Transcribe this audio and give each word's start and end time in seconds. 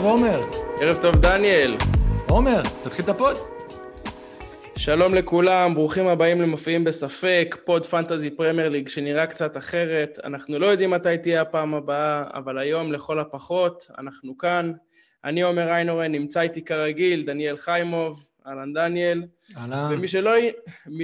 טוב 0.00 0.08
עומר. 0.08 0.40
ערב 0.80 1.02
טוב 1.02 1.16
דניאל. 1.16 1.76
עומר, 2.28 2.62
תתחיל 2.82 3.04
את 3.04 3.08
ה 3.08 3.14
pod. 3.14 3.36
שלום 4.78 5.14
לכולם, 5.14 5.74
ברוכים 5.74 6.06
הבאים 6.06 6.40
למופיעים 6.40 6.84
בספק, 6.84 7.56
pod 7.64 7.86
Fantasy 7.86 8.30
Premier 8.30 8.68
League 8.68 8.88
שנראה 8.88 9.26
קצת 9.26 9.56
אחרת. 9.56 10.18
אנחנו 10.24 10.58
לא 10.58 10.66
יודעים 10.66 10.90
מתי 10.90 11.18
תהיה 11.18 11.42
הפעם 11.42 11.74
הבאה, 11.74 12.24
אבל 12.34 12.58
היום 12.58 12.92
לכל 12.92 13.20
הפחות 13.20 13.90
אנחנו 13.98 14.38
כאן. 14.38 14.72
אני 15.24 15.42
עומר 15.42 15.68
איינורן, 15.68 16.12
נמצא 16.12 16.40
איתי 16.40 16.64
כרגיל, 16.64 17.22
דניאל 17.22 17.56
חיימוב, 17.56 18.24
אהלן 18.46 18.72
דניאל. 18.72 19.22
אהלן. 19.56 19.88
ומי 19.92 20.08
שלא, 20.08 20.32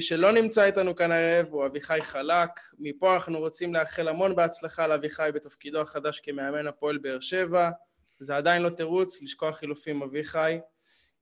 שלא 0.00 0.32
נמצא 0.32 0.64
איתנו 0.64 0.96
כאן 0.96 1.12
הערב 1.12 1.46
הוא 1.50 1.66
אביחי 1.66 1.98
חלק. 2.02 2.50
מפה 2.78 3.14
אנחנו 3.14 3.38
רוצים 3.38 3.74
לאחל 3.74 4.08
המון 4.08 4.36
בהצלחה 4.36 4.86
לאביחי 4.86 5.30
בתפקידו 5.34 5.80
החדש 5.80 6.20
כמאמן 6.20 6.66
הפועל 6.66 6.98
באר 6.98 7.20
שבע. 7.20 7.70
זה 8.18 8.36
עדיין 8.36 8.62
לא 8.62 8.68
תירוץ, 8.68 9.22
לשכוח 9.22 9.56
חילופים 9.56 10.02
אביחי. 10.02 10.58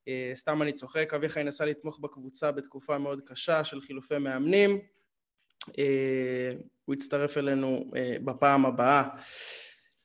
אה, 0.08 0.30
סתם 0.34 0.62
אני 0.62 0.72
צוחק, 0.72 1.14
אביחי 1.14 1.44
נסע 1.44 1.64
לתמוך 1.64 1.98
בקבוצה 2.00 2.52
בתקופה 2.52 2.98
מאוד 2.98 3.20
קשה 3.26 3.64
של 3.64 3.80
חילופי 3.80 4.18
מאמנים. 4.18 4.78
אה, 5.78 6.52
הוא 6.84 6.94
יצטרף 6.94 7.38
אלינו 7.38 7.84
אה, 7.96 8.16
בפעם 8.24 8.66
הבאה. 8.66 9.08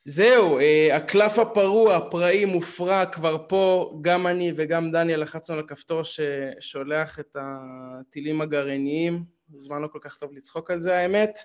זהו, 0.06 0.60
הקלף 0.94 1.40
הפרוע, 1.40 1.96
הפראי, 1.96 2.46
מופרע, 2.46 3.06
כבר 3.06 3.46
פה, 3.48 3.94
גם 4.02 4.28
אני 4.28 4.52
וגם 4.56 4.92
דניאל 4.92 5.22
לחצנו 5.22 5.56
על 5.56 5.62
הכפתור 5.62 6.02
ששולח 6.04 7.20
את 7.20 7.36
הטילים 7.40 8.42
הגרעיניים, 8.42 9.24
זמן 9.58 9.82
לא 9.82 9.88
כל 9.88 10.00
כך 10.02 10.18
טוב 10.18 10.32
לצחוק 10.34 10.72
על 10.72 10.82
זה 10.82 10.98
האמת, 10.98 11.40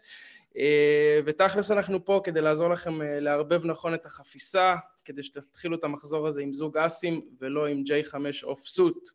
ותכלס 1.27 1.71
אנחנו 1.71 2.05
פה 2.05 2.21
כדי 2.25 2.41
לעזור 2.41 2.69
לכם 2.69 3.03
לערבב 3.03 3.67
נכון 3.67 3.95
את 3.95 4.07
החפיסה, 4.07 4.77
כדי 5.05 5.23
שתתחילו 5.23 5.77
את 5.77 5.85
המחזור 5.85 6.27
הזה 6.27 6.41
עם 6.41 6.53
זוג 6.53 6.79
אסים 6.79 7.21
ולא 7.41 7.67
עם 7.67 7.83
J5 7.87 8.17
off 8.45 8.67
suit. 8.67 9.09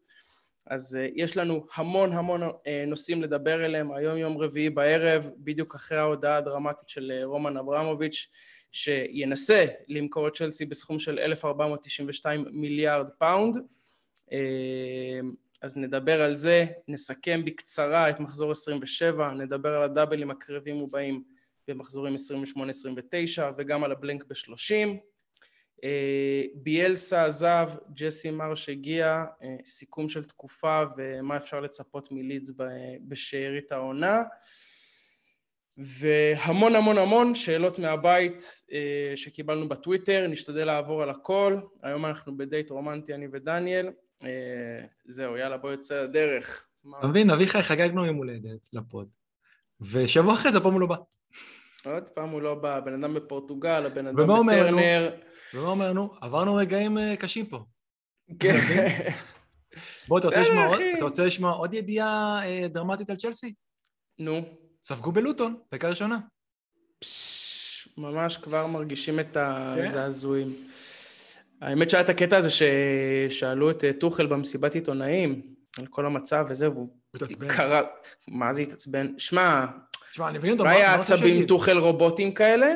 אז 0.67 0.98
uh, 1.02 1.12
יש 1.16 1.38
לנו 1.38 1.66
המון 1.76 2.14
המון 2.14 2.42
נושאים 2.88 3.22
לדבר 3.22 3.66
אליהם, 3.66 3.92
היום 3.92 4.17
יום 4.17 4.38
רביעי 4.38 4.70
בערב, 4.70 5.30
בדיוק 5.38 5.76
אחרי 5.76 5.98
ההודעה 5.98 6.38
הדרמטית 6.38 6.90
של 6.90 7.12
רומן 7.23 7.58
אברמוביץ', 7.58 8.28
שינסה 8.72 9.66
למכור 9.88 10.28
את 10.28 10.34
צ'לסי 10.34 10.66
בסכום 10.66 11.00
של 11.00 11.20
1,492 11.20 12.45
מיליארד 12.52 13.08
פאונד. 13.17 13.58
אז 15.61 15.77
נדבר 15.77 16.21
על 16.21 16.33
זה, 16.33 16.65
נסכם 16.88 17.45
בקצרה 17.45 18.09
את 18.09 18.19
מחזור 18.19 18.52
27, 18.52 19.31
נדבר 19.31 19.75
על 19.75 19.83
הדאבלים 19.83 20.31
הקרבים 20.31 20.81
ובאים 20.81 21.23
במחזורים 21.67 22.15
28-29 23.38 23.41
וגם 23.57 23.83
על 23.83 23.91
הבלנק 23.91 24.23
ב-30. 24.23 24.97
אה, 25.83 26.43
ביאלסה 26.53 27.25
עזב, 27.25 27.69
ג'סי 27.93 28.31
מרש 28.31 28.69
הגיע, 28.69 29.25
אה, 29.43 29.55
סיכום 29.65 30.09
של 30.09 30.23
תקופה 30.23 30.83
ומה 30.97 31.37
אפשר 31.37 31.59
לצפות 31.59 32.11
מלידס 32.11 32.52
בשארית 33.07 33.71
העונה. 33.71 34.21
והמון 35.77 36.75
המון 36.75 36.97
המון 36.97 37.35
שאלות 37.35 37.80
מהבית 37.80 38.61
אה, 38.71 39.13
שקיבלנו 39.15 39.69
בטוויטר, 39.69 40.27
נשתדל 40.27 40.65
לעבור 40.65 41.03
על 41.03 41.09
הכל. 41.09 41.59
היום 41.83 42.05
אנחנו 42.05 42.37
בדייט 42.37 42.69
רומנטי, 42.69 43.14
אני 43.14 43.27
ודניאל. 43.31 43.89
זהו, 45.05 45.37
יאללה, 45.37 45.57
בוא 45.57 45.69
יוצא 45.71 46.03
לדרך. 46.03 46.65
אתה 46.99 47.07
מבין, 47.07 47.30
אביחי 47.30 47.63
חגגנו 47.63 48.05
יום 48.05 48.15
הולדת 48.15 48.73
לפוד, 48.73 49.09
ושבוע 49.81 50.33
אחרי 50.33 50.52
זה 50.52 50.59
פעם 50.59 50.73
הוא 50.73 50.81
לא 50.81 50.87
בא. 50.87 50.95
עוד 51.85 52.09
פעם 52.09 52.30
הוא 52.30 52.41
לא 52.41 52.55
בא, 52.55 52.80
בן 52.80 52.93
אדם 52.93 53.13
בפורטוגל, 53.13 53.85
הבן 53.85 54.07
אדם 54.07 54.15
בטרנר. 54.15 55.17
ומה 55.53 55.69
אומר 55.69 55.89
לנו? 55.89 56.13
עברנו 56.21 56.55
רגעים 56.55 56.97
אה, 56.97 57.15
קשים 57.15 57.45
פה. 57.45 57.63
כן. 58.39 58.57
בוא, 60.07 60.19
אתה 60.19 60.27
רוצה 61.01 61.25
לשמוע 61.25 61.51
עוד 61.51 61.73
ידיעה 61.73 62.41
אה, 62.45 62.67
דרמטית 62.67 63.09
על 63.09 63.15
צ'לסי? 63.15 63.53
נו. 64.19 64.41
ספגו 64.83 65.11
בלוטון, 65.11 65.57
דקה 65.73 65.89
ראשונה. 65.89 66.17
ממש 67.97 68.37
כבר 68.37 68.67
מרגישים 68.73 69.19
את 69.19 69.33
כן. 69.33 69.81
הזעזועים. 69.81 70.67
האמת 71.61 71.89
שהיה 71.89 72.03
את 72.03 72.09
הקטע 72.09 72.37
הזה 72.37 72.49
ששאלו 72.49 73.71
את 73.71 73.83
אה, 73.83 73.93
טוחל 73.93 74.27
במסיבת 74.27 74.75
עיתונאים 74.75 75.42
על 75.77 75.87
כל 75.87 76.05
המצב 76.05 76.45
וזה, 76.49 76.70
והוא 76.70 76.89
התעצבן. 77.15 77.47
מה 78.27 78.53
זה 78.53 78.61
התעצבן? 78.61 79.08
שמע, 79.17 79.65
שמע, 80.11 80.30
אני 80.30 80.37
מבין 80.37 80.52
אותו, 80.52 80.64
מה 80.64 80.71
היה 80.71 80.95
עצבים 80.95 81.45
טוחל 81.45 81.77
רובוטים 81.77 82.33
כאלה? 82.33 82.73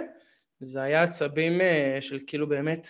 זה 0.60 0.82
היה 0.82 1.04
עצבים 1.04 1.62
אה, 1.62 1.98
של 2.02 2.18
כאילו 2.28 2.50
באמת, 2.50 2.88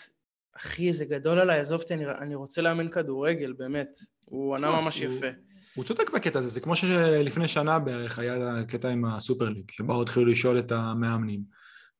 אחי, 0.57 0.93
זה 0.93 1.05
גדול 1.05 1.39
עליי, 1.39 1.59
עזוב 1.59 1.81
אותי, 1.81 1.93
אני, 1.93 2.05
אני 2.05 2.35
רוצה 2.35 2.61
לאמן 2.61 2.89
כדורגל, 2.89 3.53
באמת. 3.53 3.97
הוא 4.25 4.55
ענה 4.55 4.81
ממש 4.81 5.01
הוא, 5.01 5.13
יפה. 5.13 5.27
הוא 5.75 5.85
צודק 5.85 6.09
בקטע 6.09 6.39
הזה, 6.39 6.47
זה 6.47 6.59
כמו 6.59 6.75
שלפני 6.75 7.47
שנה 7.47 7.79
בערך 7.79 8.19
היה 8.19 8.59
הקטע 8.59 8.89
עם 8.89 9.05
הסופר 9.05 9.49
ליג, 9.49 9.71
שבאו 9.71 10.01
התחילו 10.01 10.25
לשאול 10.25 10.59
את 10.59 10.71
המאמנים. 10.71 11.41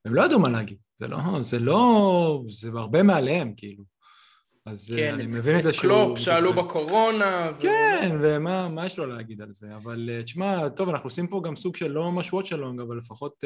הם 0.05 0.13
לא 0.13 0.25
ידעו 0.25 0.39
מה 0.39 0.49
להגיד, 0.49 0.77
זה 1.03 1.07
לא, 1.07 1.41
זה 1.41 1.59
לא, 1.59 2.43
זה 2.49 2.69
הרבה 2.75 3.03
מעליהם, 3.03 3.53
כאילו. 3.57 3.83
אז 4.65 4.93
כן, 4.95 5.13
אני 5.13 5.23
את, 5.23 5.27
מבין 5.27 5.57
את 5.57 5.63
זה 5.63 5.73
שהוא... 5.73 5.91
קלופ 5.91 6.19
שאלו 6.19 6.53
בקורונה. 6.53 7.51
כן, 7.59 8.17
ו... 8.21 8.35
ומה 8.35 8.85
יש 8.85 8.99
לו 8.99 9.05
להגיד 9.05 9.41
על 9.41 9.53
זה? 9.53 9.67
אבל 9.75 10.09
אה, 10.09 10.23
תשמע, 10.23 10.69
טוב, 10.69 10.89
אנחנו 10.89 11.07
עושים 11.07 11.27
פה 11.27 11.41
גם 11.45 11.55
סוג 11.55 11.75
של 11.75 11.91
לא 11.91 12.11
ממש 12.11 12.33
watch 12.33 12.53
along, 12.53 12.81
אבל 12.81 12.97
לפחות 12.97 13.43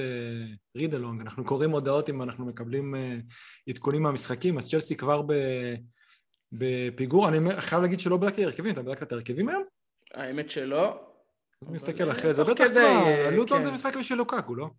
read 0.77 0.93
uh, 0.93 0.97
along. 0.97 1.21
אנחנו 1.21 1.45
קוראים 1.45 1.71
הודעות 1.71 2.09
אם 2.09 2.21
אנחנו 2.21 2.45
מקבלים 2.45 2.95
uh, 2.95 2.97
עדכונים 3.69 4.03
מהמשחקים, 4.03 4.57
אז 4.57 4.69
צ'לסי 4.69 4.95
כבר 4.95 5.21
ב... 5.21 5.33
בפיגור. 6.51 7.27
אני 7.27 7.61
חייב 7.61 7.81
להגיד 7.81 7.99
שלא 7.99 8.17
בדקתי 8.17 8.45
הרכבים, 8.45 8.73
אתה 8.73 8.81
בדקת 8.81 9.03
את 9.03 9.11
ההרכבים 9.11 9.49
היום? 9.49 9.63
האמת 10.13 10.49
שלא. 10.49 10.99
אז 11.61 11.71
נסתכל 11.71 12.11
אחרי 12.11 12.33
זה. 12.33 12.43
בטח, 12.43 12.67
תשמע, 12.67 13.29
לוטון 13.31 13.61
זה 13.61 13.67
כן. 13.67 13.73
משחק 13.73 13.97
בשביל 13.97 14.17
לוקקו, 14.17 14.55
לא? 14.55 14.69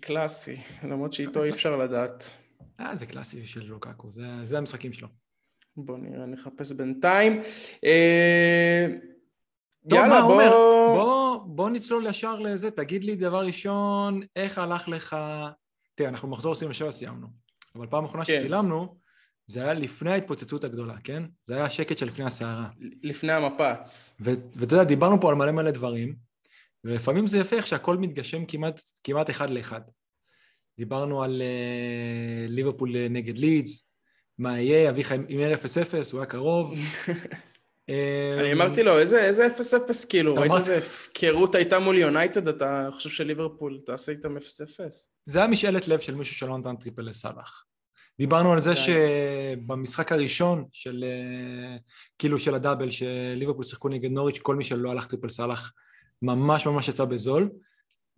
קלאסי, 0.00 0.56
למרות 0.82 1.12
שאיתו 1.12 1.44
אי 1.44 1.50
אפשר 1.50 1.76
לדעת. 1.76 2.30
אה, 2.80 2.96
זה 2.96 3.06
קלאסי 3.06 3.46
של 3.46 3.64
לוקקו, 3.64 4.10
זה, 4.10 4.26
זה 4.44 4.58
המשחקים 4.58 4.92
שלו. 4.92 5.08
בוא 5.76 5.98
נראה, 5.98 6.26
נחפש 6.26 6.72
בינתיים. 6.72 7.42
אה... 7.84 8.86
טוב, 9.88 9.98
יאללה, 9.98 10.20
מה, 10.20 10.26
בוא... 10.26 10.32
אומר, 10.32 10.50
בוא... 10.96 11.38
בוא 11.46 11.70
נצלול 11.70 12.06
ישר 12.06 12.38
לזה, 12.38 12.70
תגיד 12.70 13.04
לי 13.04 13.16
דבר 13.16 13.46
ראשון, 13.46 14.20
איך 14.36 14.58
הלך 14.58 14.88
לך... 14.88 15.16
תראה, 15.94 16.10
אנחנו 16.10 16.28
מחזור 16.28 16.52
27 16.52 16.90
סיימנו, 16.90 17.26
אבל 17.74 17.86
פעם 17.86 18.04
אחרונה 18.04 18.24
כן. 18.24 18.38
שצילמנו, 18.38 18.98
זה 19.46 19.62
היה 19.62 19.74
לפני 19.74 20.10
ההתפוצצות 20.10 20.64
הגדולה, 20.64 20.94
כן? 21.04 21.22
זה 21.44 21.54
היה 21.54 21.64
השקט 21.64 21.98
שלפני 21.98 22.24
הסערה. 22.24 22.66
לפני 23.02 23.32
המפץ. 23.32 24.16
ואתה 24.20 24.74
יודע, 24.74 24.84
דיברנו 24.84 25.20
פה 25.20 25.28
על 25.28 25.34
מלא 25.34 25.52
מלא 25.52 25.70
דברים, 25.70 26.27
ולפעמים 26.84 27.26
זה 27.26 27.38
יפה 27.38 27.56
איך 27.56 27.66
שהכל 27.66 27.96
מתגשם 27.96 28.44
כמעט, 28.44 28.80
כמעט 29.04 29.30
אחד 29.30 29.50
לאחד. 29.50 29.80
דיברנו 30.78 31.22
על 31.22 31.42
uh, 31.42 32.50
ליברפול 32.50 32.96
אה, 32.96 33.06
נגד 33.10 33.38
לידס, 33.38 33.90
מה 34.38 34.60
יהיה, 34.60 34.90
אביחי 34.90 35.16
הימר 35.28 35.54
0-0, 35.54 35.58
הוא 36.12 36.20
היה 36.20 36.26
קרוב. 36.26 36.74
אני 38.34 38.52
אמרתי 38.52 38.82
לו, 38.82 38.98
איזה 38.98 39.46
0-0 39.58 39.60
כאילו, 40.08 40.34
ראית 40.34 40.52
איזה 40.56 40.78
הפקרות 40.78 41.54
הייתה 41.54 41.78
מול 41.78 41.98
יונייטד, 41.98 42.48
אתה 42.48 42.88
חושב 42.92 43.08
שליברפול 43.08 43.80
תעשה 43.86 44.12
איתם 44.12 44.36
0-0? 44.36 44.40
זה 45.24 45.38
היה 45.38 45.48
משאלת 45.48 45.88
לב 45.88 46.00
של 46.00 46.14
מישהו 46.14 46.36
שלא 46.36 46.58
נתן 46.58 46.76
טריפל 46.76 47.02
לסאלח. 47.02 47.64
דיברנו 48.18 48.52
על 48.52 48.60
זה 48.60 48.76
שבמשחק 48.76 50.12
הראשון 50.12 50.64
של, 50.72 51.04
אה, 51.04 51.76
כאילו 52.18 52.38
של 52.38 52.54
הדאבל, 52.54 52.90
שליברפול 52.90 53.64
שיחקו 53.64 53.88
נגד 53.88 54.10
נוריץ', 54.10 54.38
כל 54.38 54.56
מי 54.56 54.64
שלא 54.64 54.90
הלך 54.90 55.06
טריפל 55.06 55.28
סאלח 55.28 55.72
ממש 56.22 56.66
ממש 56.66 56.88
יצא 56.88 57.04
בזול. 57.04 57.50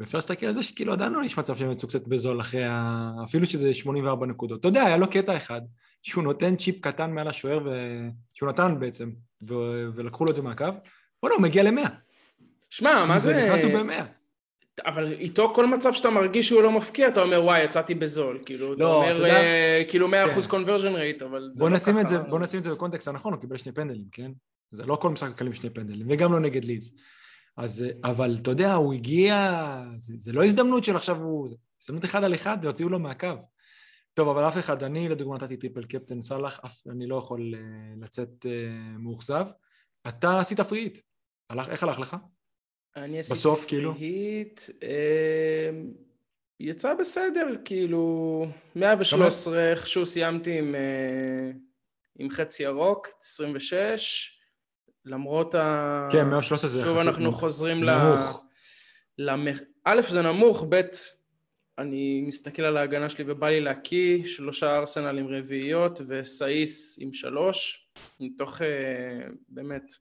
ואפשר 0.01 0.19
להסתכל 0.19 0.47
על 0.47 0.53
זה 0.53 0.63
שכאילו 0.63 0.93
עדיין 0.93 1.13
לא 1.13 1.25
יש 1.25 1.39
מצב 1.39 1.57
שהם 1.57 1.71
יצאו 1.71 1.89
קצת 1.89 2.09
בזול 2.09 2.41
אחרי 2.41 2.65
ה... 2.65 3.11
אפילו 3.25 3.47
שזה 3.47 3.75
84 3.75 4.27
נקודות. 4.27 4.61
אתה 4.61 4.69
יודע, 4.69 4.83
היה 4.83 4.97
לו 4.97 5.11
קטע 5.11 5.37
אחד, 5.37 5.61
שהוא 6.03 6.25
נותן 6.25 6.57
צ'יפ 6.57 6.81
קטן 6.81 7.11
מעל 7.11 7.29
השוער, 7.29 7.61
ו... 7.65 7.71
שהוא 8.35 8.49
נתן 8.49 8.75
בעצם, 8.81 9.11
ו... 9.49 9.55
ולקחו 9.95 10.25
לו 10.25 10.31
את 10.31 10.37
זה 10.37 10.43
מהקו, 10.43 10.65
בוא'נה, 11.23 11.35
הוא 11.35 11.43
מגיע 11.43 11.63
למאה. 11.63 11.89
שמע, 12.71 13.05
מה 13.05 13.19
זה... 13.19 13.47
נכנס 13.47 13.65
הוא 13.65 13.73
במאה. 13.73 14.05
אבל 14.87 15.13
איתו 15.13 15.55
כל 15.55 15.67
מצב 15.67 15.93
שאתה 15.93 16.11
מרגיש 16.11 16.49
שהוא 16.49 16.63
לא 16.63 16.73
מבקיע, 16.73 17.09
אתה 17.09 17.23
אומר, 17.23 17.43
וואי, 17.45 17.65
יצאתי 17.65 17.95
בזול. 17.95 18.39
כאילו, 18.47 18.75
לא, 18.75 18.75
אתה 18.75 18.85
אומר, 18.85 19.13
אתה 19.15 19.19
יודע... 19.19 19.41
אה, 19.41 19.83
כאילו 19.89 20.09
100% 20.09 20.11
כן. 20.11 20.57
conversion 20.57 21.21
rate, 21.21 21.25
אבל 21.25 21.49
זה 21.53 21.65
לא 21.65 21.69
ככה. 21.79 22.07
זה, 22.07 22.19
בוא 22.19 22.41
נשים 22.41 22.59
את 22.59 22.63
זה 22.63 22.71
בקונטקסט 22.71 23.09
הנכון, 23.09 23.33
הוא 23.33 23.41
קיבל 23.41 23.57
שני 23.57 23.73
פנדלים, 23.73 24.07
כן? 24.13 24.31
זה 24.71 24.87
לא 24.87 24.97
כל 24.97 25.11
משחק 25.11 25.31
הקלים 25.31 25.55
שני 25.55 25.71
פנדלים, 25.71 26.07
וגם 26.11 26.33
לא 26.33 26.41
נגד 26.41 26.65
לידס. 26.65 26.93
אז, 27.61 27.85
אבל 28.05 28.37
אתה 28.43 28.51
יודע, 28.51 28.75
הוא 28.75 28.95
הגיע, 28.95 29.57
זה, 29.97 30.13
זה 30.17 30.33
לא 30.33 30.45
הזדמנות 30.45 30.85
של 30.85 30.97
עכשיו 30.97 31.17
הוא, 31.17 31.49
הזדמנות 31.83 32.05
אחד 32.05 32.25
על 32.25 32.35
אחד 32.35 32.59
והוציאו 32.63 32.89
לו 32.89 32.99
מהקו. 32.99 33.29
טוב, 34.15 34.29
אבל 34.29 34.49
אף 34.49 34.59
אחד, 34.59 34.83
אני 34.83 35.09
לדוגמה 35.09 35.35
נתתי 35.35 35.57
טיפל 35.57 35.85
קפטן 35.85 36.23
סאלח, 36.23 36.61
אני 36.91 37.07
לא 37.07 37.17
יכול 37.17 37.55
uh, 37.55 38.05
לצאת 38.05 38.47
uh, 38.47 38.99
מאוכזב. 38.99 39.47
אתה 40.09 40.39
עשית 40.39 40.61
פריט, 40.61 40.99
הלך, 41.51 41.69
איך 41.69 41.83
הלך 41.83 41.99
לך? 41.99 42.17
אני 42.97 43.19
עשיתי 43.19 43.35
בסוף, 43.35 43.65
כאילו? 43.67 43.95
פריט, 43.95 44.61
כאילו? 44.61 44.91
יצא 46.61 46.95
בסדר, 46.95 47.47
כאילו, 47.65 48.47
113, 48.77 49.71
איכשהו 49.71 50.07
סיימתי 50.07 50.59
עם, 50.59 50.75
אה, 50.75 51.51
עם 52.19 52.31
חצי 52.31 52.63
ירוק, 52.63 53.09
26, 53.21 54.40
למרות 55.05 55.55
ה... 55.55 56.09
כן, 56.13 56.29
113 56.29 56.71
זה 56.71 56.83
שוב 56.83 56.95
יחסית 56.95 57.09
אנחנו 57.09 57.23
נמוך. 57.23 57.41
חוזרים 57.41 57.85
ל... 57.85 57.91
נמוך. 57.91 58.45
למח... 59.19 59.61
א', 59.85 60.01
זה 60.09 60.23
נמוך, 60.23 60.65
ב', 60.69 60.81
אני 61.79 62.25
מסתכל 62.27 62.63
על 62.63 62.77
ההגנה 62.77 63.09
שלי 63.09 63.25
ובא 63.27 63.49
לי 63.49 63.61
להקיא, 63.61 64.25
שלושה 64.25 64.77
ארסנל 64.77 65.19
עם 65.19 65.27
רביעיות 65.29 66.01
וסאיס 66.09 66.99
עם 67.01 67.13
שלוש, 67.13 67.89
מתוך 68.21 68.63
אה, 68.63 68.69
באמת 69.49 69.93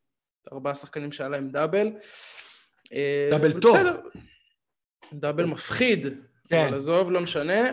ארבעה 0.54 0.76
שחקנים 0.76 1.12
שהיה 1.12 1.30
להם 1.30 1.50
דאבל. 1.50 1.92
אה, 2.94 3.28
דאבל 3.32 3.52
אבל 3.52 3.62
טוב. 3.62 3.78
בסדר. 3.78 4.00
דאבל 5.14 5.46
מפחיד, 5.46 6.08
כן. 6.50 6.66
אבל 6.68 6.76
עזוב, 6.76 7.12
לא 7.12 7.22
משנה. 7.22 7.72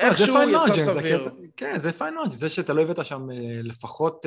אה, 0.00 0.08
איכשהו 0.08 0.36
יצא 0.50 0.90
סביר. 0.90 1.28
כן, 1.56 1.78
זה 1.78 1.92
פיין 1.92 2.14
מרג'ן, 2.14 2.30
זה 2.30 2.48
שאתה 2.48 2.72
לא 2.72 2.82
הבאת 2.82 3.06
שם 3.06 3.30
אה, 3.30 3.60
לפחות, 3.62 4.26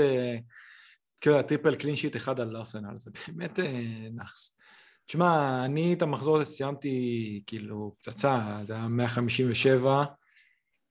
כאילו, 1.21 1.39
הטריפל 1.39 1.75
קלין 1.75 1.95
שיט 1.95 2.16
אחד 2.16 2.39
על 2.39 2.57
ארסנל, 2.57 3.00
זה 3.00 3.12
באמת 3.27 3.60
אה, 3.60 3.83
נאחס. 4.12 4.56
תשמע, 5.06 5.62
אני 5.66 5.94
את 5.94 6.01
המחזור 6.01 6.36
הזה 6.36 6.45
סיימתי, 6.45 7.42
כאילו, 7.48 7.95
פצצה, 7.98 8.60
זה 8.63 8.74
היה 8.74 8.88
157, 8.88 10.04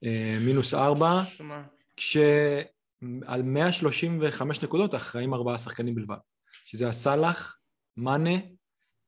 אה, 0.04 0.38
מינוס 0.46 0.74
4, 0.74 1.22
שמע, 1.24 1.62
כשעל 1.96 3.42
135 3.42 4.62
נקודות 4.64 4.94
אחראים 4.94 5.34
ארבעה 5.34 5.58
שחקנים 5.58 5.94
בלבד, 5.94 6.16
שזה 6.64 6.88
הסאלח, 6.88 7.58
מאנה 7.96 8.38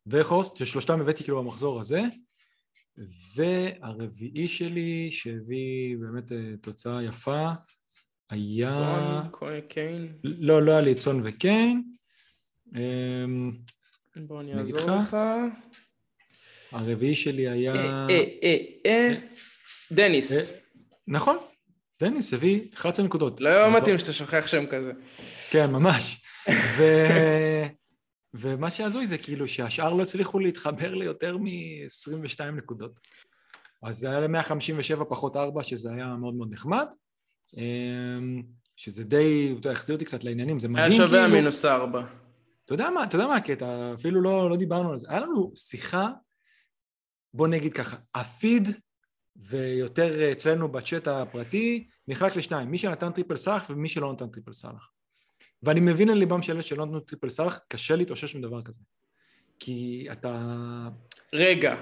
וחוסט, 0.06 0.56
ששלושתם 0.56 1.00
הבאתי 1.00 1.24
כאילו 1.24 1.42
במחזור 1.42 1.80
הזה, 1.80 2.02
והרביעי 3.36 4.48
שלי, 4.48 5.08
שהביא 5.12 5.96
באמת 5.96 6.32
אה, 6.32 6.38
תוצאה 6.60 7.02
יפה, 7.02 7.48
היה... 8.30 8.70
סון, 8.70 9.60
קיין, 9.68 10.12
לא, 10.24 10.62
לא 10.62 10.72
היה 10.72 10.80
לי 10.80 10.92
את 10.92 10.98
סון 10.98 11.22
וקיין. 11.24 11.82
אמ, 12.76 13.50
בוא 14.16 14.40
אני 14.40 14.54
אעזור 14.54 14.96
לך. 14.96 15.16
הרביעי 16.72 17.14
שלי 17.14 17.48
היה... 17.48 17.74
אה, 17.74 18.06
אה, 18.10 18.24
אה, 18.42 18.56
אה, 18.86 19.14
דניס. 19.92 20.50
אה, 20.50 20.56
נכון, 21.08 21.36
דניס 22.00 22.34
הביא 22.34 22.60
11 22.74 23.06
נקודות. 23.06 23.40
לא 23.40 23.76
מתאים 23.76 23.98
שאתה 23.98 24.12
שוכח 24.12 24.46
שם 24.46 24.66
כזה. 24.66 24.92
כן, 25.50 25.72
ממש. 25.72 26.22
ומה 28.34 28.70
שהזוי 28.70 29.06
זה 29.06 29.18
כאילו 29.18 29.48
שהשאר 29.48 29.94
לא 29.94 30.02
הצליחו 30.02 30.40
להתחבר 30.40 30.94
ליותר 30.94 31.36
מ-22 31.36 32.44
נקודות. 32.44 33.00
אז 33.82 33.98
זה 33.98 34.10
היה 34.10 34.20
ל-157 34.20 35.04
פחות 35.08 35.36
4, 35.36 35.62
שזה 35.62 35.92
היה 35.92 36.06
מאוד 36.06 36.34
מאוד 36.34 36.52
נחמד. 36.52 36.86
אמ, 37.56 38.42
שזה 38.76 39.04
די, 39.04 39.48
אתה 39.50 39.58
יודע, 39.58 39.72
החזיר 39.72 39.94
אותי 39.94 40.04
קצת 40.04 40.24
לעניינים, 40.24 40.60
זה 40.60 40.68
מדהים 40.68 40.84
היה 40.84 40.90
כאילו... 40.92 41.08
שווה 41.08 41.24
המינוס 41.24 41.64
ארבע. 41.64 42.04
אתה 42.64 42.74
יודע 42.74 42.90
מה, 42.90 43.04
אתה 43.04 43.16
יודע 43.16 43.26
מה 43.26 43.36
הקטע, 43.36 43.94
אפילו 43.94 44.22
לא, 44.22 44.50
לא 44.50 44.56
דיברנו 44.56 44.92
על 44.92 44.98
זה. 44.98 45.06
היה 45.10 45.20
לנו 45.20 45.52
שיחה, 45.56 46.08
בוא 47.34 47.48
נגיד 47.48 47.72
ככה, 47.72 47.96
הפיד 48.14 48.68
בטוויטר 49.36 50.32
אצלנו 50.32 50.68
בצ'אט 50.72 51.08
הפרטי 51.08 51.88
נחלק 52.08 52.36
לשניים, 52.36 52.70
מי 52.70 52.78
שנתן 52.78 53.12
טריפל 53.12 53.36
סאלח 53.36 53.70
ומי 53.70 53.88
שלא 53.88 54.12
נתן 54.12 54.28
טריפל 54.28 54.52
סאלח. 54.52 54.90
ואני 55.62 55.80
מבין 55.80 56.10
לליבם 56.10 56.42
של 56.42 56.52
אלה 56.52 56.62
שלא 56.62 56.86
נתנו 56.86 57.00
טריפל 57.00 57.28
סאלח, 57.30 57.60
קשה 57.68 57.96
להתאושש 57.96 58.34
מדבר 58.34 58.62
כזה. 58.62 58.80
כי 59.58 60.08
אתה... 60.12 60.48
רגע, 61.32 61.76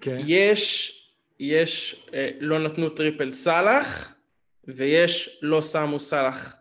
כן. 0.00 0.20
יש, 0.26 0.92
יש, 1.40 2.06
אה, 2.14 2.30
לא 2.40 2.58
נתנו 2.58 2.88
טריפל 2.88 3.30
סאלח, 3.30 4.14
ויש 4.64 5.38
לא 5.42 5.62
שמו 5.62 6.00
סאלח. 6.00 6.54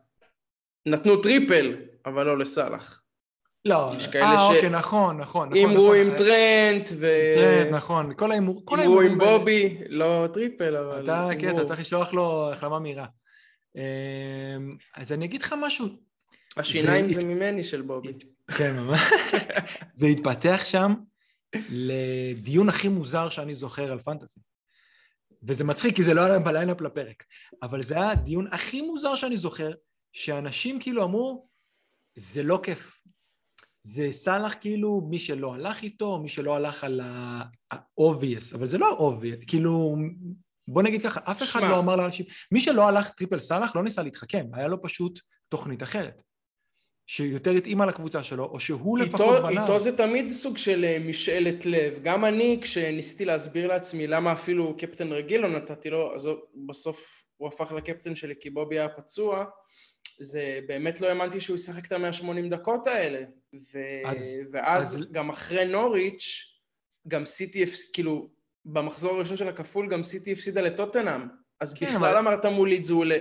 נתנו 0.86 1.22
טריפל, 1.22 1.76
אבל 2.06 2.26
לא 2.26 2.38
לסאלח. 2.38 3.02
לא, 3.66 3.92
יש 3.98 4.08
כאלה 4.08 4.26
אה, 4.32 4.38
ש- 4.38 4.56
אוקיי, 4.56 4.70
נכון, 4.70 5.18
נכון. 5.18 5.48
נכון, 5.50 5.54
הימרו 5.54 5.94
נכון. 5.94 5.98
עם 5.98 6.16
טרנט, 6.18 6.90
ו... 6.98 7.30
טרנט, 7.34 7.75
נכון, 7.76 8.14
כל 8.16 8.32
ההימור... 8.32 8.62
כל 8.66 8.80
הימרו 8.80 9.02
עם 9.02 9.08
ההימורים 9.08 9.38
בובי, 9.40 9.78
לא 9.90 10.28
טריפל, 10.34 10.76
אבל... 10.76 11.04
אתה, 11.04 11.30
כן. 11.40 11.50
אתה 11.50 11.64
צריך 11.64 11.80
לשלוח 11.80 12.14
לו 12.14 12.52
החלמה 12.52 12.80
מהירה. 12.80 13.06
אמ, 13.76 13.82
אז 14.96 15.14
אני 15.14 15.26
אגיד 15.26 15.42
לך 15.42 15.56
משהו, 15.62 15.88
השיניים 16.59 17.09
זה- 17.09 17.19
זה 17.21 17.27
ממני 17.27 17.63
של 17.63 17.81
בובי. 17.81 18.13
כן, 18.57 18.75
ממש. 18.80 19.00
זה 19.94 20.07
התפתח 20.07 20.62
שם 20.65 20.94
לדיון 21.69 22.69
הכי 22.69 22.88
מוזר 22.88 23.30
שאני 23.30 23.56
זוכר 23.56 23.92
על 23.92 24.00
פנטזי. 24.00 24.39
וזה 25.44 25.63
מצחיק, 25.63 25.95
כי 25.95 26.04
זה 26.04 26.13
לא 26.13 26.21
היה 26.21 26.39
בליינאפ 26.39 26.81
לפרק. 26.81 27.24
אבל 27.63 27.83
זה 27.83 27.95
היה 27.95 28.09
הדיון 28.12 28.48
הכי 28.54 28.81
מוזר 28.81 29.15
שאני 29.15 29.38
זוכר, 29.38 29.71
שאנשים 30.13 30.80
כאילו 30.80 31.04
אמרו, 31.04 31.48
זה 32.15 32.44
לא 32.44 32.60
כיף. 32.63 32.98
זה 33.83 34.07
סאלח 34.12 34.56
כאילו 34.62 35.07
מי 35.10 35.19
שלא 35.19 35.53
הלך 35.56 35.83
איתו, 35.83 36.19
מי 36.19 36.30
שלא 36.30 36.56
הלך 36.56 36.83
על 36.83 37.00
ה-obvious, 37.00 38.56
אבל 38.56 38.68
זה 38.68 38.77
לא 38.77 39.13
obvious, 39.13 39.45
כאילו, 39.48 39.95
בוא 40.68 40.83
נגיד 40.83 41.01
ככה, 41.01 41.19
אף 41.24 41.44
אחד 41.44 41.60
שמע. 41.60 41.69
לא 41.69 41.80
אמר 41.80 41.95
לאנשים, 41.95 42.25
מי 42.51 42.62
שלא 42.62 42.88
הלך 42.88 43.10
טריפל 43.10 43.39
סאלח 43.39 43.75
לא 43.75 43.83
ניסה 43.83 44.03
להתחכם, 44.03 44.45
היה 44.53 44.68
לו 44.68 44.81
פשוט 44.81 45.19
תוכנית 45.50 45.83
אחרת. 45.83 46.21
שיותר 47.07 47.51
התאימה 47.51 47.86
לקבוצה 47.86 48.24
שלו, 48.24 48.45
או 48.45 48.59
שהוא 48.59 48.98
לפחות 49.00 49.36
איתו, 49.36 49.48
בנה... 49.48 49.62
איתו 49.62 49.80
זה 49.80 49.98
תמיד 49.98 50.30
סוג 50.30 50.57
של 50.57 50.86
אה, 50.86 51.00
משאלת 51.00 51.65
לב. 51.65 51.94
גם 52.04 52.25
אני, 52.25 52.59
כשניסיתי 52.62 53.25
להסביר 53.25 53.68
לעצמי 53.68 54.07
למה 54.07 54.31
אפילו 54.33 54.77
קפטן 54.77 55.07
רגיל 55.12 55.42
לא 55.42 55.50
נתתי 55.50 55.89
לו, 55.89 56.15
אז 56.15 56.30
בסוף 56.68 57.24
הוא 57.38 57.48
הפך 57.48 57.71
לקפטן 57.71 58.15
שלי 58.15 58.33
כי 58.39 58.50
בובי 58.50 58.80
היה 58.80 58.89
פצוע, 58.89 59.45
זה 60.19 60.59
באמת 60.68 61.01
לא 61.01 61.07
האמנתי 61.07 61.39
שהוא 61.42 61.56
ישחק 61.56 61.86
את 61.86 61.92
ה-180 61.92 62.50
דקות 62.50 62.88
האלה. 62.88 63.19
ו... 63.74 63.80
אז- 64.06 64.42
ואז 64.51 64.86
אז- 64.95 65.12
גם 65.12 65.30
אחרי 65.30 65.65
נוריץ', 65.65 66.43
גם 67.08 67.25
סיטי, 67.25 67.63
כאילו, 67.93 68.29
במחזור 68.65 69.15
הראשון 69.15 69.38
של 69.38 69.48
הכפול, 69.48 69.89
גם 69.89 70.03
סיטי 70.03 70.32
הפסידה 70.32 70.62
לטוטנאם. 70.62 71.22
אז 71.62 71.74
כן, 71.74 71.86
בכלל 71.86 71.98
אבל- 72.05 72.17
אמרת 72.17 72.46
מולי 72.46 72.84
זולה. 72.84 73.17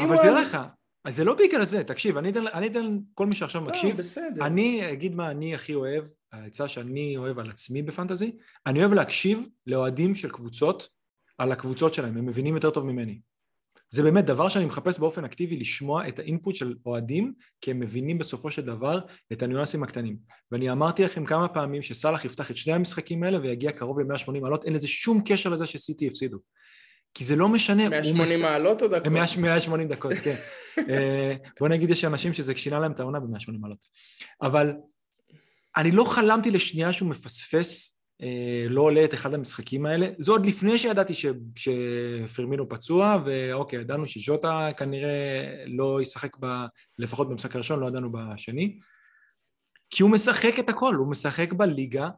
אבל 0.00 0.16
תראה 0.16 0.40
לך, 0.42 0.58
אז 1.06 1.16
זה 1.16 1.24
לא 1.24 1.34
בגלל 1.34 1.64
זה, 1.64 1.84
תקשיב, 1.84 2.16
אני 2.16 2.30
אתן, 2.30 2.46
אני 2.46 2.66
אתן 2.66 2.98
כל 3.14 3.26
מי 3.26 3.34
שעכשיו 3.34 3.62
לא, 3.62 3.68
מקשיב, 3.68 3.96
בסדר. 3.96 4.46
אני 4.46 4.92
אגיד 4.92 5.14
מה 5.14 5.30
אני 5.30 5.54
הכי 5.54 5.74
אוהב, 5.74 6.04
העצה 6.32 6.68
שאני 6.68 7.16
אוהב 7.16 7.38
על 7.38 7.50
עצמי 7.50 7.82
בפנטזי, 7.82 8.36
אני 8.66 8.80
אוהב 8.80 8.92
להקשיב 8.92 9.46
לאוהדים 9.66 10.14
של 10.14 10.30
קבוצות 10.30 10.88
על 11.38 11.52
הקבוצות 11.52 11.94
שלהם, 11.94 12.16
הם 12.16 12.26
מבינים 12.26 12.54
יותר 12.54 12.70
טוב 12.70 12.86
ממני. 12.86 13.20
זה 13.90 14.02
באמת 14.02 14.24
דבר 14.24 14.48
שאני 14.48 14.64
מחפש 14.64 14.98
באופן 14.98 15.24
אקטיבי 15.24 15.56
לשמוע 15.56 16.08
את 16.08 16.18
האינפוט 16.18 16.54
של 16.54 16.74
אוהדים, 16.86 17.32
כי 17.60 17.70
הם 17.70 17.80
מבינים 17.80 18.18
בסופו 18.18 18.50
של 18.50 18.62
דבר 18.62 19.00
את 19.32 19.42
הניואנסים 19.42 19.82
הקטנים. 19.82 20.16
ואני 20.52 20.72
אמרתי 20.72 21.02
לכם 21.02 21.24
כמה 21.24 21.48
פעמים 21.48 21.82
שסאלח 21.82 22.24
יפתח 22.24 22.50
את 22.50 22.56
שני 22.56 22.72
המשחקים 22.72 23.22
האלה 23.22 23.38
ויגיע 23.40 23.72
קרוב 23.72 24.00
ל-180 24.00 24.40
מעלות, 24.40 24.64
אין 24.64 24.72
לזה 24.72 24.88
שום 24.88 25.22
קשר 25.24 25.50
לזה 25.50 25.66
שסיטי 25.66 26.06
הפסידו. 26.06 26.38
כי 27.16 27.24
זה 27.24 27.36
לא 27.36 27.48
משנה, 27.48 27.82
הוא 27.82 27.90
180 27.90 28.22
מס- 28.22 28.40
מעלות 28.40 28.82
או 28.82 28.88
דקות? 28.88 29.06
180 29.12 29.88
דקות, 29.88 30.12
כן. 30.24 30.34
אה, 30.90 31.34
בוא 31.60 31.68
נגיד 31.68 31.90
יש 31.90 32.04
אנשים 32.04 32.32
שזה 32.32 32.56
שינה 32.56 32.78
להם 32.78 32.92
את 32.92 33.00
העונה 33.00 33.20
ב-180 33.20 33.52
מעלות. 33.60 33.86
אבל 34.42 34.72
אני 35.76 35.90
לא 35.90 36.04
חלמתי 36.04 36.50
לשנייה 36.50 36.92
שהוא 36.92 37.08
מפספס, 37.08 38.00
אה, 38.22 38.66
לא 38.68 38.80
עולה 38.80 39.04
את 39.04 39.14
אחד 39.14 39.34
המשחקים 39.34 39.86
האלה. 39.86 40.08
זה 40.18 40.32
עוד 40.32 40.46
לפני 40.46 40.78
שידעתי 40.78 41.14
ש, 41.14 41.26
שפרמינו 41.56 42.68
פצוע, 42.68 43.18
ואוקיי, 43.24 43.80
ידענו 43.80 44.06
שז'וטה 44.06 44.68
כנראה 44.76 45.42
לא 45.66 46.02
ישחק 46.02 46.36
ב, 46.40 46.46
לפחות 46.98 47.28
במשחק 47.28 47.54
הראשון, 47.54 47.80
לא 47.80 47.86
ידענו 47.86 48.12
בשני. 48.12 48.78
כי 49.90 50.02
הוא 50.02 50.10
משחק 50.10 50.58
את 50.58 50.68
הכל, 50.68 50.94
הוא 50.94 51.10
משחק 51.10 51.52
בליגה, 51.52 52.08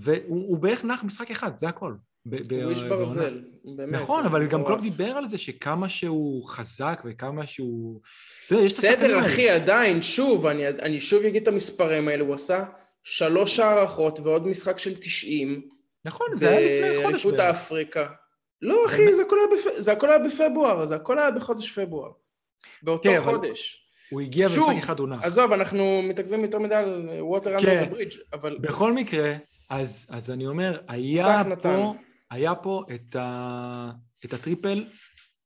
והוא 0.00 0.48
הוא 0.48 0.58
בערך 0.58 0.84
נח 0.84 1.04
משחק 1.04 1.30
אחד, 1.30 1.58
זה 1.58 1.68
הכל. 1.68 1.94
הוא 2.24 2.70
איש. 2.70 2.82
ברזל, 2.82 3.42
באמת. 3.64 4.00
נכון, 4.00 4.24
אבל 4.24 4.46
גם. 4.46 4.64
קלופ 4.64 4.80
דיבר 4.80 5.10
על 5.10 5.26
זה 5.26 5.38
שכמה 5.38 5.88
שהוא 5.88 6.46
חזק 6.46 7.02
וכמה 7.04 7.46
שהוא... 7.46 8.00
בסדר. 8.50 9.20
אחי, 9.20 9.50
עדיין, 9.50 10.02
שוב, 10.02 10.46
אני, 10.46 11.00
שוב 11.00 11.24
אגיד 11.24 11.42
את 11.42 11.48
המספרים 11.48 12.08
האלה, 12.08 12.22
הוא 12.22 12.34
עשה 12.34 12.64
שלוש 13.02 13.58
הערכות 13.58 14.20
ועוד 14.20 14.46
משחק 14.46 14.78
של 14.78 14.94
90. 14.94 15.62
נכון, 16.04 16.26
זה 16.34 16.48
היה 16.50 16.60
לפני 16.60 17.02
חודש 17.02 17.26
באליפות. 17.26 17.40
אפריקה. 17.40 18.06
לא, 18.62 18.86
אחי, 18.86 19.14
זה 19.14 19.22
הכל, 19.92 20.10
היה 20.10 20.18
בפברואר, 20.18 20.84
זה 20.84 20.94
הכל 20.94 21.18
היה 21.18 21.30
בחודש 21.30 21.78
פברואר. 21.78 22.10
באותו 22.82 23.08
כן, 23.08 23.20
חודש. 23.24 23.84
הוא 24.10 24.20
הגיע 24.20 24.48
במשחק 24.48 24.74
אחד 24.78 25.00
הוא 25.00 25.08
נח. 25.08 25.22
עזוב, 25.22 25.52
אנחנו 25.52 26.02
מתעכבים 26.02 26.42
יותר 26.44 26.58
מדי 26.58 26.74
על 26.74 27.08
water 27.20 27.58
כן. 27.60 27.78
under 27.78 27.90
bridge, 27.90 28.12
אבל 28.32 28.58
בכל 28.60 28.92
מקרה, 28.92 29.32
אז, 29.70 30.06
אז 30.10 30.30
אני 30.30 30.46
אומר, 30.46 30.80
היה 30.88 31.44
פה, 31.44 31.50
נתן. 31.50 31.80
היה 32.30 32.54
פה 32.54 32.84
את, 32.94 33.16
ה, 33.16 33.90
את 34.24 34.32
הטריפל 34.34 34.84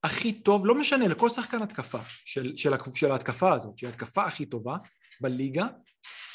הכי 0.04 0.32
טוב, 0.32 0.66
לא 0.66 0.74
משנה, 0.74 1.08
לכל 1.08 1.28
שחקן 1.28 1.62
התקפה 1.62 1.98
של, 2.24 2.56
של, 2.56 2.74
הקב- 2.74 2.94
של 2.94 3.12
ההתקפה 3.12 3.54
הזאת, 3.54 3.78
שהיא 3.78 3.88
ההתקפה 3.88 4.24
הכי 4.24 4.46
טובה 4.46 4.76
בליגה, 5.20 5.66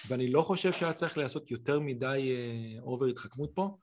ואני 0.08 0.32
לא 0.32 0.42
חושב 0.42 0.74
שהיה 0.74 0.94
צריך 0.94 1.18
לעשות 1.18 1.52
יותר 1.52 1.80
מדי 1.80 2.36
over 2.82 3.06
התחכמות 3.06 3.52
פה. 3.54 3.78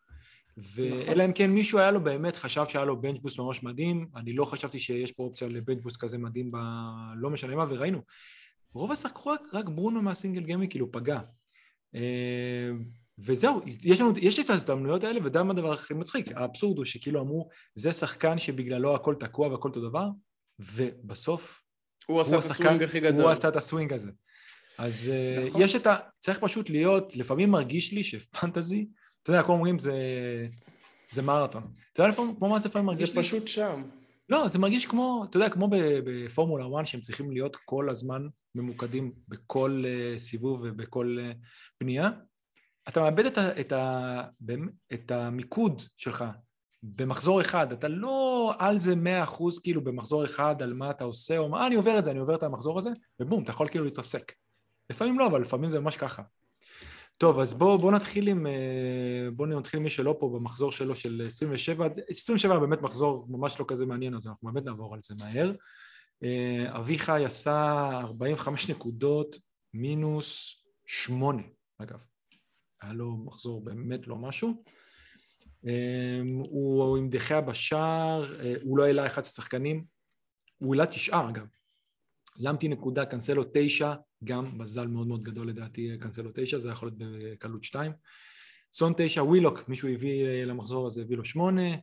ואלא 0.56 1.24
אם 1.24 1.32
כן 1.32 1.50
מישהו 1.50 1.78
היה 1.78 1.90
לו 1.90 2.04
באמת, 2.04 2.36
חשב 2.36 2.64
שהיה 2.68 2.84
לו 2.84 3.00
bench 3.00 3.20
boost 3.20 3.38
ממש 3.38 3.62
מדהים, 3.62 4.08
אני 4.16 4.32
לא 4.32 4.44
חשבתי 4.44 4.78
שיש 4.78 5.12
פה 5.12 5.22
אופציה 5.22 5.48
ל 5.48 5.54
bench 5.54 5.80
boost 5.80 5.96
כזה 5.96 6.18
מדהים 6.18 6.50
ב... 6.50 6.56
לא 7.16 7.30
משנה 7.30 7.56
מה, 7.56 7.66
וראינו. 7.70 8.02
רוב 8.74 8.92
השחקו 8.92 9.30
רק, 9.30 9.40
רק 9.52 9.68
ברונו 9.68 10.02
מה 10.02 10.12
single 10.12 10.42
game 10.42 10.68
כאילו 10.68 10.92
פגע. 10.92 11.20
אה, 13.18 13.24
וזהו, 13.26 13.60
יש, 13.84 14.00
לנו, 14.00 14.12
יש 14.20 14.38
את 14.38 14.50
ההזדמנויות 14.50 15.04
האלה, 15.04 15.20
וזה 15.24 15.40
הדבר 15.40 15.72
הכי 15.72 15.94
מצחיק, 15.94 16.32
האבסורד 16.34 16.76
הוא 16.76 16.84
שכאילו 16.84 17.20
אמרו, 17.20 17.48
זה 17.74 17.92
שחקן 17.92 18.38
שבגללו 18.38 18.94
הכל 18.94 19.14
תקוע 19.14 19.48
והכל 19.48 19.68
אותו 19.68 19.88
דבר, 19.88 20.06
ובסוף 20.58 21.60
הוא 22.06 22.20
עשה 22.20 22.38
את 22.38 22.44
הסווינג 22.44 22.82
הכי 22.82 23.00
גדול. 23.00 23.22
הוא 23.22 23.30
עשה 23.30 23.48
את 23.48 23.56
הסווינג 23.56 23.92
הזה. 23.92 24.10
אז 24.78 25.10
אה, 25.12 25.44
נכון. 25.48 25.62
יש 25.62 25.74
את 25.74 25.86
ה... 25.86 25.96
צריך 26.18 26.38
פשוט 26.38 26.70
להיות, 26.70 27.16
לפעמים 27.16 27.50
מרגיש 27.50 27.92
לי 27.92 28.04
שפנטזי, 28.04 28.88
אתה 29.22 29.30
יודע, 29.30 29.42
כולם 29.42 29.58
אומרים 29.58 29.78
זה, 29.78 29.94
זה 31.10 31.22
מרתון. 31.22 31.62
אתה 31.92 32.02
יודע 32.02 32.12
לפעמים, 32.12 32.36
כמו 32.36 32.48
מה 32.48 32.60
זה 32.60 32.68
לפעמים 32.68 32.86
מרגיש 32.86 33.00
לי? 33.00 33.14
זה 33.14 33.22
פשוט 33.22 33.48
שם. 33.48 33.82
לא, 34.28 34.48
זה 34.48 34.58
מרגיש 34.58 34.86
כמו, 34.86 35.24
אתה 35.30 35.36
יודע, 35.36 35.48
כמו 35.48 35.68
בפורמולה 36.04 36.64
1, 36.76 36.86
שהם 36.86 37.00
צריכים 37.00 37.30
להיות 37.30 37.56
כל 37.56 37.90
הזמן 37.90 38.26
ממוקדים 38.54 39.12
בכל 39.28 39.84
uh, 39.84 40.18
סיבוב 40.18 40.60
ובכל 40.64 41.16
uh, 41.18 41.36
פנייה. 41.78 42.10
אתה 42.88 43.00
מאבד 43.00 43.26
את, 43.26 43.38
ה, 43.38 43.60
את, 43.60 43.72
ה, 43.72 44.22
את 44.92 45.10
המיקוד 45.10 45.82
שלך 45.96 46.24
במחזור 46.82 47.40
אחד, 47.40 47.72
אתה 47.72 47.88
לא 47.88 48.52
על 48.58 48.78
זה 48.78 48.96
מאה 48.96 49.22
אחוז 49.22 49.58
כאילו 49.58 49.84
במחזור 49.84 50.24
אחד 50.24 50.62
על 50.62 50.74
מה 50.74 50.90
אתה 50.90 51.04
עושה, 51.04 51.38
או 51.38 51.48
מה, 51.48 51.66
אני 51.66 51.74
עובר 51.74 51.98
את 51.98 52.04
זה, 52.04 52.10
אני 52.10 52.18
עובר 52.18 52.34
את 52.34 52.42
המחזור 52.42 52.78
הזה, 52.78 52.90
ובום, 53.20 53.42
אתה 53.42 53.50
יכול 53.50 53.68
כאילו 53.68 53.84
להתרסק. 53.84 54.32
לפעמים 54.90 55.18
לא, 55.18 55.26
אבל 55.26 55.40
לפעמים 55.40 55.70
זה 55.70 55.80
ממש 55.80 55.96
ככה. 55.96 56.22
טוב, 57.18 57.38
אז 57.38 57.54
בואו 57.54 57.78
בוא 57.78 57.92
נתחיל 57.92 58.28
עם, 58.28 58.46
אה, 58.46 59.28
בואו 59.32 59.48
נתחיל 59.48 59.78
עם 59.78 59.84
מי 59.84 59.90
שלא 59.90 60.16
פה 60.20 60.30
במחזור 60.34 60.72
שלו 60.72 60.96
של 60.96 61.22
27, 61.26 61.88
27 62.08 62.58
באמת 62.58 62.82
מחזור 62.82 63.26
ממש 63.28 63.60
לא 63.60 63.64
כזה 63.68 63.86
מעניין, 63.86 64.14
אז 64.14 64.26
אנחנו 64.26 64.52
באמת 64.52 64.64
נעבור 64.64 64.94
על 64.94 65.00
זה 65.02 65.14
מהר. 65.18 65.52
אה, 66.24 66.78
אביחי 66.78 67.24
עשה 67.24 67.90
45 68.02 68.70
נקודות 68.70 69.36
מינוס 69.74 70.56
8, 70.86 71.42
אגב. 71.78 72.13
היה 72.84 72.92
לו 72.92 73.16
מחזור 73.16 73.64
באמת 73.64 74.06
לא 74.06 74.16
משהו. 74.16 74.64
אה, 75.66 76.20
הוא 76.38 76.96
עם 76.98 77.08
דחיה 77.08 77.40
בשער, 77.40 78.24
הוא 78.62 78.78
לא 78.78 78.84
העלה 78.84 79.06
11 79.06 79.32
שחקנים, 79.32 79.84
הוא 80.58 80.74
העלה 80.74 80.86
תשעה 80.86 81.28
אגב. 81.28 81.46
למתי 82.36 82.68
נקודה, 82.68 83.04
קנסלו 83.04 83.44
תשע, 83.52 83.94
גם 84.24 84.58
מזל 84.58 84.86
מאוד 84.86 85.06
מאוד 85.06 85.22
גדול 85.22 85.48
לדעתי 85.48 85.98
קנסלו 85.98 86.30
תשע, 86.34 86.58
זה 86.58 86.70
יכול 86.70 86.88
להיות 86.88 86.98
בקלות 86.98 87.64
שתיים. 87.64 87.92
סון 88.72 88.92
תשע, 88.96 89.22
ווילוק, 89.22 89.68
מישהו 89.68 89.88
הביא 89.88 90.26
אה, 90.26 90.44
למחזור 90.44 90.86
הזה, 90.86 91.02
הביא 91.02 91.16
לו 91.16 91.24
שמונה, 91.24 91.74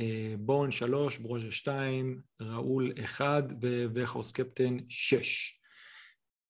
אה, 0.00 0.34
בון 0.38 0.70
שלוש, 0.70 1.18
ברוז'ה 1.18 1.50
שתיים, 1.50 2.20
ראול 2.40 2.92
אחד 3.04 3.42
וורחוס 3.94 4.32
קפטן 4.32 4.76
שש. 4.88 5.61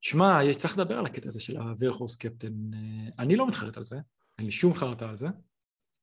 שמע, 0.02 0.40
צריך 0.56 0.78
לדבר 0.78 0.98
על 0.98 1.06
הקטע 1.06 1.28
הזה 1.28 1.40
של 1.40 1.56
הוורחוס 1.56 2.16
קפטן. 2.16 2.52
אה, 2.74 2.78
אני 3.18 3.36
לא 3.36 3.46
מתחרט 3.46 3.76
על 3.76 3.84
זה, 3.84 3.96
אין 4.38 4.46
לי 4.46 4.52
שום 4.52 4.74
חרטה 4.74 5.08
על 5.08 5.16
זה. 5.16 5.26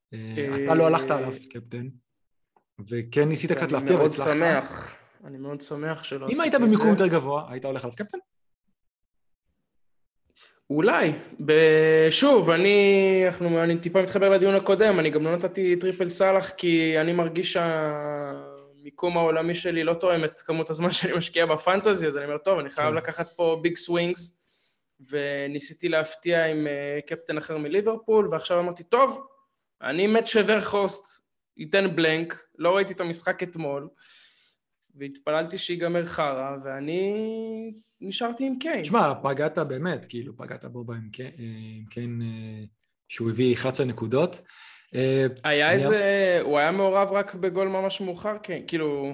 אתה 0.10 0.76
לא 0.76 0.88
הלכת 0.88 1.12
עליו, 1.12 1.34
קפטן, 1.50 1.88
וכן 2.90 3.30
ניסית 3.30 3.52
קצת 3.52 3.72
להפתיע 3.72 3.96
והצלחת. 3.96 4.30
אני 4.30 4.40
מאוד 4.40 4.62
שמח. 4.62 4.96
אני 5.24 5.38
מאוד 5.38 5.62
שמח 5.62 6.04
שלא. 6.04 6.28
אם 6.30 6.42
היית 6.42 6.56
במיקום 6.56 6.88
יותר 6.88 7.08
גבוה, 7.08 7.52
היית 7.52 7.66
הולך 7.66 7.86
על 7.86 7.92
קפטן? 7.92 8.18
אולי. 10.70 11.14
שוב, 12.10 12.50
אני, 12.50 13.24
אנחנו, 13.26 13.64
אני 13.64 13.80
טיפה 13.80 14.02
מתחבר 14.02 14.30
לדיון 14.30 14.56
הקודם, 14.56 15.00
אני 15.00 15.10
גם 15.10 15.24
לא 15.24 15.36
נתתי 15.36 15.76
triple 15.76 16.10
סאלח 16.10 16.50
כי 16.50 17.00
אני 17.00 17.14
מרגיש 17.14 17.58
שהמיקום 18.80 19.18
העולמי 19.18 19.56
שלי 19.56 19.84
לא 19.84 19.94
תואם 19.94 20.24
את 20.24 20.42
כמות 20.42 20.70
הזמן 20.70 20.92
שאני 20.92 21.14
משקיע 21.18 21.46
בפנטזי, 21.46 22.08
אז 22.08 22.18
אני 22.18 22.26
אומר, 22.26 22.38
טוב, 22.38 22.60
אני 22.60 22.70
חייב 22.70 22.90
כן. 22.90 22.96
לקחת 22.96 23.32
פה 23.36 23.60
big 23.62 23.76
swings, 23.76 24.42
וניסיתי 25.10 25.90
להפתיע 25.90 26.46
עם 26.46 26.68
אה, 26.68 27.08
קפטן 27.08 27.38
אחר 27.38 27.58
מליברפול, 27.58 28.28
ועכשיו 28.32 28.60
אמרתי, 28.60 28.84
טוב, 28.84 29.28
אני 29.82 30.08
מת 30.08 30.28
שוורחוסט 30.28 31.22
ייתן 31.58 31.96
בלנק, 31.96 32.44
לא 32.58 32.76
ראיתי 32.76 32.94
את 32.94 33.02
המשחק 33.02 33.44
אתמול, 33.44 33.90
והתפללתי 34.96 35.58
שיגמר 35.58 36.06
חרא, 36.06 36.56
ואני 36.64 37.74
נשארתי 38.02 38.48
עם 38.48 38.60
קיין. 38.60 38.82
תשמע, 38.82 39.14
פגעת 39.24 39.60
באמת, 39.60 40.06
כאילו, 40.10 40.38
פגעת 40.38 40.66
בו 40.66 40.94
עם 40.94 41.10
קיין, 41.10 41.86
קיין 41.90 42.22
אה, 42.22 42.66
שהוא 43.08 43.30
הביא 43.30 43.56
11 43.56 43.86
נקודות. 43.86 44.42
אה, 44.96 45.26
היה 45.44 45.72
איזה, 45.72 46.40
הוא 46.44 46.60
היה 46.60 46.72
מעורב 46.72 47.12
רק 47.12 47.36
בגול 47.36 47.68
ממש 47.68 48.02
מאוחר, 48.02 48.36
כן, 48.44 48.60
כאילו... 48.68 49.14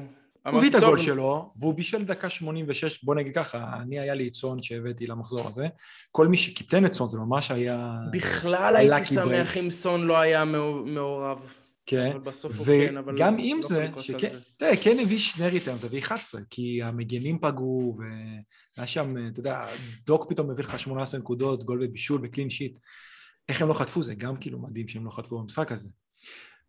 הוא 0.51 0.57
הביא 0.57 0.69
את 0.69 0.75
הגול 0.75 0.99
שלו, 0.99 1.51
והוא 1.59 1.73
בישל 1.73 2.03
דקה 2.03 2.29
86, 2.29 3.03
בוא 3.03 3.15
נגיד 3.15 3.35
ככה, 3.35 3.69
אני 3.81 3.99
היה 3.99 4.13
לי 4.13 4.29
סון 4.33 4.63
שהבאתי 4.63 5.07
למחזור 5.07 5.47
הזה. 5.47 5.67
כל 6.11 6.27
מי 6.27 6.37
שקיפטן 6.37 6.85
את 6.85 6.93
סון 6.93 7.09
זה 7.09 7.19
ממש 7.19 7.51
היה... 7.51 7.93
בכלל 8.11 8.75
הייתי 8.75 9.05
שמח 9.05 9.57
אם 9.57 9.69
סון 9.69 10.03
לא 10.03 10.17
היה 10.17 10.45
מעורב. 10.85 11.53
כן, 11.85 12.17
כן, 12.65 12.95
וגם 13.07 13.35
עם 13.39 13.57
לא 13.57 13.67
זה, 13.67 13.87
שכן, 13.99 14.27
תראה, 14.57 14.77
כן 14.77 14.99
הביא 14.99 15.19
שני 15.19 15.47
returns, 15.47 15.85
הביא 15.85 15.99
11, 15.99 16.41
כי 16.49 16.83
המגנים 16.83 17.39
פגעו, 17.39 17.97
והיה 18.77 18.87
שם, 18.87 19.15
אתה 19.31 19.39
יודע, 19.39 19.61
דוק 20.05 20.29
פתאום 20.29 20.51
מביא 20.51 20.63
לך 20.63 20.79
18 20.79 21.19
נקודות, 21.19 21.63
גול 21.63 21.83
ובישול 21.83 22.21
ו 22.23 22.28
clean 22.28 22.49
sheet. 22.49 22.77
איך 23.49 23.61
הם 23.61 23.67
לא 23.67 23.73
חטפו 23.73 24.03
זה? 24.03 24.15
גם 24.15 24.37
כאילו 24.37 24.59
מדהים 24.59 24.87
שהם 24.87 25.05
לא 25.05 25.09
חטפו 25.09 25.39
במשחק 25.39 25.71
הזה. 25.71 25.89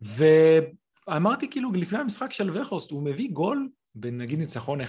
ואמרתי 0.01 1.49
כאילו 1.49 1.71
לפני 1.71 1.97
המשחק 1.97 2.31
של 2.31 2.57
וחהורסט, 2.57 2.91
הוא 2.91 3.03
מביא 3.03 3.29
גול 3.31 3.69
בנגיד 3.95 4.39
ניצחון 4.39 4.81
1-0, 4.81 4.85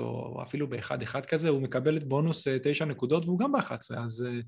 או 0.00 0.42
אפילו 0.42 0.68
ב-1-1 0.68 1.20
כזה, 1.28 1.48
הוא 1.48 1.62
מקבל 1.62 1.96
את 1.96 2.04
בונוס 2.04 2.48
9 2.62 2.84
אה, 2.84 2.90
נקודות 2.90 3.24
והוא 3.24 3.38
גם 3.38 3.52
ב-11, 3.52 3.98
אז 3.98 4.26
uh, 4.26 4.44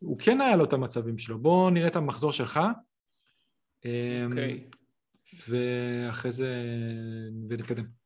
הוא 0.00 0.18
כן 0.18 0.40
היה 0.40 0.56
לו 0.56 0.64
את 0.64 0.72
המצבים 0.72 1.18
שלו. 1.18 1.38
בואו 1.38 1.70
נראה 1.70 1.88
את 1.88 1.96
המחזור 1.96 2.32
שלך. 2.32 2.60
אוקיי. 4.26 4.64
ואחרי 5.48 6.32
זה 6.32 6.64
ונתקדם. 7.48 8.01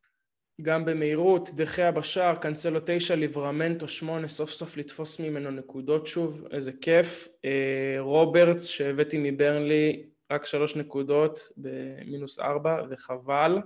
גם 0.61 0.85
במהירות, 0.85 1.49
דחיה 1.53 1.91
בשער, 1.91 2.35
קנסלו 2.35 2.79
תשע, 2.85 3.15
ליברמנטו 3.15 3.87
שמונה, 3.87 4.27
סוף 4.27 4.51
סוף 4.51 4.77
לתפוס 4.77 5.19
ממנו 5.19 5.51
נקודות 5.51 6.07
שוב, 6.07 6.47
איזה 6.51 6.71
כיף. 6.81 7.27
אה, 7.45 7.95
רוברטס 7.99 8.65
שהבאתי 8.65 9.17
מברנלי 9.31 10.03
רק 10.31 10.45
שלוש 10.45 10.75
נקודות 10.75 11.39
במינוס 11.57 12.39
ארבע, 12.39 12.83
וחבל. 12.89 13.61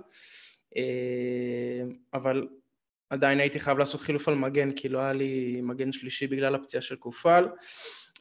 אה, 0.76 1.82
אבל 2.14 2.48
עדיין 3.10 3.40
הייתי 3.40 3.60
חייב 3.60 3.78
לעשות 3.78 4.00
חילוף 4.00 4.28
על 4.28 4.34
מגן, 4.34 4.72
כי 4.72 4.88
לא 4.88 4.98
היה 4.98 5.12
לי 5.12 5.60
מגן 5.62 5.92
שלישי 5.92 6.26
בגלל 6.26 6.54
הפציעה 6.54 6.80
של 6.80 6.96
קופל. 6.96 7.48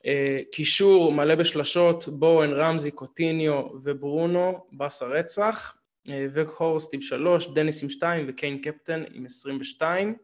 אה, 0.06 0.40
קישור 0.52 1.12
מלא 1.12 1.36
בשלשות, 1.36 2.08
בואן, 2.08 2.54
רמזי, 2.54 2.92
קוטיניו 2.92 3.64
וברונו, 3.84 4.66
באס 4.72 5.02
הרצח, 5.02 5.74
וקהורסט 6.10 6.94
עם 6.94 7.02
שלוש, 7.02 7.48
דניס 7.48 7.84
עם 7.84 7.90
שתיים 7.90 8.26
וקיין 8.30 8.62
קפטן 8.62 9.04
עם 9.14 9.26
עשרים 9.26 9.58
ושתיים. 9.62 10.16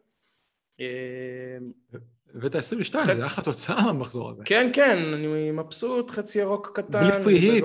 הבאת 2.34 2.54
22, 2.54 3.14
זה 3.14 3.26
אחלה 3.26 3.44
תוצאה 3.44 3.92
במחזור 3.92 4.30
הזה. 4.30 4.42
כן, 4.46 4.70
כן, 4.72 4.96
אני 5.14 5.50
מבסוט, 5.50 6.10
חצי 6.10 6.38
ירוק 6.38 6.70
קטן. 6.74 7.00
בלי 7.00 7.22
פרי 7.24 7.34
היט. 7.34 7.64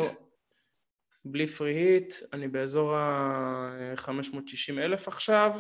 בלי 1.26 1.48
free 1.48 1.74
hit, 1.74 2.14
אני 2.34 2.48
באזור 2.48 2.96
ה-560 2.96 4.78
אלף 4.78 5.08
עכשיו, 5.08 5.60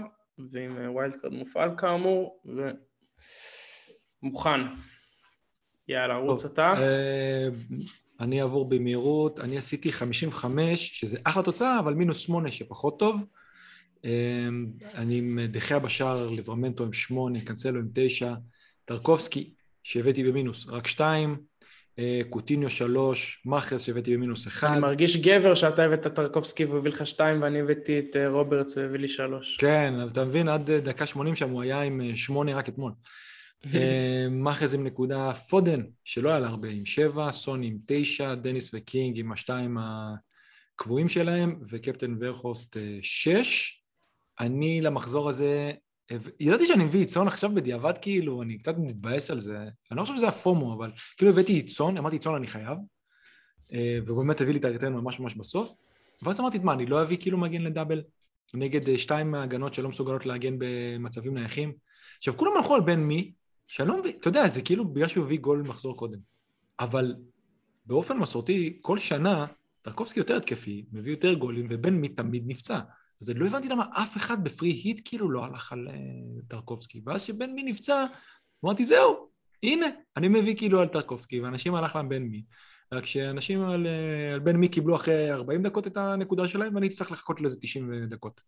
ועם 0.52 0.90
wildcard 0.90 1.34
מופעל 1.34 1.78
כאמור, 1.78 2.44
ומוכן. 4.24 4.62
יאללה, 5.88 6.18
רוץ 6.18 6.46
אתה. 6.46 6.74
אה, 8.24 8.28
אני 8.28 8.42
אעבור 8.42 8.70
במהירות, 8.70 9.40
אני 9.40 9.58
עשיתי 9.58 9.92
55, 9.92 11.00
שזה 11.00 11.18
אחלה 11.24 11.44
תוצאה, 11.44 11.80
אבל 11.80 11.94
מינוס 11.94 12.20
8 12.20 12.52
שפחות 12.52 13.00
טוב. 13.00 13.26
אה, 14.06 14.48
אני 14.96 15.18
עם 15.18 15.40
דחיה 15.52 15.80
בשער, 15.80 16.30
ליברמנטו 16.30 16.84
עם 16.84 16.94
8, 16.94 17.42
קנסלו 17.42 17.80
עם 17.80 17.88
9, 17.94 18.34
טרקובסקי 18.86 19.54
שהבאתי 19.84 20.24
במינוס 20.24 20.68
רק 20.70 20.88
2, 20.88 21.38
אה, 22.00 22.22
קוטיניו 22.30 22.70
3, 22.70 23.42
מאחרס 23.46 23.86
שהבאתי 23.86 24.18
במינוס 24.18 24.48
1. 24.48 24.70
אני 24.70 24.80
מרגיש 24.80 25.18
גבר 25.18 25.56
שאתה 25.56 25.84
הבאת 25.84 26.08
טרקובסקי 26.08 26.66
והוא 26.66 26.78
הביא 26.78 26.92
לך 26.92 27.08
2 27.08 27.42
ואני 27.42 27.60
הבאתי 27.60 28.00
את 28.00 28.16
רוברטס 28.28 28.78
והביא 28.78 29.00
לי 29.00 29.08
3. 29.08 29.58
כן, 29.58 29.94
אתה 30.12 30.26
מבין, 30.26 30.48
עד 30.48 30.72
דקה 30.72 31.06
80 31.06 31.36
שם 31.36 31.50
הוא 31.50 31.62
היה 31.62 31.82
עם 31.82 32.16
8 32.16 32.56
רק 32.56 32.70
אתמול. 32.70 32.92
אה, 33.74 34.28
מאחרס 34.32 34.74
עם 34.74 34.84
נקודה, 34.84 35.34
פודן, 35.34 35.84
שלא 36.04 36.30
היה 36.30 36.40
לה 36.40 36.48
הרבה, 36.48 36.70
עם 36.70 36.86
שבע, 36.86 37.32
סוני 37.32 37.68
עם 37.68 37.78
תשע, 37.86 38.36
דניס 38.36 38.72
וקינג 38.74 39.20
עם 39.20 39.32
השתיים 39.32 39.78
הקבועים 40.76 41.10
שלהם, 41.10 41.60
וקפטן 41.70 42.16
וחהורסט 42.20 42.78
אה, 42.78 42.98
שש. 43.02 43.80
אני 44.40 44.82
למחזור 44.82 45.30
הזה, 45.30 45.72
ידעתי 46.40 46.68
שאני 46.68 46.84
מביא 46.84 47.06
צאן 47.06 47.28
עכשיו 47.28 47.54
בדיעבד, 47.54 47.94
כאילו, 48.02 48.42
אני 48.42 48.58
קצת 48.58 48.76
מתבאס 48.78 49.32
על 49.32 49.40
זה. 49.40 49.58
אני 49.92 49.98
לא 49.98 50.02
חושב 50.02 50.16
שזה 50.18 50.28
הפומו, 50.28 50.74
אבל 50.74 50.92
כאילו 51.18 51.32
הבאתי 51.32 51.62
צאן, 51.62 51.98
אמרתי 51.98 52.20
צאן 52.20 52.36
אני 52.36 52.48
חייב. 52.48 52.78
אה, 53.74 53.98
ובאמת 54.06 54.42
הביא 54.42 54.54
לי 54.54 54.60
את 54.60 54.66
הריטרן 54.66 54.94
ממש 54.94 55.20
ממש 55.20 55.36
בסוף, 55.36 55.76
ואז 56.22 56.40
אמרתי, 56.40 56.60
מה, 56.60 56.74
אני 56.74 56.86
לא 56.86 57.02
אביא 57.02 57.18
כאילו 57.18 57.38
מגן 57.38 57.62
לדאבל 57.62 58.02
נגד 58.54 58.98
שתיים 58.98 59.32
מההגנות 59.32 59.74
שלא 59.74 59.90
מסוגלות 59.90 60.26
להגן 60.26 60.56
במצבים 60.58 61.34
נייחים? 61.34 61.74
עכשיו, 62.18 62.38
כולם 62.38 62.52
הלכו 62.58 62.76
על 62.76 62.82
בן 62.82 63.00
מי, 63.00 63.32
שאני 63.68 63.88
לא 63.88 64.00
מבין, 64.00 64.16
אתה 64.20 64.28
יודע, 64.28 64.48
זה 64.48 64.62
כאילו 64.62 64.88
בגלל 64.88 65.08
שהוא 65.08 65.26
הביא 65.26 65.40
גול 65.40 65.62
מחזור 65.68 65.98
קודם. 65.98 66.20
אבל 66.80 67.16
באופן 67.86 68.18
מסורתי, 68.18 68.78
כל 68.82 69.00
שנה, 69.00 69.46
טרקובסקי 69.82 70.20
יותר 70.20 70.38
התקפי, 70.38 70.86
מביא 70.92 71.12
יותר 71.12 71.34
גולים, 71.34 71.68
ובן 71.70 71.94
מי 71.94 72.10
תמיד 72.10 72.44
נפצע. 72.48 72.80
אז 73.22 73.30
לא 73.30 73.46
הבנתי 73.46 73.70
למה 73.70 73.86
אף 73.94 74.18
אחד 74.18 74.44
בפרי 74.44 74.70
היט 74.70 75.02
כאילו 75.06 75.32
לא 75.32 75.46
הלך 75.46 75.72
על 75.72 75.88
uh, 75.88 76.42
טרקובסקי. 76.48 77.02
ואז 77.06 77.24
כשבן 77.24 77.52
מי 77.52 77.64
נפצע, 77.64 78.06
אמרתי, 78.66 78.86
זהו, 78.86 79.30
הנה, 79.64 79.86
אני 80.18 80.28
מביא 80.28 80.56
כאילו 80.58 80.82
על 80.82 80.88
טרקובסקי, 80.88 81.40
ואנשים 81.40 81.76
הלך 81.76 81.96
להם 81.96 82.10
בן 82.10 82.24
מי. 82.24 82.44
רק 82.92 83.06
שאנשים 83.06 83.62
על, 83.62 83.86
אה, 83.86 84.34
על 84.34 84.40
בן 84.40 84.56
מי 84.56 84.68
קיבלו 84.68 84.96
אחרי 84.96 85.32
40 85.32 85.64
דקות 85.64 85.88
את 85.88 85.98
הנקודה 85.98 86.48
שלהם, 86.48 86.76
ואני 86.76 86.88
אצטרך 86.88 87.12
לחכות 87.12 87.42
לזה 87.42 87.58
90 87.62 88.06
דקות. 88.10 88.42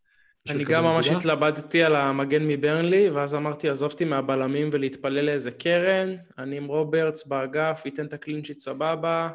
אני 0.49 0.63
גם 0.63 0.83
ממש 0.83 1.07
התלבטתי 1.07 1.83
על 1.83 1.95
המגן 1.95 2.47
מברנלי, 2.47 3.09
ואז 3.09 3.35
אמרתי, 3.35 3.69
עזוב 3.69 3.87
אותי 3.87 4.05
מהבלמים 4.05 4.69
ולהתפלל 4.71 5.25
לאיזה 5.25 5.51
קרן, 5.51 6.15
אני 6.37 6.57
עם 6.57 6.65
רוברטס 6.65 7.27
באגף, 7.27 7.81
ייתן 7.85 8.05
את 8.05 8.13
ה 8.13 8.18
clean 8.18 8.38
sheet 8.38 8.59
סבבה, 8.59 9.29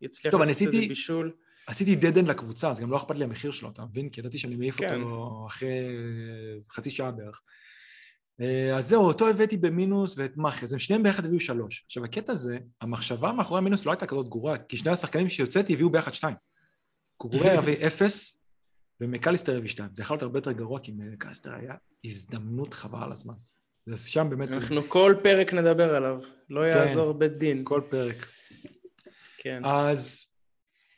יצליח 0.00 0.34
לתת 0.34 0.48
איזה 0.48 0.78
בישול. 0.88 1.32
עשיתי 1.66 1.96
dead 1.96 2.12
end 2.12 2.24
לקבוצה, 2.24 2.70
אז 2.70 2.80
גם 2.80 2.90
לא 2.90 2.96
אכפת 2.96 3.16
לי 3.16 3.24
המחיר 3.24 3.50
שלו, 3.50 3.70
אתה 3.70 3.84
מבין? 3.84 4.08
כי 4.08 4.20
ידעתי 4.20 4.38
שאני 4.38 4.56
מעיף 4.56 4.76
כן. 4.76 5.02
אותו 5.02 5.44
אחרי 5.46 5.96
חצי 6.70 6.90
שעה 6.90 7.10
בערך. 7.10 7.40
אה, 8.40 8.76
אז 8.76 8.88
זהו, 8.88 9.02
אותו 9.02 9.28
הבאתי 9.28 9.56
במינוס 9.56 10.18
ואת 10.18 10.36
מאחי, 10.36 10.64
אז 10.64 10.72
הם 10.72 10.78
שניהם 10.78 11.02
ביחד 11.02 11.24
הביאו 11.24 11.40
שלוש. 11.40 11.82
עכשיו, 11.86 12.04
הקטע 12.04 12.32
הזה, 12.32 12.58
המחשבה 12.80 13.32
מאחורי 13.32 13.58
המינוס 13.58 13.86
לא 13.86 13.90
הייתה 13.90 14.06
כזאת 14.06 14.28
גרועה, 14.28 14.58
כי 14.58 14.76
שני 14.76 14.92
השחקנים 14.92 15.28
שיוצאתי 15.28 15.72
הביאו 15.72 15.90
ביחד 15.90 16.14
שתיים. 16.14 16.36
קוגורי 17.16 17.50
הביא 17.50 17.76
אפס, 17.86 18.45
ומקליסטר 19.00 19.56
הביא 19.56 19.68
שתיים. 19.68 19.88
זה 19.92 20.02
יכול 20.02 20.14
להיות 20.14 20.22
הרבה 20.22 20.38
יותר 20.38 20.52
גרוע, 20.52 20.80
כי 20.80 20.92
מקליסטר 20.92 21.54
היה 21.54 21.74
הזדמנות 22.04 22.74
חבל 22.74 23.02
על 23.02 23.12
הזמן. 23.12 23.34
זה 23.86 24.10
שם 24.10 24.26
באמת... 24.30 24.48
אנחנו 24.48 24.88
כל 24.88 25.14
פרק 25.22 25.54
נדבר 25.54 25.94
עליו, 25.94 26.20
לא 26.50 26.60
כן, 26.72 26.78
יעזור 26.78 27.12
בית 27.12 27.32
דין. 27.32 27.60
כל 27.64 27.80
פרק. 27.90 28.26
כן. 29.38 29.64
אז 29.64 30.26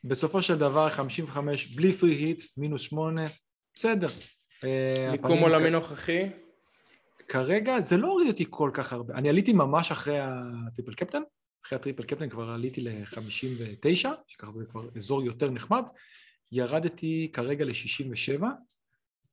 בסופו 0.04 0.42
של 0.42 0.58
דבר 0.58 0.88
55 0.88 1.66
בלי 1.66 1.92
פרי 1.92 2.14
היט, 2.14 2.42
מינוס 2.56 2.82
8, 2.82 3.26
בסדר. 3.74 4.08
אה, 4.64 5.08
מיקום 5.12 5.38
עולמי 5.38 5.70
נוכחי? 5.70 6.28
כרגע 7.28 7.80
זה 7.80 7.96
לא 7.96 8.08
הוריד 8.08 8.28
אותי 8.28 8.44
כל 8.50 8.70
כך 8.72 8.92
הרבה. 8.92 9.14
אני 9.14 9.28
עליתי 9.28 9.52
ממש 9.52 9.92
אחרי 9.92 10.18
הטריפל 10.18 10.94
קפטן, 10.94 11.22
אחרי 11.66 11.76
הטריפל 11.76 12.02
קפטן 12.02 12.28
כבר 12.28 12.50
עליתי 12.50 12.80
ל-59, 12.80 14.08
שככה 14.26 14.50
זה 14.50 14.64
כבר 14.66 14.88
אזור 14.96 15.22
יותר 15.22 15.50
נחמד. 15.50 15.84
ירדתי 16.52 17.30
כרגע 17.32 17.64
ל-67, 17.64 18.44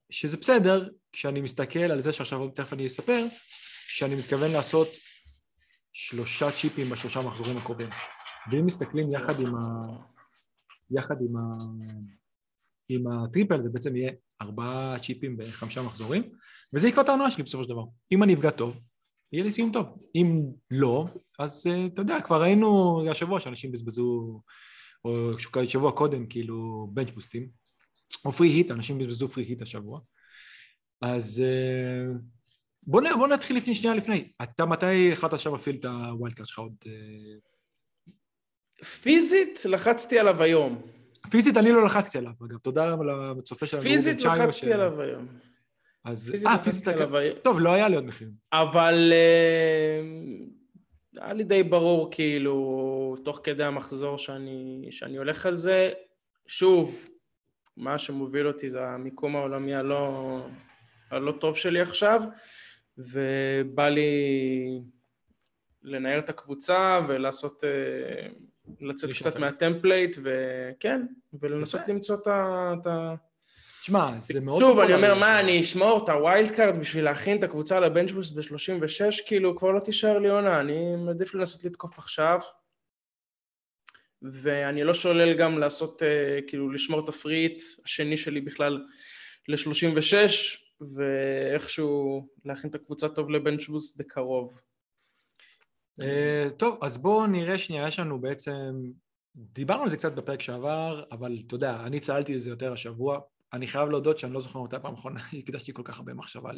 שזה 0.10 0.38
בסדר, 0.38 0.90
כשאני 1.12 1.42
מסתכל 1.42 1.80
על 1.80 2.02
זה 2.02 2.12
שעכשיו 2.12 2.50
תכף 2.50 2.74
אני 2.74 2.88
אספר, 2.88 3.26
שאני 3.88 4.16
מתכוון 4.16 4.52
לעשות 4.52 4.88
שלושה 5.94 6.52
צ'יפים 6.52 6.90
בשלושה 6.90 7.22
מחזורים 7.22 7.58
הקרובים. 7.58 7.90
ואם 8.52 8.66
מסתכלים 8.66 9.14
יחד 9.14 9.40
עם, 9.40 9.56
ה... 9.56 9.60
יחד 10.92 11.16
עם, 11.22 11.38
ה... 11.38 11.42
עם 12.90 13.04
ה 13.08 13.15
triple, 13.15 13.62
זה 13.62 13.70
בעצם 13.70 13.96
יהיה 13.96 14.12
ארבעה 14.42 15.00
צ'יפים 15.00 15.38
בחמישה 15.38 15.82
מחזורים, 15.82 16.24
וזה 16.74 16.88
יקבע 16.88 17.02
את 17.02 17.10
העונה 17.10 17.32
שלי 17.32 17.44
בסופו 17.44 17.64
של 17.64 17.70
דבר. 17.70 17.84
אם 18.12 18.24
אני 18.24 18.34
אפגע 18.34 18.52
טוב, 18.52 18.80
יהיה 19.34 19.44
לי 19.44 19.52
סיום 19.52 19.72
טוב. 19.72 19.86
אם 20.16 20.42
לא, 20.72 21.06
אז 21.40 21.68
אה, 21.68 21.94
אתה 21.94 22.02
יודע, 22.02 22.22
כבר 22.22 22.42
ראינו 22.42 23.02
השבוע 23.12 23.40
שאנשים 23.40 23.72
בזבזו, 23.72 24.42
או 25.06 25.40
שבוע 25.66 25.92
קודם, 25.92 26.28
כאילו, 26.28 26.88
bench 26.94 27.12
boost 27.12 27.36
ים, 27.36 27.50
או 28.26 28.32
free 28.32 28.48
hit, 28.48 28.72
אנשים 28.72 28.98
בזבזו 28.98 29.28
free 29.28 29.44
hit 29.44 29.62
השבוע. 29.62 30.00
אז 31.02 31.44
אה, 31.44 32.18
בוא, 32.84 33.02
בוא 33.18 33.28
נתחיל 33.28 33.58
לפני 33.58 33.76
שנייה 33.76 33.96
לפני. 33.96 34.32
אתה 34.44 34.66
מתי 34.66 35.12
החלטת 35.14 35.34
עכשיו 35.34 35.52
להפעיל 35.52 35.76
את 35.76 35.86
ה 35.86 36.34
wildcard 36.34 36.48
שלך 36.48 36.60
עוד... 36.60 36.76
אה, 36.84 36.88
פיזית 38.86 39.66
לחצתי 39.66 40.20
עליו 40.20 40.42
היום. 40.42 40.82
פיזית 41.30 41.58
אני 41.58 41.72
לא 41.72 41.86
לחצתי 41.86 42.18
עליו, 42.18 42.32
אגב, 42.46 42.58
תודה 42.58 42.96
לצופה 43.38 43.66
שלנו. 43.66 43.84
פיזית 43.84 44.22
לחצתי 44.22 44.74
עליו 44.74 45.02
היום. 45.02 45.28
אז, 46.06 46.46
אה, 46.48 46.58
פיזית, 46.58 46.88
טוב, 47.44 47.60
לא 47.60 47.74
היה 47.74 47.90
לי 47.90 47.96
עוד 47.96 48.06
מחיר. 48.06 48.30
אבל 48.54 49.14
אה, 49.14 50.02
היה 51.22 51.34
לי 51.34 51.44
די 51.44 51.64
ברור, 51.64 52.08
כאילו, 52.12 53.16
תוך 53.26 53.40
כדי 53.44 53.64
המחזור 53.64 54.18
שאני, 54.18 54.88
שאני 54.92 55.18
הולך 55.18 55.46
על 55.46 55.56
זה. 55.56 55.92
שוב, 56.48 57.10
מה 57.78 57.98
שמוביל 57.98 58.48
אותי 58.48 58.70
זה 58.70 58.88
המיקום 58.88 59.36
העולמי 59.36 59.76
הלא, 59.76 60.40
הלא 61.12 61.32
טוב 61.32 61.56
שלי 61.56 61.82
עכשיו, 61.82 62.22
ובא 62.98 63.90
לי 63.90 64.12
לנער 65.84 66.20
את 66.20 66.30
הקבוצה 66.30 67.00
ולעשות... 67.08 67.64
אה, 67.64 68.28
לצאת 68.82 69.10
קצת 69.14 69.36
מה 69.36 69.51
template, 69.51 70.18
וכן, 70.24 71.06
ולנסות 71.34 71.88
למצוא 71.88 72.18
את 72.22 72.88
ה... 72.88 73.16
תשמע, 73.86 74.20
זה 74.20 74.42
מאוד... 74.42 74.60
שוב, 74.60 74.80
אני 74.80 74.94
אומר, 74.94 75.16
מה, 75.16 75.40
אני 75.40 75.62
אשמור 75.62 76.04
את 76.04 76.10
ה 76.10 76.52
wildcard 76.52 76.80
בשביל 76.80 77.06
להכין 77.06 77.38
את 77.38 77.44
הקבוצה 77.44 77.80
ל 77.80 77.84
bench 77.84 78.07
boost 78.07 78.30
ב-36, 78.32 79.28
כאילו, 79.28 79.56
כבר 79.56 79.72
לא 79.72 79.80
תישאר 79.80 80.20
לי 80.20 80.30
עונה, 80.30 80.60
אני 80.60 80.96
מעדיף 80.96 81.34
לנסות 81.34 81.66
לתקוף 81.66 81.98
עכשיו, 81.98 82.40
ואני 84.22 84.84
לא 84.84 84.94
שולל 84.94 85.38
גם 85.38 85.60
לעשות, 85.60 86.04
אה, 86.04 86.40
כאילו, 86.48 86.72
לשמור 86.72 87.04
את 87.04 87.10
ה 87.10 87.16
free 87.16 87.42
hit 87.42 87.62
השני 87.86 88.18
שלי 88.18 88.42
בכלל 88.42 88.86
ל-36, 89.48 90.16
ואיכשהו 90.96 92.28
להכין 92.46 92.70
את 92.70 92.76
הקבוצה 92.76 93.10
טוב 93.10 93.30
ל 93.30 93.36
bench 93.36 93.67
boost 93.67 93.98
בקרוב. 93.98 94.60
אה, 96.02 96.50
טוב, 96.58 96.80
אז 96.82 96.98
בואו 96.98 97.28
נראה 97.28 97.58
שנייה, 97.58 97.88
יש 97.88 98.00
לנו 98.00 98.22
בעצם, 98.22 98.92
דיברנו 99.36 99.84
על 99.84 99.90
זה 99.90 99.98
קצת 99.98 100.16
בפרק 100.16 100.42
שעבר, 100.42 101.04
אבל 101.12 101.38
אתה 101.48 101.56
יודע, 101.56 101.78
אני 101.86 102.00
צללתי 102.00 102.36
לזה 102.36 102.50
יותר 102.50 102.74
השבוע. 102.74 103.20
אני 103.56 103.68
חייב 103.68 103.90
להודות 103.90 104.18
שאני 104.18 104.34
לא 104.34 104.40
זוכר 104.40 104.62
מתי 104.62 104.76
פעם 104.82 104.94
אחרונה 104.94 105.20
הקדשתי 105.40 105.74
כל 105.74 105.82
כך 105.86 105.98
הרבה 105.98 106.14
מחשבה 106.14 106.52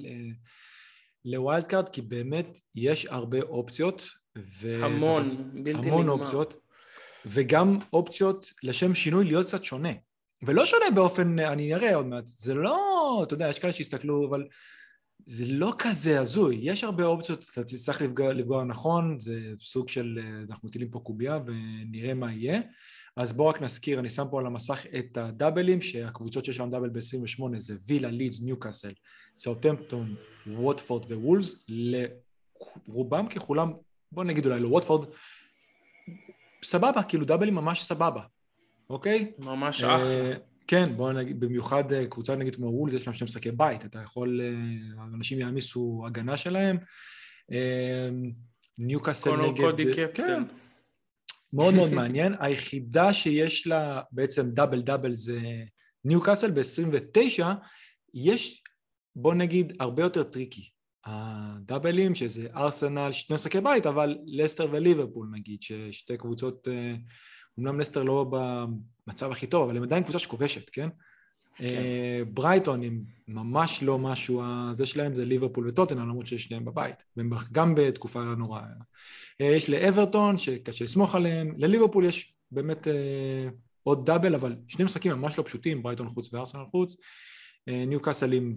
ל 1.25 1.63
wildcard, 1.63 1.89
כי 1.89 2.01
באמת 2.01 2.59
יש 2.75 3.05
הרבה 3.05 3.41
אופציות. 3.41 4.07
ו... 4.37 4.85
המון, 4.85 5.27
בלתי 5.53 5.79
נגמר. 5.79 5.93
המון 5.93 6.09
אופציות, 6.09 6.55
וגם 7.25 7.79
אופציות 7.93 8.53
לשם 8.63 8.95
שינוי 8.95 9.25
להיות 9.25 9.47
קצת 9.47 9.63
שונה. 9.63 9.89
ולא 10.43 10.65
שונה 10.65 10.85
באופן, 10.95 11.39
אני 11.39 11.75
אראה 11.75 11.95
עוד 11.95 12.05
מעט, 12.05 12.27
זה 12.27 12.53
לא, 12.53 13.21
אתה 13.23 13.33
יודע, 13.33 13.49
יש 13.49 13.59
כאלה 13.59 13.73
שיסתכלו, 13.73 14.27
אבל 14.29 14.47
זה 15.25 15.45
לא 15.47 15.73
כזה 15.77 16.19
הזוי, 16.19 16.59
יש 16.61 16.83
הרבה 16.83 17.05
אופציות, 17.05 17.45
אתה 17.53 17.63
צריך 17.63 18.01
לפגוע, 18.01 18.33
לפגוע 18.33 18.63
נכון, 18.63 19.19
זה 19.19 19.53
סוג 19.61 19.89
של, 19.89 20.19
אנחנו 20.49 20.67
מטילים 20.67 20.89
פה 20.89 20.99
קובייה 20.99 21.39
ונראה 21.45 22.13
מה 22.13 22.33
יהיה. 22.33 22.61
אז 23.17 23.33
בואו 23.33 23.47
רק 23.47 23.61
נזכיר, 23.61 23.99
אני 23.99 24.09
שם 24.09 24.25
פה 24.31 24.39
על 24.39 24.45
המסך 24.45 24.85
את 24.99 25.17
הדאבלים, 25.17 25.81
שהקבוצות 25.81 26.45
שיש 26.45 26.59
להם 26.59 26.69
דאבל 26.69 26.89
ב-28 26.89 27.59
זה 27.59 27.75
וילה, 27.87 28.09
לידס, 28.09 28.41
ניוקאסל, 28.41 28.91
סאוטמפטון, 29.37 30.15
ווטפורד 30.47 31.11
ווולס, 31.11 31.65
לרובם 32.87 33.27
ככולם, 33.27 33.71
בואו 34.11 34.25
נגיד 34.25 34.45
אולי 34.45 34.59
לווטפורד, 34.59 35.09
סבבה, 36.63 37.03
כאילו 37.03 37.25
דאבלים 37.25 37.55
ממש 37.55 37.83
סבבה, 37.83 38.21
אוקיי? 38.89 39.31
ממש 39.39 39.83
אה, 39.83 39.95
אחלה. 39.95 40.33
כן, 40.67 40.83
בוא 40.95 41.13
נגיד, 41.13 41.39
במיוחד 41.39 41.93
אה, 41.93 42.07
קבוצה 42.07 42.35
נגיד 42.35 42.55
כמו 42.55 42.67
וולבס, 42.67 42.93
יש 42.93 43.07
להם 43.07 43.13
שני 43.13 43.25
משחקי 43.25 43.51
בית, 43.51 43.85
אתה 43.85 43.99
יכול, 43.99 44.41
אה, 44.41 45.03
אנשים 45.13 45.39
יעמיסו 45.39 46.03
הגנה 46.07 46.37
שלהם. 46.37 46.77
ניוקאסל 48.77 49.35
נגד... 49.35 49.57
קודי 49.57 49.93
קפטן. 49.93 50.27
כן, 50.27 50.43
מאוד 51.53 51.75
מאוד 51.75 51.93
מעניין. 51.99 52.33
היחידה 52.39 53.13
שיש 53.13 53.67
לה 53.67 54.01
בעצם 54.11 54.51
דאבל 54.51 54.81
דאבל 54.81 55.15
זה 55.15 55.39
ניוקאסל 56.05 56.51
ב-29, 56.51 57.43
יש, 58.13 58.63
בוא 59.15 59.33
נגיד, 59.33 59.73
הרבה 59.79 60.03
יותר 60.03 60.23
טריקי. 60.23 60.69
הדאבלים, 61.05 62.15
שזה 62.15 62.47
ארסנל, 62.55 63.11
שני 63.11 63.33
משחקי 63.33 63.61
בית, 63.61 63.85
אבל 63.85 64.17
לסטר 64.25 64.67
וליברפול 64.71 65.29
נגיד, 65.31 65.61
ששתי 65.61 66.17
קבוצות, 66.17 66.67
אומנם 67.57 67.79
לסטר 67.79 68.03
לא 68.03 68.25
במצב 68.31 69.31
הכי 69.31 69.47
טוב, 69.47 69.69
אבל 69.69 69.77
הם 69.77 69.83
עדיין 69.83 70.03
קבוצה 70.03 70.19
שכובשת, 70.19 70.69
כן? 70.69 70.89
כן. 71.57 71.67
אה, 71.67 72.21
ברייטון 72.33 72.83
הם 72.83 73.03
ממש 73.27 73.83
לא 73.83 73.97
משהו, 73.97 74.43
זה 74.73 74.85
שלהם 74.85 75.15
זה 75.15 75.25
ליברפול 75.25 75.67
וטוטנהאם, 75.67 76.01
למרות 76.01 76.27
שיש 76.27 76.43
שניהם 76.43 76.65
בבית, 76.65 77.03
גם 77.51 77.75
בתקופה 77.75 78.23
נוראה. 78.23 78.63
אה, 79.41 79.45
יש 79.45 79.69
לאברטון 79.69 80.37
שקשה 80.37 80.83
לסמוך 80.83 81.15
עליהם, 81.15 81.53
לליברפול 81.57 82.05
יש 82.05 82.33
באמת 82.51 82.87
אה, 82.87 83.49
עוד 83.83 84.05
דאבל, 84.05 84.35
אבל 84.35 84.55
שני 84.67 84.85
משחקים 84.85 85.11
ממש 85.11 85.37
לא 85.37 85.43
פשוטים, 85.43 85.83
ברייטון 85.83 86.09
חוץ 86.09 86.33
וארסנל 86.33 86.65
חוץ, 86.71 86.97
ניוקאסל 87.67 88.33
עם 88.33 88.55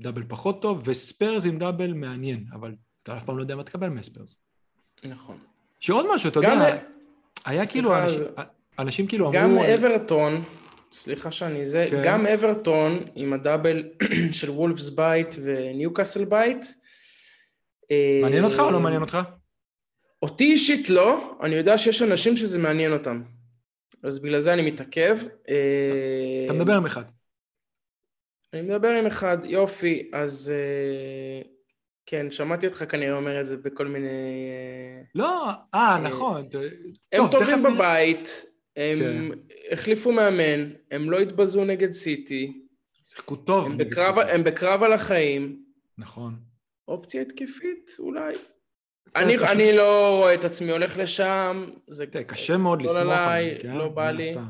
דאבל 0.00 0.22
פחות 0.28 0.62
טוב, 0.62 0.82
וספיירס 0.84 1.46
עם 1.46 1.58
דאבל 1.58 1.92
מעניין, 1.92 2.44
אבל 2.52 2.74
אתה 3.02 3.16
אף 3.16 3.24
פעם 3.24 3.36
לא 3.36 3.42
יודע 3.42 3.56
מה 3.56 3.62
תקבל 3.62 3.88
מספיירס. 3.88 4.38
נכון. 5.04 5.36
שעוד 5.80 6.06
משהו, 6.14 6.30
אתה 6.30 6.38
יודע, 6.38 6.76
היה 7.44 7.66
כאילו... 7.66 7.92
אנשים 8.78 9.06
כאילו 9.06 9.30
גם 9.32 9.50
אמרו... 9.50 9.62
על- 9.62 9.70
אברטון, 9.70 10.42
סליחה 10.94 11.30
שאני 11.30 11.66
זה, 11.66 11.86
כן. 11.90 12.02
גם 12.04 12.26
אברטון 12.26 13.06
עם 13.14 13.32
הדאבל 13.32 13.82
של 14.38 14.50
וולבס 14.50 14.88
בית 14.88 15.34
וניוקאסל 15.42 16.24
בית. 16.24 16.66
אה, 17.90 18.18
מעניין 18.22 18.44
אותך 18.44 18.58
או 18.58 18.70
לא 18.70 18.80
מעניין 18.80 19.02
אותך? 19.02 19.18
אותי 20.22 20.44
אישית 20.44 20.90
לא, 20.90 21.38
אני 21.42 21.54
יודע 21.54 21.78
שיש 21.78 22.02
אנשים 22.02 22.36
שזה 22.36 22.58
מעניין 22.58 22.92
אותם. 22.92 23.22
אז 24.02 24.18
בגלל 24.18 24.40
זה 24.40 24.52
אני 24.52 24.70
מתעכב. 24.70 25.18
אה, 25.48 26.42
אתה 26.44 26.52
מדבר 26.52 26.72
עם 26.72 26.86
אחד. 26.86 27.04
אני 28.52 28.62
מדבר 28.62 28.88
עם 28.88 29.06
אחד, 29.06 29.38
יופי, 29.44 30.10
אז 30.12 30.52
אה, 30.54 31.42
כן, 32.06 32.30
שמעתי 32.30 32.66
אותך 32.66 32.84
כנראה 32.88 33.16
אומר 33.16 33.40
את 33.40 33.46
זה 33.46 33.56
בכל 33.56 33.86
מיני... 33.86 34.08
לא, 35.14 35.50
אה, 35.74 35.98
נכון. 36.02 36.48
הם 37.12 37.16
טוב, 37.16 37.30
טובים. 37.32 37.62
בבית, 37.62 38.44
הם 38.76 38.98
כן. 38.98 39.38
החליפו 39.72 40.12
מאמן, 40.12 40.70
הם 40.90 41.10
לא 41.10 41.18
התבזו 41.18 41.64
נגד 41.64 41.90
סיטי, 41.90 42.62
שיחקו 43.04 43.36
טוב. 43.36 43.66
הם 43.66 43.72
נגד 43.72 43.90
בקרב, 43.90 44.14
סיטי. 44.20 44.32
הם 44.32 44.44
בקרב 44.44 44.82
על 44.82 44.92
החיים, 44.92 45.62
נכון. 45.98 46.34
אופציה 46.88 47.22
התקפית 47.22 47.90
אולי. 47.98 48.34
כן, 48.34 49.20
אני, 49.20 49.36
פשוט- 49.36 49.48
אני 49.48 49.72
לא 49.76 50.16
רואה 50.18 50.34
את 50.34 50.44
עצמי 50.44 50.72
הולך 50.72 50.98
לשם, 50.98 51.66
זה 51.90 52.06
תראה, 52.06 52.24
קשה 52.24 52.56
מאוד 52.56 52.82
לא 52.82 52.86
לסמוך 52.86 53.00
עליי, 53.00 53.44
עליהם, 53.44 53.58
כן? 53.60 53.76
לא 53.76 53.88
בא 53.88 54.10
לי. 54.10 54.28
הסתם. 54.28 54.44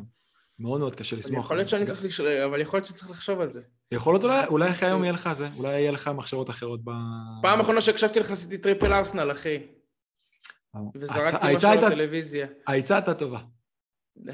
מאוד 0.58 0.80
מאוד 0.80 0.94
קשה 0.94 1.16
לסמוך. 1.16 1.44
יכול 1.44 1.56
להיות 1.56 1.68
שאני. 1.68 1.86
צריך, 1.86 2.04
לש... 2.04 2.20
אבל 2.20 2.60
יכול 2.60 2.76
להיות 2.78 2.86
שצריך 2.86 3.10
לחשוב 3.10 3.40
על 3.40 3.50
זה. 3.50 3.62
יכול 3.92 4.14
להיות 4.14 4.24
אולי, 4.24 4.46
אולי 4.46 4.70
אחרי 4.70 4.88
היום 4.88 5.02
יהיה 5.04 5.12
לך 5.12 5.32
זה, 5.32 5.46
אולי 5.56 5.72
יהיה 5.72 5.90
לך 5.92 6.08
מחשבות 6.08 6.50
אחרות 6.50 6.84
ב... 6.84 6.90
פעם 7.42 7.60
אחרונה 7.60 7.80
שהקשבתי 7.80 8.20
לך 8.20 8.30
עשיתי 8.30 8.58
triple 8.58 8.92
ארסנל, 8.92 9.32
אחי, 9.32 9.58
וזרקתי 10.94 11.36
העצה 11.46 11.74
משהו 11.76 11.86
לטלוויזיה. 11.88 12.46
העצה 12.66 12.94
הייתה 12.96 13.14
טובה. 13.14 13.38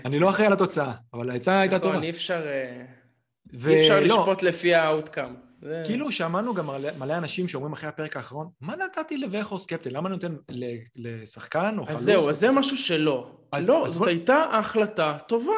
אני 0.04 0.18
לא 0.18 0.30
אחראי 0.30 0.46
על 0.46 0.52
התוצאה, 0.52 0.92
אבל 1.14 1.30
העצה 1.30 1.60
הייתה 1.60 1.78
טובה. 1.78 1.90
נכון, 1.92 2.04
אי 2.04 2.10
אפשר, 2.10 2.46
אה, 2.46 2.84
אי 3.68 3.76
אפשר 3.76 4.00
לשפוט 4.00 4.42
לפי 4.42 4.74
ה 4.74 4.81
outcome. 4.81 5.34
זה- 5.62 5.82
כאילו 5.86 6.12
שמענו 6.12 6.54
גם 6.54 6.66
מלא, 6.66 6.88
מלא 6.98 7.18
אנשים 7.18 7.48
שאומרים 7.48 7.72
אחרי 7.72 7.88
הפרק 7.88 8.16
האחרון, 8.16 8.48
מה 8.60 8.74
נתתי 8.76 9.16
לווכורסט 9.18 9.66
קפטן? 9.66 9.90
למה 9.90 10.08
אני 10.08 10.16
נותן 10.16 10.36
לשחקן 10.96 11.74
או 11.78 11.84
חלוץ? 11.86 11.98
אז 11.98 12.04
זהו, 12.04 12.28
אז 12.28 12.36
זה 12.40 12.50
משהו 12.50 12.76
שלא. 12.76 13.30
אז- 13.52 13.68
לא, 13.70 13.86
אז 13.86 13.92
זאת 13.92 13.98
בוא- 13.98 14.08
הייתה 14.08 14.44
החלטה 14.52 15.16
טובה. 15.28 15.52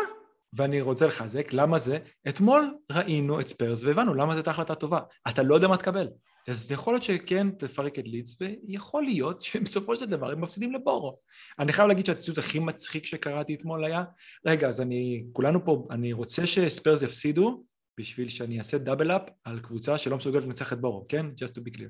ואני 0.57 0.81
רוצה 0.81 1.07
לחזק, 1.07 1.53
למה 1.53 1.79
זה? 1.79 1.99
אתמול 2.29 2.75
ראינו 2.93 3.41
את 3.41 3.49
ספרס 3.49 3.83
והבנו 3.85 4.15
למה 4.15 4.33
זו 4.33 4.39
הייתה 4.39 4.51
החלטה 4.51 4.75
טובה. 4.75 5.01
אתה 5.29 5.43
לא 5.43 5.55
יודע 5.55 5.69
מה 5.69 5.77
תקבל. 5.77 6.09
אז 6.49 6.71
יכול 6.71 6.95
להיות 6.95 7.03
שכן 7.03 7.51
תפרק 7.51 7.99
את 7.99 8.05
לידס, 8.07 8.37
ויכול 8.41 9.05
להיות 9.05 9.41
שבסופו 9.41 9.97
של 9.97 10.05
דבר 10.07 10.31
הם 10.31 10.41
מפסידים 10.41 10.73
לבורו. 10.73 11.19
אני 11.59 11.73
חייב 11.73 11.89
להגיד 11.89 12.07
שהציוץ 12.07 12.39
הכי 12.39 12.59
מצחיק 12.59 13.05
שקראתי 13.05 13.55
אתמול 13.55 13.85
היה, 13.85 14.05
רגע, 14.47 14.69
אז 14.69 14.81
אני, 14.81 15.25
כולנו 15.33 15.65
פה, 15.65 15.87
אני 15.91 16.13
רוצה 16.13 16.47
שספרס 16.47 17.03
יפסידו, 17.03 17.65
בשביל 17.99 18.29
שאני 18.29 18.59
אעשה 18.59 18.79
double 18.79 19.11
up 19.11 19.23
על 19.45 19.61
קבוצה 19.61 19.99
שלא 19.99 20.17
מסוגלת 20.17 20.45
לנצח 20.45 20.73
את 20.73 20.81
בורו, 20.81 21.07
כן? 21.09 21.27
Just 21.27 21.53
to 21.53 21.61
be 21.61 21.79
clear. 21.79 21.89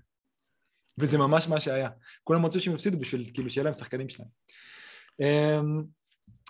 וזה 0.98 1.18
ממש 1.18 1.48
מה 1.48 1.60
שהיה. 1.60 1.88
כולם 2.24 2.46
רצו 2.46 2.60
שהם 2.60 2.74
יפסידו 2.74 2.98
בשביל, 2.98 3.30
כאילו, 3.34 3.50
שיהיה 3.50 3.64
להם 3.64 3.74
שחקנים 3.74 4.08
שלהם. 4.08 4.28
אמ, 5.20 5.82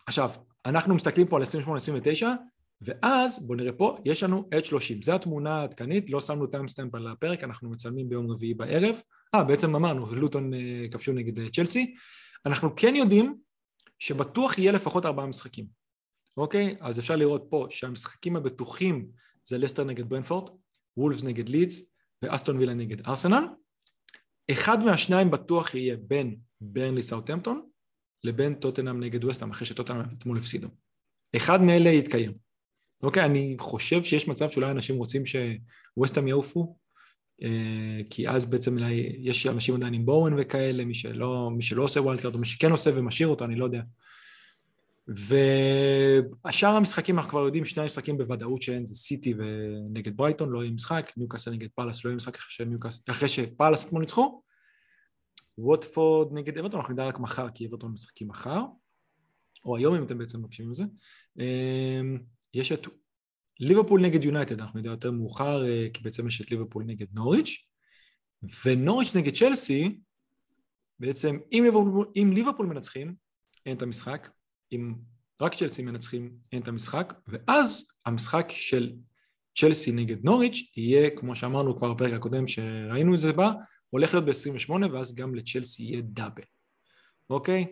עכשיו, 0.06 0.30
אנחנו 0.66 0.94
מסתכלים 0.94 1.26
פה 1.26 1.36
על 1.36 1.42
28-29, 1.42 2.26
ואז, 2.84 3.46
בואו 3.46 3.58
נראה 3.58 3.72
פה, 3.72 3.98
יש 4.04 4.22
לנו 4.22 4.48
את 4.58 4.64
30. 4.64 5.02
זו 5.02 5.14
התמונה 5.14 5.56
העדכנית, 5.56 6.10
לא 6.10 6.20
שמנו 6.20 6.46
timestamp 6.46 6.94
על 6.94 7.06
הפרק, 7.06 7.44
אנחנו 7.44 7.70
מצלמים 7.70 8.08
ביום 8.08 8.30
רביעי 8.30 8.54
בערב. 8.54 9.00
אה, 9.34 9.44
בעצם 9.44 9.76
אמרנו, 9.76 10.14
לוטון 10.14 10.54
אה, 10.54 10.86
כבשו 10.90 11.12
נגד 11.12 11.38
אה, 11.38 11.50
צ'לסי. 11.50 11.94
אנחנו 12.46 12.76
כן 12.76 12.96
יודעים 12.96 13.36
שבטוח 13.98 14.58
יהיה 14.58 14.72
לפחות 14.72 15.06
ארבעה 15.06 15.26
משחקים, 15.26 15.66
אוקיי? 16.36 16.76
אז 16.80 16.98
אפשר 16.98 17.16
לראות 17.16 17.46
פה 17.50 17.66
שהמשחקים 17.70 18.36
הבטוחים 18.36 19.08
זה 19.44 19.58
לסטר 19.58 19.84
נגד 19.84 20.08
ברנפורט, 20.08 20.50
וולפס 20.96 21.24
נגד 21.24 21.48
לידס 21.48 21.92
ואסטון 22.22 22.56
וילה 22.56 22.74
נגד 22.74 23.06
ארסנל. 23.06 23.44
אחד 24.50 24.78
מהשניים 24.84 25.30
בטוח 25.30 25.74
יהיה 25.74 25.96
בין 25.96 26.36
ברנלי 26.60 27.02
סאוטהמפטון 27.02 27.68
לבין 28.24 28.54
טוטנאם 28.54 29.00
נגד 29.00 29.24
וסטאם, 29.24 29.50
אחרי 29.50 29.66
שטוטנאם 29.66 30.00
אתמול 30.18 30.38
הפסידו. 30.38 30.68
אחד 31.36 31.62
מאלה 31.62 31.90
יתקיים. 31.90 32.32
אוקיי, 33.02 33.24
אני 33.24 33.56
חושב 33.58 34.02
שיש 34.02 34.28
מצב 34.28 34.50
שאולי 34.50 34.70
אנשים 34.70 34.96
רוצים 34.96 35.22
שווסטאם 35.26 36.28
יעופו, 36.28 36.76
אה, 37.42 38.00
כי 38.10 38.28
אז 38.28 38.50
בעצם 38.50 38.78
אולי 38.78 39.12
יש 39.18 39.46
אנשים 39.46 39.74
עדיין 39.74 39.94
עם 39.94 40.06
בואן 40.06 40.34
וכאלה, 40.38 40.84
מי 40.84 40.94
שלא, 40.94 41.50
מי 41.56 41.62
שלא 41.62 41.82
עושה 41.82 42.00
wildcard, 42.00 42.34
או 42.34 42.38
מי 42.38 42.46
שכן 42.46 42.70
עושה 42.70 42.90
ומשאיר 42.94 43.28
אותו, 43.28 43.44
אני 43.44 43.56
לא 43.56 43.64
יודע. 43.64 43.82
והשאר 45.08 46.68
המשחקים 46.68 47.16
אנחנו 47.16 47.30
כבר 47.30 47.40
יודעים, 47.40 47.64
שני 47.64 47.82
המשחקים 47.82 48.18
בוודאות 48.18 48.62
שאין, 48.62 48.86
זה 48.86 48.94
סיטי 48.94 49.34
ונגד 49.38 50.16
ברייטון, 50.16 50.50
לא 50.50 50.62
יהיה 50.62 50.72
משחק, 50.72 51.12
ניוקאסל 51.16 51.50
נגד 51.50 51.68
פאלאס, 51.74 52.04
לא 52.04 52.10
יהיה 52.10 52.16
משחק 52.16 52.38
אחרי, 53.10 53.28
שפאלאס 53.28 53.86
אתמול 53.86 54.00
ניצחו, 54.00 54.42
ווטפורד 55.58 56.28
נגד 56.32 56.58
אברטון, 56.58 56.80
אנחנו 56.80 56.94
נדע 56.94 57.04
רק 57.04 57.18
מחר, 57.18 57.46
כי 57.54 57.66
אברטון 57.66 57.92
משחקים 57.92 58.28
מחר, 58.28 58.60
או 59.64 59.76
היום 59.76 59.94
אם 59.94 60.02
אתם 60.02 60.18
בעצם 60.18 60.42
מקשיבים 60.42 60.70
לזה. 60.70 60.84
יש 62.54 62.72
את 62.72 62.86
ליברפול 63.60 64.02
נגד 64.02 64.24
יונייטד, 64.24 64.60
אנחנו 64.60 64.80
נדע 64.80 64.90
יותר 64.90 65.10
מאוחר, 65.10 65.64
אה, 65.66 65.86
כי 65.94 66.02
בעצם 66.02 66.26
יש 66.26 66.40
את 66.40 66.50
ליברפול 66.50 66.84
נגד 66.84 67.06
נוריץ', 67.12 67.66
ונוריץ' 68.64 69.16
נגד 69.16 69.34
צ'לסי, 69.34 69.98
בעצם 70.98 71.38
אם 71.52 71.62
ליברפול, 71.64 72.06
אם 72.16 72.32
ליברפול 72.34 72.66
מנצחים, 72.66 73.14
אין 73.66 73.76
את 73.76 73.82
המשחק, 73.82 74.30
אם 74.72 74.94
רק 75.40 75.54
צ'לסי 75.54 75.82
מנצחים, 75.82 76.36
אין 76.52 76.62
את 76.62 76.68
המשחק, 76.68 77.14
ואז 77.28 77.88
המשחק 78.06 78.46
של 78.50 78.92
צ'לסי 79.58 79.92
נגד 79.92 80.24
נוריץ' 80.24 80.72
יהיה, 80.76 81.10
כמו 81.10 81.36
שאמרנו 81.36 81.76
כבר 81.76 81.94
בפרק 81.94 82.12
הקודם 82.12 82.46
שראינו 82.46 83.14
את 83.14 83.18
זה 83.18 83.32
בה, 83.32 83.52
הולך 83.90 84.14
להיות 84.14 84.26
ב-28 84.26 84.92
ואז 84.92 85.14
גם 85.14 85.34
לצ'לסי 85.34 85.82
יהיה 85.82 86.00
דאבל, 86.02 86.42
אוקיי? 87.30 87.66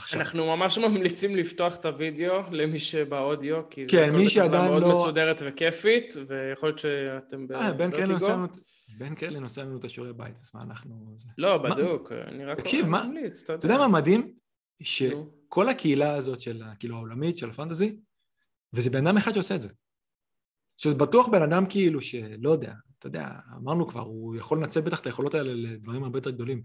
עכשיו, 0.00 0.20
אנחנו 0.20 0.46
ממש 0.56 0.78
ממליצים 0.78 1.36
לפתוח 1.36 1.76
את 1.76 1.84
הוידאו 1.86 2.42
למי 2.52 2.78
שבאודיו, 2.78 3.62
כי 3.70 3.84
זה 3.84 3.90
כן, 3.90 4.10
מי 4.16 4.28
שעדיין 4.28 4.70
מאוד 4.70 4.82
לא- 4.82 4.90
מסודרת 4.90 5.42
וכיפית, 5.46 6.14
ויכול 6.28 6.68
להיות 6.68 6.78
שאתם 6.78 7.46
אה, 7.54 7.68
עושה 7.68 7.72
בוורטיגו. 7.72 8.28
לנו, 8.32 8.44
את- 8.44 8.56
בן 9.00 9.14
קרלין 9.14 9.42
עושה 9.42 9.62
לנו 9.62 9.78
את 9.78 9.84
השיעורי 9.84 10.12
בית, 10.12 10.34
אז 10.40 10.50
מה 10.54 10.62
אנחנו... 10.62 11.16
לא, 11.38 11.62
מה- 11.62 11.74
בדוק, 11.74 12.12
אני 12.12 12.44
רק 12.44 12.60
תקשיב, 12.60 12.86
מה- 12.86 13.06
ממליץ, 13.06 13.42
אתה 13.44 13.54
אתה 13.54 13.66
יודע 13.66 13.78
מה 13.78 13.88
מדהים? 13.88 14.32
שכל 14.82 15.68
הקהילה 15.68 16.14
הזאת 16.14 16.40
של, 16.40 16.62
כאילו, 16.78 16.96
העולמית, 16.96 17.38
של 17.38 17.50
הפנטזי, 17.50 17.96
וזה 18.72 18.90
בן 18.90 19.06
אדם 19.06 19.16
אחד 19.16 19.32
שעושה 19.34 19.54
את 19.54 19.62
זה. 19.62 19.68
שזה 20.76 20.94
בטוח 20.94 21.28
בן 21.28 21.42
אדם 21.42 21.66
כאילו 21.68 22.02
שלא 22.02 22.50
יודע, 22.50 22.72
אתה 22.98 23.06
יודע, 23.06 23.28
אמרנו 23.56 23.86
כבר, 23.88 24.00
הוא 24.00 24.36
יכול 24.36 24.58
לנצל 24.58 24.80
בטח 24.80 25.00
את 25.00 25.06
היכולות 25.06 25.34
האלה 25.34 25.52
לדברים 25.54 26.04
הרבה 26.04 26.18
יותר 26.18 26.30
גדולים. 26.30 26.62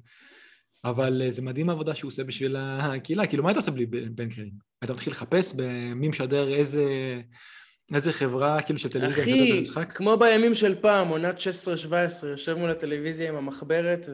אבל 0.85 1.21
אה, 1.21 1.31
זה 1.31 1.41
מדהים 1.41 1.69
העבודה 1.69 1.95
שהוא 1.95 2.09
עושה 2.09 2.23
בשביל 2.23 2.55
הקהילה, 2.57 3.27
כאילו 3.27 3.43
מה 3.43 3.49
היית 3.49 3.57
עושה 3.57 3.71
בלי 3.71 3.85
בן 3.85 4.29
קרלין? 4.29 4.53
היית 4.81 4.91
מתחיל 4.91 5.13
לחפש 5.13 5.53
במי 5.55 6.07
משדר 6.07 6.53
איזה, 6.53 6.85
איזה 7.93 8.11
חברה 8.11 8.61
כאילו 8.61 8.79
של 8.79 8.89
טלוויזיה 8.89 9.23
אחי? 9.23 9.81
כמו 9.89 10.17
בימים 10.17 10.55
של 10.55 10.75
פעם, 10.81 11.07
עונת 11.07 11.39
16-17, 11.39 12.25
יושב 12.25 12.53
מול 12.53 12.71
הטלוויזיה 12.71 13.29
עם 13.29 13.35
המחברת 13.35 14.09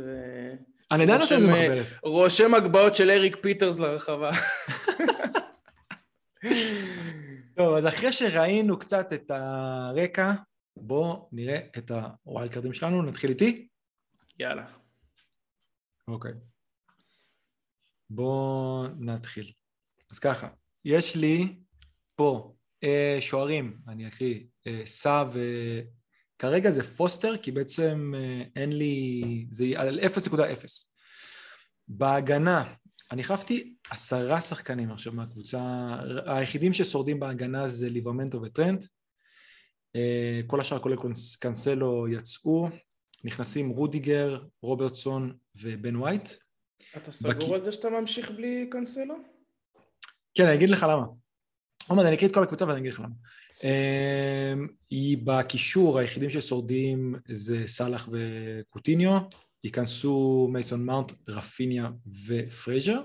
אני 0.92 1.04
עדיין 1.04 1.22
עושה 1.22 1.36
את 1.36 1.42
זה 1.42 1.48
רושם, 1.48 1.64
מחברת. 1.64 2.04
ורושם 2.04 2.54
הגבהות 2.54 2.96
של 2.96 3.10
אריק 3.10 3.38
פיטרס 3.42 3.80
לרחבה. 3.80 4.30
טוב, 7.58 7.76
אז 7.76 7.88
אחרי 7.88 8.12
שראינו 8.12 8.80
קצת 8.80 9.14
את 9.14 9.32
הרקע, 9.32 10.34
בואו 10.78 11.30
נראה 11.32 11.60
את 11.78 11.92
ה 11.92 12.08
wild 12.08 12.74
שלנו, 12.74 13.02
נתחיל 13.02 13.30
איתי? 13.30 13.68
יאללה. 14.40 14.66
אוקיי. 16.08 16.32
בואו 18.14 18.88
נתחיל. 19.00 19.52
אז 20.12 20.20
ככה, 20.20 20.48
יש 20.86 21.16
לי 21.16 21.56
פה 22.16 22.54
אה, 22.84 23.18
שוערים, 23.20 23.78
אני 23.88 24.08
אקריא, 24.08 24.40
אה, 24.68 24.82
סא 24.86 25.24
ו... 25.34 25.40
כרגע 26.40 26.70
זה 26.70 26.84
פוסטר, 26.84 27.38
כי 27.38 27.52
בעצם 27.52 28.14
אה, 28.16 28.44
אין 28.56 28.78
לי... 28.78 29.46
זה 29.52 29.66
על 29.76 30.00
0.0. 30.00 30.36
בהגנה, 31.88 32.74
אני 33.12 33.22
החלפתי 33.22 33.74
עשרה 33.90 34.42
שחקנים 34.42 34.92
עכשיו 34.92 35.14
מהקבוצה, 35.14 35.96
היחידים 36.26 36.74
ששורדים 36.74 37.20
בהגנה 37.20 37.68
זה 37.68 37.90
ליברמנטו 37.90 38.42
וטרנט, 38.42 38.84
אה, 39.96 40.42
כל 40.48 40.62
השאר 40.62 40.80
כולל 40.80 40.98
קאנסלו 41.40 42.08
יצאו, 42.08 42.70
נכנסים 43.24 43.70
רודיגר, 43.70 44.44
רוברטסון 44.62 45.38
ובן 45.56 45.96
ווייט. 45.96 46.30
אתה 46.98 47.12
סגור 47.12 47.34
בקי- 47.34 47.54
על 47.54 47.64
זה 47.64 47.72
שאתה 47.72 47.90
ממשיך 47.90 48.32
בלי 48.32 48.68
קאנסלו? 48.72 49.16
כן, 50.36 50.46
אני 50.46 50.56
אגיד 50.56 50.70
לך 50.70 50.84
למה. 50.84 51.06
עומד, 51.88 52.06
אני 52.06 52.16
אקריא 52.16 52.30
את 52.30 52.34
כל 52.34 52.44
הקבוצה 52.44 52.68
ואני 52.68 52.80
אגיד 52.80 52.94
לך 52.94 53.00
למה. 53.00 53.16
אמ, 53.64 54.68
היא 54.90 55.18
בקישור, 55.24 56.00
היחידים 56.00 56.30
ששורדים 56.30 57.16
זה 57.28 57.68
סאלח 57.68 58.10
וקוטיניו, 58.12 59.18
ייכנסו 59.64 60.50
מייסון 60.54 60.86
מאונט, 60.86 61.12
רפיניה 61.28 61.90
ופרייזר. 62.28 63.02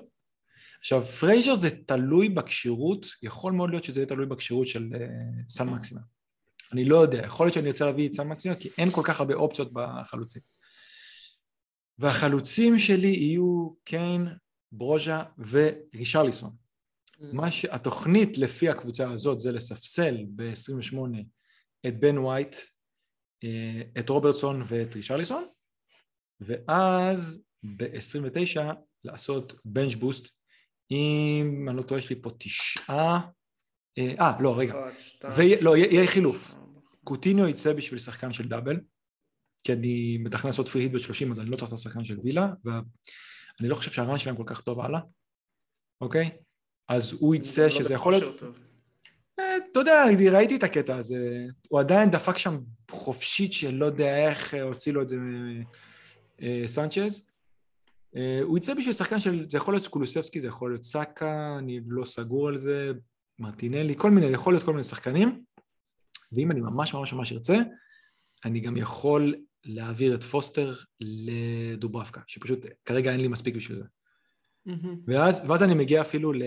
עכשיו, 0.81 1.03
פרייזר 1.03 1.55
זה 1.55 1.71
תלוי 1.87 2.29
בכשירות, 2.29 3.07
יכול 3.23 3.53
מאוד 3.53 3.71
להיות 3.71 3.85
שזה 3.85 4.01
יהיה 4.01 4.07
תלוי 4.07 4.27
בכשירות 4.27 4.67
של 4.67 4.89
uh, 4.93 4.97
סן 5.49 5.69
מקסימה. 5.69 6.01
אני 6.73 6.85
לא 6.85 6.97
יודע, 6.97 7.27
יכול 7.27 7.47
להיות 7.47 7.55
שאני 7.55 7.69
ארצה 7.69 7.87
להביא 7.87 8.09
את 8.09 8.13
סן 8.13 8.29
מקסימה, 8.29 8.55
כי 8.55 8.69
אין 8.79 8.91
כל 8.91 9.01
כך 9.05 9.21
הרבה 9.21 9.35
אופציות 9.35 9.73
בחלוצים. 9.73 10.43
והחלוצים 11.99 12.79
שלי 12.79 13.09
יהיו 13.09 13.71
קיין, 13.85 14.29
ברוז'ה 14.73 15.23
ורישרליסון. 15.39 16.51
Mm. 16.51 17.25
מה 17.33 17.51
שהתוכנית 17.51 18.39
לפי 18.39 18.69
הקבוצה 18.69 19.11
הזאת 19.11 19.41
זה 19.41 19.53
לספסל 19.53 20.17
ב-28 20.29 20.99
את 21.87 22.01
בן 22.01 22.19
ווייט, 22.19 22.57
אה, 23.45 23.83
את 23.99 24.09
רוברטסון 24.09 24.63
ואת 24.67 24.97
רישרליסון, 24.97 25.45
ואז 26.41 27.45
ב-29 27.77 28.61
לעשות 29.05 29.55
בנץ' 29.65 29.95
בוסט 29.95 30.37
אם 30.91 31.67
אני 31.69 31.77
לא 31.77 31.83
טועה 31.83 32.01
יש 32.01 32.11
לי 32.11 32.23
פה 32.23 32.31
תשעה 32.39 33.21
אה, 33.99 34.15
אה 34.21 34.41
לא 34.41 34.59
רגע. 34.59 34.75
לא 35.61 35.77
יהיה 35.77 36.07
חילוף. 36.07 36.55
קוטיניו 37.05 37.49
יצא 37.49 37.73
בשביל 37.73 37.99
שחקן 37.99 38.33
של 38.33 38.49
דאבל 38.49 38.81
כי 39.67 39.73
אני 39.73 40.19
מתכנן 40.19 40.51
לעשות 40.51 40.69
פרי 40.69 40.83
היט 40.83 40.93
ב-30 40.93 41.31
אז 41.31 41.41
אני 41.41 41.51
לא 41.51 41.57
צריך 41.57 41.69
את 41.69 41.73
השחקן 41.73 42.05
של 42.05 42.21
וילה 42.25 42.49
ואני 42.65 43.69
לא 43.69 43.75
חושב 43.75 43.91
שהרן 43.91 44.19
שלהם 44.19 44.37
כל 44.37 44.43
כך 44.47 44.61
טוב 44.61 44.81
הלאה 44.81 45.01
אוקיי? 46.01 46.31
אז 46.89 47.13
הוא 47.13 47.35
יצא 47.35 47.63
לא 47.63 47.69
שזה 47.69 47.95
יכול 47.95 48.13
להיות... 48.13 48.43
אה, 49.39 49.57
אתה 49.73 49.81
יודע, 49.81 50.05
ראיתי 50.33 50.57
את 50.57 50.63
הקטע 50.63 50.97
הזה, 50.97 51.47
הוא 51.69 51.81
עדיין 51.81 52.11
דפק 52.11 52.39
שם 52.39 52.59
חופשית 52.91 53.53
שלא 53.53 53.87
יודע 53.87 54.29
איך 54.29 54.55
הוציא 54.63 54.93
לו 54.93 55.03
את 55.03 55.09
זה 55.09 55.17
אה, 56.43 56.63
סנצ'ז. 56.67 57.31
אה, 58.17 58.41
הוא 58.43 58.59
יצא 58.59 58.75
בשביל 58.75 58.93
שחקן 58.93 59.19
של, 59.19 59.47
זה 59.51 59.57
יכול 59.59 59.75
להיות 59.75 59.85
סקולוסבסקי, 59.85 60.41
זה 60.41 60.49
יכול 60.49 60.71
להיות 60.71 60.83
סאקה, 60.83 61.57
אני 61.59 61.81
לא 61.87 62.05
סגור 62.05 62.49
על 62.49 62.59
זה, 62.59 62.93
מרטינלי, 63.39 63.95
כל 63.97 64.11
מיני, 64.11 64.27
יכול 64.27 64.53
להיות 64.53 64.65
כל 64.65 64.73
מיני 64.73 64.83
שחקנים, 64.83 65.43
ואם 66.33 66.51
אני 66.51 66.61
ממש 66.61 66.95
ממש 66.95 67.13
ממש 67.13 67.33
ארצה, 67.33 67.57
אני 68.45 68.61
גם 68.61 68.77
יכול 68.77 69.35
להעביר 69.67 70.15
את 70.15 70.25
פוסטר 70.25 70.75
לדוברבקה, 71.01 72.21
שפשוט 72.27 72.67
כרגע 72.85 73.13
אין 73.13 73.21
לי 73.21 73.29
מספיק 73.29 73.57
בשביל 73.57 73.79
זה. 73.79 73.85
Mm-hmm. 74.69 74.97
ואז, 75.07 75.45
ואז 75.49 75.63
אני 75.63 75.75
מגיע 75.75 76.01
אפילו, 76.01 76.33
ל, 76.33 76.43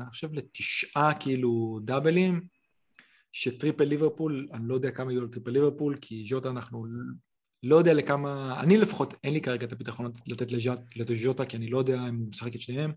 אני 0.00 0.10
חושב 0.10 0.32
לתשעה 0.32 1.14
כאילו 1.20 1.80
דאבלים, 1.84 2.40
ש 3.32 3.45
triple 3.45 3.84
ליברפול, 3.84 4.48
אני 4.52 4.68
לא 4.68 4.74
יודע 4.74 4.90
כמה 4.90 5.12
יהיו 5.12 5.24
ל 5.24 5.28
triple 5.28 5.50
ליברפול, 5.50 5.96
כי 6.00 6.24
ז'וטה 6.28 6.50
אנחנו 6.50 6.86
לא 7.62 7.76
יודע 7.76 7.94
לכמה, 7.94 8.60
אני 8.60 8.78
לפחות 8.78 9.14
אין 9.24 9.34
לי 9.34 9.40
כרגע 9.40 9.66
את 9.66 9.72
הביטחון 9.72 10.12
לתת 10.26 10.52
לז'וטה, 10.96 11.44
כי 11.44 11.56
אני 11.56 11.70
לא 11.70 11.78
יודע 11.78 11.94
אם 12.08 12.16
הוא 12.16 12.28
משחק 12.28 12.54
את 12.54 12.60
שניהם, 12.60 12.92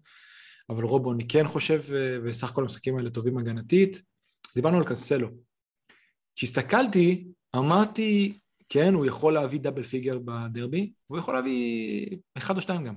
אבל 0.69 0.83
רובו 0.83 1.13
אני 1.13 1.27
כן 1.27 1.43
חושב, 1.47 1.81
וסך 2.23 2.49
הכל 2.49 2.63
המשחקים 2.63 2.97
האלה 2.97 3.09
טובים 3.09 3.37
הגנתית. 3.37 4.01
דיברנו 4.55 4.77
על 4.77 4.83
קנסלו. 4.83 5.27
כשהסתכלתי, 6.35 7.27
אמרתי, 7.55 8.39
כן, 8.69 8.93
הוא 8.93 9.05
יכול 9.05 9.33
להביא 9.33 9.59
double 9.59 9.83
figure 9.83 10.19
בדרבי, 10.25 10.93
הוא 11.07 11.17
יכול 11.17 11.33
להביא 11.33 12.05
אחד 12.37 12.55
או 12.55 12.61
שתיים 12.61 12.83
גם. 12.83 12.95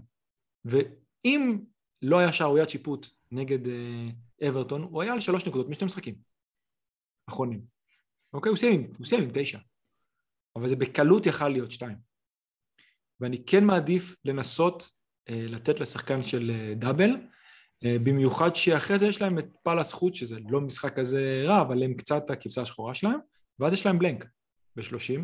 ואם 0.64 1.58
לא 2.02 2.18
היה 2.18 2.32
שערוריית 2.32 2.70
שיפוט 2.70 3.06
נגד 3.30 3.68
אה, 3.68 4.48
אברטון, 4.48 4.82
הוא 4.82 5.02
היה 5.02 5.12
על 5.12 5.20
שלוש 5.20 5.46
נקודות 5.46 5.68
משני 5.68 5.86
משחקים 5.86 6.14
אחרונים. 7.28 7.60
אוקיי? 8.32 8.50
הוא 8.50 8.56
סיים, 8.56 8.92
הוא 8.98 9.06
סיים 9.06 9.22
עם 9.22 9.30
תשע. 9.34 9.58
אבל 10.56 10.68
זה 10.68 10.76
בקלות 10.76 11.26
יכל 11.26 11.48
להיות 11.48 11.70
שתיים. 11.70 11.96
ואני 13.20 13.44
כן 13.46 13.64
מעדיף 13.64 14.16
לנסות 14.24 14.90
אה, 15.30 15.44
לתת 15.48 15.80
לשחקן 15.80 16.22
של 16.22 16.50
אה, 16.50 16.74
דאבל, 16.74 17.10
אה, 17.84 17.96
במיוחד 18.02 18.54
שאחרי 18.54 18.98
זה 18.98 19.06
יש 19.06 19.22
להם 19.22 19.38
את 19.38 19.46
פאלאס 19.62 19.92
חוץ, 19.92 20.14
שזה 20.14 20.38
לא 20.48 20.60
משחק 20.60 20.96
כזה 20.96 21.42
רע, 21.46 21.60
אבל 21.60 21.82
הם 21.82 21.94
קצת 21.94 22.30
הכבשה 22.30 22.62
השחורה 22.62 22.94
שלהם, 22.94 23.18
ואז 23.58 23.72
יש 23.72 23.86
להם 23.86 23.98
בלנק 23.98 24.26
ב-30, 24.76 25.20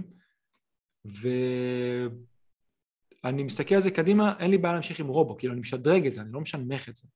ואני 1.05 2.13
מסתכל 3.43 3.75
על 3.75 3.81
זה 3.81 3.91
קדימה, 3.91 4.35
אין 4.39 4.51
לי 4.51 4.59
בעיה 4.59 4.75
להמשיך 4.75 5.01
עם 5.01 5.07
רובו, 5.07 5.37
כאילו 5.37 5.53
אני 5.53 5.61
משדרג 5.61 6.07
את 6.07 6.15
זה, 6.15 6.21
אני 6.21 6.33
לא 6.33 6.41
משנמך 6.41 6.89
את 6.89 6.97
זה. 6.97 7.09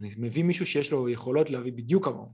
אני 0.00 0.08
מביא 0.16 0.44
מישהו 0.44 0.66
שיש 0.66 0.92
לו 0.92 1.08
יכולות 1.08 1.50
להביא 1.50 1.72
בדיוק 1.72 2.04
כמוהו. 2.04 2.32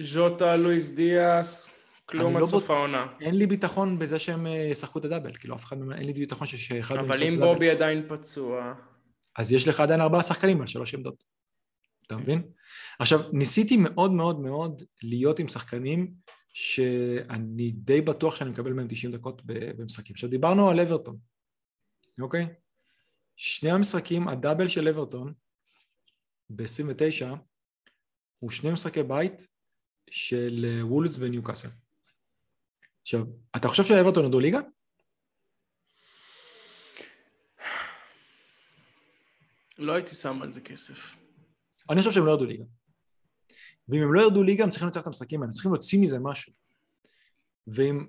ז'וטה, 0.00 0.56
לואיס 0.56 0.90
דיאס, 0.90 1.70
כלום 2.04 2.36
עד 2.36 2.40
לא 2.40 2.46
סוף 2.46 2.70
העונה. 2.70 3.06
אין 3.20 3.34
לי 3.34 3.46
ביטחון 3.46 3.98
בזה 3.98 4.18
שהם 4.18 4.46
אה, 4.46 4.52
ישחקו 4.52 4.98
את 4.98 5.04
הדאבל, 5.04 5.36
כאילו 5.36 5.54
אף 5.54 5.64
אחד, 5.64 5.76
אין 5.92 6.06
לי 6.06 6.12
ביטחון 6.12 6.46
שאחד 6.46 6.94
מהם 6.94 7.04
אבל 7.04 7.22
אם 7.22 7.40
בובי 7.40 7.70
עדיין 7.70 8.04
פצוע... 8.08 8.74
אז 9.38 9.52
יש 9.52 9.68
לך 9.68 9.80
עדיין 9.80 10.00
ארבעה 10.00 10.22
שחקנים 10.22 10.60
על 10.60 10.66
שלוש 10.66 10.94
עמדות. 10.94 11.24
אתה 12.06 12.16
מבין? 12.16 12.42
עכשיו, 12.98 13.20
ניסיתי 13.32 13.76
מאוד 13.76 14.12
מאוד 14.12 14.40
מאוד 14.40 14.82
להיות 15.02 15.38
עם 15.38 15.48
שחקנים 15.48 16.12
שאני 16.60 17.70
די 17.70 18.00
בטוח 18.00 18.34
שאני 18.34 18.50
מקבל 18.50 18.72
מהם 18.72 18.86
90 18.88 19.12
דקות 19.12 19.42
במשחקים. 19.44 20.14
עכשיו, 20.14 20.30
דיברנו 20.30 20.70
על 20.70 20.80
אברטון, 20.80 21.18
אוקיי? 22.20 22.46
שני 23.36 23.70
המשחקים, 23.70 24.28
הדאבל 24.28 24.68
של 24.68 24.88
אברטון 24.88 25.34
ב-29 26.50 27.26
הוא 28.38 28.50
שני 28.50 28.70
משחקי 28.70 29.02
בית 29.02 29.46
של 30.10 30.64
אה, 30.68 30.86
וולס 30.86 31.16
וניוקאסל. 31.20 31.68
עכשיו, 33.02 33.20
אתה 33.56 33.68
חושב 33.68 33.84
שאברטון 33.84 34.24
ירדו 34.24 34.40
ליגה? 34.40 34.60
לא 39.78 39.92
הייתי 39.92 40.14
שם 40.14 40.42
על 40.42 40.52
זה 40.52 40.60
כסף. 40.60 41.16
אני 41.90 41.98
חושב 41.98 42.12
שהם 42.12 42.26
לא 42.26 42.30
ירדו 42.30 42.44
ליגה. 42.44 42.64
ואם 43.88 44.02
הם 44.02 44.14
לא 44.14 44.20
ירדו 44.20 44.42
ליגה, 44.42 44.64
הם 44.64 44.70
צריכים 44.70 44.86
לנצח 44.86 45.00
את 45.00 45.06
המשחקים 45.06 45.42
האלה, 45.42 45.52
צריכים 45.52 45.72
להוציא 45.72 46.00
מזה 46.00 46.18
משהו. 46.18 46.52
ואם... 47.66 48.06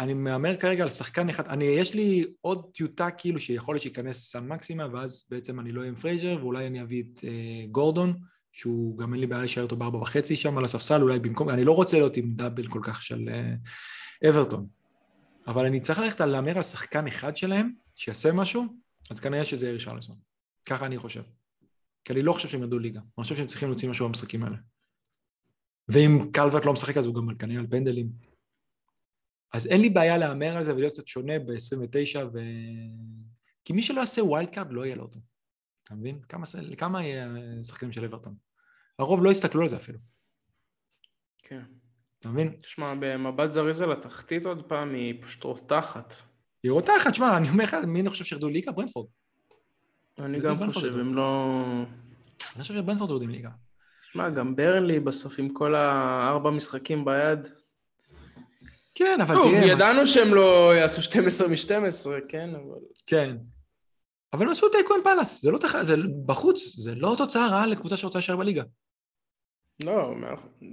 אני 0.00 0.14
מהמר 0.14 0.56
כרגע 0.56 0.82
על 0.82 0.88
שחקן 0.88 1.28
אחד, 1.28 1.46
אני, 1.46 1.64
יש 1.64 1.94
לי 1.94 2.26
עוד 2.40 2.70
טיוטה 2.74 3.10
כאילו 3.10 3.40
שיכול 3.40 3.74
להיות 3.74 3.82
שייכנס 3.82 4.30
סן 4.30 4.48
מקסימה, 4.48 4.86
ואז 4.92 5.24
בעצם 5.30 5.60
אני 5.60 5.72
לא 5.72 5.80
אהיה 5.80 5.88
עם 5.88 5.96
פרייזר, 5.96 6.36
ואולי 6.40 6.66
אני 6.66 6.82
אביא 6.82 7.02
את 7.02 7.24
אה, 7.24 7.66
גורדון, 7.70 8.18
שהוא 8.52 8.98
גם 8.98 9.12
אין 9.12 9.20
לי 9.20 9.26
בעיה 9.26 9.40
להישאר 9.40 9.62
אותו 9.62 9.76
בארבע 9.76 9.98
וחצי 9.98 10.36
שם 10.36 10.58
על 10.58 10.64
הספסל, 10.64 11.02
אולי 11.02 11.18
במקום, 11.18 11.50
אני 11.50 11.64
לא 11.64 11.72
רוצה 11.72 11.96
להיות 11.96 12.16
עם 12.16 12.34
double 12.34 12.66
כל 12.66 12.80
כך 12.82 13.02
של... 13.02 13.28
אה, 13.32 14.30
אברטון. 14.30 14.66
אבל 15.46 15.66
אני 15.66 15.80
צריך 15.80 15.98
ללכת 15.98 16.20
להמר 16.20 16.56
על 16.56 16.62
שחקן 16.62 17.06
אחד 17.06 17.36
שלהם, 17.36 17.72
שיעשה 17.94 18.32
משהו, 18.32 18.64
אז 19.10 19.20
כנראה 19.20 19.44
שזה 19.44 19.66
יהיה 19.66 19.74
רישרלסון. 19.74 20.16
ככה 20.64 20.86
אני 20.86 20.98
חושב. 20.98 21.22
כי 22.04 22.12
אני 22.12 22.22
לא 22.22 22.32
חושב 22.32 22.48
שהם 22.48 22.60
ירדו 22.60 22.78
ליגה. 22.78 23.00
אני 23.00 23.24
חושב 23.24 23.36
שהם 23.36 23.46
צריכים 23.46 23.68
להוציא 23.68 23.88
משהו 23.88 24.08
במשחקים 24.08 24.44
האלה. 24.44 24.56
ואם 25.92 26.30
קלוורט 26.32 26.64
לא 26.64 26.72
משחק 26.72 26.96
אז 26.96 27.06
הוא 27.06 27.14
גם 27.14 27.34
כנראה 27.34 27.60
על 27.60 27.66
פנדלים. 27.66 28.10
אז 29.52 29.66
אין 29.66 29.80
לי 29.80 29.90
בעיה 29.90 30.18
להמר 30.18 30.56
על 30.56 30.64
זה 30.64 30.74
ולהיות 30.74 30.92
קצת 30.92 31.06
שונה 31.06 31.38
ב-29 31.38 32.18
ו... 32.32 32.38
כי 33.64 33.72
מי 33.72 33.82
שלא 33.82 34.00
יעשה 34.00 34.24
wild 34.24 34.50
card 34.50 34.72
לא 34.72 34.86
יהיה 34.86 34.96
לו 34.96 35.02
אותו. 35.02 35.18
אתה 35.82 35.94
מבין? 35.94 36.20
כמה, 36.28 36.46
כמה 36.78 37.04
יהיה 37.04 37.28
שחקנים 37.64 37.92
של 37.92 38.04
אברטון? 38.04 38.34
הרוב 38.98 39.24
לא 39.24 39.30
יסתכלו 39.30 39.62
על 39.62 39.68
זה 39.68 39.76
אפילו. 39.76 39.98
כן. 41.38 41.62
אתה 42.18 42.28
מבין? 42.28 42.56
תשמע, 42.60 42.94
במבט 43.00 43.52
זריז 43.52 43.80
על 43.80 43.92
התחתית 43.92 44.46
עוד 44.46 44.62
פעם, 44.68 44.94
היא 44.94 45.22
פשוט 45.22 45.44
רותחת. 45.44 46.14
היא 46.62 46.72
רותחת, 46.72 47.14
שמע, 47.14 47.36
אני 47.36 47.48
אומר 47.48 47.64
לך, 47.64 47.74
מי 47.74 48.00
אני 48.00 48.10
חושב 48.10 48.24
שירדו 48.24 48.48
ליגה? 48.48 48.72
ברנפורד. 48.72 49.08
אני 50.18 50.40
גם 50.40 50.72
חושב, 50.72 50.98
הם 50.98 51.14
לא... 51.14 51.62
אני 52.56 52.62
חושב 52.62 52.74
שברנפורד 52.74 53.10
יורדים 53.10 53.30
ליגה. 53.30 53.50
שמע, 54.12 54.30
גם 54.30 54.56
ברנלי 54.56 55.00
בסוף 55.00 55.38
עם 55.38 55.48
כל 55.48 55.74
הארבע 55.74 56.50
משחקים 56.50 57.04
ביד. 57.04 57.48
כן, 58.94 59.18
אבל 59.20 59.34
טוב, 59.34 59.50
תראה... 59.50 59.60
טוב, 59.60 59.70
ידענו 59.70 60.06
שהם 60.06 60.34
לא 60.34 60.72
יעשו 60.76 61.02
12 61.02 61.48
מ-12, 61.48 62.28
כן, 62.28 62.50
אבל... 62.54 62.78
כן. 63.06 63.36
אבל 64.32 64.46
הם 64.46 64.50
עשו 64.50 64.68
תיקו 64.68 64.94
עם 64.94 65.00
פאלאס, 65.04 65.42
זה 65.42 65.50
לא 65.50 65.58
תח... 65.58 65.82
זה 65.82 65.94
בחוץ, 66.26 66.76
זה 66.76 66.94
לא 66.94 67.14
תוצאה 67.18 67.48
רעה 67.48 67.66
לקבוצה 67.66 67.96
שרוצה 67.96 68.18
להישאר 68.18 68.36
בליגה. 68.36 68.62
לא, 69.84 70.14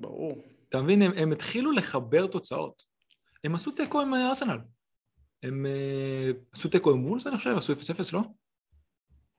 ברור. 0.02 0.42
אתה 0.70 0.82
מבין? 0.82 1.02
הם, 1.02 1.12
הם 1.16 1.32
התחילו 1.32 1.72
לחבר 1.72 2.28
תוצאות. 2.28 2.84
הם 3.44 3.56
עשו 3.56 3.72
תיקו 3.72 4.02
עם 4.02 4.14
אה, 4.14 4.30
ארסנל. 4.30 4.58
הם 5.44 5.66
uh, 5.66 6.36
עשו 6.54 6.70
תיקו 6.70 6.92
עם 6.92 7.06
וולס, 7.06 7.28
אני 7.28 7.38
חושב, 7.38 7.58
עשו 7.58 7.74
0-0, 7.74 7.76
לא? 8.14 8.22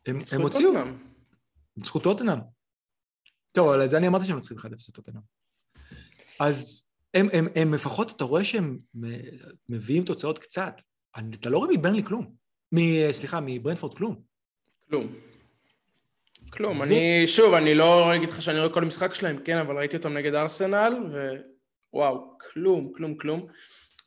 הם, 0.07 0.19
הם 0.33 0.43
הוציאו. 0.43 0.73
זכות 1.85 2.03
טוטנאם. 2.03 2.39
טוב, 3.53 3.69
על 3.69 3.89
זה 3.89 3.97
אני 3.97 4.07
אמרתי 4.07 4.27
שהם 4.27 4.35
מנצחים 4.35 4.59
1-0 4.59 4.63
את 4.65 4.95
טוטנאם. 4.95 5.21
אז 6.41 6.89
הם, 7.15 7.29
הם, 7.33 7.49
הם 7.55 7.75
לפחות, 7.75 8.11
אתה 8.17 8.25
רואה 8.25 8.45
שהם 8.45 8.79
מביאים 9.69 10.05
תוצאות 10.05 10.39
קצת. 10.39 10.83
אתה 11.35 11.51
לא 11.51 11.59
רואה 11.59 11.71
מברנלי 11.73 12.05
כלום. 12.05 12.35
מ, 12.75 12.79
סליחה, 13.13 13.41
מברנפורד 13.43 13.97
כלום. 13.97 14.23
כלום. 14.89 15.15
כלום, 16.51 16.73
זה... 16.79 16.85
אני, 16.85 17.27
שוב, 17.27 17.55
אני 17.55 17.75
לא 17.75 18.17
אגיד 18.17 18.31
לך 18.31 18.43
שאני 18.43 18.59
רואה 18.59 18.73
כל 18.73 18.85
משחק 18.85 19.15
שלהם, 19.15 19.39
כן, 19.45 19.57
אבל 19.57 19.77
ראיתי 19.77 19.97
אותם 19.97 20.13
נגד 20.13 20.35
ארסנל, 20.35 20.93
ווואו, 21.93 22.39
כלום, 22.39 22.93
כלום, 22.97 23.19
כלום. 23.19 23.47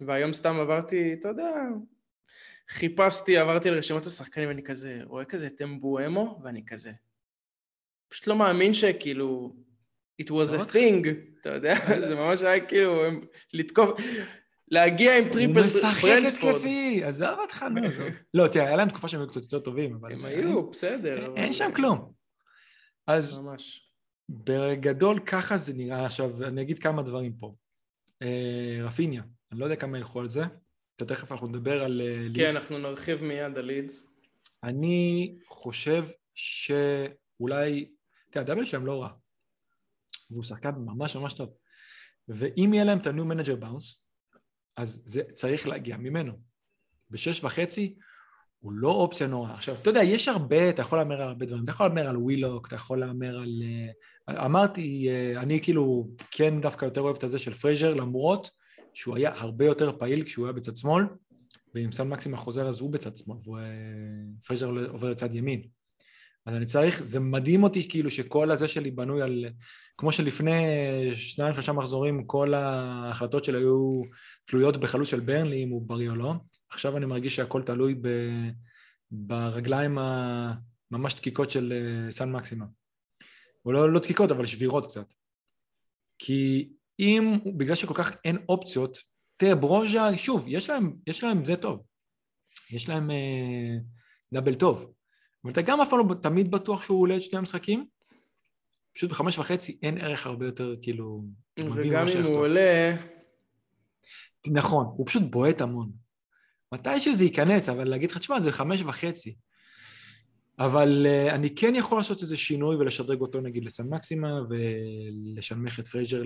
והיום 0.02 0.34
סתם 0.34 0.56
עברתי, 0.60 1.14
אתה 1.20 1.28
יודע, 1.28 1.54
חיפשתי, 2.70 3.38
עברתי 3.38 3.70
לרשימת 3.70 4.06
השחקנים, 4.06 4.48
ואני 4.50 4.64
כזה, 4.64 5.00
רואה 5.04 5.26
כזה 5.26 5.50
מבואמו, 5.50 6.40
ואני 6.44 6.66
כזה, 6.66 6.92
פשוט 8.12 8.28
לא 8.28 8.36
מאמין 8.36 8.74
שכאילו, 8.74 9.56
it 10.22 10.26
was 10.26 10.54
a 10.54 10.74
thing, 10.74 11.08
אתה 11.42 11.50
יודע, 11.50 11.76
זה 12.08 12.16
ממש 12.16 12.42
היה 12.42 12.66
כאילו, 12.66 13.04
לתקוף, 13.54 14.02
להגיע 14.72 15.18
עם 15.18 15.30
triple 15.30 15.54
ברנטפורד. 15.54 15.84
הוא 16.02 16.30
משחק 16.30 16.44
התקפי, 16.54 17.04
עזוב 17.04 17.40
אותך, 17.40 17.66
נו, 17.76 17.86
עזוב. 17.88 18.08
לא, 18.34 18.48
תראה, 18.48 18.68
היה 18.68 18.76
להם 18.76 18.90
תקופה 18.90 19.08
שהם 19.08 19.20
היו 19.20 19.30
קצת 19.30 19.42
יותר 19.42 19.60
טובים, 19.60 19.96
אבל... 19.96 20.12
הם 20.12 20.26
היו, 20.26 20.70
בסדר. 20.70 21.34
אין 21.36 21.54
שם 21.54 21.72
כלום. 21.76 22.12
אז... 23.08 23.40
ממש. 23.40 23.88
בגדול 24.30 25.20
ככה 25.20 25.58
זה 25.58 25.74
נראה. 25.74 26.06
עכשיו, 26.06 26.44
אני 26.44 26.62
אגיד 26.62 26.80
כמה 26.80 27.02
דברים 27.02 27.34
פה. 27.34 27.56
אה, 28.22 28.78
רפיניה, 28.84 29.24
אני 29.52 29.60
לא 29.60 29.66
יודע 29.66 29.76
כמה 29.76 29.98
ילכו 29.98 30.20
על 30.20 30.28
זה. 30.28 30.44
תכף 30.96 31.32
אנחנו 31.32 31.48
נדבר 31.48 31.84
על 31.84 31.92
לידס. 31.92 32.40
אה, 32.40 32.52
כן, 32.52 32.58
אנחנו 32.58 32.78
נרחיב 32.78 33.24
מיד 33.24 33.58
על 33.58 33.66
לידס. 33.66 34.08
אני 34.64 35.36
חושב 35.48 36.06
שאולי... 36.36 37.86
תראה, 38.32 38.46
הדאבל 38.46 38.66
שלהם 38.66 38.86
לא 38.86 39.02
רע. 39.02 39.10
והוא 40.32 40.44
שחקן 40.44 40.70
ממש 40.70 41.16
ממש 41.16 41.34
טוב. 41.34 41.54
ואם 42.28 42.74
יהיה 42.74 42.84
להם 42.84 42.98
את 42.98 43.08
ה-new 43.08 43.34
manager 43.34 43.64
bounce, 43.64 44.02
אז 44.78 45.02
זה 45.06 45.24
צריך 45.34 45.68
להגיע 45.68 45.98
ממנו. 45.98 46.34
בשש 47.10 47.44
וחצי 47.44 47.96
הוא 48.60 48.74
לא 48.74 48.92
אופציה 48.92 49.28
נורא. 49.28 49.52
עכשיו, 49.52 49.76
אתה 49.76 49.90
יודע, 49.90 50.04
יש 50.04 50.28
הרבה, 50.28 50.70
אתה 50.70 50.82
יכול 50.82 50.98
להמר 50.98 51.22
על 51.22 51.28
הרבה 51.28 51.46
דברים. 51.46 51.64
אתה 51.64 51.72
יכול 51.72 51.88
להמר 51.88 52.10
על 52.10 52.18
ווילוק, 52.18 52.68
אתה 52.68 52.76
יכול 52.76 53.00
להמר 53.00 53.38
על... 53.38 53.64
אה, 54.30 54.46
אמרתי, 54.46 55.10
אה, 55.10 55.42
אני 55.42 55.62
כאילו 55.62 56.10
כן 56.32 56.62
דווקא 56.62 56.86
יותר 56.86 57.02
אוהב 57.02 57.16
את 57.16 57.24
הזה 57.24 57.40
של 57.40 57.54
פרייזר, 57.54 57.94
למרות 57.94 58.50
שהוא 58.94 59.16
היה 59.16 59.40
הרבה 59.40 59.66
יותר 59.66 59.98
פעיל 59.98 60.24
כשהוא 60.24 60.46
היה 60.46 60.54
בצד 60.54 60.76
שמאל, 60.76 61.06
ואם 61.76 61.92
סן 61.92 62.10
מקסימה 62.10 62.38
חוזר 62.38 62.70
אז 62.70 62.80
הוא 62.80 62.92
בצד 62.92 63.18
שמאל, 63.18 63.38
ופרייזר 64.40 64.72
עובר 64.90 65.10
לצד 65.10 65.36
ימין. 65.36 65.68
אז 66.46 66.56
אני 66.56 66.66
צריך, 66.66 67.04
זה 67.04 67.20
מדהים 67.20 67.64
אותי 67.64 67.90
כאילו 67.90 68.10
שכל 68.10 68.52
הזה 68.52 68.68
שלי 68.68 68.92
בנוי 68.92 69.22
על, 69.22 69.46
כמו 69.98 70.12
שלפני 70.12 70.62
שניים 71.14 71.54
שלושה 71.54 71.72
מחזורים 71.72 72.24
כל 72.28 72.54
ההחלטות 72.54 73.46
שלי 73.46 73.58
היו 73.58 74.02
תלויות 74.46 74.78
בחלוץ 74.78 75.08
של 75.10 75.20
ברנלי 75.20 75.64
אם 75.64 75.70
הוא 75.70 75.82
בריא 75.88 76.10
או 76.10 76.16
לא, 76.16 76.34
עכשיו 76.70 76.98
אני 76.98 77.06
מרגיש 77.06 77.36
שהכל 77.36 77.62
תלוי 77.62 77.96
ב, 78.02 78.08
ברגליים 79.12 79.98
הממש 79.98 81.16
דקיקות 81.16 81.50
של 81.50 81.74
אה, 81.74 82.12
סן 82.12 82.32
מקסימה. 82.32 82.66
או 83.66 83.72
לא, 83.72 83.94
לא 83.94 84.00
דקיקות 84.00 84.32
אבל 84.32 84.46
שבירות 84.46 84.86
קצת. 84.86 85.14
כי 86.20 86.70
אם, 87.00 87.38
בגלל 87.58 87.76
שכל 87.76 87.94
כך 87.94 88.16
אין 88.26 88.38
אופציות, 88.50 88.98
תראה 89.38 89.56
ברוז'ה, 89.56 90.18
שוב, 90.18 90.46
יש 90.48 90.70
להם, 90.70 90.94
יש 91.08 91.24
להם 91.24 91.46
זה 91.46 91.56
טוב, 91.56 91.84
יש 92.72 92.90
להם 92.90 93.12
אה, 93.12 93.78
דאבל 94.34 94.56
טוב, 94.56 94.94
אבל 95.44 95.52
אתה 95.52 95.62
גם 95.62 95.82
אף 95.82 95.90
פעם 95.90 96.10
לא 96.10 96.14
תמיד 96.14 96.52
בטוח 96.52 96.84
שהוא 96.84 97.02
עולה 97.02 97.16
את 97.16 97.22
שני 97.22 97.40
המשחקים, 97.40 97.86
פשוט 98.94 99.10
בחמש 99.10 99.38
וחצי 99.38 99.78
אין 99.84 99.98
ערך 99.98 100.26
הרבה 100.26 100.46
יותר 100.46 100.76
כאילו... 100.82 101.24
וגם 101.60 102.08
אם 102.08 102.24
הוא 102.24 102.36
עולה... 102.36 102.96
נכון, 104.48 104.86
הוא 104.86 105.08
פשוט 105.08 105.24
בועט 105.24 105.62
המון. 105.62 105.92
מתישהו 106.72 107.16
זה 107.16 107.24
ייכנס, 107.24 107.70
אבל 107.70 107.88
להגיד 107.88 108.12
לך, 108.12 108.18
תשמע, 108.18 108.40
זה 108.40 108.52
חמש 108.52 108.82
וחצי. 108.82 109.36
אבל 110.60 111.08
uh, 111.08 111.36
אני 111.36 111.56
כן 111.56 111.76
יכול 111.76 111.98
לעשות 111.98 112.22
איזה 112.22 112.38
שינוי 112.38 112.76
ולשדרג 112.76 113.22
אותו 113.22 113.42
נגיד 113.42 113.66
לסן 113.66 113.90
מקסימן 113.90 114.42
ולשנמך 114.50 115.80
את 115.80 115.88
פרייזר 115.88 116.24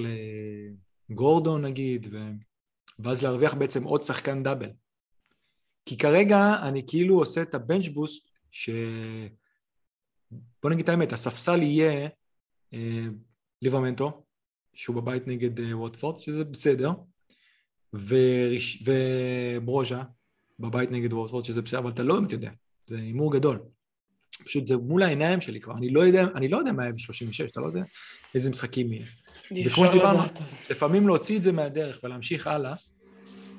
לגורדון 1.10 1.66
נגיד 1.66 2.08
ו... 2.12 2.18
ואז 3.00 3.24
להרוויח 3.24 3.54
בעצם 3.54 3.84
עוד 3.84 4.04
שחקן 4.04 4.44
double. 4.44 4.70
כי 5.86 5.98
כרגע 5.98 6.56
אני 6.62 6.84
כאילו 6.88 7.18
עושה 7.20 7.42
את 7.42 7.56
ה 7.56 7.61
bench 7.61 7.88
boost 7.88 8.25
ש... 8.56 8.70
בוא 10.64 10.70
נגיד 10.70 10.84
את 10.84 10.90
האמת, 10.90 11.14
הספסל 11.14 11.62
יהיה 11.62 12.10
אה, 12.74 13.06
ליברמנטו, 13.62 14.24
שהוא 14.74 14.96
בבית 14.96 15.28
נגד 15.28 15.60
אה, 15.60 15.78
ווטפורד, 15.78 16.18
שזה 16.18 16.46
בסדר, 16.46 16.92
וריש... 17.94 18.84
וברוז'ה 18.86 20.04
בבית 20.60 20.92
נגד 20.92 21.14
ווטפורד, 21.14 21.46
שזה 21.46 21.62
בסדר, 21.62 21.80
אבל 21.80 21.90
אתה 21.90 22.04
לא 22.04 22.16
באמת 22.16 22.32
יודע, 22.32 22.52
זה 22.86 22.98
הימור 22.98 23.34
גדול. 23.34 23.60
פשוט 24.46 24.68
זה 24.68 24.78
מול 24.78 25.04
העיניים 25.04 25.42
שלי 25.42 25.60
כבר, 25.60 25.78
אני 25.78 25.90
לא 25.90 26.06
יודע, 26.06 26.24
אני 26.36 26.48
לא 26.48 26.58
יודע 26.58 26.72
מה 26.72 26.84
יהיה 26.84 26.94
ב-36, 26.94 27.52
אתה 27.52 27.62
לא 27.62 27.66
יודע 27.66 27.84
איזה 28.36 28.50
משחקים 28.50 28.94
יהיה. 28.94 29.06
וכמו 29.66 29.86
שדיברנו, 29.86 30.20
לפעמים 30.70 31.08
להוציא 31.08 31.38
את 31.38 31.44
זה 31.44 31.52
מהדרך 31.52 32.00
ולהמשיך 32.04 32.48
הלאה, 32.48 32.74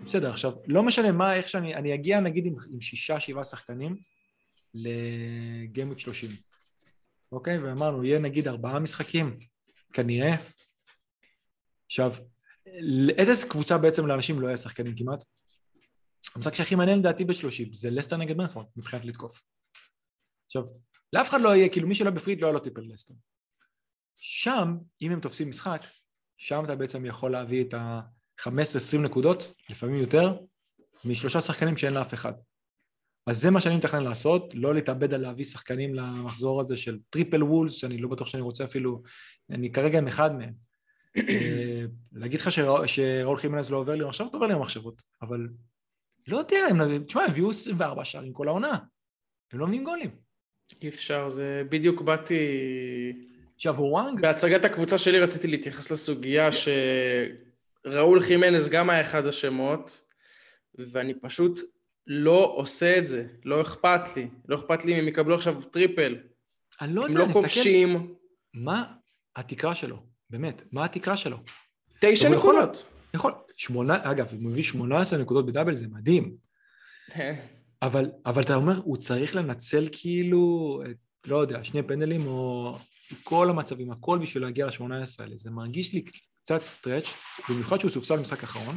בסדר, 0.05 0.31
עכשיו, 0.31 0.53
לא 0.67 0.83
משנה 0.83 1.13
מה, 1.13 1.35
איך 1.35 1.49
שאני, 1.49 1.75
אני 1.75 1.95
אגיע 1.95 2.21
נגיד 2.21 2.47
עם, 2.47 2.55
עם 2.73 2.81
שישה, 2.81 3.21
שבעה 3.21 3.45
שחקנים 3.45 3.97
לגיימוויק 4.77 5.99
30, 5.99 6.31
אוקיי? 7.33 7.59
ואמרנו, 7.59 8.05
יהיה 8.05 8.19
נגיד 8.19 8.49
ארבעה 8.49 8.79
משחקים, 8.79 9.39
כנראה. 9.93 10.35
עכשיו, 11.87 12.12
איזה 13.19 13.33
קבוצה 13.49 13.79
בעצם 13.79 14.07
לאנשים 14.07 14.41
לא 14.41 14.47
יהיה 14.47 14.57
שחקנים 14.57 14.97
כמעט? 14.97 15.25
המשחק 16.35 16.55
שהכי 16.55 16.75
מעניין 16.75 16.99
לדעתי 16.99 17.25
ב-30 17.25 17.69
זה 17.73 17.91
לסטר 17.91 18.17
נגד 18.17 18.37
מנפורד, 18.37 18.67
מבחינת 18.77 19.05
לתקוף. 19.05 19.43
עכשיו, 20.47 20.62
לאף 21.12 21.29
אחד 21.29 21.41
לא 21.41 21.57
יהיה, 21.57 21.69
כאילו 21.69 21.89
מי 21.89 21.95
שלא 21.95 22.11
בפריד 22.11 22.41
לא 22.41 22.47
יהיה 22.47 22.53
לו 22.55 22.61
טיפל 22.61 22.81
לסטר. 22.81 23.15
שם, 24.15 24.77
אם 25.03 25.12
הם 25.12 25.21
תופסים 25.21 25.51
משחק, 25.51 25.85
שם 26.37 26.65
אתה 26.65 26.77
בעצם 26.77 27.07
יכול 27.07 27.33
להביא 27.33 27.65
את 27.65 27.75
ה-15-20 27.75 28.99
נקודות, 28.99 29.53
לפעמים 29.71 30.01
יותר, 30.01 30.37
משלושה 31.05 31.41
שחקנים 31.41 31.77
שאין 31.77 31.95
לאף 31.95 32.15
אחד. 32.15 32.33
אז 33.27 33.41
זה 33.41 33.51
מה 33.51 33.61
שאני 33.61 33.77
מתכנן 33.77 34.05
לעשות, 34.05 34.55
לא 34.55 34.75
להתאבד 34.75 35.15
על 35.15 35.21
להביא 35.21 35.45
שחקנים 35.45 35.95
למחזור 35.95 36.61
הזה 36.61 36.77
של 36.77 36.99
triple 37.11 37.43
וולבס, 37.43 37.73
שאני 37.73 37.99
לא 37.99 38.09
בטוח 38.09 38.29
שאני 38.29 38.43
רוצה 38.43 38.65
אפילו, 38.65 39.03
אני 39.51 39.73
כרגע 39.73 39.99
עם 39.99 40.09
אחד 40.09 40.37
מהם. 40.37 40.53
אה, 41.17 41.85
להגיד 42.12 42.41
לך 42.41 42.49
שראול 42.87 43.37
חימנז 43.37 43.71
לא 43.71 43.77
עובר 43.77 43.95
לי 43.95 44.05
מחשבות, 44.05 44.35
עובר 44.35 44.47
לי 44.47 44.55
המחשבות, 44.55 45.03
אבל 45.23 45.49
לא 46.29 46.37
יודע, 46.37 46.59
הם, 46.71 47.05
תשמע, 47.05 47.23
הם 47.23 47.31
הביאו 47.31 47.51
24 47.51 48.05
שערים 48.05 48.33
כל 48.33 48.49
העונה, 48.49 48.79
הם 49.53 49.59
לא 49.59 49.67
מביאים 49.67 49.85
גולים. 49.85 50.11
אי 50.83 50.89
אפשר, 50.89 51.31
זה 51.31 51.62
בדיוק 51.69 52.01
באתי... 52.01 52.39
עכשיו 53.55 53.75
וואנג... 53.79 54.21
בהצגת 54.21 54.65
הקבוצה 54.65 54.99
שלי 54.99 55.21
רציתי 55.21 55.49
להתייחס 55.49 55.91
לסוגיה 55.91 56.49
שראול 56.53 58.21
חימנז 58.21 58.69
גם 58.69 58.91
היה 58.91 59.01
אחד 59.01 59.27
השמות, 59.27 60.01
ואני 60.75 61.15
פשוט 61.15 61.59
לא 62.07 62.53
עושה 62.57 62.99
את 62.99 63.07
זה, 63.07 63.27
לא 63.45 63.61
אכפת 63.61 64.16
לי. 64.16 64.29
לא 64.49 64.57
אכפת 64.57 64.85
לי 64.85 64.95
אם 64.95 64.99
הם 64.99 65.09
יקבלו 65.09 65.35
עכשיו 65.35 65.62
triple. 65.62 66.17
אני 66.81 66.95
לא 66.95 67.03
יודע, 67.03 67.14
אני 67.14 67.25
מסתכל... 67.25 67.38
הם 67.38 67.45
לא 67.45 67.49
כובשים. 67.49 68.14
מה 68.55 68.85
התקרה 69.37 69.75
שלו? 69.75 70.03
באמת, 70.31 70.62
מה 70.73 70.85
התקרה 70.85 71.16
שלו? 71.16 71.37
תשע 72.01 72.29
נקודות. 72.29 72.85
יכול, 73.14 73.33
שמונה, 73.57 73.99
אגב, 74.03 74.29
הוא 74.33 74.42
מביא 74.42 74.62
18 74.62 75.19
נקודות 75.19 75.47
ב 75.47 75.50
double, 75.50 75.77
זה 75.77 75.87
מדהים. 75.88 76.37
אבל, 77.83 78.11
אבל 78.27 78.42
אתה 78.42 78.55
אומר, 78.55 78.81
הוא 78.85 78.97
צריך 78.97 79.37
לנצל 79.37 79.88
כאילו, 79.92 80.83
לא 81.27 81.37
יודע, 81.37 81.64
שני 81.64 81.83
פנדלים 81.83 82.27
או 82.27 82.77
כל 83.23 83.51
המצבים, 83.51 83.90
הכל 83.90 84.19
בשביל 84.19 84.42
להגיע 84.42 84.66
ל-18 84.66 84.83
האלה. 85.19 85.37
זה 85.37 85.51
מרגיש 85.51 85.92
לי 85.92 86.05
קצת 86.42 86.62
stretch, 86.62 87.07
במיוחד 87.49 87.81
שהוא 87.81 87.90
סופסל 87.90 88.16
במשחק 88.16 88.42
האחרון. 88.42 88.77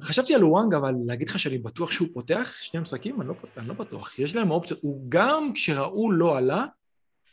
חשבתי 0.00 0.34
על 0.34 0.44
וואנג, 0.44 0.74
אבל 0.74 0.94
להגיד 1.06 1.28
לך 1.28 1.38
שאני 1.38 1.58
בטוח 1.58 1.90
שהוא 1.90 2.08
פותח 2.12 2.54
שני 2.60 2.80
משחקים? 2.80 3.20
אני 3.20 3.28
לא, 3.28 3.34
אני 3.56 3.68
לא 3.68 3.74
בטוח. 3.74 4.18
יש 4.18 4.36
להם 4.36 4.50
אופציות. 4.50 4.80
הוא 4.82 5.06
גם 5.08 5.50
כשראול 5.54 6.12
לא 6.12 6.38
עלה, 6.38 6.64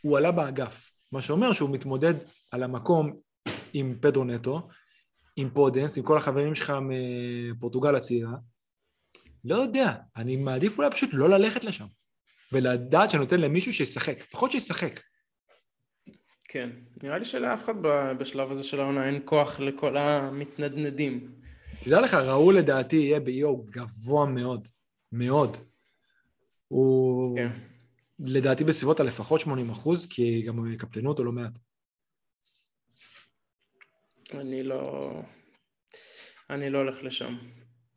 הוא 0.02 0.18
עלה 0.18 0.32
באגף. 0.32 0.90
מה 1.12 1.22
שאומר 1.22 1.52
שהוא 1.52 1.70
מתמודד 1.70 2.14
על 2.50 2.62
המקום 2.62 3.12
עם 3.72 3.96
פדרו 4.00 4.24
נטו, 4.24 4.68
עם 5.36 5.50
פודנס, 5.50 5.98
עם 5.98 6.04
כל 6.04 6.16
החברים 6.16 6.54
שלך 6.54 6.72
מפורטוגל 6.82 7.96
הצעירה. 7.96 8.34
לא 9.44 9.56
יודע, 9.56 9.94
אני 10.16 10.36
מעדיף 10.36 10.78
אולי 10.78 10.90
פשוט 10.90 11.10
לא 11.12 11.30
ללכת 11.30 11.64
לשם. 11.64 11.86
ולדעת 12.52 13.10
שאני 13.10 13.22
נותן 13.22 13.40
למישהו 13.40 13.72
שישחק, 13.72 14.18
לפחות 14.20 14.52
שישחק. 14.52 15.00
כן, 16.44 16.70
נראה 17.02 17.18
לי 17.18 17.24
שלאף 17.24 17.64
אחד 17.64 17.74
בשלב 18.18 18.50
הזה 18.50 18.64
של 18.64 18.80
העונה 18.80 19.06
אין 19.06 19.22
כוח 19.24 19.60
לכל 19.60 19.96
המתנדנדים. 19.96 21.41
תדע 21.84 22.00
לך, 22.00 22.14
ראול 22.14 22.56
לדעתי 22.56 22.96
יהיה 22.96 23.20
ב-EO 23.20 23.70
גבוה 23.70 24.26
מאוד, 24.26 24.68
מאוד. 25.12 25.56
הוא 26.68 27.36
כן. 27.36 27.48
לדעתי 28.18 28.64
בסביבות 28.64 29.00
הלפחות 29.00 29.40
80 29.40 29.70
אחוז, 29.70 30.06
כי 30.06 30.42
גם 30.42 30.72
יקפטנו 30.72 31.08
אותו 31.08 31.24
לא 31.24 31.32
מעט. 31.32 31.58
אני 34.34 34.62
לא... 34.62 35.10
אני 36.50 36.70
לא 36.70 36.78
הולך 36.78 37.02
לשם. 37.02 37.34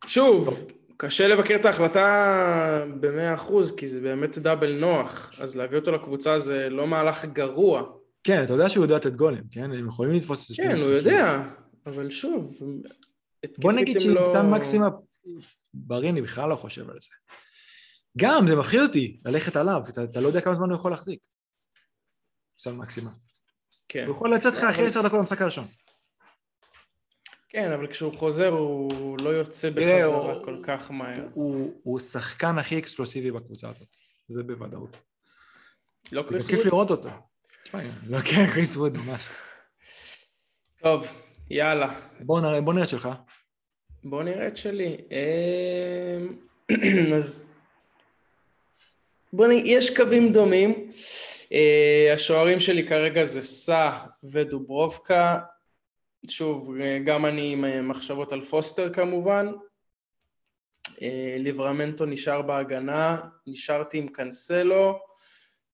שוב, 0.06 0.68
קשה 0.98 1.28
לבקר 1.28 1.56
את 1.56 1.66
ההחלטה 1.66 2.86
ב-100 3.00 3.36
אחוז, 3.36 3.76
כי 3.76 3.88
זה 3.88 4.02
באמת 4.02 4.38
דאבל 4.38 4.80
נוח, 4.80 5.32
אז 5.40 5.56
להביא 5.56 5.78
אותו 5.78 5.92
לקבוצה 5.92 6.40
זה 6.40 6.70
לא 6.70 6.88
מהלך 6.88 7.26
גרוע. 7.26 7.84
כן, 8.24 8.44
אתה 8.44 8.54
יודע 8.54 8.70
שהוא 8.70 8.86
יודע 8.86 8.96
לתת 8.96 9.14
גולים, 9.14 9.44
כן? 9.52 9.72
הם 9.72 9.88
יכולים 9.88 10.14
לתפוס 10.14 10.52
את 10.52 10.56
זה. 10.56 10.64
כן, 10.64 10.76
הוא 10.86 10.92
יודע, 10.92 11.44
אבל 11.86 12.10
שוב, 12.10 12.60
בוא 13.58 13.72
נגיד 13.72 14.00
שעם 14.00 14.14
לא... 14.14 14.24
סן 14.24 14.50
מקסימה 14.50 14.89
בריא, 15.74 16.10
אני 16.10 16.22
בכלל 16.22 16.50
לא 16.50 16.56
חושב 16.56 16.89
על 16.89 16.98
זה. 17.00 17.10
גם, 18.18 18.48
זה 18.48 18.56
מפחיד 18.56 18.80
אותי 18.80 19.22
ללכת 19.26 19.56
עליו, 19.56 19.82
אתה, 19.89 20.04
אתה 20.04 20.22
לא 20.22 20.28
יודע 20.28 20.41
כמה 20.41 20.56
זמן 20.56 20.70
הוא 20.70 20.76
יכול 20.76 20.91
להחזיק. 20.91 21.20
סל 22.60 22.74
מקסימה. 22.74 23.12
כן. 23.89 24.06
הוא 24.08 24.16
יכול 24.16 24.36
לצאת 24.36 24.54
לך 24.54 24.64
אחרי 24.64 24.86
עשר 24.86 25.02
דקות 25.02 25.20
במשחק 25.20 25.41
הראשון. 25.41 25.64
כן, 27.50 27.72
אבל 27.72 27.88
כשהוא 27.88 28.14
חוזר 28.18 28.48
הוא 28.48 29.18
לא 29.22 29.30
יוצא 29.30 29.70
בחזרה 29.70 30.34
הוא- 30.34 30.46
כל 30.46 30.60
כך 30.64 30.91
מהר. 30.91 31.28
הוא 31.34 31.82
הוא 31.84 31.98
השחקן 32.00 32.58
הכי 32.58 32.80
אקספלוסיבי 32.80 33.32
בקבוצה 33.32 33.70
הזאת. 33.70 33.88
זה 34.28 34.43
בוודאות. 34.43 35.02
לא 36.12 36.24
קריס 36.28 36.48
כיף 36.48 36.60
ווד? 36.60 36.68
לראות 36.68 36.91
אותו. 36.91 37.10
לא 38.08 38.20
כן, 38.20 38.52
קריס 38.54 38.78
ווד 38.78 38.98
ממש. 38.98 39.30
טוב, 40.80 41.08
יאללה. 41.50 41.93
בוא 42.20 42.41
נראה 42.41 42.84
את 42.84 42.89
שלך. 42.89 43.10
בוא 44.08 44.24
נראה 44.24 44.47
את 44.47 44.58
שלי. 44.58 44.97
אמ, 45.12 46.36
אז 47.18 47.49
בוא 49.34 49.47
נראה, 49.47 49.62
יש 49.66 49.95
קווים 49.97 50.32
דומים. 50.32 50.89
אה, 51.53 52.12
השוערים 52.14 52.60
שלי 52.60 52.88
כרגע 52.88 53.24
זה 53.24 53.41
סא 53.41 53.91
ודוברובקה. 54.24 55.39
שוב, 56.30 56.76
אה, 56.82 56.99
גם 57.06 57.26
אני 57.26 57.53
עם 57.53 57.66
אה, 57.66 57.82
מחשבות 57.82 58.34
על 58.34 58.41
פוסטר 58.41 58.93
כמובן. 58.93 59.51
ליברמנטו 61.39 62.06
נשאר 62.06 62.41
בהגנה, 62.41 63.22
נשארתי 63.47 63.97
עם 63.97 64.08
קנסלו, 64.08 64.99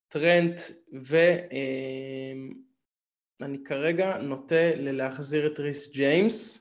טרנט, 0.08 0.60
ואני 3.40 3.64
כרגע 3.66 4.18
נוטה 4.18 4.76
ללהחזיר 4.76 5.48
את 5.48 5.60
ריס 5.60 5.92
ג'יימס. 5.92 6.61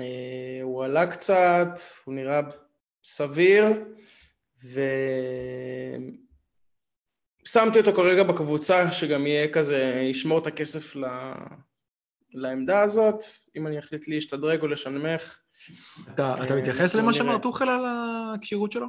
אה, 0.00 0.60
הוא 0.62 0.84
עלה 0.84 1.06
קצת, 1.06 1.68
הוא 2.04 2.14
נראה 2.14 2.40
סביר, 3.04 3.64
ושמתי 7.44 7.78
אותו 7.78 7.92
כרגע 7.94 8.22
בקבוצה, 8.22 8.92
שגם 8.92 9.26
יהיה 9.26 9.52
כזה, 9.52 10.02
ישמור 10.10 10.38
את 10.38 10.46
הכסף 10.46 10.96
ל... 10.96 11.04
לעמדה 12.34 12.80
הזאת, 12.80 13.22
אם 13.56 13.66
אני 13.66 13.78
אחליט 13.78 14.08
להשתדרג 14.08 14.62
או 14.62 14.66
לשנמך. 14.66 15.38
אתה 16.14 16.44
אתה 16.44 16.54
אה, 16.54 16.60
מתייחס 16.60 16.94
למה. 16.94 17.12
שאמר 17.12 17.38
טוחל 17.38 17.68
על 17.68 17.84
הכשירות 18.34 18.72
שלו? 18.72 18.86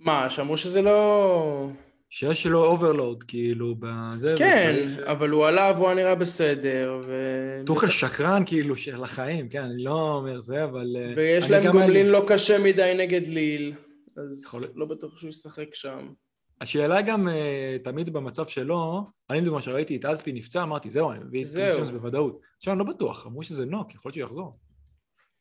מה, 0.00 0.30
שאמרו 0.30 0.56
שזה 0.56 0.82
לא... 0.82 1.68
שיש 2.14 2.46
לו 2.46 2.64
overload, 2.64 3.22
כאילו, 3.22 3.74
בזה, 3.78 4.34
כן, 4.38 4.74
וצריך- 4.78 5.06
אבל 5.08 5.30
הוא 5.30 5.46
עלה 5.46 5.72
והוא 5.76 5.92
נראה 5.92 6.14
בסדר, 6.14 7.00
ו... 7.06 7.62
טוחל 7.66 7.88
שקרן, 7.88 8.42
כאילו, 8.46 8.76
של 8.76 9.02
החיים, 9.04 9.48
כן, 9.48 9.62
אני 9.62 9.84
לא 9.84 10.16
אומר 10.16 10.40
זה, 10.40 10.64
אבל... 10.64 10.96
אה, 10.98 11.12
ויש 11.16 11.44
אני 11.44 11.52
להם 11.52 11.72
גומלין 11.72 12.06
לא 12.06 12.24
קשה 12.26 12.58
מדי 12.58 12.94
נגד 12.98 13.26
ליל, 13.26 13.74
אז 14.16 14.42
יכול. 14.44 14.64
לא 14.74 14.86
בטוח 14.86 15.18
שהוא 15.18 15.28
ישחק 15.30 15.74
שם. 15.74 16.12
השאלה 16.60 17.02
גם 17.02 17.28
אה, 17.28 17.76
תמיד 17.84 18.10
במצב 18.12 18.46
שלו, 18.46 19.06
אני 19.30 19.40
לדוגמה 19.40 19.62
שראיתי 19.62 19.96
את 19.96 20.04
אספי 20.04 20.32
נפצע, 20.32 20.62
אמרתי, 20.62 20.90
זהו, 20.90 21.12
אני 21.12 21.18
מביא 21.24 21.40
את 21.40 21.46
זהו. 21.46 21.64
ריס 21.66 21.78
ג'יימס 21.78 21.90
בוודאות. 21.90 22.40
עכשיו, 22.56 22.72
אני 22.72 22.78
לא 22.78 22.84
בטוח, 22.84 23.26
אמרו 23.26 23.42
שזה 23.42 23.66
נוק, 23.66 23.94
יכול 23.94 24.08
להיות 24.08 24.14
שהוא 24.14 24.24
יחזור. 24.26 24.58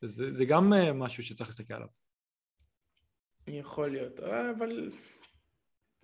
זה, 0.01 0.33
זה 0.33 0.45
גם 0.45 0.73
אה, 0.73 0.93
משהו 0.93 1.23
שצריך 1.23 1.49
להסתכל 1.49 1.73
עליו. 1.73 1.87
יכול 3.47 3.91
להיות, 3.91 4.19
אה, 4.19 4.51
אבל 4.57 4.89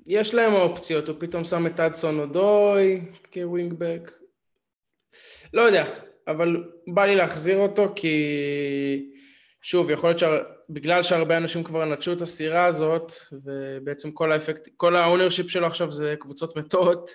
יש 0.07 0.33
להם 0.33 0.53
אופציות, 0.53 1.07
הוא 1.07 1.15
פתאום 1.19 1.43
שם 1.43 1.67
את 1.67 1.79
אדסון 1.79 2.19
אודוי 2.19 3.01
כ 3.33 3.47
wingback. 3.47 4.11
לא 5.53 5.61
יודע, 5.61 5.85
אבל 6.27 6.63
בא 6.87 7.05
לי 7.05 7.15
להחזיר 7.15 7.57
אותו 7.57 7.93
כי 7.95 8.17
שוב, 9.61 9.89
יכול 9.89 10.09
להיות 10.09 10.19
שבגלל 10.19 11.03
שהרבה 11.03 11.37
אנשים 11.37 11.63
כבר 11.63 11.85
נטשו 11.85 12.13
את 12.13 12.21
הסירה 12.21 12.65
הזאת, 12.65 13.11
ובעצם 13.31 14.11
כל 14.11 14.31
האפקט, 14.31 14.69
כל 14.77 14.95
ה 14.95 15.01
ownership 15.01 15.49
שלו 15.49 15.67
עכשיו 15.67 15.91
זה 15.91 16.15
קבוצות 16.19 16.57
מתות, 16.57 17.11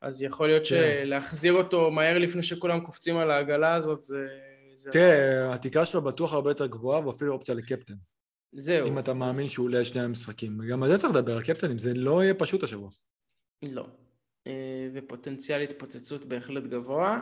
אז 0.00 0.22
יכול 0.22 0.48
להיות 0.48 0.62
כן. 0.62 0.68
שלהחזיר 0.68 1.52
אותו 1.52 1.90
מהר 1.90 2.18
לפני 2.18 2.42
שכולם 2.42 2.80
קופצים 2.80 3.16
על 3.16 3.30
העגלה 3.30 3.74
הזאת. 3.74 4.02
זה 4.02 4.90
תראה, 4.92 5.54
התקרה 5.54 5.84
שלו 5.84 6.02
בטוח 6.02 6.32
הרבה 6.32 6.50
יותר 6.50 6.66
גבוהה, 6.66 7.06
ואפילו 7.06 7.32
אופציה 7.32 7.54
לקפטן. 7.54 7.94
זהו. 8.52 8.88
אם 8.88 8.98
אתה 8.98 9.10
אז- 9.10 9.16
מאמין 9.16 9.48
שהוא 9.48 9.64
עולה 9.66 9.84
שני 9.84 10.00
המשחקים. 10.00 10.58
גם 10.70 10.82
על 10.82 10.88
זה 10.88 10.98
צריך 10.98 11.14
לדבר, 11.14 11.36
על 11.36 11.42
קפטנים, 11.42 11.78
זה 11.78 11.94
לא 11.94 12.22
יהיה 12.22 12.34
פשוט 12.34 12.62
השבוע. 12.62 12.90
לא. 13.62 13.86
אה, 14.46 14.52
ופוטנציאל 14.94 15.60
התפוצצות 15.62 16.24
בהחלט 16.24 16.66
גבוה. 16.66 17.20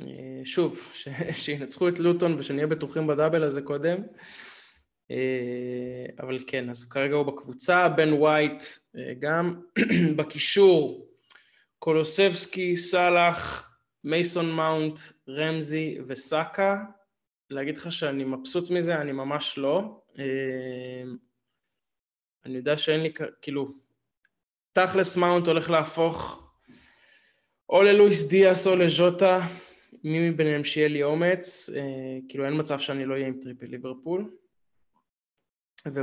אה, 0.00 0.06
שוב, 0.44 0.88
ש- 0.94 1.08
שינצחו 1.44 1.88
את 1.88 1.98
לוטון 1.98 2.34
ושנהיה 2.38 2.66
בטוחים 2.66 3.06
בדאבל 3.06 3.42
הזה 3.42 3.62
קודם. 3.62 3.98
אה, 5.10 6.06
אבל 6.20 6.38
כן, 6.46 6.70
אז 6.70 6.88
כרגע 6.88 7.14
הוא 7.14 7.22
בקבוצה, 7.26 7.88
בן 7.88 8.12
ווייט 8.12 8.62
אה, 8.96 9.14
גם. 9.18 9.60
בקישור, 10.16 11.08
קולוסבסקי, 11.78 12.76
סאלח, 12.76 13.70
מייסון 14.04 14.52
מאונט, 14.52 14.98
רמזי 15.28 15.98
וסאקה. 16.08 16.84
להגיד 17.50 17.76
לך 17.76 17.92
שאני 17.92 18.24
מבסוט 18.24 18.70
מזה, 18.70 18.96
אני 19.00 19.12
ממש 19.12 19.58
לא. 19.58 20.02
אה, 20.18 21.02
אני 22.44 22.56
יודע 22.56 22.76
שאין 22.76 23.00
לי, 23.00 23.12
כאילו, 23.42 23.74
תכלס 24.72 25.16
מאונט 25.16 25.46
הולך 25.46 25.70
להפוך 25.70 26.42
או 27.68 27.82
ללואיס 27.82 28.28
דיאס 28.28 28.66
או 28.66 28.76
לז'וטה, 28.76 29.46
מי 30.04 30.30
מביניהם 30.30 30.64
שיהיה 30.64 30.88
לי 30.88 31.02
אומץ, 31.02 31.70
אה, 31.76 32.18
כאילו 32.28 32.44
אין 32.44 32.58
מצב 32.58 32.78
שאני 32.78 33.04
לא 33.04 33.14
אהיה 33.14 33.26
עם 33.26 33.38
triple 33.40 33.66
ליברפול. 33.66 34.30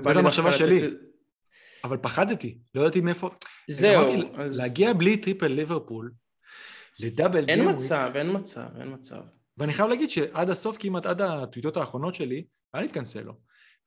זאת 0.04 0.16
המחשבה 0.16 0.52
שלי. 0.52 0.82
אבל 1.84 1.98
פחדתי, 1.98 2.58
לא 2.76 2.82
ידעתי 2.82 3.02
מאיפה... 3.02 3.30
זהו, 3.68 4.38
אז 4.38 4.60
להגיע 4.60 4.94
בלי 4.94 5.18
triple 5.18 5.48
ליברפול, 5.48 6.12
ל 7.00 7.07
double 7.07 7.50
אין 7.50 7.70
מצב, 7.70 8.12
אין 8.16 8.36
מצב, 8.36 8.68
אין 8.80 8.94
מצב. 8.94 9.22
ואני 9.58 9.74
חייב 9.74 9.90
להגיד 9.90 10.10
שעד 10.10 10.50
הסוף, 10.50 10.78
כמעט 10.80 11.06
עד 11.06 11.22
הטיוטות 11.22 11.78
האחרונות 11.78 12.16
שלי, 12.16 12.46
היה 12.74 12.82
לי 12.82 12.88
את 12.88 12.99
קנסלו. 12.99 13.34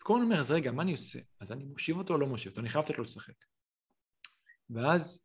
וכל 0.02 0.14
הזמן 0.14 0.24
אומר, 0.24 0.40
אז 0.40 0.50
רגע, 0.50 0.72
מה 0.72 0.82
אני 0.82 0.92
עושה? 0.92 1.18
אז 1.40 1.52
אני 1.52 1.64
מושיב 1.64 1.98
אותו 1.98 2.14
או 2.14 2.18
לא 2.18 2.26
מושיב 2.26 2.50
אותו? 2.50 2.60
אני 2.60 2.68
חייב 2.68 2.84
לתת 2.84 2.98
לו 2.98 3.04
לשחק. 3.04 3.34
ואז, 4.70 5.20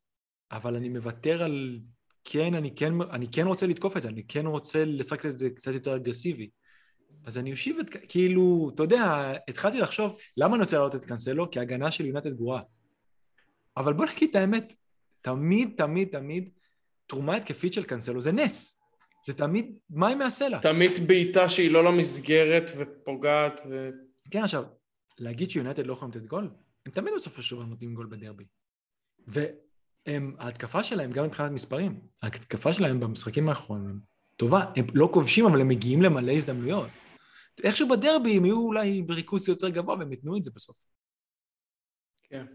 אבל 0.51 0.75
אני 0.75 0.89
מוותר 0.89 1.43
על... 1.43 1.79
כן, 2.23 2.53
אני 2.53 2.75
כן, 2.75 2.93
אני 3.01 3.27
כן 3.31 3.47
רוצה 3.47 3.67
לתקוף 3.67 3.97
את 3.97 4.01
זה, 4.01 4.09
אני 4.09 4.23
כן 4.27 4.45
רוצה 4.45 4.85
לשחק 4.85 5.25
את 5.25 5.37
זה 5.37 5.49
קצת 5.49 5.73
יותר 5.73 5.95
אגרסיבי. 5.95 6.49
אז 7.25 7.37
אני 7.37 7.51
אושיב 7.51 7.77
את, 7.79 7.89
כאילו, 8.07 8.71
אתה 8.75 8.83
יודע, 8.83 9.33
התחלתי 9.47 9.79
לחשוב, 9.79 10.17
למה 10.37 10.55
אני 10.55 10.63
רוצה 10.63 10.75
להעלות 10.75 10.95
את 10.95 11.05
קנסלו? 11.05 11.51
כי 11.51 11.59
ההגנה 11.59 11.91
של 11.91 12.05
יונתן 12.05 12.29
גרועה. 12.29 12.61
אבל 13.77 13.93
בוא 13.93 14.05
נגיד 14.05 14.29
את 14.29 14.35
האמת, 14.35 14.73
תמיד, 15.21 15.73
תמיד, 15.77 16.07
תמיד, 16.11 16.49
תרומה 17.07 17.35
התקפית 17.35 17.73
של 17.73 17.83
קנסלו 17.83 18.21
זה 18.21 18.31
נס. 18.31 18.81
זה 19.25 19.33
תמיד 19.33 19.75
מים 19.89 20.17
מהסלע. 20.17 20.59
תמיד 20.59 21.07
בעיטה 21.07 21.49
שהיא 21.49 21.71
לא 21.71 21.83
למסגרת 21.83 22.71
ופוגעת 22.77 23.61
ו... 23.69 23.89
כן, 24.31 24.43
עכשיו, 24.43 24.63
להגיד 25.19 25.49
שיונייטד 25.49 25.85
לא 25.85 25.93
יכולים 25.93 26.11
לתת 26.11 26.25
גול, 26.25 26.49
הם 26.85 26.91
תמיד 26.91 27.13
בסופו 27.15 27.41
של 27.41 27.55
דבר 27.55 27.65
נותנים 27.65 27.93
גול 27.95 28.07
בדרבי. 28.07 28.45
וההתקפה 30.07 30.83
שלהם, 30.83 31.11
גם 31.11 31.25
מבחינת 31.25 31.51
מספרים, 31.51 32.01
ההתקפה 32.21 32.73
שלהם 32.73 32.99
במשחקים 32.99 33.49
האחרונים 33.49 33.99
טובה, 34.35 34.65
הם 34.75 34.85
לא 34.93 35.09
כובשים, 35.13 35.45
אבל 35.45 35.61
הם 35.61 35.67
מגיעים 35.67 36.01
למלא 36.01 36.31
הזדמנויות. 36.31 36.89
איכשהו 37.63 37.89
בדרבי 37.89 38.37
הם 38.37 38.45
יהיו 38.45 38.57
אולי 38.57 39.01
בריכוז 39.01 39.49
יותר 39.49 39.69
גבוה 39.69 39.95
והם 39.95 40.11
ייתנו 40.11 40.37
את 40.37 40.43
זה 40.43 40.51
בסוף. 40.55 40.77
כן. 42.23 42.45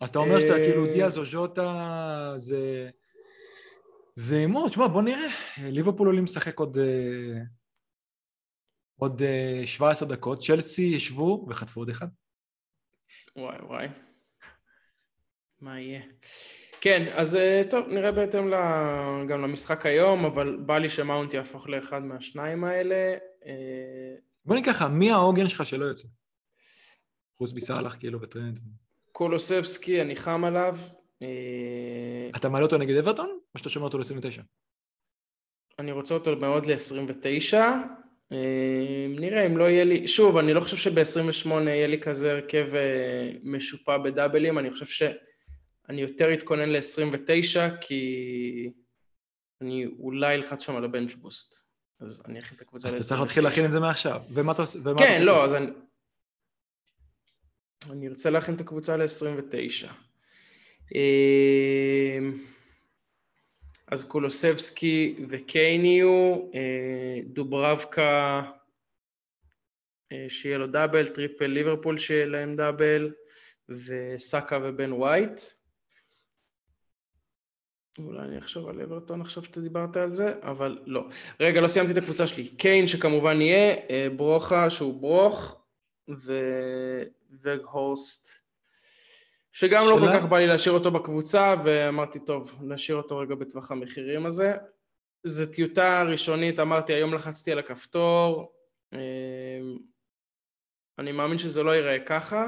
אז 0.00 0.10
אתה 0.10 0.18
אומר 0.18 0.40
שאתה 0.40 0.52
אה, 0.52 0.64
כאילו 0.64 0.86
דיאז 0.86 1.18
או 1.18 1.24
ז'וטה, 1.24 2.34
זה... 2.36 2.90
זה 4.14 4.36
הימור, 4.36 4.68
תשמע, 4.68 4.86
בוא 4.86 5.02
נראה. 5.02 5.28
ליברפול 5.58 6.06
עולים 6.06 6.24
לשחק 6.24 6.58
עוד... 6.58 6.78
אה, 9.02 9.06
עוד 9.06 9.22
אה, 9.22 9.62
17 9.66 10.08
דקות, 10.08 10.42
צ'לסי 10.42 10.82
ישבו 10.82 11.46
וחטפו 11.48 11.80
עוד 11.80 11.88
אחד. 11.88 12.06
וואי 13.36 13.56
וואי. 13.62 13.86
מה 15.60 15.80
יהיה? 15.80 16.02
כן, 16.80 17.02
אז 17.12 17.36
אה, 17.36 17.62
טוב, 17.70 17.86
נראה 17.88 18.12
בהתאם 18.12 18.50
גם 19.28 19.42
למשחק 19.42 19.86
היום, 19.86 20.24
אבל 20.24 20.56
בא 20.56 20.78
לי 20.78 20.88
שמאונט 20.88 21.34
יהפוך 21.34 21.68
לאחד 21.68 22.02
מהשניים 22.02 22.64
האלה. 22.64 23.16
אה, 23.46 24.14
בוא 24.44 24.56
ככה, 24.66 24.88
מי 24.88 25.10
העוגן 25.10 25.48
שלך 25.48 25.66
שלא 25.66 25.84
יוצא? 25.84 26.08
חוץ 27.38 27.52
מסאלח 27.52 27.96
כאילו 28.00 28.20
וטרנד. 28.20 28.58
קולוסבסקי, 29.12 30.00
אני 30.00 30.16
חם 30.16 30.44
עליו. 30.44 30.76
אה, 31.22 32.30
אתה 32.36 32.48
מעלה 32.48 32.64
אותו 32.64 32.78
נגד 32.78 32.96
אברטון? 32.96 33.38
או 33.54 33.58
שאתה 33.58 33.68
שומר 33.68 33.86
אותו 33.86 33.98
ל-29? 33.98 34.42
אני 35.78 35.92
רוצה 35.92 36.14
אותו 36.14 36.36
מאוד 36.36 36.66
ל-29. 36.66 37.54
אה, 38.34 39.06
נראה 39.08 39.46
אם 39.46 39.56
לא 39.56 39.64
יהיה 39.64 39.84
לי... 39.84 40.08
שוב, 40.08 40.36
אני 40.36 40.54
לא 40.54 40.60
חושב 40.60 40.76
שב-28 40.76 41.50
יהיה 41.50 41.86
לי 41.86 42.00
כזה 42.00 42.32
הרכב 42.32 42.74
אה, 42.74 43.30
משופע 43.42 43.98
בדאבלים, 43.98 44.58
אני 44.58 44.70
חושב 44.70 44.86
שאני 44.86 46.00
יותר 46.02 46.34
אתכונן 46.34 46.68
ל-29, 46.68 47.76
כי 47.80 48.70
אני 49.60 49.86
אולי 49.98 50.34
אלחץ 50.34 50.62
שם 50.62 50.76
על 50.76 50.84
ה 50.84 50.89
bench 50.89 51.14
boost. 51.14 51.64
אז 52.00 52.22
אני 52.26 52.38
אכין 52.38 52.56
את 52.56 52.60
הקבוצה 52.60 52.88
אז 52.88 52.94
ל-29. 52.94 53.00
אתה 53.00 53.08
צריך 53.08 53.20
להתחיל 53.20 53.44
להכין 53.44 53.64
את 53.64 53.70
זה 53.70 53.80
מעכשיו. 53.80 54.20
ומה 54.34 54.52
אתה 54.52 54.62
עושה? 54.62 54.78
כן, 54.98 55.22
לא? 55.22 55.44
אז 55.44 55.54
אני... 55.54 55.66
אני 57.90 58.08
ארצה 58.08 58.30
להכין 58.30 58.54
את 58.54 58.60
הקבוצה 58.60 58.96
ל-29. 58.96 59.88
אז 63.94 64.04
קולוסבסקי 64.04 65.16
וקיין 65.28 65.68
יהיו, 65.68 66.08
אה, 66.54 67.20
דוברבקה 67.24 68.42
אה, 70.12 70.26
שיהיה 70.28 70.58
לו 70.58 70.66
double, 70.66 71.08
triple 71.08 71.46
ליברפול 71.46 71.98
שיהיה 71.98 72.26
להם 72.26 72.56
double, 72.56 73.12
וסאקה 73.68 74.58
ובן 74.62 74.92
ווייט. 74.92 75.40
אולי 77.98 78.22
אני 78.22 78.38
אחשוב 78.38 78.68
על 78.68 78.80
אברטון 78.80 79.20
עכשיו 79.20 79.44
שאתה 79.44 79.60
דיברת 79.60 79.96
על 79.96 80.12
זה, 80.12 80.34
אבל 80.42 80.78
לא. 80.86 81.08
רגע, 81.40 81.60
לא 81.60 81.68
סיימתי 81.68 81.92
את 81.92 81.96
הקבוצה 81.96 82.26
שלי. 82.26 82.48
קיין 82.48 82.86
שכמובן 82.86 83.40
יהיה, 83.40 83.76
אה, 83.90 84.06
ברוכה 84.16 84.70
שהוא 84.70 85.00
ברוך, 85.00 85.64
וגהורסט, 87.42 88.43
שגם 89.54 89.84
לא 89.90 89.96
כל 90.00 90.18
כך 90.18 90.26
בא 90.26 90.38
לי 90.38 90.46
להשאיר 90.46 90.74
אותו 90.74 90.90
בקבוצה, 90.90 91.54
ואמרתי, 91.64 92.18
טוב, 92.18 92.58
נשאיר 92.60 92.96
אותו 92.96 93.18
רגע 93.18 93.34
בטווח 93.34 93.72
המחירים 93.72 94.26
הזה. 94.26 94.56
זו 95.22 95.46
טיוטה 95.46 96.02
ראשונית, 96.02 96.60
אמרתי, 96.60 96.94
היום 96.94 97.14
לחצתי 97.14 97.52
על 97.52 97.58
הכפתור, 97.58 98.52
אה, 98.92 98.98
אני 100.98 101.12
מאמין 101.12 101.38
שזה 101.38 101.62
לא 101.62 101.70
ייראה 101.70 101.98
ככה, 102.06 102.46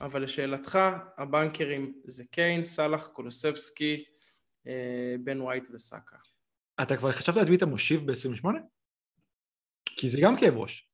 אבל 0.00 0.22
לשאלתך, 0.22 0.78
ה 1.18 1.27
bankers 1.27 1.92
זה 2.04 2.24
קיין, 2.30 2.64
סאלח, 2.64 3.06
קולוסבסקי, 3.06 4.04
אה, 4.66 5.14
בן 5.24 5.40
ווייט 5.40 5.68
וסאקה. 5.72 6.16
אתה 6.82 6.96
כבר 6.96 7.12
חשבת 7.12 7.36
את 7.54 7.62
מי 7.62 7.73
מושיב 7.73 8.06
ב-28? 8.06 8.46
כי 9.84 10.08
זה 10.08 10.20
גם 10.22 10.36
כאב 10.36 10.56
ראש. 10.56 10.89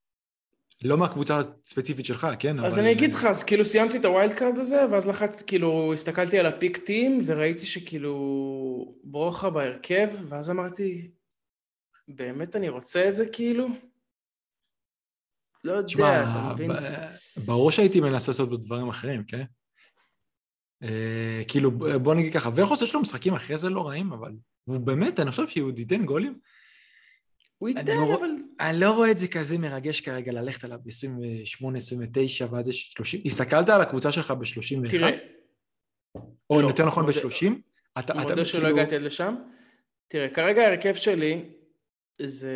לא 0.85 0.99
מהקבוצה 0.99 1.41
הספציפית 1.65 2.07
שלך, 2.07 2.27
כן? 2.39 2.61
אז 2.61 2.75
אבל... 2.75 2.83
אני 2.83 2.93
אגיד 2.93 3.13
לך, 3.13 3.25
אז 3.25 3.45
כאילו 3.45 3.65
סיימתי 3.65 3.97
את 3.97 4.05
ה 4.05 4.10
wild 4.10 4.33
card 4.33 4.59
הזה, 4.59 4.87
ואז 4.91 5.09
לחצתי, 5.09 5.45
כאילו, 5.47 5.93
הסתכלתי 5.93 6.39
על 6.39 6.47
ה 6.47 6.53
pick 6.53 6.77
team, 6.77 7.21
וראיתי 7.27 7.67
שכאילו 7.67 8.15
ברויה 9.05 9.51
בהרכב, 9.51 10.09
ואז 10.29 10.51
אמרתי, 10.51 11.11
באמת 12.09 12.57
אני 12.57 12.69
רוצה 12.69 13.09
את 13.09 13.17
זה 13.17 13.27
כאילו? 13.33 13.69
לא 15.65 15.73
יודע, 15.73 15.89
שמה, 15.89 16.23
אתה 16.23 16.55
מבין? 16.55 16.71
ברור 17.47 17.71
שהייתי 17.71 18.01
מנסה 18.01 18.33
לעשות 18.33 18.49
בו 18.49 18.57
דברים 18.57 18.89
אחרים, 18.89 19.25
כן? 19.25 19.45
אה, 20.83 21.43
כאילו, 21.49 21.71
בוא 22.03 22.15
נגיד 22.15 22.33
ככה, 22.33 22.51
וחוס 22.57 22.83
יש 22.83 22.95
לו 22.95 23.01
משחקים 23.01 23.35
אחרי 23.35 23.59
זה 23.59 23.71
לא 23.71 23.89
רעים, 23.89 24.13
אבל 24.13 24.33
הוא 24.65 24.79
באמת, 24.79 25.21
אני 25.21 25.31
חושב 25.31 25.47
שהוא 25.47 25.73
ייתן 25.77 26.05
גולים. 26.05 26.39
הוא 27.59 27.69
ייתן, 27.69 27.97
לא, 27.97 28.15
אבל... 28.15 28.31
אני 28.61 28.81
לא 28.81 28.91
רואה 28.91 29.11
את 29.11 29.17
זה 29.17 29.29
כזה 29.29 29.59
מרגש 29.59 30.01
כרגע 30.01 30.33
ללכת 30.33 30.65
עליו 30.65 30.79
ב-28-29, 30.85 32.53
ואז 32.53 32.69
יש 32.69 32.93
30... 32.93 33.21
הסתכלת 33.25 33.69
על 33.69 33.81
הקבוצה 33.81 34.13
שלך 34.13 34.31
ב-31? 34.31 34.89
תראה. 34.89 35.11
או 36.51 36.63
לא, 36.63 36.67
יותר 36.67 36.87
נכון 36.87 37.07
ב-30? 37.07 37.47
אתה 37.99 38.15
מודה 38.15 38.45
שלא 38.45 38.63
כאילו... 38.63 38.79
הגעתי 38.79 38.97
עד 38.97 39.03
לשם. 39.03 39.35
תראה, 40.09 40.29
כרגע 40.29 40.63
ההרכב 40.63 40.95
שלי 40.95 41.45
זה... 42.23 42.55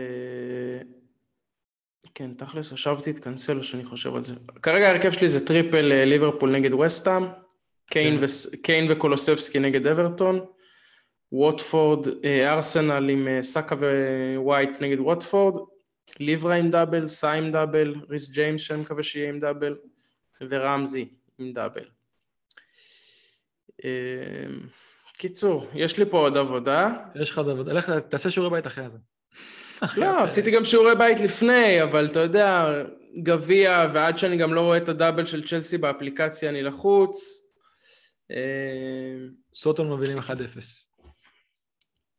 כן, 2.14 2.34
תכלס, 2.34 2.72
עכשיו 2.72 2.98
את 3.02 3.58
קנסלו 3.58 3.64
שאני 3.64 3.84
חושב 3.84 4.14
על 4.14 4.22
זה. 4.22 4.34
כרגע 4.62 4.86
ההרכב 4.86 5.10
שלי 5.10 5.28
זה 5.28 5.46
triple 5.46 5.92
אה, 5.92 6.04
ליברפול 6.04 6.50
נגד 6.50 6.72
וסטאם, 6.72 7.22
קיין, 7.90 8.16
כן. 8.16 8.24
ו... 8.24 8.62
קיין 8.62 8.92
וקולוסבסקי 8.92 9.58
נגד 9.58 9.86
אברטון, 9.86 10.40
ווטפורד, 11.32 12.08
אה, 12.24 12.52
ארסנל 12.52 13.10
עם 13.10 13.28
אה, 13.28 13.42
סאקה 13.42 13.76
ווייט 14.36 14.80
נגד 14.80 15.00
ווטפורד, 15.00 15.62
ליברה 16.20 16.54
עם 16.54 16.70
double, 16.70 17.08
סאי 17.08 17.38
עם 17.38 17.50
double, 17.50 17.94
ריס 18.08 18.28
ג'יימס 18.28 18.60
שאני 18.60 18.80
מקווה 18.80 19.02
שיהיה 19.02 19.28
עם 19.28 19.38
double, 19.38 19.76
ורמזי 20.48 21.08
עם 21.38 21.52
double. 21.52 21.84
קיצור, 25.18 25.66
יש 25.74 25.98
לי 25.98 26.04
פה 26.10 26.18
עוד 26.18 26.36
עבודה. 26.36 26.90
יש 27.14 27.30
לך 27.30 27.38
עוד 27.38 27.48
עבודה, 27.48 27.72
לך 27.72 27.90
תעשה 27.90 28.30
שיעורי 28.30 28.50
בית 28.50 28.66
אחרי 28.66 28.88
זה. 28.88 28.98
לא, 29.96 30.24
עשיתי 30.24 30.50
גם 30.50 30.64
שיעורי 30.64 30.96
בית 30.96 31.20
לפני, 31.20 31.82
אבל 31.82 32.06
אתה 32.06 32.20
יודע, 32.20 32.66
גביע, 33.22 33.86
ועד 33.92 34.18
שאני 34.18 34.36
גם 34.36 34.54
לא 34.54 34.60
רואה 34.60 34.76
את 34.76 34.88
ה 34.88 34.94
double 34.94 35.26
של 35.26 35.48
צ'לסי 35.48 35.78
באפליקציה, 35.78 36.50
אני 36.50 36.62
לחוץ. 36.62 37.46
אה, 38.30 38.36
סוטון 39.54 39.88
מובילים 39.88 40.18
1-0. 40.18 40.22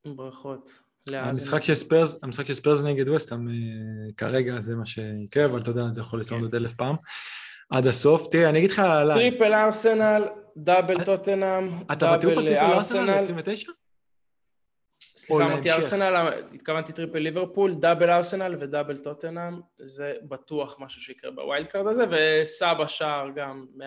ברכות. 0.05 0.79
המשחק 1.13 1.63
של 1.63 1.73
ספרס, 1.73 2.23
המשחק 2.23 2.45
של 2.45 2.53
ספרס 2.53 2.83
נגד 2.83 3.09
וסטאם, 3.09 3.49
אה, 3.49 3.53
כרגע 4.17 4.59
זה 4.59 4.75
מה 4.75 4.85
שיקרה, 4.85 5.45
אבל 5.45 5.61
אתה 5.61 5.69
יודע, 5.69 5.83
זה 5.91 6.01
יכול 6.01 6.19
לתרום 6.19 6.41
עוד 6.41 6.55
אלף 6.55 6.73
פעם. 6.73 6.95
עד 7.69 7.87
הסוף. 7.87 8.27
תראה, 8.31 8.49
אני 8.49 8.59
אגיד 8.59 8.71
לך 8.71 8.79
עליי. 8.79 9.15
triple 9.15 9.53
ארסנל, 9.53 10.23
double 10.57 11.03
טוטנאם, 11.03 11.83
triple 11.99 12.57
ארסנל 12.57 13.17
ב-29? 13.17 13.71
סליחה, 15.17 15.45
אמרתי 15.45 15.71
ארסנל, 15.71 16.29
התכוונתי 16.53 16.93
triple 16.93 17.19
ליברפול, 17.19 17.75
double 17.75 18.09
ארסנל 18.09 18.55
ו 18.59 18.64
double 18.64 18.97
טוטנאם, 18.97 19.59
זה 19.81 20.13
בטוח 20.23 20.77
משהו 20.79 21.01
שיקרה 21.01 21.31
ב 21.31 21.38
wild 21.38 21.67
card 21.67 21.87
הזה, 21.87 22.03
וסבא 22.11 22.87
שער 22.87 23.29
גם 23.35 23.65
100%. 23.77 23.81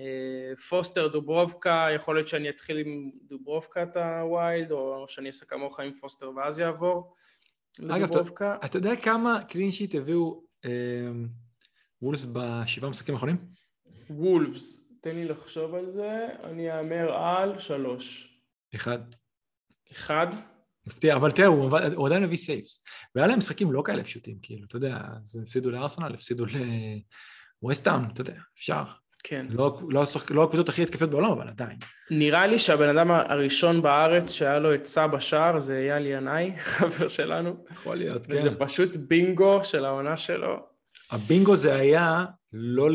אה, 0.00 0.56
פוסטר 0.68 1.08
דוברובקה, 1.08 1.88
יכול 1.94 2.16
להיות 2.16 2.28
שאני 2.28 2.50
אתחיל 2.50 2.78
עם 2.78 3.10
דוברובקה 3.28 3.82
את 3.82 3.96
ה 3.96 4.08
wild, 4.08 4.70
או 4.70 5.04
שאני 5.08 5.26
אעשה 5.26 5.46
כמוך 5.46 5.80
עם 5.80 5.92
פוסטר 5.92 6.30
ואז 6.36 6.58
יעבור 6.58 7.14
לדוברובקה. 7.78 8.54
אגב, 8.54 8.64
אתה 8.64 8.78
יודע 8.78 8.96
כמה 8.96 9.42
clean 9.48 9.70
sheet 9.70 9.94
הביאו 9.94 10.44
אה, 10.64 11.10
וולס 12.02 12.24
בשבעה 12.24 12.90
משחקים 12.90 13.14
האחרונים? 13.14 13.36
וולפס, 14.10 14.88
תן 15.00 15.14
לי 15.14 15.24
לחשוב 15.24 15.74
על 15.74 15.90
זה, 15.90 16.26
אני 16.44 16.78
אאמר 16.78 17.12
על 17.12 17.58
שלוש. 17.58 18.34
אחד. 18.74 18.98
אחד? 19.92 20.26
מפתיע, 20.86 21.16
אבל 21.16 21.30
תראה, 21.30 21.48
הוא, 21.48 21.70
הוא 21.94 22.06
עדיין 22.06 22.22
מביא 22.22 22.36
סייפס. 22.36 22.82
והיה 23.14 23.28
להם 23.28 23.38
משחקים 23.38 23.72
לא 23.72 23.82
כאלה 23.86 24.04
פשוטים, 24.04 24.38
כאילו, 24.42 24.64
אתה 24.66 24.76
יודע, 24.76 24.98
אז 25.20 25.36
הפסידו 25.42 25.70
לארסנל, 25.70 26.14
הפסידו 26.14 26.44
לווסטאם, 27.62 28.04
אתה 28.12 28.20
יודע, 28.20 28.40
אפשר. 28.54 28.84
כן. 29.24 29.46
לא, 29.50 29.80
לא, 29.88 30.04
לא 30.30 30.44
הקבוצות 30.44 30.68
הכי 30.68 30.82
התקפיות 30.82 31.10
בעולם, 31.10 31.30
אבל 31.30 31.48
עדיין. 31.48 31.78
נראה 32.10 32.46
לי 32.46 32.58
שהבן 32.58 32.96
אדם 32.96 33.10
הראשון 33.10 33.82
בארץ 33.82 34.30
שהיה 34.30 34.58
לו 34.58 34.72
עצה 34.72 35.06
בשער 35.06 35.60
זה 35.60 35.78
אייל 35.78 36.06
ינאי, 36.06 36.52
חבר 36.60 37.08
שלנו. 37.08 37.64
יכול 37.72 37.96
להיות, 37.96 38.26
כן. 38.26 38.36
וזה 38.36 38.50
פשוט 38.58 38.96
בינגו 38.96 39.64
של 39.64 39.84
העונה 39.84 40.16
שלו. 40.16 40.56
הבינגו 41.10 41.56
זה 41.56 41.74
היה 41.74 42.24
לא 42.52 42.88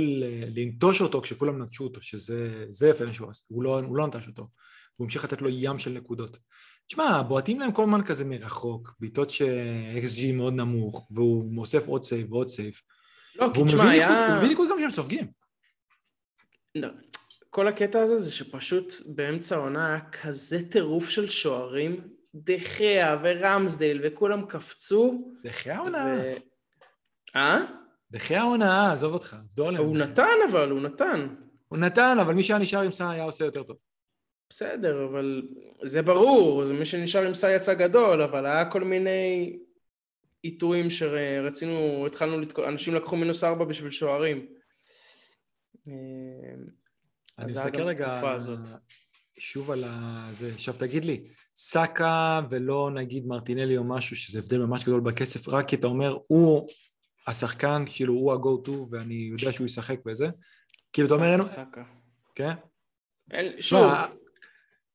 לנטוש 0.55 1.01
אותו 1.01 1.21
כשכולם 1.21 1.61
נטשו 1.61 1.84
אותו, 1.84 2.01
שזה 2.01 2.88
יפה 2.89 3.13
שהוא 3.13 3.30
עשה, 3.30 3.45
הוא 3.47 3.63
לא, 3.63 3.80
הוא 3.80 3.97
לא 3.97 4.07
נטש 4.07 4.28
אותו. 4.28 4.47
הוא 4.95 5.05
המשיך 5.05 5.24
לתת 5.24 5.41
לו 5.41 5.49
ים 5.49 5.80
של 5.80 5.91
נקודות. 5.91 6.38
תשמע, 6.88 7.21
בועטים 7.21 7.59
להם 7.59 7.71
כל 7.71 7.84
הזמן 7.84 8.03
כזה 8.03 8.26
מרחוק, 8.26 8.95
בעיטות 8.99 9.30
ש-XG 9.30 10.34
מאוד 10.34 10.53
נמוך, 10.53 11.07
והוא 11.11 11.57
אוסף 11.57 11.88
עוד 11.88 12.03
save 12.04 12.34
ועוד 12.34 12.49
save. 12.49 12.74
לא, 13.36 13.47
כי 13.53 13.63
תשמע, 13.65 13.89
היה... 13.89 14.28
הוא 14.28 14.38
מביא 14.38 14.47
ניקוד 14.47 14.69
גם 14.69 14.78
כשהם 14.78 14.91
סופגים. 14.91 15.43
לא. 16.76 16.88
כל 17.49 17.67
הקטע 17.67 17.99
הזה 17.99 18.15
זה 18.15 18.32
שפשוט 18.32 18.93
באמצע 19.15 19.55
העונה 19.55 19.88
היה 19.88 19.99
כזה 19.99 20.69
טירוף 20.69 21.09
של 21.09 21.28
שוערים, 21.28 22.07
דה 22.36 22.68
חאה 22.68 23.18
ורמסדייל 23.24 24.01
וכולם 24.03 24.45
קפצו. 24.45 25.34
דה 25.43 25.58
חאה 25.58 25.80
עונה. 25.80 26.05
ו... 26.24 26.34
אה? 27.36 27.65
דחיה 28.11 28.43
עונה, 28.43 28.93
עזוב 28.93 29.13
אותך, 29.13 29.36
עליהם. 29.67 29.86
הוא 29.86 29.97
נתן 29.97 30.38
אבל, 30.51 30.69
הוא 30.69 30.82
נתן. 30.82 31.28
הוא 31.67 31.80
נתן, 31.80 32.17
אבל 32.21 32.34
מי 32.34 32.43
שהיה 32.43 32.59
נשאר 32.59 32.82
עם 32.82 32.91
סע 32.91 33.09
היה 33.09 33.24
עושה 33.24 33.45
יותר 33.45 33.63
טוב. 33.63 33.78
בסדר, 34.49 35.05
אבל 35.05 35.41
זה 35.84 36.01
ברור, 36.01 36.63
מי 36.65 36.86
שנשאר 36.86 37.26
עם 37.26 37.34
סע 37.34 37.51
יצא 37.51 37.74
גדול, 37.74 38.21
אבל 38.21 38.45
היה 38.45 38.71
כל 38.71 38.84
מיני 38.84 39.57
עיתויים 40.41 40.89
שרצינו, 40.89 42.05
התחלנו, 42.07 42.39
לתקוע, 42.39 42.67
אנשים 42.67 42.95
לקחו 42.95 43.15
מינוס 43.15 43.43
ארבע 43.43 43.65
בשביל 43.65 43.91
שוערים. 43.91 44.45
אה, 45.88 45.94
אני 47.40 47.46
מסתכל 47.46 47.82
רגע 47.82 48.22
שוב 49.38 49.72
על 49.72 49.84
זה. 50.32 50.52
עכשיו 50.54 50.76
תגיד 50.80 51.06
לי, 51.06 51.24
סאקה 51.56 52.42
ולא 52.50 52.92
נגיד 52.94 53.26
מרטינלי 53.26 53.78
או 53.78 53.84
משהו, 53.84 54.16
שזה 54.16 54.40
הבדל 54.40 54.66
ממש 54.66 54.84
גדול 54.84 55.02
בכסף, 55.02 55.50
רק 55.50 55.68
כי 55.68 55.76
אתה 55.76 55.88
אומר, 55.88 56.18
הוא 56.28 56.70
השחקן, 57.28 57.84
כאילו 57.88 58.14
הוא 58.14 58.34
ה-go 58.34 58.68
to 58.68 58.72
ואני 58.90 59.30
יודע 59.32 59.52
שהוא 59.52 59.66
ישחק 59.66 60.00
בזה. 60.06 60.30
כאילו 60.94 61.08
אתה 61.08 61.16
אומר, 61.16 61.44
סאקה. 61.44 61.84
כן? 62.36 62.54
שוב, 63.60 63.92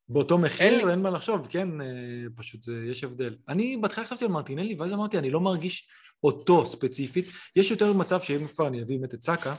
באותו 0.09 0.37
מחיר 0.37 0.89
אין 0.89 0.99
מה 0.99 1.09
לחשוב, 1.09 1.47
כן, 1.49 1.81
אה, 1.81 1.87
פשוט 2.35 2.63
זה, 2.63 2.85
יש 2.85 3.03
הבדל. 3.03 3.37
אני 3.47 3.77
בהתחלה 3.77 4.05
חשבתי 4.05 4.25
על 4.25 4.31
מרטינלי, 4.31 4.75
ואז 4.79 4.93
אמרתי, 4.93 5.17
אני 5.17 5.29
לא 5.29 5.39
מרגיש 5.39 5.89
אותו 6.23 6.65
ספציפית. 6.65 7.25
יש 7.55 7.71
יותר 7.71 7.93
מצב 7.93 8.21
שאם 8.21 8.47
כבר 8.47 8.67
אני 8.67 8.83
אביא 8.83 8.99
באמת 8.99 9.13
את 9.13 9.21
סאקה, 9.21 9.55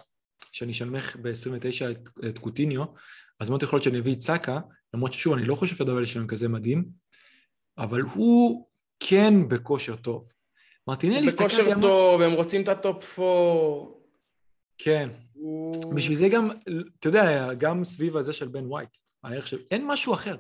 שאני 0.53 0.73
אשלמך 0.73 1.17
ב-29 1.23 1.91
את, 1.91 2.09
את 2.29 2.39
קוטיניו, 2.39 2.85
אז 3.41 3.51
מאוד 3.51 3.63
יכול 3.63 3.77
להיות 3.77 3.85
שאני 3.85 3.99
אביא 3.99 4.15
את 4.15 4.21
סאקה, 4.21 4.61
למרות 4.95 5.13
ששוב, 5.13 5.33
אני 5.33 5.45
לא 5.45 5.55
חושב 5.55 5.77
שהדבר 5.77 6.05
שלהם 6.05 6.27
כזה 6.27 6.49
מדהים, 6.49 6.85
אבל 7.79 8.01
הוא 8.01 8.67
כן 9.01 9.49
בכושר 9.49 9.97
טוב. 9.97 10.33
מרטינלי 10.89 11.27
הסתכלתי... 11.27 11.55
בכושר 11.55 11.81
טוב, 11.81 12.21
הם 12.21 12.33
רוצים 12.33 12.63
את 12.63 12.69
ה 12.69 12.81
top 12.81 13.19
4. 13.19 14.01
כן. 14.79 15.09
הוא... 15.33 15.95
בשביל 15.95 16.17
זה 16.17 16.29
גם, 16.29 16.51
אתה 16.99 17.09
יודע, 17.09 17.55
גם 17.55 17.85
סביב 17.85 18.17
הזה 18.17 18.33
של 18.33 18.49
בן 18.49 18.67
ווייט. 18.67 18.97
הערך 19.25 19.47
של... 19.47 19.59
אין 19.71 19.87
משהו 19.87 20.15
אחר. 20.15 20.37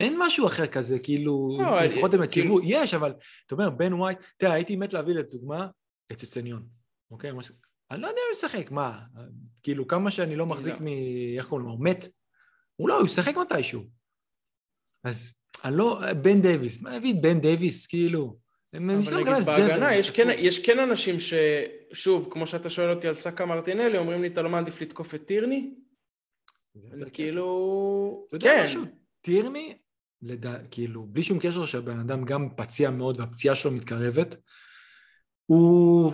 אין 0.00 0.16
משהו 0.18 0.46
אחר 0.46 0.66
כזה, 0.66 0.98
כאילו, 0.98 1.58
לא, 1.62 1.80
לפחות 1.80 2.14
הם 2.14 2.26
כאילו- 2.26 2.58
הציבו, 2.58 2.60
יש, 2.64 2.94
אבל 2.94 3.12
אתה 3.46 3.54
אומר, 3.54 3.70
בן 3.70 3.92
ווייט, 3.92 4.18
תראה, 4.36 4.52
הייתי 4.52 4.76
מת 4.76 4.92
להביא 4.92 5.14
לדוגמה 5.14 5.66
את 6.12 6.16
ססניון, 6.16 6.66
אוקיי? 7.10 7.32
אני 7.90 8.02
לא 8.02 8.06
יודע 8.06 8.20
אם 8.20 8.26
הוא 8.26 8.36
ישחק, 8.36 8.70
מה? 8.70 9.00
כאילו, 9.62 9.86
כמה 9.86 10.10
שאני 10.10 10.36
לא 10.36 10.46
מחזיק 10.46 10.74
לא. 10.74 10.80
מ... 10.80 10.86
איך 11.36 11.46
קוראים 11.48 11.66
לו? 11.66 11.78
מת? 11.78 12.08
הוא 12.76 12.88
לא, 12.88 12.98
הוא 12.98 13.06
ישחק 13.06 13.34
מתישהו. 13.36 13.82
אז 15.04 15.34
אני 15.64 15.76
לא... 15.76 16.00
בן 16.22 16.42
דייוויס, 16.42 16.82
מה 16.82 16.90
להביא 16.90 17.14
את 17.14 17.20
בן 17.20 17.40
דייוויס, 17.40 17.86
כאילו? 17.86 18.36
אבל 18.74 18.84
נגיד. 18.84 19.44
בהגנה, 19.46 19.94
יש 19.94 20.10
כן-. 20.10 20.28
יש 20.38 20.66
כן 20.66 20.78
אנשים 20.78 21.16
ששוב, 21.18 22.28
כמו 22.30 22.46
שאתה 22.46 22.70
שואל 22.70 22.90
אותי 22.90 23.08
על 23.08 23.14
סאקה 23.14 23.46
מרטינלי, 23.46 23.98
אומרים 23.98 24.22
לי, 24.22 24.28
אתה 24.28 24.42
לא 24.42 24.50
מעדיף 24.50 24.80
לתקוף 24.80 25.14
את 25.14 25.26
טירני? 25.26 25.74
זה. 26.74 27.10
כאילו... 27.10 28.24
אתה 28.28 28.36
יודע 28.36 28.50
כן. 28.56 28.64
משהו? 28.64 28.82
טירני. 29.20 29.78
כאילו, 30.70 31.06
בלי 31.06 31.22
שום 31.22 31.38
קשר 31.38 31.66
שהבן 31.66 31.98
אדם 31.98 32.24
גם 32.24 32.48
פציע 32.56 32.90
מאוד 32.90 33.20
והפציעה 33.20 33.54
שלו 33.54 33.70
מתקרבת, 33.70 34.36
הוא, 35.46 36.12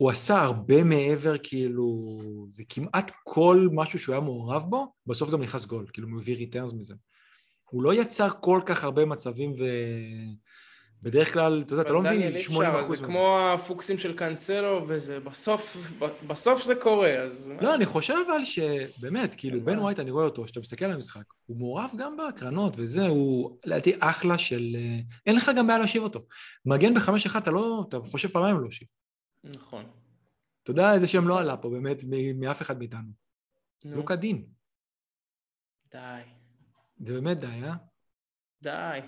הוא 0.00 0.10
עשה 0.10 0.40
הרבה 0.40 0.84
מעבר, 0.84 1.34
כאילו, 1.42 2.18
זה 2.50 2.62
כמעט 2.68 3.10
כל 3.24 3.68
משהו 3.72 3.98
שהוא 3.98 4.12
היה 4.12 4.20
מעורב 4.20 4.64
בו, 4.68 4.92
בסוף 5.06 5.30
גם 5.30 5.42
נכנס 5.42 5.64
גול, 5.64 5.86
כאילו, 5.92 6.08
הוא 6.08 6.20
הביא 6.20 6.36
returns 6.36 6.72
מזה. 6.72 6.94
הוא 7.70 7.82
לא 7.82 7.94
יצר 7.94 8.28
כל 8.40 8.60
כך 8.66 8.84
הרבה 8.84 9.04
מצבים 9.04 9.52
ו... 9.58 9.64
בדרך 11.02 11.32
כלל, 11.32 11.62
אתה 11.66 11.72
יודע, 11.72 11.82
אתה 11.82 11.92
לא 11.92 12.02
מביא 12.02 12.28
אי 12.28 12.42
80 12.42 12.70
אפשר, 12.70 12.80
אחוז. 12.80 12.98
זה 12.98 13.04
כמו 13.04 13.38
הפוקסים 13.54 13.98
של 13.98 14.16
קאנסלו, 14.16 14.84
וזה 14.88 15.20
בסוף, 15.20 15.76
בסוף 16.26 16.62
זה 16.62 16.74
קורה, 16.74 17.22
אז... 17.22 17.52
לא, 17.60 17.74
אני 17.74 17.86
חושב 17.86 18.14
אבל 18.26 18.44
שבאמת, 18.44 19.34
כאילו, 19.36 19.60
בן. 19.64 19.78
ווייט, 19.78 20.00
אני 20.00 20.10
רואה 20.10 20.24
אותו, 20.24 20.44
כשאתה 20.44 20.60
מסתכל 20.60 20.84
על 20.84 20.92
המשחק, 20.92 21.24
הוא 21.46 21.56
מעורב 21.56 21.90
גם 21.98 22.16
בקרנות 22.16 22.74
וזה, 22.76 23.06
הוא 23.06 23.58
לדעתי 23.66 23.92
אחלה 24.00 24.38
של... 24.38 24.76
אה, 24.78 24.98
אין 25.26 25.36
לך 25.36 25.50
גם 25.56 25.66
בעיה 25.66 25.78
להושיב 25.78 26.02
אותו. 26.02 26.20
מגן 26.66 26.94
בחמש 26.94 27.26
אחד, 27.26 27.40
אתה 27.40 27.50
לא... 27.50 27.84
אתה 27.88 27.98
חושב 28.10 28.28
פעמיים 28.28 28.56
לא 28.56 28.62
להושיב. 28.62 28.88
נכון. 29.44 29.90
אתה 30.62 30.70
יודע 30.70 30.94
איזה 30.94 31.08
שם 31.08 31.28
לא 31.28 31.40
עלה 31.40 31.56
פה 31.56 31.70
באמת 31.70 32.02
מאף 32.34 32.62
אחד 32.62 32.78
מאיתנו. 32.78 33.08
נו, 33.84 33.96
לוקה 33.96 34.16
דין. 34.16 34.46
די, 35.92 36.22
זה 37.06 37.14
באמת 37.14 37.38
די, 37.38 37.46
אה? 37.46 37.74
די. 38.62 39.00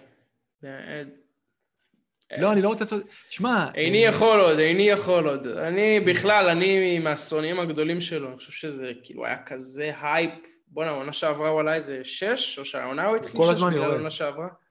לא, 2.38 2.52
אני 2.52 2.62
לא 2.62 2.68
רוצה 2.68 2.84
לעשות... 2.84 3.02
שמע... 3.30 3.70
איני 3.74 4.04
אה, 4.04 4.10
יכול 4.10 4.40
עוד, 4.40 4.58
איני 4.58 4.82
יכול 4.82 5.28
עוד. 5.28 5.46
אני 5.46 6.00
בכלל, 6.00 6.48
אני 6.48 6.98
מהשונאים 6.98 7.60
הגדולים 7.60 8.00
שלו, 8.00 8.28
אני 8.28 8.36
חושב 8.36 8.52
שזה 8.52 8.92
כאילו 9.02 9.26
היה 9.26 9.42
כזה 9.42 9.92
הייפ. 10.00 10.32
בואנה, 10.66 10.90
העונה 10.90 11.12
שעברה 11.12 11.48
הוא 11.48 11.60
עלה 11.60 11.74
איזה 11.74 12.00
שש, 12.04 12.58
או 12.58 12.64
שהעונה 12.64 13.06
הוא 13.06 13.16
התחיל 13.16 13.36
כל 13.36 13.44
שש 13.44 13.50
הזמן 13.50 13.70
בגלל 13.70 13.82
יורד. 13.82 14.12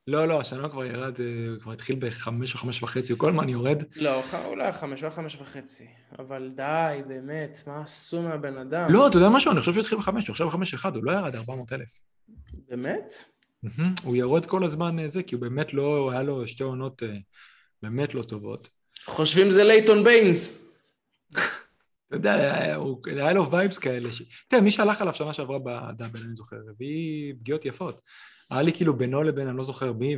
לא, 0.08 0.28
לא, 0.28 0.42
השנה 0.42 0.70
כבר 0.70 0.86
ירד, 0.86 1.20
אה, 1.20 1.60
כבר 1.60 1.72
התחיל 1.72 1.96
בחמש 2.00 2.54
או 2.54 2.60
חמש 2.60 2.84
וחצי, 2.84 3.14
כל 3.18 3.30
הזמן 3.30 3.50
יורד. 3.50 3.84
לא, 3.96 4.24
היה 4.60 4.74
חמש, 4.74 5.02
היה 5.02 5.12
חמש 5.12 5.38
וחצי. 5.42 5.88
אבל 6.20 6.52
די, 6.56 7.02
באמת, 7.08 7.64
מה 7.68 7.82
עשו 7.82 8.22
מהבן 8.22 8.58
אדם? 8.58 8.94
לא, 8.94 9.08
אתה 9.08 9.18
יודע 9.18 9.30
משהו? 9.30 9.52
אני 9.52 9.60
חושב 9.60 9.72
שהוא 9.72 9.82
התחיל 9.82 9.98
בחמש, 9.98 10.28
הוא 10.28 10.34
עכשיו 10.34 10.48
בחמש 10.48 10.74
אחד, 10.74 10.96
הוא 10.96 11.04
לא 11.04 11.12
ירד 11.12 11.36
400 11.36 11.74
אלף. 11.74 12.02
באמת? 12.70 13.14
הוא 14.04 14.16
יורד 14.16 14.46
כל 14.46 14.64
הזמן 14.64 15.00
אה, 15.00 15.08
זה, 15.08 15.24
כי 15.24 15.36
הוא 15.36 15.42
באמת 15.42 15.74
לא, 15.74 16.12
היה 16.12 16.24
לו 16.24 16.48
שתי 16.48 16.64
עונות 16.64 17.04
אה, 17.04 17.18
באמת 17.82 18.14
לא 18.14 18.24
טובות. 18.24 18.70
חושבים 19.06 19.52
זה 19.52 19.64
לייטון 19.64 20.04
ביינס. 20.04 20.66
אתה 21.32 22.16
יודע, 22.16 22.34
היה, 23.06 23.34
לו 23.34 23.52
vibes 23.52 23.78
כאלה. 23.78 24.10
תראה, 24.48 24.62
מי 24.62 24.72
שהלך 24.72 25.02
עליו 25.02 25.14
שנה 25.14 25.34
שעברה 25.34 25.60
ב 25.60 25.67
double, 25.67 26.20
אני 26.26 26.36
זוכר, 26.36 26.58
הביא 26.70 27.34
פגיעות 27.40 27.66
יפות. 27.66 28.02
היה 28.52 28.62
לי 28.62 28.74
כאילו 28.74 28.98
בינו 28.98 29.24
לבין, 29.24 29.48
אני 29.48 29.58
לא 29.58 29.64
זוכר 29.64 29.94
מי, 29.94 30.16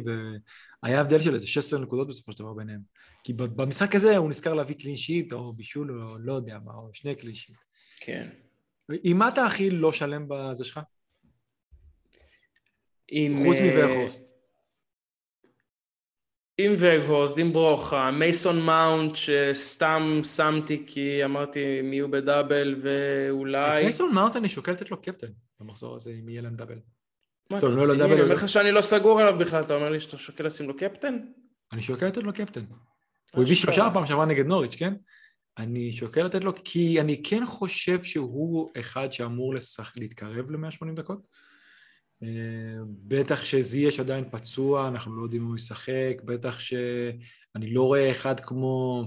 והיה 0.83 1.01
הבדל 1.01 1.21
של 1.21 1.33
איזה 1.33 1.47
16 1.47 1.79
נקודות 1.79 2.07
בסופו 2.07 2.31
של 2.31 2.39
דבר 2.39 2.53
ביניהם. 2.53 2.81
כי 3.23 3.33
במשחק 3.33 3.95
הזה 3.95 4.17
הוא 4.17 4.29
נזכר 4.29 4.53
להביא 4.53 4.75
clean 4.75 4.95
sheet, 4.95 5.33
או 5.33 5.53
בישול, 5.53 6.01
או 6.01 6.17
לא 6.17 6.33
יודע 6.33 6.57
מה, 6.65 6.73
או 6.73 6.89
שני 6.93 7.15
clean 7.15 7.35
sheet. 7.35 7.55
כן. 7.99 8.29
עם 9.03 9.17
מה 9.17 9.27
אתה 9.27 9.45
הכי 9.45 9.69
לא 9.69 9.91
שלם 9.91 10.25
בזה 10.27 10.65
שלך? 10.65 10.79
עם... 13.07 13.35
חוץ 13.37 13.57
אה, 13.57 13.65
מווגהורסט. 13.65 14.33
עם 16.57 16.75
וגהורסט, 16.79 17.37
עם 17.37 17.53
ברוכה, 17.53 18.11
מייסון 18.11 18.61
מאונט 18.61 19.15
שסתם 19.15 20.21
שמתי 20.35 20.83
כי 20.87 21.25
אמרתי 21.25 21.81
מי 21.81 21.95
יהיו 21.95 22.11
ב 22.11 22.21
double 22.21 22.81
ואולי... 22.83 23.83
מייסון 23.83 24.13
מאונט 24.13 24.35
אני 24.35 24.49
שוקל 24.49 24.71
לתת 24.71 24.91
לו 24.91 25.01
קפטן 25.01 25.27
במחזור 25.59 25.95
הזה, 25.95 26.11
אם 26.11 26.29
יהיה 26.29 26.41
להם 26.41 26.55
דאבל. 26.55 26.79
מה, 27.53 27.59
טוב, 27.61 27.71
לא 27.71 27.81
רציני? 27.81 27.97
לדאבל, 27.97 28.11
אני 28.11 28.19
לא- 28.19 28.23
אומר 28.23 28.35
לך 28.35 28.49
שאני 28.49 28.71
לא 28.71 28.81
סגור 28.81 29.21
עליו 29.21 29.37
בכלל, 29.39 29.61
אתה 29.61 29.75
אומר 29.75 29.89
לי 29.89 29.99
שאתה 29.99 30.17
שוקל 30.17 30.45
לשים 30.45 30.67
לו 30.67 30.77
קפטן? 30.77 31.17
אני 31.71 31.81
שוקל 31.81 32.07
לתת 32.07 32.23
לו 32.23 32.33
קפטן. 32.33 32.63
הוא 33.33 33.43
הביא. 33.43 33.55
שלושה 33.55 33.89
פעם 33.93 34.07
שעברה 34.07 34.25
נגד 34.25 34.45
נוריץ', 34.45 34.75
כן? 34.75 34.93
אני 35.57 35.91
שוקל 35.91 36.23
לתת 36.23 36.43
לו, 36.43 36.51
כי 36.63 37.01
אני 37.01 37.23
כן 37.23 37.45
חושב 37.45 38.03
שהוא 38.03 38.69
אחד 38.79 39.13
שאמור 39.13 39.53
לשח... 39.53 39.93
להתקרב 39.97 40.51
ל-180 40.51 40.95
דקות. 40.95 41.27
אה, 42.23 42.27
בטח 42.87 43.43
שזייש 43.43 43.99
עדיין 43.99 44.25
פצוע, 44.31 44.87
אנחנו 44.87 45.15
לא 45.15 45.23
יודעים 45.23 45.41
אם 45.41 45.47
הוא 45.47 45.55
ישחק, 45.55 46.21
בטח 46.25 46.59
שאני 46.59 47.73
לא 47.73 47.81
רואה 47.83 48.11
אחד 48.11 48.39
כמו 48.39 49.03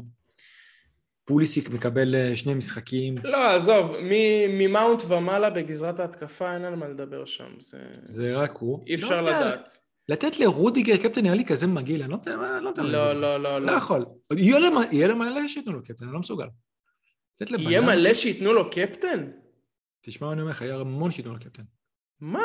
פוליסיק 1.31 1.70
מקבל 1.70 2.14
אה, 2.14 2.37
שני 2.37 2.55
משחקים. 2.55 3.14
לא, 3.24 3.51
עזוב, 3.55 3.91
מ- 4.03 4.59
ממאונט 4.59 5.03
ומעלה 5.09 5.51
בגזרת 5.51 6.01
ההתקפה 6.01 6.55
אין 6.55 6.64
על 6.64 6.77
מה 6.77 6.89
לדבר 6.89 7.24
שם, 7.27 7.51
זה... 7.61 7.79
זה 8.05 8.37
רק 8.37 8.57
הוא. 8.59 8.85
אי 8.87 8.97
לא 8.97 9.07
אפשר 9.07 9.18
יודע, 9.18 9.41
לדעת. 9.41 9.79
לתת 10.09 10.39
לרודיגר 10.41 10.97
קפטן 10.97 11.22
נראה 11.22 11.35
לי 11.35 11.45
כזה 11.45 11.66
מגעיל, 11.66 12.03
אני 12.03 12.11
לא 12.11 12.16
יודע 12.16 12.37
מה, 12.37 12.61
לא 12.61 12.70
לא. 12.77 12.93
לא, 12.93 13.20
לא, 13.20 13.43
לא 13.43 13.61
לא. 13.66 13.72
יכול. 13.72 14.05
יהיה 14.37 14.59
להם- 15.09 15.18
מלא 15.18 15.49
שייתנו 15.49 15.72
לו 15.72 15.83
קפטן, 15.83 16.05
אני 16.05 16.12
לא 16.14 16.18
מסוגל. 16.20 16.47
יהיה 17.59 17.81
מלא 17.81 18.14
שייתנו 18.14 18.53
לו 18.53 18.70
קפטן? 18.70 19.31
תשמע 20.01 20.27
מה 20.27 20.33
אני 20.33 20.41
אומר 20.41 20.51
לך, 20.53 20.62
יהיה 20.62 20.77
המון 20.77 21.11
שייתנו 21.11 21.33
לו 21.33 21.39
קפטן. 21.41 21.62
מה? 22.20 22.43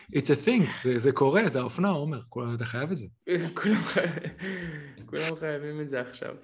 It's 0.00 0.26
a 0.30 0.46
thing, 0.46 0.62
זה, 0.82 0.98
זה 0.98 1.12
קורה, 1.12 1.48
זה 1.48 1.60
האופנה, 1.60 1.88
עומר, 1.88 2.20
כל- 2.28 2.46
אתה 2.56 2.64
חייב 2.64 2.90
את 2.90 2.96
זה. 2.96 3.06
כולם 3.54 3.74
חי- 3.76 4.00
כולם 5.06 5.36
חייבים 5.40 5.80
את 5.80 5.88
זה 5.88 6.00
עכשיו. 6.00 6.34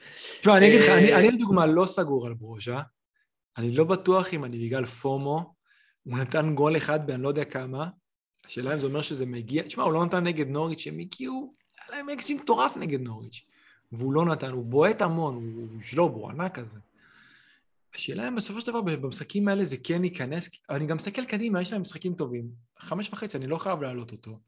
תשמע, 0.40 0.56
אני 0.56 0.66
אגיד 0.68 0.80
לך, 0.80 0.88
אה, 0.88 0.98
אני, 0.98 1.14
אני 1.14 1.30
לדוגמה 1.30 1.66
לא 1.66 1.86
סגור 1.86 2.26
על 2.26 2.34
ברוז'ה, 2.34 2.80
אני 3.58 3.74
לא 3.74 3.84
בטוח 3.84 4.34
אם 4.34 4.44
אני 4.44 4.66
בגלל 4.66 4.84
פומו, 4.84 5.54
הוא 6.02 6.18
נתן 6.18 6.54
גול 6.54 6.76
אחד 6.76 7.06
באני 7.06 7.22
לא 7.22 7.28
יודע 7.28 7.44
כמה, 7.44 7.88
השאלה 8.46 8.74
אם 8.74 8.78
זה 8.78 8.86
אומר 8.86 9.02
שזה 9.02 9.26
מגיע, 9.26 9.62
תשמע, 9.62 9.84
הוא 9.84 9.92
לא 9.92 10.04
נתן 10.04 10.24
נגד 10.24 10.48
נוריץ', 10.48 10.86
הם 10.86 10.98
הגיעו, 10.98 11.54
היה 11.78 11.96
להם 11.98 12.08
אקסים 12.08 12.36
מטורף 12.36 12.76
נגד 12.76 13.00
נוריץ', 13.00 13.40
והוא 13.92 14.12
לא 14.12 14.24
נתן, 14.24 14.50
הוא 14.50 14.64
בועט 14.64 15.02
המון, 15.02 15.34
הוא 15.34 15.42
הוא 15.72 15.80
שלוב, 15.82 16.12
הוא 16.12 16.30
ענק 16.30 16.54
כזה. 16.58 16.78
השאלה 17.98 18.28
אם 18.28 18.36
בסופו 18.36 18.60
של 18.60 18.66
דבר 18.66 18.80
במשחקים 18.80 19.48
האלה 19.48 19.64
זה 19.64 19.76
כן 19.84 20.04
ייכנס, 20.04 20.50
אני 20.70 20.86
גם 20.86 20.96
מסתכל 20.96 21.24
קדימה, 21.24 21.62
יש 21.62 21.72
להם 21.72 21.80
משחקים 21.80 22.14
טובים. 22.14 22.48
חמש 22.78 23.08
וחצי, 23.12 23.36
אני 23.36 23.46
לא 23.46 23.58
חייב 23.58 23.82
להעלות 23.82 24.12
אותו. 24.12 24.38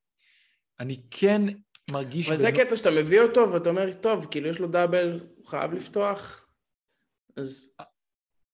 אני 0.80 1.00
כן 1.10 1.42
מרגיש... 1.90 2.28
אבל 2.28 2.38
זה 2.38 2.50
בנו- 2.50 2.60
הקטע 2.60 2.76
שאתה 2.76 2.90
מביא 2.90 3.20
אותו 3.20 3.52
ואתה 3.52 3.70
אומר, 3.70 3.92
טוב, 3.92 4.26
כאילו 4.30 4.48
יש 4.48 4.58
לו 4.58 4.68
דאבל, 4.68 5.20
הוא 5.36 5.46
חייב 5.46 5.72
לפתוח, 5.72 6.46
אז 7.36 7.76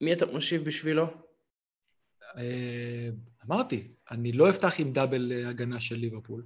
מי 0.00 0.12
אתה 0.12 0.26
מושיב 0.26 0.64
בשבילו? 0.64 1.06
אה, 2.36 3.08
אמרתי, 3.46 3.88
אני 4.10 4.32
לא 4.32 4.50
אפתח 4.50 4.74
עם 4.80 4.92
דאבל 4.92 5.32
אה, 5.32 5.48
הגנה 5.48 5.80
של 5.80 5.96
ליברפול, 5.96 6.44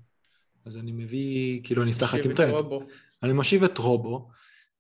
אז 0.65 0.77
אני 0.77 0.93
מביא, 0.93 1.61
כאילו 1.65 1.83
אני 1.83 1.91
אפתח 1.91 2.15
רק 2.15 2.21
עם 2.25 2.31
מושיב 2.31 2.31
את 2.31 2.37
טרנט. 2.37 2.63
רובו. 2.63 2.87
אני 3.23 3.33
מושיב 3.33 3.65
את 3.65 3.79
רובו, 3.79 4.29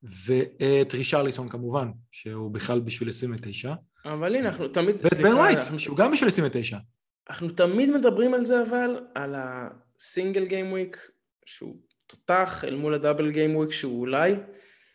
ואת 0.03 0.95
רישרליסון 0.95 1.49
כמובן, 1.49 1.89
שהוא 2.13 2.51
בכלל 2.51 2.81
בשביל 2.81 3.09
29, 3.09 3.75
אבל 4.05 4.37
הנה, 4.37 4.49
אנחנו 4.49 4.69
תמיד, 4.69 4.97
ואת 5.03 5.15
בן 5.15 5.27
אנחנו- 5.27 5.79
שהוא 5.79 5.97
גם 5.97 6.13
בשביל 6.13 6.29
29. 6.29 6.79
אנחנו 7.31 7.49
תמיד 7.49 7.91
מדברים 7.91 8.35
על 8.35 8.45
זה 8.45 8.63
אבל, 8.63 9.01
על 9.15 9.35
הסינגל 9.39 10.45
גיים 10.45 10.73
וויק, 10.73 11.11
שהוא 11.45 11.77
תותח, 12.07 12.65
אל 12.65 12.77
מול 12.77 12.95
הדאבל 12.95 13.31
גיים 13.31 13.57
וויק 13.57 13.71
שהוא 13.73 14.01
אולי. 14.01 14.35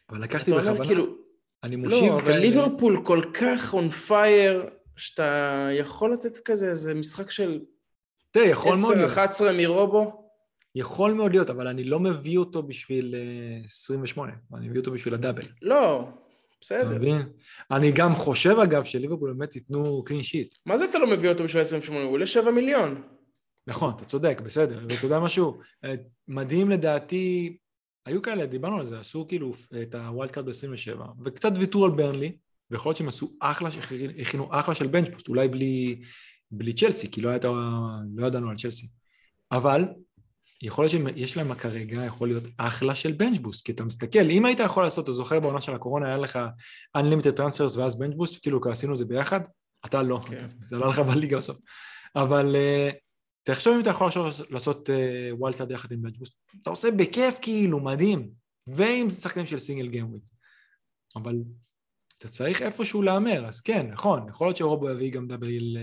אבל 0.10 0.24
לקחתי 0.24 0.52
אתה 0.52 0.60
אומר 0.60 0.72
בכוונה, 0.72 0.88
כאילו, 0.88 1.16
אני 1.64 1.76
מושיב 1.76 2.04
לא, 2.04 2.20
אבל 2.20 2.38
ליברפול 2.38 3.02
כל 3.06 3.22
כך 3.34 3.74
און 3.74 3.90
פייר, 3.90 4.66
שאתה 4.98 5.70
יכול 5.74 6.14
לתת 6.14 6.38
כזה 6.38 6.70
איזה 6.70 6.94
משחק 6.94 7.32
של 7.32 7.60
תראה, 8.32 8.46
יכול 8.48 8.72
מאוד 8.82 8.98
להיות, 8.98 9.12
10-11 9.12 9.44
מרובו. 9.58 10.25
יכול 10.76 11.14
מאוד 11.14 11.32
להיות, 11.32 11.50
אבל 11.50 11.68
אני 11.68 11.84
לא 11.84 12.00
מביא 12.00 12.38
אותו 12.38 12.64
בשביל 12.64 13.16
אה, 13.16 13.62
28, 13.66 14.32
אני 14.54 14.70
מביא 14.70 14.80
אותו 14.80 14.92
בשביל 14.92 15.14
הדאבל. 15.14 15.44
לא, 15.62 16.02
אתה 16.02 16.58
בסדר. 16.62 16.90
מבין? 16.90 17.22
אני 17.72 17.92
גם 17.92 18.14
חושב 18.14 18.56
אגב 18.64 18.84
שליברפול 18.84 19.34
באמת 19.34 19.56
ייתנו 19.56 20.04
clean 20.04 20.22
sheet. 20.22 20.56
מה 20.66 20.78
זה 20.78 20.86
אתה 20.86 21.00
לא 21.00 21.08
מביא 21.08 21.30
אותו 21.30 21.44
בשביל 21.44 21.62
28? 21.62 22.06
הוא 22.06 22.14
עולה 22.14 22.26
7 22.26 22.52
מיליון. 22.52 23.02
נכון, 23.68 23.94
אתה 23.96 24.06
צודק, 24.06 24.42
בסדר. 24.44 24.86
ואתה 24.90 25.06
יודע 25.06 25.20
משהו? 25.20 25.60
אה, 25.86 25.96
מדהים 26.28 26.70
לדעתי, 26.70 27.58
היו 28.06 28.22
כאלה, 28.22 28.46
דיברנו 28.46 28.80
על 28.80 28.86
זה, 28.86 29.00
עשו 29.00 29.26
כאילו 29.28 29.54
את 29.82 29.96
ה 29.96 30.03
wild 30.03 30.32
card 30.32 30.46
ב-27, 30.46 31.02
וקצת 31.26 31.52
ויתרו 31.60 31.86
על 31.86 31.92
ברנלי, 31.92 32.38
ויכול 32.72 32.90
להיות 32.90 32.98
שהם 32.98 33.08
עשו 33.08 33.32
אחלה, 33.40 33.70
הכינו 34.22 34.50
אחלה 34.52 34.76
של 34.76 34.88
bench 34.88 35.06
boost, 35.06 35.28
אולי 35.28 35.48
בלי 35.48 36.02
בלי 36.52 36.74
צ'לסי, 36.74 37.12
כי 37.12 37.22
לא, 37.22 37.30
היית, 37.30 37.46
לא 38.16 38.28
ידענו 38.28 38.50
על 38.50 38.56
צ'לסי. 38.56 38.88
אבל 39.52 39.86
יכול 40.62 40.86
להיות 40.86 41.16
שיש 41.18 41.38
להם 41.38 41.54
כרגע, 41.54 42.06
יכול 42.06 42.28
להיות 42.28 42.44
אחלה 42.58 42.96
של 42.96 43.12
bench 43.12 43.42
boost, 43.42 43.66
כי 43.66 43.72
אתה 43.72 43.84
מסתכל, 43.84 44.30
אם 44.30 44.46
היית 44.46 44.60
יכול 44.60 44.84
לעשות, 44.84 45.04
אתה 45.04 45.14
זוכר 45.14 45.40
בעונה 45.40 45.62
של 45.62 45.76
הקורונה, 45.76 46.08
היה 46.08 46.18
לך 46.18 46.40
Unlimited 46.98 47.40
Transfers 47.40 47.78
ואז 47.78 48.00
bench 48.00 48.18
boost, 48.18 48.42
כאילו 48.42 48.60
עשינו 48.72 48.94
את 48.94 48.98
זה 48.98 49.06
ביחד, 49.06 49.40
אתה 49.86 50.04
לא, 50.04 50.20
כן. 50.28 50.48
זה 50.64 50.78
לא 50.78 50.90
לך 50.90 51.00
בליגה 51.00 51.38
בסוף. 51.38 51.58
אבל 52.16 52.56
אה, 52.56 52.96
תחשוב 53.44 53.74
אם 53.74 53.82
אתה 53.82 53.90
יכול 53.90 54.10
לעשות 54.50 54.90
wild 55.32 55.56
אה, 55.56 55.58
card 55.58 55.72
יחד 55.72 55.92
עם 55.92 56.02
bench 56.02 56.18
boost, 56.18 56.34
אתה 56.62 56.70
עושה 56.70 56.92
בכיף 56.92 57.40
כאילו, 57.42 57.80
מדהים, 57.80 58.30
ועם 58.68 59.10
שחקנים 59.10 59.46
של 59.46 59.60
single 59.60 59.88
game 59.88 60.10
week. 60.10 60.24
אבל 61.16 61.36
אתה 62.18 62.28
צריך 62.28 62.62
איפשהו 62.62 63.02
להמר, 63.02 63.46
אז 63.46 63.62
כן, 63.62 63.88
נכון, 63.92 64.30
יכול 64.30 64.48
להיות 64.48 64.58
שרובו 64.58 64.90
יביא 64.90 65.12
גם 65.12 65.28
double 65.28 65.78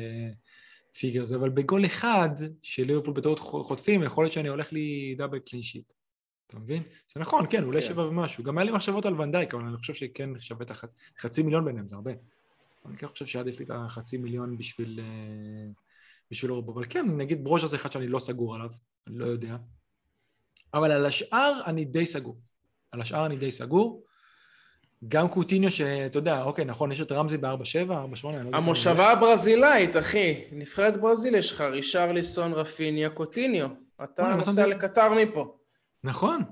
figures, 0.99 1.33
אבל 1.32 1.51
בגול 1.51 1.86
אחד 1.86 2.30
של 2.62 2.86
ליברפול 2.86 3.14
בטעות 3.14 3.38
חוטפים, 3.38 4.03
יכול 4.03 4.24
להיות 4.24 4.32
שאני 4.32 4.49
הולך 4.49 4.72
לי 4.72 5.14
double 5.18 5.39
clean 5.39 5.62
sheet. 5.62 5.93
אתה 6.47 6.59
מבין? 6.59 6.82
זה 7.14 7.20
נכון, 7.20 7.47
כן, 7.51 7.64
אולי 7.64 7.80
כן. 7.80 7.86
שבע 7.86 8.03
ומשהו. 8.03 8.45
גם 8.45 8.59
היה 8.59 8.64
לי 8.64 8.72
מחשבות 8.72 9.07
על 9.07 9.20
ונדייק, 9.20 9.55
אבל 9.55 9.64
אני 9.64 9.76
חושב 9.76 9.95
שכן 9.95 10.38
שווה 10.38 10.66
את 10.66 10.70
החצי 11.18 11.43
מיליון 11.43 11.64
ביניהם, 11.64 11.88
זה 11.88 11.97
הרבה. 11.97 12.11
אני 12.86 12.97
כן 12.97 13.07
חושב 13.07 13.26
שעדיף 13.26 13.59
לי 13.59 13.64
את 13.64 13.70
החצי 13.74 14.16
מיליון 14.16 14.59
בשביל, 14.59 15.01
אה, 15.03 15.70
בשביל 16.30 16.51
רובו. 16.51 16.72
אבל 16.72 16.84
כן, 16.90 17.07
נגיד 17.16 17.45
ברוז'ה 17.45 17.66
זה 17.66 17.76
אחד 17.76 17.93
שאני 17.93 18.07
לא 18.07 18.18
סגור 18.18 18.55
עליו, 18.55 18.70
אני 19.07 19.18
לא 19.18 19.24
יודע. 19.24 19.57
אבל 20.74 20.93
על 20.93 21.07
השאר 21.07 21.61
אני 21.66 21.84
די 21.84 22.07
סגור. 22.07 22.40
על 22.90 23.01
השאר 23.01 23.26
אני 23.26 23.36
די 23.36 23.51
סגור. 23.51 24.05
גם 25.09 25.28
קוטיניו 25.28 25.70
שאתה 25.70 26.18
יודע, 26.18 26.42
אוקיי, 26.42 26.64
נכון, 26.64 26.92
יש 26.92 27.00
את 27.00 27.12
רמזי 27.12 27.38
ב-4-7, 27.38 27.88
4-8, 27.88 28.36
אני 28.36 28.53
לא. 28.53 28.57
המושבה 28.57 29.11
הברזילאית, 29.11 29.96
אחי. 29.96 30.44
נבחרת 30.53 31.00
ברזיל 31.00 31.34
יש 31.34 31.50
לך, 31.50 31.61
רישרליסון, 31.61 32.53
רפיניה, 32.53 33.11
קוטיניו. 33.11 33.68
אתה 34.05 34.34
נוסע 34.34 34.66
לקטר 34.66 35.09
מפה. 35.14 35.57
נכון, 36.05 36.42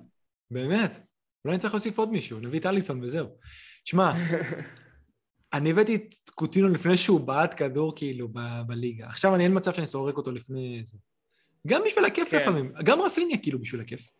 באמת. 0.51 1.01
אולי 1.44 1.55
אני 1.55 1.59
צריך 1.59 1.74
להוסיף 1.74 1.98
עוד 1.98 2.12
מישהו, 2.12 2.40
נביא 2.40 2.61
את 2.61 2.66
אליסון 2.66 3.03
וזהו. 3.03 3.26
תשמע, 3.84 4.12
אני 5.53 5.70
הבאתי 5.70 5.94
את 5.94 6.14
קוטיניו 6.34 6.68
לפני 6.68 6.96
שהוא 6.96 7.20
בעט 7.20 7.55
כדור 7.57 7.92
כאילו 7.96 8.28
ב- 8.28 8.62
בליגה. 8.66 9.07
עכשיו 9.07 9.34
אני 9.34 9.44
אין 9.44 9.57
מצב 9.57 9.74
שאני 9.74 9.86
סורק 9.86 10.16
אותו 10.16 10.32
לפני 10.32 10.82
זה. 10.86 10.98
גם 11.66 11.82
בשביל 11.86 12.05
הכיף 12.05 12.30
כן. 12.30 12.36
לפעמים, 12.36 12.72
גם 12.84 13.01
רפיניה 13.01 13.38
כאילו 13.38 13.59
בשביל 13.59 13.80
הכיף. 13.80 14.12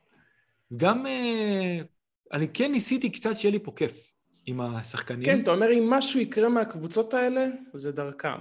גם... 0.77 1.07
אה, 1.07 1.81
אני 2.33 2.49
כן 2.49 2.73
ניסיתי 2.73 3.11
קצת 3.11 3.37
שיהיה 3.37 3.53
לי 3.53 3.59
פה 3.59 3.73
כיף. 3.77 4.10
עם 4.51 4.61
השחקנים. 4.61 5.25
כן, 5.25 5.41
אתה 5.43 5.51
אומר, 5.51 5.73
אם 5.73 5.91
משהו 5.91 6.21
יקרה 6.21 6.49
מהקבוצות 6.49 7.15
האלה, 7.15 7.47
זה 7.75 7.93
דרכם. 7.93 8.41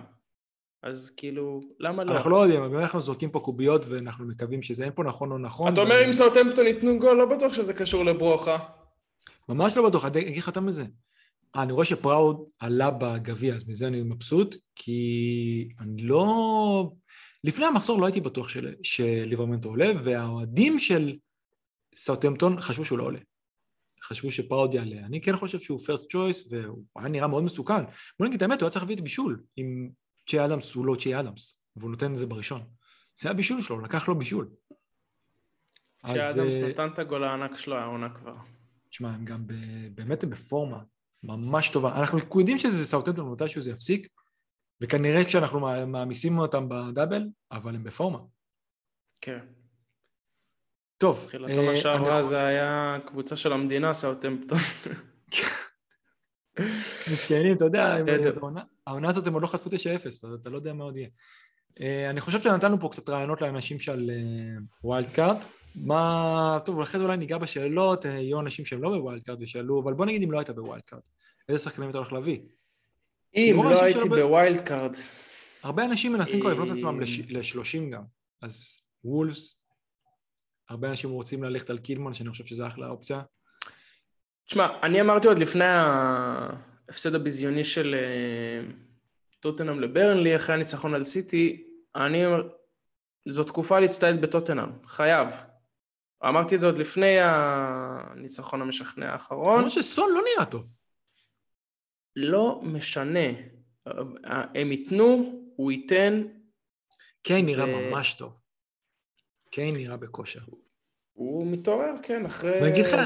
אז 0.84 1.10
כאילו, 1.18 1.62
למה 1.80 2.04
לא? 2.04 2.14
אנחנו 2.14 2.30
לא 2.30 2.38
יודעים, 2.44 2.62
אבל 2.62 2.78
אנחנו 2.78 3.02
זורקים 3.02 3.30
פה 3.30 3.40
קוביות 3.40 3.86
ואנחנו 3.86 4.26
מקווים 4.26 4.62
שזה 4.62 4.84
אין 4.84 4.92
פה 4.96 5.04
נכון 5.04 5.32
או 5.32 5.38
נכון. 5.38 5.74
אתה 5.74 5.82
אומר, 5.82 6.06
אם 6.06 6.14
סאוטמפטון 6.14 6.68
ייתנו 6.68 7.00
גול, 7.00 7.18
לא 7.18 7.26
בטוח 7.26 7.54
שזה 7.54 7.74
קשור 7.74 8.06
לברוכה. 8.06 8.58
ממש 9.50 9.78
לא 9.78 9.90
בטוח, 9.90 10.06
אני 10.06 10.20
אגיד 10.20 10.38
לך 10.38 10.48
יותר 10.48 10.62
מזה. 10.62 10.86
אני 11.56 11.72
רואה 11.74 11.86
שפראוד 11.86 12.44
עלה 12.60 12.92
בגביע, 12.92 13.56
אז 13.56 13.70
מזה 13.70 13.88
אני 13.88 14.02
מבסוט, 14.02 14.56
כי 14.76 15.70
אני 15.80 16.02
לא... 16.02 16.92
לפני 17.44 17.66
המחזור 17.66 18.02
לא 18.02 18.06
הייתי 18.06 18.22
בטוח 18.22 18.50
של... 18.50 18.74
שליברמנטו 18.84 19.70
עולה, 19.70 19.92
והאוהדים 20.04 20.80
של 20.80 21.16
סאוטמפטון 21.96 22.62
חשבו 22.62 22.86
שהוא 22.86 22.98
לא 22.98 23.04
עולה. 23.04 23.20
חשבו 24.10 24.32
שפראוד 24.32 24.74
יעלה. 24.74 25.00
אני 25.00 25.22
כן 25.22 25.36
חושב 25.36 25.60
שהוא 25.60 25.80
פרסט 25.80 26.12
צ'ויס, 26.12 26.48
והוא 26.52 26.84
היה 26.96 27.08
נראה 27.08 27.28
מאוד 27.28 27.44
מסוכן. 27.44 27.84
בוא 28.20 28.28
נגיד 28.28 28.36
את 28.36 28.42
האמת, 28.42 28.62
הוא 28.62 28.66
היה 28.66 28.72
צריך 28.72 28.84
להביא 28.84 28.96
את 28.96 29.02
בישול. 29.02 29.44
אם 29.58 29.90
צ'י 30.30 30.46
אדמס 30.46 30.74
הוא 30.74 30.86
לא 30.86 30.96
צ'י 30.96 31.20
אדמס, 31.20 31.62
והוא 31.76 31.92
נותן 31.92 32.12
את 32.12 32.18
זה 32.18 32.26
בראשון. 32.26 32.62
זה 33.16 33.30
הבישול 33.30 33.62
שלו, 33.62 33.82
לקח 33.82 34.08
לו 34.08 34.18
בישול. 34.18 34.50
צ'י 36.06 36.12
אדמס 36.12 36.58
uh... 36.58 36.66
נתן 36.66 36.88
את 36.94 37.00
הגול 37.00 37.24
הענק 37.24 37.58
שלו 37.58 37.76
העונה 37.76 38.10
כבר. 38.10 38.36
תשמע, 38.90 39.10
הם 39.10 39.26
גם 39.26 39.48
ב... 39.48 39.54
באמת 39.96 40.24
הם 40.24 40.30
בפורמה 40.30 40.84
ממש 41.24 41.70
טובה. 41.70 42.00
אנחנו 42.00 42.20
יודעים 42.40 42.58
שזה 42.58 42.86
סאוטנטון, 42.86 43.32
מתישהו 43.32 43.62
זה 43.62 43.72
יפסיק, 43.72 44.08
וכנראה 44.82 45.26
כשאנחנו 45.26 45.60
מעמיסים 45.88 46.40
אותם 46.40 46.70
בדאבל, 46.70 47.28
אבל 47.52 47.76
הם 47.76 47.84
בפורמה. 47.84 48.20
כן. 49.22 49.46
טוב. 51.00 51.26
תחילת 51.28 51.52
עונה 51.52 51.78
שעברה 51.78 52.24
זה 52.24 52.46
היה 52.46 52.98
קבוצה 53.06 53.36
של 53.36 53.54
המדינה, 53.54 53.94
סאוטמפטון. 53.94 54.58
מסכנים, 57.12 57.56
אתה 57.56 57.66
יודע, 57.66 57.98
העונה 58.88 59.10
הזאת 59.10 59.28
הם 59.28 59.34
עוד 59.34 59.42
לא 59.42 59.48
חטפו 59.48 59.70
9-0, 59.70 59.74
אתה 60.42 60.50
לא 60.50 60.56
יודע 60.56 60.74
מה 60.74 60.84
עוד 60.84 60.98
יהיה. 60.98 61.10
אה, 61.82 62.10
אני 62.10 62.22
חושב 62.22 62.42
שנתנו 62.42 62.80
פה 62.80 62.90
קצת 62.92 63.10
רעיונות 63.10 63.42
לאנשים 63.42 63.80
שעל 63.80 64.10
wild 64.84 65.06
אה, 65.08 65.14
card. 65.14 65.46
מה... 65.76 66.60
טוב, 66.66 66.80
אחרי 66.82 67.00
זה 67.00 67.06
אולי 67.06 67.18
ניגע 67.18 67.38
בשאלות, 67.38 68.06
אה, 68.06 68.12
יהיו 68.12 68.40
אנשים 68.40 68.66
שהם 68.66 68.82
לא 68.82 68.90
ב 68.90 68.97
wild 68.97 69.24
card 69.24 69.38
ושאלו, 69.42 69.82
אבל 69.82 69.94
בוא 69.94 70.06
נגיד 70.06 70.24
אם 70.24 70.32
לא 70.32 70.38
היית 70.38 70.50
ב 70.50 70.56
wild 70.56 70.82
card. 70.82 71.04
איזה 71.50 71.64
שחקנים 71.64 71.90
אתה 71.90 71.98
הולך 71.98 72.14
להביא? 72.14 72.40
אם 73.36 73.60
לא 73.64 73.84
הייתי 73.84 74.10
ב 74.10 74.20
wild 74.20 74.62
card. 74.62 74.98
הרבה 75.64 75.86
אנשים 75.86 76.14
מנסים 76.14 76.40
כבר 76.40 76.50
לבנות 76.50 76.70
עצמם 76.70 77.00
ל-30 77.02 77.92
גם. 77.92 78.04
אז 78.42 78.82
וולפס, 79.04 79.59
הרבה 80.70 80.90
אנשים 80.90 81.10
רוצים 81.10 81.44
ללכת 81.44 81.70
על 81.70 81.78
קילמן, 81.78 82.14
שאני 82.14 82.30
חושב 82.30 82.46
שזה 82.46 82.68
אחלה 82.68 82.88
אופציה. 82.88 83.22
תשמע, 84.46 84.68
אני 84.84 85.02
אמרתי 85.02 85.28
עוד 85.28 85.40
לפני 85.40 85.66
ההפסד 85.66 87.16
הביזיוני 87.16 87.64
של 87.64 87.96
אה, 87.96 88.72
טוטנאם 89.40 89.80
לברנלי, 89.80 90.36
אחרי 90.36 90.56
הניצחון 90.56 90.94
על 90.94 91.04
סיטי, 91.04 91.64
אני 91.96 92.26
אומר, 92.26 92.50
זו 93.28 93.44
תקופה 93.44 93.80
להצטייד 93.80 94.22
בטוטנאם, 94.22 94.70
חייב. 94.86 95.28
אמרתי 96.30 96.56
את 96.56 96.62
זה 96.62 96.68
עוד 96.68 96.78
לפני 96.78 97.18
הניצחון 97.20 98.62
המשכנע 98.62 99.12
האחרון. 99.12 99.58
למרות 99.58 99.72
שסון 99.72 100.10
לא 100.14 100.22
נראה 100.34 100.46
טוב. 100.46 100.66
לא 102.16 102.60
משנה. 102.64 103.30
הם 104.56 104.72
ייתנו, 104.72 105.34
הוא 105.56 105.72
ייתן. 105.72 106.24
כן, 107.24 107.46
נראה 107.46 107.66
ו... 107.66 107.92
ממש 107.92 108.14
טוב. 108.14 108.39
קיין 109.50 109.76
נראה 109.76 109.98
בכושר. 109.98 110.40
הוא 111.14 111.48
מתעורר, 111.48 111.94
כן, 112.04 112.26
אחרי 112.26 112.60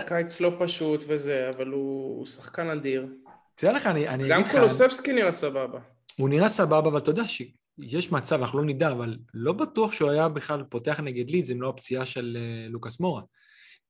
קיץ 0.07 0.39
לא 0.39 0.51
פשוט 0.59 1.05
וזה, 1.07 1.49
אבל 1.49 1.67
הוא 1.67 2.25
שחקן 2.25 2.69
אדיר. 2.69 3.07
תראה 3.55 3.73
לך, 3.73 3.87
אני, 3.87 4.07
אני 4.07 4.23
אגיד 4.23 4.45
לך... 4.45 4.53
גם 4.53 4.59
קולוספסקי 4.59 5.13
נראה 5.13 5.31
סבבה. 5.31 5.79
הוא 6.17 6.29
נראה 6.29 6.49
סבבה, 6.49 6.89
אבל 6.89 6.97
אתה 6.97 7.11
יודע 7.11 7.23
שיש 7.27 8.11
מצב, 8.11 8.39
אנחנו 8.39 8.59
לא 8.59 8.65
נדע, 8.65 8.91
אבל 8.91 9.17
לא 9.33 9.53
בטוח 9.53 9.91
שהוא 9.91 10.09
היה 10.09 10.29
בכלל 10.29 10.63
פותח 10.69 10.99
נגד 10.99 11.29
לידס 11.29 11.51
אם 11.51 11.61
לא 11.61 11.69
הפציעה 11.69 12.05
של 12.05 12.37
uh, 12.37 12.71
לוקאס 12.71 12.99
מורה. 12.99 13.21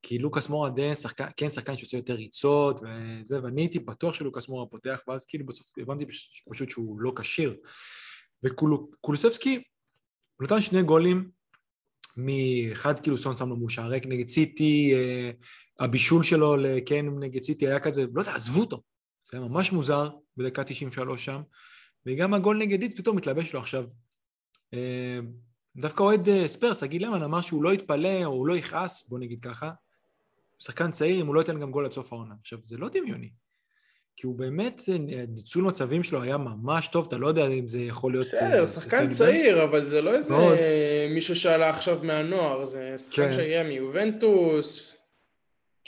כי 0.02 0.18
לוקאס 0.18 0.48
מורה 0.48 0.70
די 0.70 0.94
שחקן, 0.96 1.26
כן 1.36 1.50
שחקן 1.50 1.76
שעושה 1.76 1.96
יותר 1.96 2.14
ריצות 2.14 2.80
וזה, 2.80 3.42
ואני 3.42 3.62
הייתי 3.62 3.78
בטוח 3.78 4.14
שלוקאס 4.14 4.48
מורה 4.48 4.66
פותח, 4.66 5.00
ואז 5.08 5.26
כאילו 5.26 5.46
בסוף 5.46 5.66
הבנתי 5.78 6.04
פשוט 6.50 6.70
שהוא 6.70 7.00
לא 7.00 7.12
כשיר. 7.16 7.56
וקולוספסקי, 8.44 9.54
הוא 10.36 10.44
נתן 10.44 10.60
שני 10.60 10.82
גולים 10.82 11.30
מאחד 12.16 13.00
כאילו 13.00 13.18
סון 13.18 13.36
שם 13.36 13.48
לו 13.48 13.56
מאושר 13.56 13.86
ריק 13.86 14.06
נגד 14.06 14.28
סיטי, 14.28 14.94
אה, 14.94 15.30
הבישול 15.80 16.22
שלו 16.22 16.56
לקיין 16.56 17.18
נגד 17.18 17.42
סיטי 17.42 17.66
היה 17.66 17.80
כזה, 17.80 18.04
לא 18.14 18.20
יודע, 18.20 18.34
עזבו 18.34 18.60
אותו. 18.60 18.82
זה 19.30 19.38
היה 19.38 19.48
ממש 19.48 19.72
מוזר 19.72 20.10
בדקה 20.36 20.64
93 20.64 21.24
שם, 21.24 21.42
וגם 22.06 22.34
הגול 22.34 22.58
נגד 22.58 22.80
ליץ 22.80 22.98
פתאום 22.98 23.16
מתלבש 23.16 23.54
לו 23.54 23.60
עכשיו. 23.60 23.84
אה, 24.74 25.18
דווקא 25.76 26.02
אוהד 26.02 26.28
אה, 26.28 26.48
ספרס, 26.48 26.82
אגיד 26.82 27.02
למן, 27.02 27.22
אמר 27.22 27.40
שהוא 27.40 27.64
לא 27.64 27.74
יתפלא 27.74 28.24
או 28.24 28.30
הוא 28.30 28.46
לא 28.46 28.56
יכעס, 28.56 29.08
בוא 29.08 29.18
נגיד 29.18 29.40
ככה. 29.42 29.66
הוא 29.66 30.60
שחקן 30.60 30.90
צעיר 30.90 31.20
אם 31.20 31.26
הוא 31.26 31.34
לא 31.34 31.40
ייתן 31.40 31.60
גם 31.60 31.70
גול 31.70 31.84
עד 31.84 31.92
סוף 31.92 32.12
העונה. 32.12 32.34
עכשיו, 32.40 32.58
זה 32.62 32.76
לא 32.76 32.88
דמיוני. 32.88 33.30
כי 34.16 34.26
הוא 34.26 34.38
באמת, 34.38 34.82
ניצול 35.28 35.64
מצבים 35.64 36.02
שלו 36.02 36.22
היה 36.22 36.36
ממש 36.36 36.88
טוב, 36.88 37.06
אתה 37.08 37.16
לא 37.16 37.26
יודע 37.26 37.46
אם 37.46 37.68
זה 37.68 37.80
יכול 37.80 38.12
להיות... 38.12 38.26
בסדר, 38.26 38.60
אה, 38.60 38.66
שחקן 38.66 39.08
צעיר, 39.08 39.64
אבל 39.64 39.84
זה 39.84 40.00
לא 40.00 40.14
איזה 40.14 40.34
מישהו 41.14 41.36
שעלה 41.36 41.70
עכשיו 41.70 41.98
מהנוער, 42.02 42.64
זה 42.64 42.94
שחקן 42.96 43.22
כן. 43.22 43.32
שהגיע 43.32 43.62
מיובנטוס. 43.62 44.96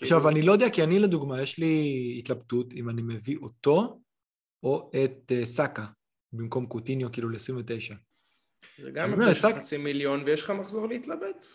עכשיו, 0.01 0.19
כאילו- 0.19 0.31
אני 0.31 0.43
לא 0.43 0.53
יודע, 0.53 0.71
כי 0.71 0.83
אני 0.83 0.99
לדוגמה, 0.99 1.43
יש 1.43 1.59
לי 1.59 2.17
התלבטות 2.19 2.75
אם 2.75 2.91
אני 2.91 3.03
מביא 3.03 3.37
אותו 3.43 4.01
או 4.63 4.91
את 5.05 5.33
uh, 5.33 5.45
סאקה 5.45 5.87
במקום 6.33 6.67
קוטיניו, 6.67 7.13
כאילו 7.13 7.29
ל-29. 7.29 7.95
זה 8.79 8.91
גם 8.91 9.13
מביא 9.13 9.33
חצי 9.57 9.77
מיליון 9.77 10.23
ויש 10.25 10.43
לך 10.43 10.51
מחזור 10.51 10.89
להתלבט, 10.89 11.47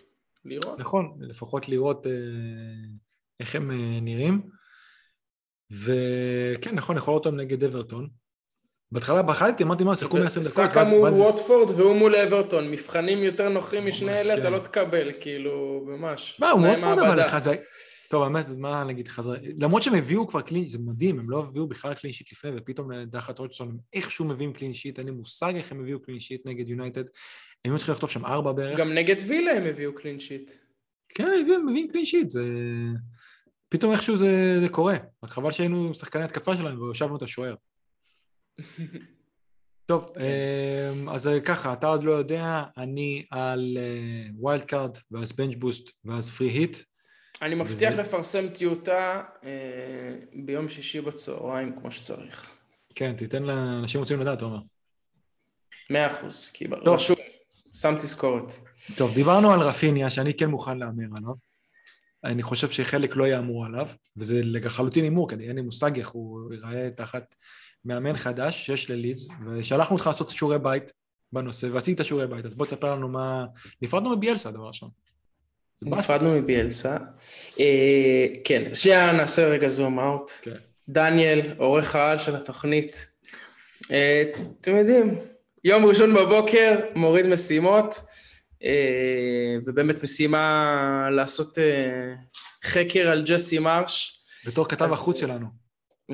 לראות. 0.46 0.80
נכון, 0.80 1.18
לפחות 1.20 1.70
לראות 1.70 2.06
uh, 2.06 2.10
איך 3.40 3.56
הם 3.56 3.72
uh, 3.72 4.02
נראים. 4.02 4.61
וכן, 5.72 6.76
נכון, 6.76 6.98
יכול 6.98 7.14
אותם 7.14 7.36
נגד 7.36 7.64
אברטון. 7.64 8.08
בהתחלה 8.92 9.22
בחרתי, 9.22 9.64
אמרתי 9.64 9.84
מה, 9.84 9.96
שיחקו 9.96 10.18
120 10.18 10.44
דקות. 10.44 10.56
סאקה 10.56 10.84
מול 10.84 11.10
ווטפורד 11.10 11.70
והוא 11.70 11.96
מול 11.96 12.16
אברטון. 12.16 12.72
מבחנים 12.72 13.24
יותר 13.24 13.50
נוחים 13.50 13.86
משני 13.86 14.22
אלה, 14.22 14.34
אתה 14.34 14.42
כן. 14.42 14.54
לא 14.54 14.60
תקבל, 14.60 15.12
כאילו, 15.20 15.86
ממש. 15.88 16.32
תשמע, 16.32 16.54
ווטפורד 16.54 17.00
אבל 17.00 17.24
חזק... 17.24 17.60
טוב, 18.10 18.24
באמת, 18.24 18.46
מה 18.58 18.84
נגיד 18.84 19.08
חזרה, 19.08 19.38
למרות 19.60 19.84
שהם 19.84 19.96
הביאו 19.96 20.28
כבר 20.28 20.42
קלין, 20.42 20.70
זה 20.70 20.78
מדהים, 20.80 21.20
הם 21.20 21.30
לא 21.30 21.40
הביאו 21.40 21.68
בכלל 21.68 21.94
קלין 21.94 22.14
שיט 22.14 22.32
לפני, 22.32 22.52
ופתאום 22.56 22.94
דחת 22.94 23.40
רוטשטון, 23.40 23.70
הם 23.70 23.78
איכשהו 23.94 24.26
מביאים 24.26 24.54
קלין 24.54 24.74
שיט, 24.74 25.00
אין 25.00 25.08
לי 25.08 25.12
מושג 25.12 25.56
איך 25.56 25.72
הם 25.72 25.80
הביאו 25.80 26.00
קלין 26.00 26.20
שיט 26.20 26.46
נגד 26.46 26.70
יונייטד, 26.70 27.04
הם 27.66 27.72
היו 27.72 27.78
צריכים 27.78 27.94
לכתוב 27.94 28.10
שם 28.10 28.26
ארבע 28.26 28.52
בערך. 28.52 28.80
גם 28.80 28.94
נגד 28.94 29.16
וילה 29.28 29.52
הם 29.52 29.64
הביאו 29.64 29.96
קלין 29.96 30.20
שיט. 30.20 30.52
כן, 31.10 31.24
הם 31.24 31.68
מביאים 31.68 31.88
clean 31.92 32.06
sheet, 32.06 32.30
זה... 32.30 32.44
פתאום 33.72 33.92
איכשהו 33.92 34.18
זה, 34.18 34.60
זה 34.60 34.70
קורה, 34.70 34.98
רק 35.24 35.30
חבל 35.30 35.52
שהיינו 35.52 35.94
שחקני 35.94 36.24
התקפה 36.24 36.58
שלהם 36.58 36.82
והושבנו 36.82 37.16
את 37.16 37.22
השוער. 37.22 37.56
טוב, 39.86 40.14
אמ, 40.18 41.10
אז 41.10 41.30
ככה, 41.46 41.74
אתה 41.74 41.88
עוד 41.88 42.04
לא 42.04 42.12
יודע, 42.12 42.64
אני 42.78 43.26
על 43.32 43.78
wild 44.38 44.62
card, 44.62 44.98
ואז 45.12 45.32
bench 45.32 45.56
boost, 45.56 45.92
ואז 46.06 46.30
free 46.30 46.48
hit. 46.48 46.78
אני 47.42 47.56
מבטיח 47.56 47.94
וזה... 47.94 48.02
לפרסם 48.02 48.50
טיוטה 48.50 49.24
אה, 49.44 49.50
ביום 50.46 50.70
שישי 50.70 51.02
בצהריים 51.02 51.80
כמו 51.80 51.92
שצריך. 51.92 52.50
כן, 52.96 53.14
תיתן 53.14 53.44
לאנשים 53.44 54.00
רוצים 54.00 54.20
לדעת, 54.20 54.42
עומר. 54.42 54.60
מאה 55.90 56.12
אחוז, 56.12 56.50
כי 56.54 56.66
רשום, 56.86 57.16
שם 57.74 57.96
תזכורת. 57.98 58.52
טוב, 58.98 59.16
דיברנו 59.16 59.54
על 59.54 59.60
רפיניה, 59.60 60.10
שאני 60.10 60.34
כן 60.34 60.50
מוכן 60.50 60.78
להמר 60.78 61.08
עליו. 61.18 61.51
אני 62.24 62.44
חושב 62.44 62.70
שחלק 62.70 63.16
לא 63.16 63.28
יאמרו 63.28 63.66
עליו, 63.66 63.88
וזה 64.18 64.42
לחלוטין 64.44 65.04
הימור, 65.04 65.30
כי 65.30 65.36
אין 65.36 65.56
לי 65.56 65.62
מושג 65.62 65.98
איך 65.98 66.10
הוא 66.10 66.54
ייראה 66.54 66.90
תחת 66.90 67.36
מאמן 67.86 68.18
חדש 68.18 68.66
שיש 68.66 68.90
ללידס, 68.90 69.28
ושלחנו 69.48 69.96
אותך 69.96 70.08
לעשות 70.08 70.30
שיעורי 70.30 70.60
בית 70.60 70.92
בנושא, 71.34 71.68
ועשית 71.72 72.00
שיעורי 72.04 72.28
בית, 72.28 72.46
אז 72.46 72.56
בוא 72.56 72.66
תספר 72.66 72.96
לנו 72.96 73.08
מה... 73.08 73.46
נפרדנו 73.82 74.18
מביאלסה, 74.18 74.52
דבר 74.52 74.68
ראשון. 74.68 74.90
נפרדנו 75.82 76.42
מביאלסה. 76.42 76.98
אה, 77.60 78.28
כן, 78.44 78.74
שנייה 78.74 79.12
נעשה 79.12 79.48
רגע 79.48 79.68
זום 79.68 80.00
אאוט. 80.00 80.32
כן. 80.42 80.56
דניאל, 80.90 81.54
עורך 81.58 81.96
העל 81.96 82.20
של 82.20 82.36
התוכנית. 82.36 83.08
אה, 83.92 84.24
אתם 84.62 84.76
יודעים, 84.76 85.16
יום 85.64 85.86
ראשון 85.86 86.14
בבוקר, 86.14 86.80
מוריד 86.96 87.26
משימות, 87.26 88.02
ובאמת 89.66 90.04
משימה 90.04 91.10
לעשות 91.12 91.58
אה, 91.60 92.14
חקר 92.66 93.08
על 93.08 93.24
ג'סי 93.26 93.60
מרש. 93.60 94.24
בתור 94.48 94.70
כתב 94.70 94.86
אז, 94.86 94.94
החוץ 94.94 95.20
שלנו. 95.20 95.48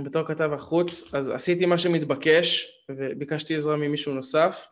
בתור 0.04 0.28
כתב 0.28 0.50
החוץ, 0.54 1.14
אז 1.14 1.30
עשיתי 1.30 1.66
מה 1.66 1.78
שמתבקש, 1.78 2.68
וביקשתי 2.92 3.56
עזרה 3.56 3.76
ממישהו 3.76 4.14
נוסף. 4.14 4.68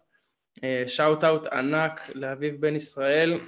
שאוט 0.88 1.24
אה, 1.24 1.30
אאוט 1.30 1.48
ענק 1.48 2.12
לאביב 2.14 2.62
בן 2.62 2.76
ישראל, 2.76 3.40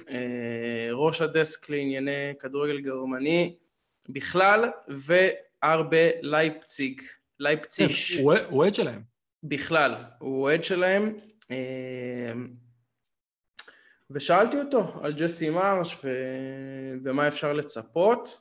ראש 0.92 1.20
הדסק 1.20 1.70
לענייני 1.70 2.32
כדורגל 2.40 2.80
גרמני 2.80 3.56
בכלל, 4.08 4.64
והרבה 4.88 5.96
לייפציג, 6.22 7.02
לייפציג. 7.40 7.90
הוא 8.20 8.34
אוהד 8.50 8.74
שלהם. 8.74 9.02
בכלל, 9.42 9.94
הוא 10.18 10.42
אוהד 10.42 10.64
שלהם. 10.64 11.16
ושאלתי 14.10 14.58
אותו 14.58 15.00
על 15.02 15.12
ג'סי 15.12 15.50
מרש 15.50 15.96
ו... 16.04 16.08
ומה 17.04 17.28
אפשר 17.28 17.52
לצפות, 17.52 18.40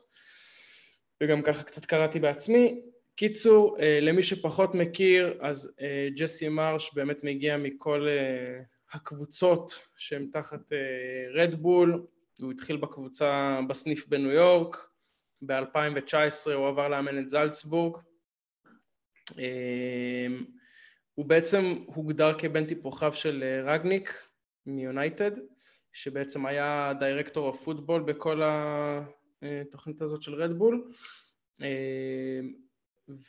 וגם 1.24 1.42
ככה 1.42 1.64
קצת 1.64 1.86
קראתי 1.86 2.20
בעצמי. 2.20 2.82
קיצור, 3.18 3.78
אה, 3.80 4.00
למי 4.02 4.24
שפחות 4.24 4.76
מכיר, 4.76 5.38
אז 5.42 5.76
אה, 5.82 6.08
ג'סי 6.16 6.50
מרש 6.50 6.94
באמת 6.94 7.24
מגיע 7.24 7.58
מכל 7.58 8.08
אה, 8.08 8.64
הקבוצות 8.92 9.80
שהן 9.96 10.28
תחת 10.32 10.72
רדבול, 11.34 12.06
הוא 12.40 12.52
התחיל 12.52 12.78
בקבוצה 12.78 13.60
בסניף 13.70 14.08
בניו 14.08 14.32
יורק, 14.32 14.78
ב-2019 15.42 16.52
הוא 16.54 16.68
עבר 16.68 16.88
לאמן 16.88 17.20
את 17.20 17.30
זלצבורג. 17.30 17.98
הוא 21.16 21.26
בעצם 21.26 21.76
הוגדר 21.86 22.40
כבן 22.40 22.66
טיפוחיו 22.66 23.14
של 23.14 23.62
רגניק 23.66 24.28
מיונייטד, 24.66 25.32
שבעצם 25.92 26.46
היה 26.46 26.94
דירקטור 27.00 27.50
הפוטבול 27.50 28.02
בכל 28.02 28.42
התוכנית 29.42 30.02
הזאת 30.02 30.22
של 30.22 30.34
רדבול, 30.34 30.92
אה, 31.62 32.40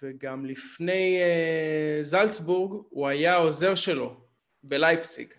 וגם 0.02 0.46
לפני 0.46 1.18
אה, 1.20 1.98
זלצבורג 2.02 2.82
הוא 2.90 3.08
היה 3.08 3.34
העוזר 3.34 3.74
שלו 3.74 4.20
בלייפציג. 4.62 5.34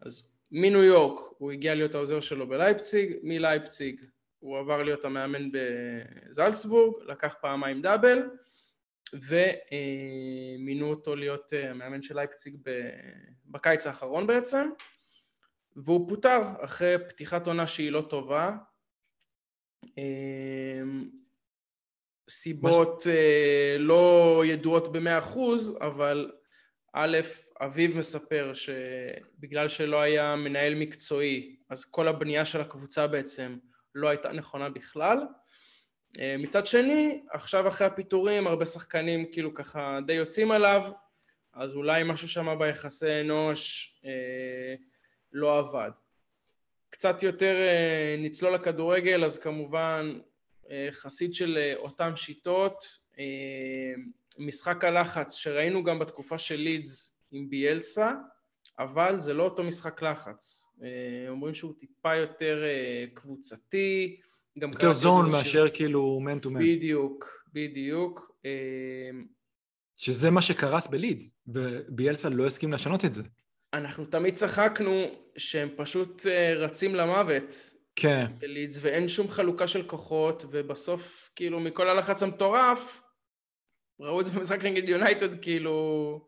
אז 0.00 0.28
מניו 0.50 0.82
יורק 0.82 1.20
הוא 1.38 1.52
הגיע 1.52 1.74
להיות 1.74 1.94
העוזר 1.94 2.20
שלו 2.20 2.48
בלייפציג, 2.48 3.16
מלייפציג 3.22 4.04
הוא 4.38 4.58
עבר 4.58 4.82
להיות 4.82 5.04
המאמן 5.04 5.50
בזלצבורג, 5.52 7.02
לקח 7.06 7.34
פעמיים 7.40 7.82
דאבל, 7.82 8.22
ומינו 9.12 10.90
אותו 10.90 11.16
להיות 11.16 11.52
אה, 11.52 11.70
המאמן 11.70 12.02
של 12.02 12.14
לייפציג 12.14 12.56
בקיץ 13.46 13.86
האחרון 13.86 14.26
בעצם. 14.26 14.70
והוא 15.76 16.08
פוטר 16.08 16.40
אחרי 16.60 16.96
פתיחת 17.08 17.46
עונה 17.46 17.66
שהיא 17.66 17.92
לא 17.92 18.00
טובה. 18.00 18.56
אמ, 19.98 21.10
סיבות 22.30 22.96
מש... 22.96 23.06
אה, 23.06 23.76
לא 23.78 24.42
ידועות 24.46 24.92
במאה 24.92 25.18
אחוז, 25.18 25.78
אבל 25.80 26.30
א', 26.94 27.18
אביב 27.60 27.98
מספר 27.98 28.52
שבגלל 28.54 29.68
שלא 29.68 30.00
היה 30.00 30.36
מנהל 30.36 30.74
מקצועי, 30.74 31.56
אז 31.70 31.84
כל 31.84 32.08
הבנייה 32.08 32.44
של 32.44 32.60
הקבוצה 32.60 33.06
בעצם 33.06 33.58
לא 33.94 34.08
הייתה 34.08 34.32
נכונה 34.32 34.70
בכלל. 34.70 35.18
אה, 36.20 36.36
מצד 36.38 36.66
שני, 36.66 37.22
עכשיו 37.30 37.68
אחרי 37.68 37.86
הפיטורים, 37.86 38.46
הרבה 38.46 38.66
שחקנים 38.66 39.32
כאילו 39.32 39.54
ככה 39.54 39.98
די 40.06 40.12
יוצאים 40.12 40.50
עליו, 40.50 40.82
אז 41.54 41.74
אולי 41.74 42.02
משהו 42.06 42.28
שם 42.28 42.58
ביחסי 42.58 43.20
אנוש 43.20 43.94
אה, 44.04 44.74
לא 45.32 45.58
עבד. 45.58 45.90
קצת 46.92 47.22
יותר 47.22 47.54
אה, 47.56 48.16
נצלול 48.18 48.54
לכדורגל, 48.54 49.24
אז 49.24 49.38
כמובן 49.38 50.18
אה, 50.70 50.88
חסיד 50.90 51.34
של 51.34 51.58
אה, 51.60 51.74
אותן 51.76 52.16
שיטות, 52.16 53.02
משחק 54.38 54.84
הלחץ 54.84 55.34
שראינו 55.34 55.84
גם 55.84 55.98
בתקופה 55.98 56.38
של 56.38 56.56
לידס 56.56 57.18
עם 57.32 57.50
ביאלסה, 57.50 58.12
אבל 58.78 59.20
זה 59.20 59.34
לא 59.34 59.42
אותו 59.42 59.62
משחק 59.62 60.02
לחץ. 60.02 60.66
אומרים 61.28 61.54
שהוא 61.54 61.72
טיפה 61.78 62.14
יותר 62.14 62.62
קבוצתי, 63.14 64.20
גם 64.58 64.72
יותר 64.72 64.92
זון 64.92 65.30
מאשר 65.30 65.66
ש... 65.66 65.70
כאילו 65.74 66.20
מן 66.20 66.38
טו 66.38 66.50
מן. 66.50 66.60
בדיוק, 66.60 67.44
בדיוק. 67.52 68.36
שזה 69.96 70.30
מה 70.30 70.42
שקרס 70.42 70.86
בלידס, 70.86 71.34
וביאלסה 71.46 72.28
לא 72.28 72.46
הסכים 72.46 72.72
לשנות 72.72 73.04
את 73.04 73.14
זה. 73.14 73.22
אנחנו 73.72 74.04
תמיד 74.04 74.34
צחקנו 74.34 75.06
שהם 75.36 75.68
פשוט 75.76 76.26
אה, 76.26 76.54
רצים 76.54 76.94
למוות. 76.94 77.72
כן. 77.96 78.26
בלידס, 78.38 78.78
ואין 78.80 79.08
שום 79.08 79.28
חלוקה 79.28 79.66
של 79.66 79.82
כוחות, 79.82 80.44
ובסוף, 80.50 81.30
כאילו, 81.36 81.60
מכל 81.60 81.88
הלחץ 81.88 82.22
המטורף, 82.22 83.02
ראו 84.00 84.20
את 84.20 84.26
זה 84.26 84.32
במשחק 84.32 84.64
נגד 84.64 84.88
יונייטד, 84.88 85.42
כאילו, 85.42 86.26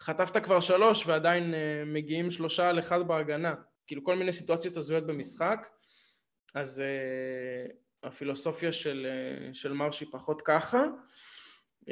חטפת 0.00 0.44
כבר 0.44 0.60
שלוש 0.60 1.06
ועדיין 1.06 1.54
uh, 1.54 1.56
מגיעים 1.86 2.30
שלושה 2.30 2.68
על 2.68 2.78
אחד 2.78 3.08
בהגנה. 3.08 3.54
כאילו, 3.86 4.04
כל 4.04 4.16
מיני 4.16 4.32
סיטואציות 4.32 4.76
הזויות 4.76 5.06
במשחק, 5.06 5.68
אז 6.54 6.82
uh, 6.82 7.72
הפילוסופיה 8.02 8.72
של, 8.72 9.06
uh, 9.06 9.54
של 9.54 9.72
מרשי 9.72 10.10
פחות 10.10 10.42
ככה. 10.42 10.84
Uh, 11.82 11.90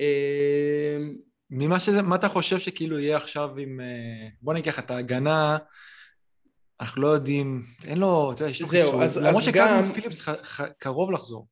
ממה 1.56 1.80
שזה, 1.80 2.02
מה 2.02 2.16
אתה 2.16 2.28
חושב 2.28 2.58
שכאילו 2.58 2.98
יהיה 2.98 3.16
עכשיו 3.16 3.58
עם... 3.58 3.80
אה, 3.80 4.28
בוא 4.42 4.54
ניקח 4.54 4.78
את 4.78 4.90
ההגנה, 4.90 5.56
אנחנו 6.80 7.02
לא 7.02 7.08
יודעים, 7.08 7.62
אין 7.86 7.98
לו, 7.98 8.32
אתה 8.32 8.42
יודע, 8.42 8.50
יש 8.50 8.60
לו 8.60 8.66
חיסור. 8.68 9.02
אז, 9.02 9.18
למרות 9.18 9.42
שקלמן 9.42 9.92
פיליפס 9.92 10.20
ח, 10.20 10.28
ח, 10.28 10.60
קרוב 10.78 11.10
לחזור. 11.10 11.46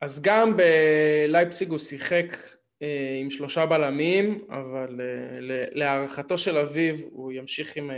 אז 0.00 0.22
גם 0.22 0.56
בלייפסיג 0.56 1.70
הוא 1.70 1.78
שיחק 1.78 2.36
אה, 2.82 3.18
עם 3.20 3.30
שלושה 3.30 3.66
בלמים, 3.66 4.44
אבל 4.50 5.00
אה, 5.00 5.38
להערכתו 5.72 6.38
של 6.38 6.58
אביו 6.58 6.94
הוא 7.10 7.32
ימשיך 7.32 7.76
עם, 7.76 7.90
אה, 7.90 7.96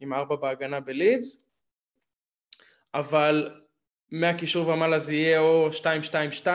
עם 0.00 0.12
ארבע 0.12 0.36
בהגנה 0.36 0.80
בלידס, 0.80 1.48
אבל 2.94 3.60
מהקישור 4.10 4.68
ומעלה 4.68 4.98
זה 4.98 5.14
יהיה 5.14 5.40
או 5.40 5.68
2-2-2, 6.42 6.46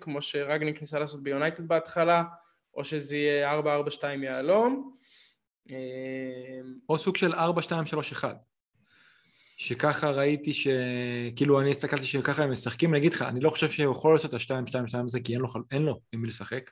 כמו 0.00 0.22
שרגניק 0.22 0.80
ניסה 0.80 0.98
לעשות 0.98 1.22
ביונייטד 1.22 1.68
בהתחלה, 1.68 2.22
או 2.76 2.84
שזה 2.84 3.16
יהיה 3.16 3.60
4-4-2 3.60 4.04
יהלום. 4.22 4.96
אמ, 5.70 5.76
או 6.88 6.98
סוג 6.98 7.16
של 7.16 7.32
4-2-3-1. 7.32 8.24
שככה 9.56 10.10
ראיתי 10.10 10.52
ש... 10.52 10.68
כאילו 11.36 11.60
אני 11.60 11.70
הסתכלתי 11.70 12.04
שככה 12.04 12.44
הם 12.44 12.50
משחקים, 12.50 12.90
אני 12.90 12.98
אגיד 12.98 13.14
לך, 13.14 13.22
אני 13.22 13.40
לא 13.40 13.50
חושב 13.50 13.70
שהוא 13.70 13.92
יכול 13.92 14.14
לעשות 14.14 14.34
את 14.34 14.50
ה-2-2-2 14.50 14.98
הזה, 15.04 15.20
כי 15.20 15.32
אין 15.32 15.40
לו, 15.40 15.48
אין 15.70 15.82
לו 15.82 16.00
עם 16.12 16.20
מי 16.20 16.28
לשחק. 16.28 16.70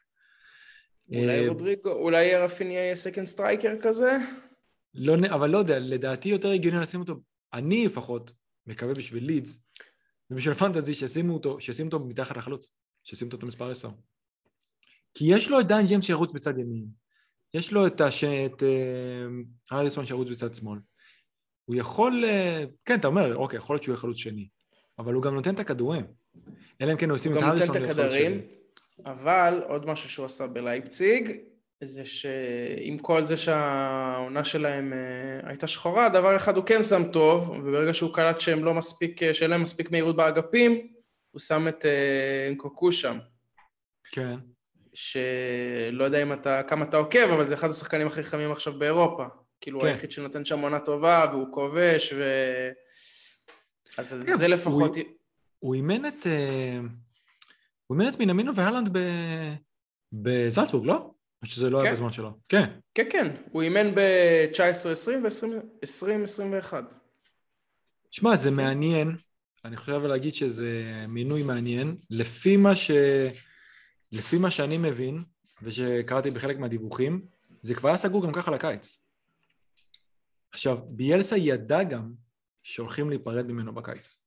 אולי 1.09 1.45
אה, 1.45 1.49
רודריגו, 1.49 1.93
אולי 1.93 2.37
רפיניה 2.37 2.81
יהיה 2.81 2.97
second 2.97 3.27
striker 3.27 3.75
כזה? 3.83 4.17
לא, 4.95 5.15
אבל 5.29 5.51
לא 5.51 5.59
יודע, 5.59 5.79
לדעתי 5.79 6.29
יותר 6.29 6.51
הגיוני 6.51 6.81
לשים 6.81 7.01
אותו, 7.01 7.15
אני 7.53 7.87
לפחות, 7.87 8.33
מקווה 8.67 8.95
בשביל 8.95 9.25
לידס, 9.25 9.61
ובשביל 10.31 10.55
פנטזי 10.55 10.95
שישימו 10.95 11.35
אותו, 11.35 11.61
שישימו 11.61 11.87
אותו 11.87 12.05
מתחת 12.05 12.37
לחלוץ, 12.37 12.77
שישימו 13.05 13.33
אותו 13.33 13.47
מספר 13.47 13.71
10. 13.71 13.89
כי 15.15 15.35
יש 15.35 15.51
לו 15.51 15.61
את 15.61 15.67
דן 15.67 15.87
ג'יימס 15.87 16.05
שירוץ 16.05 16.33
בצד 16.33 16.59
ימין, 16.59 16.87
יש 17.55 17.73
לו 17.73 17.87
את, 17.87 18.01
הש... 18.01 18.25
את 18.25 18.63
אה, 18.63 18.67
הריסון 19.71 20.05
שירוץ 20.05 20.29
בצד 20.29 20.55
שמאל. 20.55 20.79
הוא 21.65 21.77
יכול, 21.77 22.25
אה, 22.25 22.69
כן, 22.85 22.99
אתה 22.99 23.09
אומר, 23.09 23.37
אוקיי, 23.37 23.57
יכול 23.57 23.75
להיות 23.75 23.83
שהוא 23.83 23.93
יהיה 23.93 24.01
חלוץ 24.01 24.19
שני, 24.19 24.49
אבל 24.99 25.15
הוא 25.15 25.23
גם 25.23 25.35
נותן 25.35 25.55
את 25.55 25.61
הכדורים. 25.61 26.05
אלא 26.81 26.93
אם 26.93 26.97
כן 26.97 27.11
הוא 27.11 27.17
עושים 27.17 27.37
את 27.37 27.43
הריסון 27.43 27.77
להיות 27.77 27.97
חלוץ 27.97 28.13
שני. 28.13 28.41
אבל 29.07 29.63
עוד 29.69 29.87
משהו 29.87 30.09
שהוא 30.09 30.27
עשה 30.27 30.47
בלייפציג, 30.47 31.37
זה 31.83 32.05
שעם 32.05 32.99
כל 32.99 33.27
זה 33.27 33.37
שהעונה 33.37 34.45
שלהם 34.45 34.93
uh, 34.93 35.49
הייתה 35.49 35.67
שחורה, 35.67 36.09
דבר 36.09 36.37
אחד 36.37 36.57
הוא 36.57 36.65
כן 36.65 36.83
שם 36.83 37.03
טוב, 37.13 37.51
וברגע 37.51 37.95
שהוא 37.95 38.15
קלט 38.15 38.41
שהם 38.41 38.65
לא 38.65 38.75
מספיק, 38.75 39.33
שאין 39.33 39.51
להם 39.51 39.63
מספיק 39.63 39.91
מהירות 39.91 40.17
באגפים, 40.17 40.87
הוא 41.31 41.41
שם 41.41 41.69
את 41.69 41.85
אנקוקו 42.49 42.93
שם. 42.93 43.19
כן. 44.13 44.37
שלא 44.95 46.05
יודע 46.05 46.23
אם 46.23 46.33
אתה, 46.33 46.63
כמה 46.63 46.85
אתה 46.85 46.97
עוקב, 46.97 47.29
אבל 47.35 47.49
זה 47.49 47.55
אחד 47.55 47.71
השחקנים 47.71 48.07
הכי 48.07 48.23
חמים 48.23 48.53
עכשיו 48.53 48.79
באירופה. 48.79 49.25
כאילו, 49.61 49.81
כן. 49.81 49.87
הוא 49.87 49.93
היחיד 49.93 50.11
שנותן 50.11 50.45
שם 50.45 50.61
עונה 50.61 50.79
טובה, 50.79 51.25
והוא 51.33 51.47
כובש, 51.53 52.13
ו... 52.13 52.25
אז 53.99 54.17
כן, 54.27 54.37
זה 54.37 54.49
לפחות... 54.49 54.97
הוא, 55.59 55.75
אימן 55.75 56.07
את... 56.07 56.27
אה, 56.27 56.79
הוא 57.87 57.99
אימן 57.99 58.09
את 58.09 58.19
מינמינו 58.19 58.55
והלנד 58.55 58.89
ב... 58.93 58.99
בזלצבורג, 60.13 60.87
לא? 60.87 61.11
או 61.43 61.47
שזה 61.47 61.71
לא 61.71 61.79
כן. 61.79 61.85
היה 61.85 61.93
בזמן 61.93 62.13
שלו? 62.13 62.31
כן. 62.49 62.71
כן, 62.95 63.05
כן. 63.11 63.27
הוא 63.51 63.63
אימן 63.63 63.95
ב-19-20 63.95 65.11
ו-20-21. 65.23 66.75
שמע, 68.11 68.37
זה 68.37 68.51
מעניין. 68.51 69.17
אני 69.65 69.77
חייב 69.77 70.03
להגיד 70.03 70.35
שזה 70.35 70.83
מינוי 71.09 71.43
מעניין. 71.43 71.97
לפי 72.11 72.57
מה 72.57 72.77
ש... 72.77 72.91
לפי 74.13 74.39
מה 74.39 74.51
שאני 74.51 74.79
מבין, 74.79 75.25
ושקראתי 75.63 76.31
בחלק 76.31 76.59
מהדיווחים, 76.59 77.27
זה 77.63 77.75
כבר 77.75 77.89
היה 77.89 77.99
סגור 77.99 78.27
גם 78.27 78.33
ככה 78.33 78.51
לקיץ. 78.51 79.07
עכשיו, 80.53 80.79
ביאלסה 80.89 81.37
ידע 81.37 81.83
גם 81.83 82.15
שהולכים 82.63 83.11
להיפרד 83.11 83.47
ממנו 83.47 83.75
בקיץ. 83.75 84.23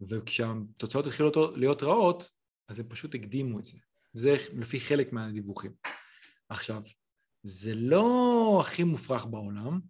וכשהתוצאות 0.00 1.06
התחילו 1.06 1.30
להיות 1.56 1.82
רעות, 1.82 2.30
אז 2.68 2.80
הם 2.80 2.86
פשוט 2.88 3.14
הקדימו 3.14 3.58
את 3.58 3.64
זה. 3.64 3.78
זה 4.12 4.36
לפי 4.52 4.80
חלק 4.80 5.12
מהדיווחים. 5.12 5.72
עכשיו, 6.48 6.82
זה 7.42 7.74
לא 7.74 8.58
הכי 8.60 8.84
מופרך 8.84 9.26
בעולם, 9.26 9.80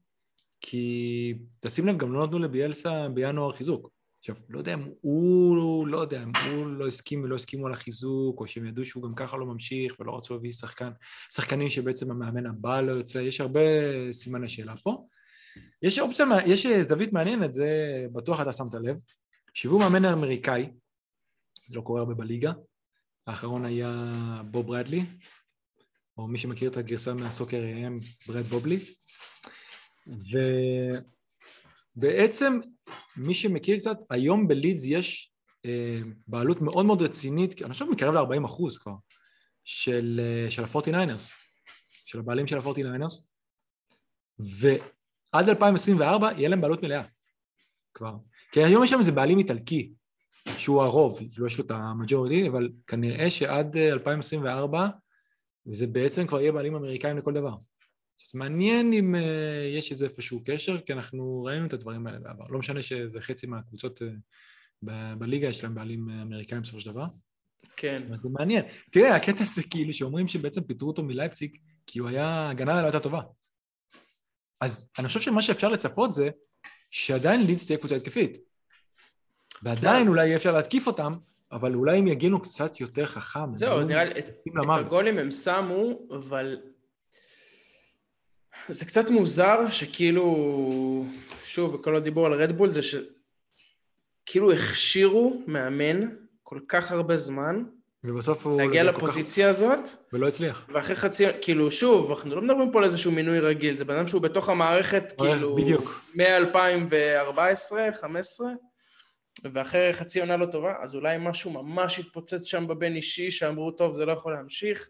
כי 0.61 1.35
תשים 1.61 1.87
לב, 1.87 1.99
גם 1.99 2.13
לא 2.13 2.27
נתנו 2.27 2.39
לביאלסה 2.39 3.09
בינואר 3.09 3.53
חיזוק. 3.53 3.98
עכשיו, 4.31 4.45
לא 4.49 4.59
יודע 4.59 4.75
אם 4.75 4.89
הוא, 5.01 5.87
לא 5.87 6.01
יודע, 6.01 6.23
אם 6.23 6.33
הוא 6.51 6.67
לא 6.67 6.87
הסכים 6.87 7.23
ולא 7.23 7.35
הסכימו 7.35 7.67
על 7.67 7.73
החיזוק, 7.73 8.41
או 8.41 8.47
שהם 8.47 8.67
ידעו 8.67 8.85
שהוא 8.85 9.03
גם 9.03 9.15
ככה 9.15 9.37
לא 9.37 9.47
ממשיך 9.47 10.01
ולא 10.01 10.17
רצו 10.17 10.35
להביא 10.35 10.53
שחקן, 10.53 10.91
שחקנים 11.33 11.71
שבעצם 11.71 12.11
המאמן 12.11 12.47
הבא 12.47 12.81
לא 12.81 12.93
יוצא, 12.93 13.19
יש 13.19 13.41
הרבה 13.41 13.61
סימני 14.13 14.49
שאלה 14.49 14.77
פה. 14.77 15.07
יש 15.83 15.99
אופציה, 15.99 16.27
יש 16.47 16.67
זווית 16.67 17.13
מעניינת, 17.13 17.53
זה 17.53 18.07
בטוח 18.13 18.41
אתה 18.41 18.53
שמת 18.53 18.75
לב, 18.75 18.97
שהביאו 19.55 19.79
מאמן 19.79 20.05
אמריקאי, 20.05 20.71
זה 21.69 21.77
לא 21.77 21.81
קורה 21.81 22.01
הרבה 22.01 22.15
בליגה, 22.15 22.53
האחרון 23.27 23.65
היה 23.65 24.43
בוב 24.51 24.67
ברדלי, 24.67 25.05
או 26.19 26.29
מי 26.29 26.39
שמכיר 26.39 26.71
את 26.71 26.77
הגרסה 26.77 27.15
מהסוקר 27.15 27.63
AM, 27.63 28.27
ברד 28.27 28.45
בובלי, 28.45 28.79
ו... 30.07 30.39
בעצם, 31.99 32.61
מי 33.17 33.35
שמכיר 33.35 33.77
קצת, 33.77 33.97
היום 34.11 34.49
בלידס 34.49 34.85
יש 34.85 35.33
אה, 35.67 35.99
בעלות 36.27 36.61
מאוד 36.61 36.87
מאוד 36.87 37.03
רצינית, 37.03 37.63
אני 37.63 37.73
חושב 37.73 37.85
מקרב 37.85 38.15
ל-40 38.15 38.47
אחוז 38.47 38.79
כבר, 38.79 38.95
של, 39.65 40.21
אה, 40.23 40.51
של 40.51 40.65
ה-49ers, 40.65 41.33
של 41.91 42.19
הבעלים 42.19 42.47
של 42.47 42.59
ה-49ers, 42.59 43.29
ועד 44.39 45.49
2024 45.49 46.33
יהיה 46.33 46.49
להם 46.49 46.61
בעלות 46.61 46.83
מלאה 46.83 47.03
כבר. 47.95 48.17
כי 48.53 48.65
היום 48.65 48.85
יש 48.85 48.91
שם 48.91 48.99
איזה 48.99 49.13
בעלים 49.13 49.39
איטלקי, 49.39 49.93
שהוא 50.59 50.83
הרוב, 50.83 51.19
לא 51.37 51.47
יש 51.47 51.59
לו 51.59 51.65
את 51.65 51.71
המג'וריטי, 51.71 52.49
אבל 52.49 52.69
כנראה 52.87 53.31
שעד 53.31 53.77
2024 53.77 54.81
אה, 54.81 54.89
זה 55.73 55.87
בעצם 55.87 56.27
כבר 56.27 56.41
יהיה 56.41 56.53
בעלים 56.53 56.75
אמריקאים 56.75 57.19
לכל 57.19 57.33
דבר. 57.33 57.55
זה 58.27 58.39
מעניין 58.39 58.93
אם 58.93 59.15
uh, 59.15 59.19
יש 59.79 59.91
איזה 59.91 60.05
איפשהו 60.05 60.43
קשר, 60.45 60.81
כי 60.81 60.93
אנחנו 60.93 61.45
ראינו 61.45 61.67
את 61.67 61.73
הדברים 61.73 62.07
האלה 62.07 62.19
בעבר. 62.19 62.45
לא 62.51 62.59
משנה 62.59 62.83
שזה 62.83 63.21
חצי 63.21 63.47
מהקבוצות 63.47 64.03
uh, 64.03 64.05
ב- 64.83 65.15
בליגה, 65.19 65.49
יש 65.49 65.65
להם 65.65 65.75
בעלים 65.75 66.11
אה, 66.11 66.23
אמריקאים 66.23 66.63
בסופו 66.63 66.81
של 66.81 66.91
דבר. 66.91 67.05
כן. 67.77 68.03
אבל 68.09 68.17
זה 68.17 68.29
מעניין. 68.29 68.65
תראה, 68.91 69.17
הקטע 69.17 69.45
זה 69.45 69.63
כאילו 69.63 69.93
שאומרים 69.93 70.29
שבעצם 70.29 70.63
פיטרו 70.63 70.89
אותו 70.89 71.03
מלייפציג, 71.03 71.57
כי 71.87 71.99
הוא 71.99 72.09
היה, 72.09 72.51
הגנה 72.51 72.81
לא 72.81 72.87
הייתה 72.87 73.01
טובה. 73.01 73.21
אז 74.61 74.93
אני 74.99 75.09
חושב 75.09 75.21
שמה 75.21 75.43
שאפשר 75.43 75.69
לצפות 75.69 76.15
זה 76.15 76.31
שעדיין 76.91 77.47
לידס 77.47 77.67
תהיה 77.67 77.79
קבוצה 77.79 77.97
התקפית. 77.97 78.39
ועדיין 79.63 80.09
אולי 80.09 80.27
יהיה 80.27 80.37
אפשר 80.37 80.53
להתקיף 80.53 80.87
אותם, 80.87 81.15
אבל 81.53 81.75
אולי 81.75 81.99
הם 81.99 82.07
יגינו 82.07 82.43
קצת 82.43 82.81
יותר 82.81 83.07
חכם. 83.07 83.57
זהו, 83.57 83.81
נראה 83.81 84.05
לי, 84.05 84.19
את, 84.19 84.29
את 84.29 84.35
הגולים 84.77 85.19
הם 85.19 85.31
שמו, 85.31 86.07
אבל 86.17 86.57
זה 88.69 88.85
קצת 88.85 89.11
מוזר 89.11 89.71
שכאילו, 89.71 91.05
שוב, 91.45 91.77
בכל 91.77 91.97
הדיבור 91.97 92.27
על 92.27 92.33
רדבול 92.33 92.71
זה 92.71 92.81
שכאילו 92.83 94.53
הכשירו 94.53 95.43
מאמן 95.47 96.09
כל 96.43 96.61
כך 96.69 96.93
הרבה 96.93 97.17
זמן. 97.17 97.65
ובסוף 98.05 98.47
הוא... 98.47 98.61
להגיע 98.61 98.85
לפוזיציה 98.85 99.45
כך... 99.45 99.51
הזאת. 99.51 99.89
ולא 100.13 100.29
הצליח. 100.29 100.67
ואחרי 100.75 100.97
חצי, 100.97 101.25
כאילו, 101.41 101.71
שוב, 101.71 102.11
אנחנו 102.11 102.35
לא 102.35 102.43
מדברים 102.43 102.73
פה 102.73 102.79
על 102.79 102.85
איזשהו 102.85 103.13
מינוי 103.13 103.41
רגיל, 103.41 103.77
זה 103.77 103.85
בן 103.85 103.95
אדם 103.95 104.07
שהוא 104.07 104.23
בתוך 104.23 104.49
המערכת, 104.49 105.13
כאילו... 105.19 105.57
בדיוק. 105.57 106.01
מ-2014, 106.15 106.21
2015, 107.39 108.49
ואחרי 109.53 109.93
חצי 109.93 110.21
עונה 110.21 110.37
לא 110.37 110.47
טובה, 110.47 110.75
אז 110.83 110.95
אולי 110.95 111.17
משהו 111.21 111.51
ממש 111.51 111.99
התפוצץ 111.99 112.45
שם 112.45 112.67
בבין 112.67 112.97
אישי, 112.97 113.31
שאמרו, 113.31 113.71
טוב, 113.71 113.97
זה 113.97 114.05
לא 114.05 114.13
יכול 114.13 114.33
להמשיך. 114.33 114.89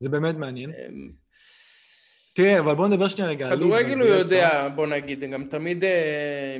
זה 0.00 0.08
באמת 0.08 0.34
מעניין. 0.34 0.72
תראה, 2.38 2.58
אבל 2.58 2.74
בוא 2.74 2.88
נדבר 2.88 3.08
שנייה 3.08 3.30
רגע. 3.30 3.50
כדורגל 3.50 3.98
הוא 3.98 4.08
יודע, 4.08 4.68
בוא 4.74 4.86
נגיד, 4.86 5.20
גם 5.20 5.48
תמיד 5.48 5.84
אה, 5.84 6.56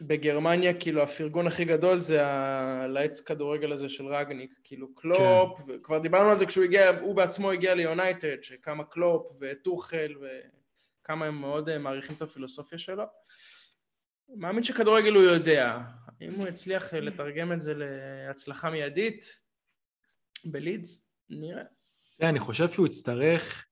בגרמניה, 0.00 0.74
כאילו, 0.74 1.02
הפרגון 1.02 1.46
הכי 1.46 1.64
גדול 1.64 2.00
זה 2.00 2.22
לעץ 2.88 3.20
כדורגל 3.20 3.72
הזה 3.72 3.88
של 3.88 4.06
רגניק, 4.06 4.54
כאילו 4.64 4.94
קלופ, 4.94 5.58
כן. 5.58 5.72
כבר 5.82 5.98
דיברנו 5.98 6.30
על 6.30 6.38
זה 6.38 6.46
כשהוא 6.46 6.64
הגיע, 6.64 7.00
הוא 7.00 7.16
בעצמו 7.16 7.50
הגיע 7.50 7.74
ליונייטד, 7.74 8.42
שכמה 8.42 8.84
קלופ 8.84 9.26
וטוחל 9.40 10.14
וכמה 11.02 11.26
הם 11.26 11.40
מאוד 11.40 11.68
אה, 11.68 11.78
מעריכים 11.78 12.16
את 12.16 12.22
הפילוסופיה 12.22 12.78
שלו. 12.78 13.04
מאמין 14.36 14.64
שכדורגל 14.64 15.14
הוא 15.14 15.22
יודע. 15.22 15.78
אם 16.20 16.30
הוא 16.34 16.48
יצליח 16.48 16.94
לתרגם 16.94 17.52
את 17.52 17.60
זה 17.60 17.74
להצלחה 17.76 18.70
מיידית 18.70 19.40
בלידס, 20.44 21.10
נראה. 21.30 21.62
אני 22.22 22.38
חושב 22.38 22.68
שהוא 22.68 22.86
יצטרך... 22.86 23.69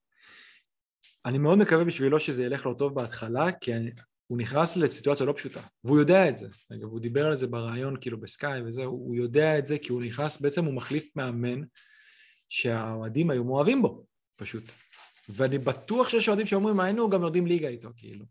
אני 1.28 1.38
מאוד 1.38 1.58
מקווה 1.58 1.84
בשבילו 1.84 2.20
שזה 2.20 2.44
ילך 2.44 2.66
לו 2.66 2.74
טוב 2.74 2.94
בהתחלה, 2.94 3.52
כי 3.52 3.74
אני, 3.74 3.90
הוא 4.26 4.38
נכנס 4.38 4.76
לסיטואציה 4.76 5.26
לא 5.26 5.32
פשוטה, 5.32 5.60
והוא 5.84 5.98
יודע 5.98 6.28
את 6.28 6.36
זה. 6.36 6.48
אגב, 6.72 6.84
הוא 6.84 7.00
דיבר 7.00 7.26
על 7.26 7.36
זה 7.36 7.46
בריאיון 7.46 7.96
כאילו 8.00 8.20
בסקאי 8.20 8.62
וזה, 8.62 8.84
הוא 8.84 9.14
יודע 9.14 9.58
את 9.58 9.66
זה 9.66 9.78
כי 9.78 9.92
הוא 9.92 10.02
נכנס, 10.02 10.40
בעצם 10.40 10.64
הוא 10.64 10.74
מחליף 10.74 11.16
מאמן 11.16 11.60
שהאוהדים 12.48 13.30
היו 13.30 13.44
מאוהבים 13.44 13.82
בו, 13.82 14.04
פשוט. 14.36 14.72
ואני 15.28 15.58
בטוח 15.58 16.08
שיש 16.08 16.28
אוהדים 16.28 16.46
שאומרים, 16.46 16.80
היינו 16.80 17.10
גם 17.10 17.22
יורדים 17.22 17.46
ליגה 17.46 17.68
איתו, 17.68 17.88
כאילו. 17.96 18.24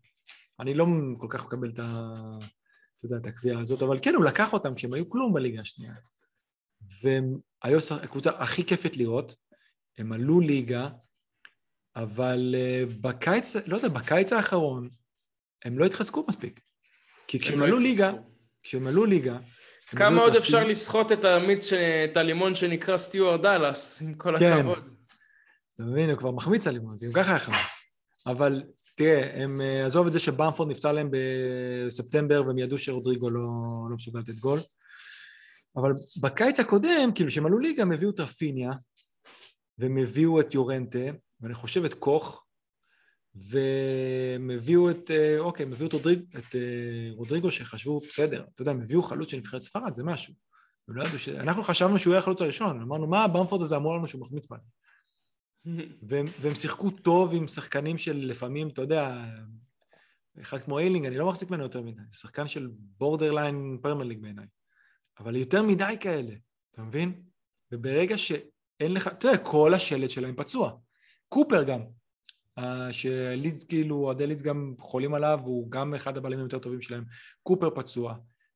אני 0.60 0.74
לא 0.74 0.86
כל 1.18 1.26
כך 1.30 1.44
מקבל 1.46 1.68
את 1.68 1.78
ה... 1.78 2.14
אתה 2.96 3.06
יודע, 3.06 3.16
את 3.16 3.26
הקביעה 3.26 3.60
הזאת, 3.60 3.82
אבל 3.82 3.98
כן, 4.02 4.14
הוא 4.14 4.24
לקח 4.24 4.52
אותם 4.52 4.74
כשהם 4.74 4.92
היו 4.92 5.08
כלום 5.08 5.34
בליגה 5.34 5.60
השנייה. 5.60 5.94
והם 7.02 7.38
היו 7.62 7.78
הקבוצה 8.02 8.30
הכי 8.30 8.64
כיפת 8.64 8.96
לראות, 8.96 9.34
הם 9.98 10.12
עלו 10.12 10.40
ליגה, 10.40 10.88
אבל 11.96 12.54
uh, 12.54 12.94
בקיץ, 13.00 13.56
לא 13.66 13.76
יודע, 13.76 13.88
בקיץ 13.88 14.32
האחרון 14.32 14.88
הם 15.64 15.78
לא 15.78 15.84
התחזקו 15.84 16.24
מספיק. 16.28 16.60
כי 17.26 17.40
כשהם 17.40 17.60
לא 17.60 17.66
עלו 17.66 17.78
ליגה, 17.78 18.12
כשהם 18.62 18.86
עלו 18.86 19.04
ליגה... 19.04 19.38
כמה 19.96 20.20
עוד 20.20 20.36
אפשר 20.36 20.64
לסחוט 20.64 21.12
את 21.12 21.24
המיץ, 21.24 21.72
את 21.72 22.16
הלימון 22.16 22.54
שנקרא 22.54 22.96
סטיואר 22.96 23.36
דאלאס, 23.36 24.02
עם 24.02 24.14
כל 24.14 24.38
כן. 24.38 24.52
הכבוד. 24.52 24.78
אתה 25.74 25.82
מבין, 25.82 26.10
הוא 26.10 26.18
כבר 26.18 26.30
מחמיץ 26.30 26.66
הלימון, 26.66 26.96
זה 26.96 27.06
גם 27.06 27.12
ככה 27.12 27.30
היה 27.30 27.38
חמץ. 27.38 27.84
אבל 28.26 28.62
תראה, 28.94 29.42
הם, 29.42 29.60
אה, 29.60 29.86
עזוב 29.86 30.06
את 30.06 30.12
זה 30.12 30.18
שבמפורד 30.18 30.70
נפצע 30.70 30.92
להם 30.92 31.10
בספטמבר 31.86 32.42
והם 32.46 32.58
ידעו 32.58 32.78
שרודריגו 32.78 33.30
לא, 33.30 33.40
לא 33.90 33.96
מסוגל 33.96 34.20
לתת 34.20 34.34
גול. 34.34 34.58
אבל 35.76 35.92
בקיץ 36.20 36.60
הקודם, 36.60 37.10
כאילו 37.14 37.30
שהם 37.30 37.46
עלו 37.46 37.58
ליגה, 37.58 37.82
הם 37.82 37.92
הביאו 37.92 38.10
את 38.10 38.20
רפיניה, 38.20 38.70
והם 39.78 39.98
הביאו 39.98 40.40
את 40.40 40.54
יורנטה, 40.54 40.98
ואני 41.40 41.54
חושב 41.54 41.84
את 41.84 41.94
קוך, 41.94 42.46
והם 43.34 44.50
הביאו 44.50 44.90
את, 44.90 45.10
אה, 45.10 45.38
אוקיי, 45.38 45.66
הם 45.66 45.72
הביאו 45.72 45.88
את, 45.88 45.92
רודריג, 45.92 46.20
את 46.38 46.54
אה, 46.54 47.08
רודריגו 47.12 47.50
שחשבו, 47.50 48.00
בסדר, 48.00 48.44
אתה 48.54 48.62
יודע, 48.62 48.70
הם 48.70 48.80
הביאו 48.80 49.02
חלוץ 49.02 49.30
של 49.30 49.36
נבחרת 49.36 49.62
ספרד, 49.62 49.94
זה 49.94 50.04
משהו. 50.04 50.34
הם 50.88 50.96
לא 50.96 51.04
ידעו 51.04 51.18
ש... 51.18 51.28
אנחנו 51.28 51.62
חשבנו 51.62 51.98
שהוא 51.98 52.12
יהיה 52.12 52.18
החלוץ 52.18 52.42
הראשון, 52.42 52.82
אמרנו, 52.82 53.06
מה 53.06 53.24
הבמפורד 53.24 53.62
הזה 53.62 53.76
אמרו 53.76 53.96
לנו 53.96 54.08
שהוא 54.08 54.20
מחמיץ 54.20 54.46
בנו? 54.46 54.60
והם, 56.08 56.26
והם 56.40 56.54
שיחקו 56.54 56.90
טוב 56.90 57.34
עם 57.34 57.48
שחקנים 57.48 57.98
של 57.98 58.16
לפעמים, 58.16 58.68
אתה 58.68 58.82
יודע, 58.82 59.24
אחד 60.40 60.58
כמו 60.58 60.78
איילינג, 60.78 61.06
אני 61.06 61.16
לא 61.16 61.28
מחזיק 61.28 61.50
ממנו 61.50 61.62
יותר 61.62 61.82
מדי, 61.82 62.02
שחקן 62.12 62.48
של 62.48 62.68
borderline 62.98 63.78
פרמייר 63.82 64.09
ליג 64.09 64.22
בעיניי. 64.22 64.46
אבל 65.20 65.36
יותר 65.36 65.62
מדי 65.62 65.96
כאלה, 66.00 66.34
אתה 66.70 66.82
מבין? 66.82 67.22
וברגע 67.72 68.18
שאין 68.18 68.92
לך, 68.92 69.06
אתה 69.06 69.28
יודע, 69.28 69.38
כל 69.44 69.74
השלד 69.74 70.10
שלהם 70.10 70.36
פצוע. 70.36 70.78
קופר 71.28 71.62
גם, 71.62 71.80
שלידס 72.90 73.64
כאילו, 73.64 73.96
אוהדי 73.96 74.26
לידס 74.26 74.42
גם 74.42 74.74
חולים 74.80 75.14
עליו, 75.14 75.40
הוא 75.44 75.70
גם 75.70 75.94
אחד 75.94 76.16
הבעלים 76.16 76.38
היותר 76.38 76.58
טובים 76.58 76.80
שלהם. 76.80 77.04
קופר 77.42 77.70
פצוע, 77.70 78.14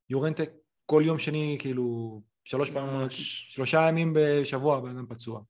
יורנטה 0.09 0.51
כל 0.85 1.03
יום 1.05 1.19
שני, 1.19 1.57
כאילו, 1.59 2.21
שלוש 2.43 2.71
פעמים, 2.71 3.07
שלושה 3.09 3.87
ימים 3.89 4.13
בשבוע 4.15 4.77
הבן 4.77 4.89
אדם 4.89 5.05
פצוע. 5.09 5.41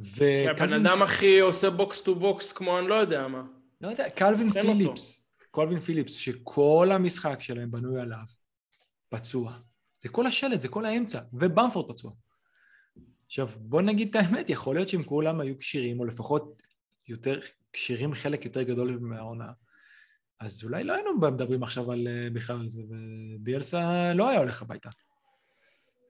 ו... 0.00 0.18
כי 0.18 0.48
הבן 0.48 0.72
אדם 0.72 1.02
הכי 1.02 1.40
עושה 1.40 1.70
box 1.70 2.02
to 2.02 2.14
box 2.14 2.52
כמו 2.52 2.78
אני 2.78 2.88
לא 2.88 2.94
יודע 2.94 3.28
מה. 3.28 3.42
לא 3.80 3.88
יודע, 3.88 4.10
קלווין 4.10 4.50
פיליפס, 4.50 5.26
קלווין 5.50 5.80
פיליפס, 5.80 6.12
שכל 6.12 6.88
המשחק 6.92 7.40
שלהם 7.40 7.70
בנוי 7.70 8.00
עליו, 8.00 8.24
פצוע. 9.08 9.52
זה 10.02 10.08
כל 10.08 10.26
השלד, 10.26 10.60
זה 10.60 10.68
כל 10.68 10.84
האמצע, 10.84 11.20
ובמפורד 11.32 11.92
פצוע. 11.92 12.12
עכשיו, 13.32 13.48
בוא 13.56 13.82
נגיד 13.82 14.08
את 14.08 14.16
האמת, 14.16 14.50
יכול 14.50 14.74
להיות 14.74 14.88
שאם 14.88 15.02
כולם 15.02 15.40
היו 15.40 15.58
כשירים, 15.58 16.00
או 16.00 16.04
לפחות 16.04 16.62
יותר 17.08 17.40
כשירים 17.72 18.14
חלק 18.14 18.44
יותר 18.44 18.62
גדול 18.62 18.98
מהעונה, 19.00 19.52
אז 20.40 20.64
אולי 20.64 20.84
לא 20.84 20.94
היינו 20.94 21.18
מדברים 21.18 21.62
עכשיו 21.62 21.92
על, 21.92 22.08
אה, 22.08 22.28
בכלל 22.32 22.60
על 22.60 22.68
זה, 22.68 22.82
וביאלסה 22.88 24.12
לא 24.14 24.28
היה 24.28 24.38
הולך 24.38 24.62
הביתה. 24.62 24.88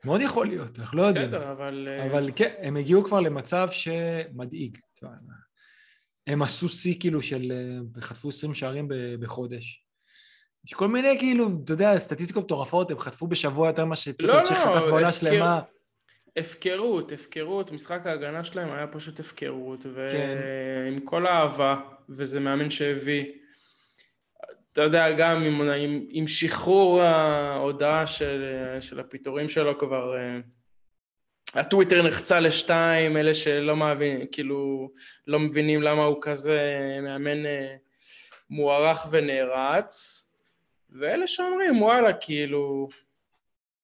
מאוד 0.04 0.20
יכול 0.20 0.46
להיות, 0.46 0.78
אנחנו 0.78 0.98
לא 0.98 1.02
יודעים. 1.02 1.28
בסדר, 1.28 1.52
אבל... 1.52 1.86
אה, 1.90 2.06
אבל 2.06 2.30
כן, 2.36 2.54
הם 2.58 2.76
הגיעו 2.76 3.04
כבר 3.04 3.20
למצב 3.20 3.68
שמדאיג. 3.70 4.78
הם 6.26 6.42
עשו 6.42 6.68
שיא 6.68 7.00
כאילו 7.00 7.22
של... 7.22 7.52
אה, 7.52 8.00
חטפו 8.00 8.28
20 8.28 8.54
שערים 8.54 8.88
בחודש. 9.20 9.84
יש 10.64 10.72
כל 10.72 10.88
מיני 10.88 11.18
כאילו, 11.18 11.48
אתה 11.64 11.72
יודע, 11.72 11.98
סטטיסטיקות 11.98 12.44
מטורפות, 12.44 12.90
הם 12.90 12.98
חטפו 12.98 13.26
בשבוע 13.26 13.68
יותר 13.68 13.84
ממה 13.84 13.96
שפטר 13.96 14.26
לא, 14.26 14.44
צ'ך 14.44 14.50
לא, 14.50 14.56
חטף 14.56 14.82
בעונה 14.86 15.12
שלמה. 15.12 15.60
הפקרות, 16.36 17.12
הפקרות, 17.12 17.72
משחק 17.72 18.06
ההגנה 18.06 18.44
שלהם 18.44 18.72
היה 18.72 18.86
פשוט 18.86 19.20
הפקרות. 19.20 19.86
ועם 19.94 20.98
כן. 20.98 21.04
כל 21.04 21.26
האהבה, 21.26 21.76
וזה 22.08 22.40
מאמן 22.40 22.70
שהביא. 22.70 23.24
אתה 24.72 24.82
יודע, 24.82 25.12
גם 25.12 25.42
עם, 25.42 25.60
עם, 25.60 26.06
עם 26.10 26.26
שחרור 26.26 27.02
ההודעה 27.02 28.06
של, 28.06 28.44
של 28.80 29.00
הפיטורים 29.00 29.48
שלו 29.48 29.78
כבר, 29.78 30.16
אה, 30.16 30.40
הטוויטר 31.54 32.02
נחצה 32.02 32.40
לשתיים, 32.40 33.16
אלה 33.16 33.34
שלא 33.34 33.76
מבין, 33.76 34.26
כאילו, 34.32 34.90
לא 35.26 35.38
מבינים 35.38 35.82
למה 35.82 36.04
הוא 36.04 36.18
כזה 36.20 36.60
מאמן 37.02 37.46
אה, 37.46 37.76
מוערך 38.50 39.06
ונערץ, 39.10 40.22
ואלה 40.90 41.26
שאומרים, 41.26 41.82
וואלה, 41.82 42.12
כאילו, 42.12 42.88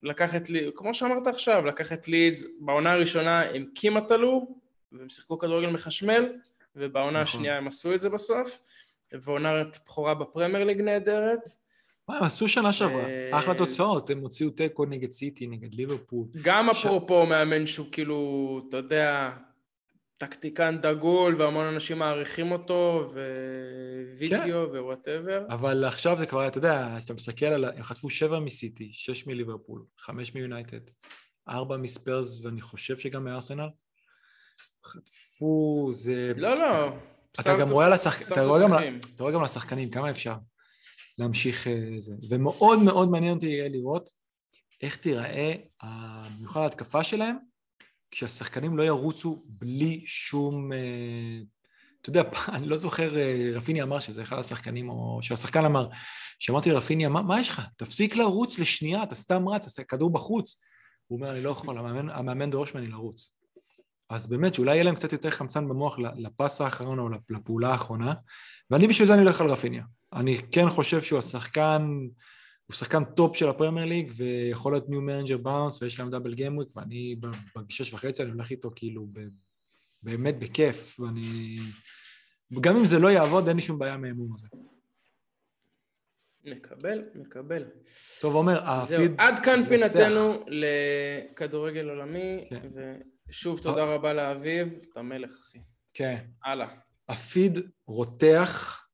לקח 0.03 0.35
את 0.35 0.47
כמו 0.75 0.93
שאמרת 0.93 1.27
עכשיו, 1.27 1.65
לקח 1.65 1.93
את 1.93 2.07
לידס, 2.07 2.45
בעונה 2.59 2.91
הראשונה 2.91 3.41
הם 3.41 3.65
כמעט 3.75 4.11
עלו, 4.11 4.47
והם 4.91 5.09
שיחקו 5.09 5.37
כדורגל 5.37 5.69
מחשמל, 5.69 6.29
ובעונה 6.75 7.21
נכון. 7.21 7.21
השנייה 7.21 7.57
הם 7.57 7.67
עשו 7.67 7.93
את 7.93 7.99
זה 7.99 8.09
בסוף. 8.09 8.59
ועונת 9.13 9.79
בכורה 9.85 10.13
בפרמייר 10.13 10.65
ליג 10.65 10.81
נהדרת. 10.81 11.49
מה, 12.07 12.17
הם 12.17 12.23
עשו 12.23 12.47
שנה 12.47 12.73
שעברה, 12.73 13.05
אה, 13.05 13.39
אחלה 13.39 13.53
תוצאות, 13.53 14.09
הם 14.09 14.19
הוציאו 14.19 14.49
תיקו 14.49 14.85
נגד 14.85 15.11
סיטי, 15.11 15.47
נגד 15.47 15.73
ליברפול. 15.73 16.27
גם 16.41 16.69
אפרופו 16.69 17.25
מאמן 17.25 17.65
שהוא 17.65 17.87
כאילו, 17.91 18.61
אתה 18.69 18.77
יודע, 18.77 19.29
טקטיקן 20.19 20.81
דגול, 20.81 21.41
והמון 21.41 21.65
אנשים 21.65 21.97
מעריכים 21.97 22.51
אותו, 22.51 23.11
ווידאו 24.17 24.39
כן. 24.39 24.77
ו 24.77 24.84
whatever. 24.84 25.45
אבל 25.49 25.85
עכשיו 25.85 26.17
זה 26.17 26.25
כבר, 26.25 26.47
אתה 26.47 26.57
יודע, 26.57 26.95
כשאתה 26.97 27.13
מסתכל 27.13 27.45
על... 27.45 27.65
הם 27.65 27.83
חטפו 27.83 28.09
שבע 28.09 28.39
מסיטי, 28.39 28.89
שש 28.93 29.27
מליברפול, 29.27 29.85
חמש 29.97 30.35
מיונייטד, 30.35 30.79
ארבע 31.49 31.77
מספרס, 31.77 32.45
ואני 32.45 32.61
חושב 32.61 32.97
שגם 32.97 33.23
מארסנל. 33.23 33.69
חטפו, 34.85 35.89
זה... 35.91 36.33
לא, 36.37 36.53
לא. 36.59 36.91
אתה 37.41 37.57
גם 37.59 37.69
רואה. 37.69 37.95
אתה, 38.33 38.45
רואה 38.45 38.61
גם... 38.61 38.99
אתה 39.15 39.23
רואה 39.23 39.33
גם 39.33 39.43
לשחקנים, 39.43 39.89
כמה 39.89 40.09
אפשר 40.09 40.35
להמשיך 41.17 41.67
אה, 41.67 41.95
זה. 41.99 42.13
ומאוד 42.29 42.79
מאוד 42.79 43.09
מעניין 43.09 43.33
אותי 43.33 43.69
לראות 43.69 44.09
איך 44.81 44.95
תיראה, 44.95 45.53
במיוחד 45.83 46.61
ההתקפה 46.61 47.03
שלהם, 47.03 47.48
כשהשחקנים 48.11 48.77
לא 48.77 48.83
ירוצו 48.83 49.43
בלי 49.45 50.03
שום... 50.05 50.73
אה, 50.73 51.39
אתה 52.01 52.09
יודע, 52.09 52.23
אני 52.55 52.67
לא 52.67 52.77
זוכר, 52.77 53.17
אה, 53.17 53.51
רפיני 53.53 53.81
אמר 53.81 53.99
שזה 53.99 54.23
אחד 54.23 54.37
השחקנים, 54.39 54.89
או 54.89 55.19
שהשחקן 55.21 55.65
אמר, 55.65 55.87
שאמרתי 56.39 56.71
לרפיני, 56.71 57.07
מה, 57.07 57.21
מה 57.21 57.39
יש 57.39 57.49
לך? 57.49 57.61
תפסיק 57.77 58.15
לרוץ 58.15 58.59
לשנייה, 58.59 59.03
אתה 59.03 59.15
סתם 59.15 59.49
רץ, 59.49 59.79
הכדור 59.79 60.09
בחוץ. 60.09 60.59
הוא 61.07 61.19
אומר, 61.19 61.31
אני 61.31 61.43
לא 61.43 61.49
יכול, 61.49 61.77
המאמן, 61.77 62.09
המאמן 62.09 62.49
דורש 62.49 62.75
ממני 62.75 62.87
לרוץ. 62.87 63.35
אז 64.09 64.27
באמת 64.27 64.53
שאולי 64.53 64.73
יהיה 64.73 64.83
להם 64.83 64.95
קצת 64.95 65.13
יותר 65.13 65.29
חמצן 65.29 65.69
במוח 65.69 65.99
לפס 65.99 66.61
האחרון 66.61 66.99
או 66.99 67.09
לפעולה 67.29 67.71
האחרונה, 67.71 68.13
ואני 68.71 68.87
בשביל 68.87 69.07
זה 69.07 69.13
אני 69.13 69.21
הולך 69.21 69.41
על 69.41 69.47
רפיניה. 69.47 69.83
אני 70.13 70.37
כן 70.51 70.69
חושב 70.69 71.01
שהוא 71.01 71.19
השחקן, 71.19 71.81
הוא 72.69 72.75
שחקן 72.75 73.03
טופ 73.03 73.35
של 73.35 73.49
הפרמייר 73.49 73.85
ליג, 73.85 74.11
ויכול 74.15 74.73
להיות 74.73 74.89
new 74.89 75.01
manager 75.01 75.37
bounce, 75.37 75.81
ויש 75.81 75.99
להם 75.99 76.09
double 76.09 76.33
gameweek, 76.33 76.69
ואני 76.75 77.15
בשש 77.67 77.93
וחצי 77.93 78.23
אני 78.23 78.31
הולך 78.31 78.51
איתו 78.51 78.71
כאילו 78.75 79.07
ב, 79.13 79.19
באמת 80.03 80.39
בכיף, 80.39 80.99
ואני... 80.99 81.57
גם 82.61 82.77
אם 82.77 82.85
זה 82.85 82.99
לא 82.99 83.07
יעבוד, 83.07 83.47
אין 83.47 83.55
לי 83.55 83.61
שום 83.61 83.79
בעיה 83.79 83.97
מהאמון 83.97 84.29
הזה. 84.35 84.47
מקבל, 86.43 87.03
מקבל. 87.15 87.65
טוב, 88.21 88.35
עומר, 88.35 88.69
הפיד... 88.69 89.11
עד 89.17 89.39
כאן 89.39 89.69
פינתנו 89.69 90.45
לכדורגל 90.47 91.89
עולמי, 91.89 92.47
כן. 92.49 92.69
ו... 92.75 92.95
שוב 93.31 93.59
תודה 93.59 93.83
רבה 93.83 94.13
לאביב, 94.13 94.67
אתה 94.91 95.01
מלך 95.01 95.31
אחי. 95.41 95.59
כן. 95.93 96.25
הלאה. 96.45 96.67
הפיד 97.09 97.59
רותח, 97.87 98.85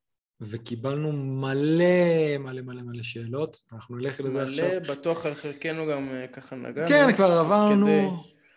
וקיבלנו 0.41 1.11
מלא 1.11 2.37
מלא 2.39 2.61
מלא 2.61 2.81
מלא 2.81 3.03
שאלות, 3.03 3.63
אנחנו 3.73 3.95
נלך 3.95 4.21
לזה 4.21 4.43
עכשיו. 4.43 4.67
מלא, 4.67 4.79
בטוח 4.79 5.25
על 5.25 5.33
חלקנו 5.33 5.87
גם 5.87 6.09
אה, 6.09 6.27
ככה 6.27 6.55
נגענו. 6.55 6.87
כן, 6.87 7.13
כבר 7.15 7.31
עברנו. 7.31 7.85
כדי... 7.85 8.05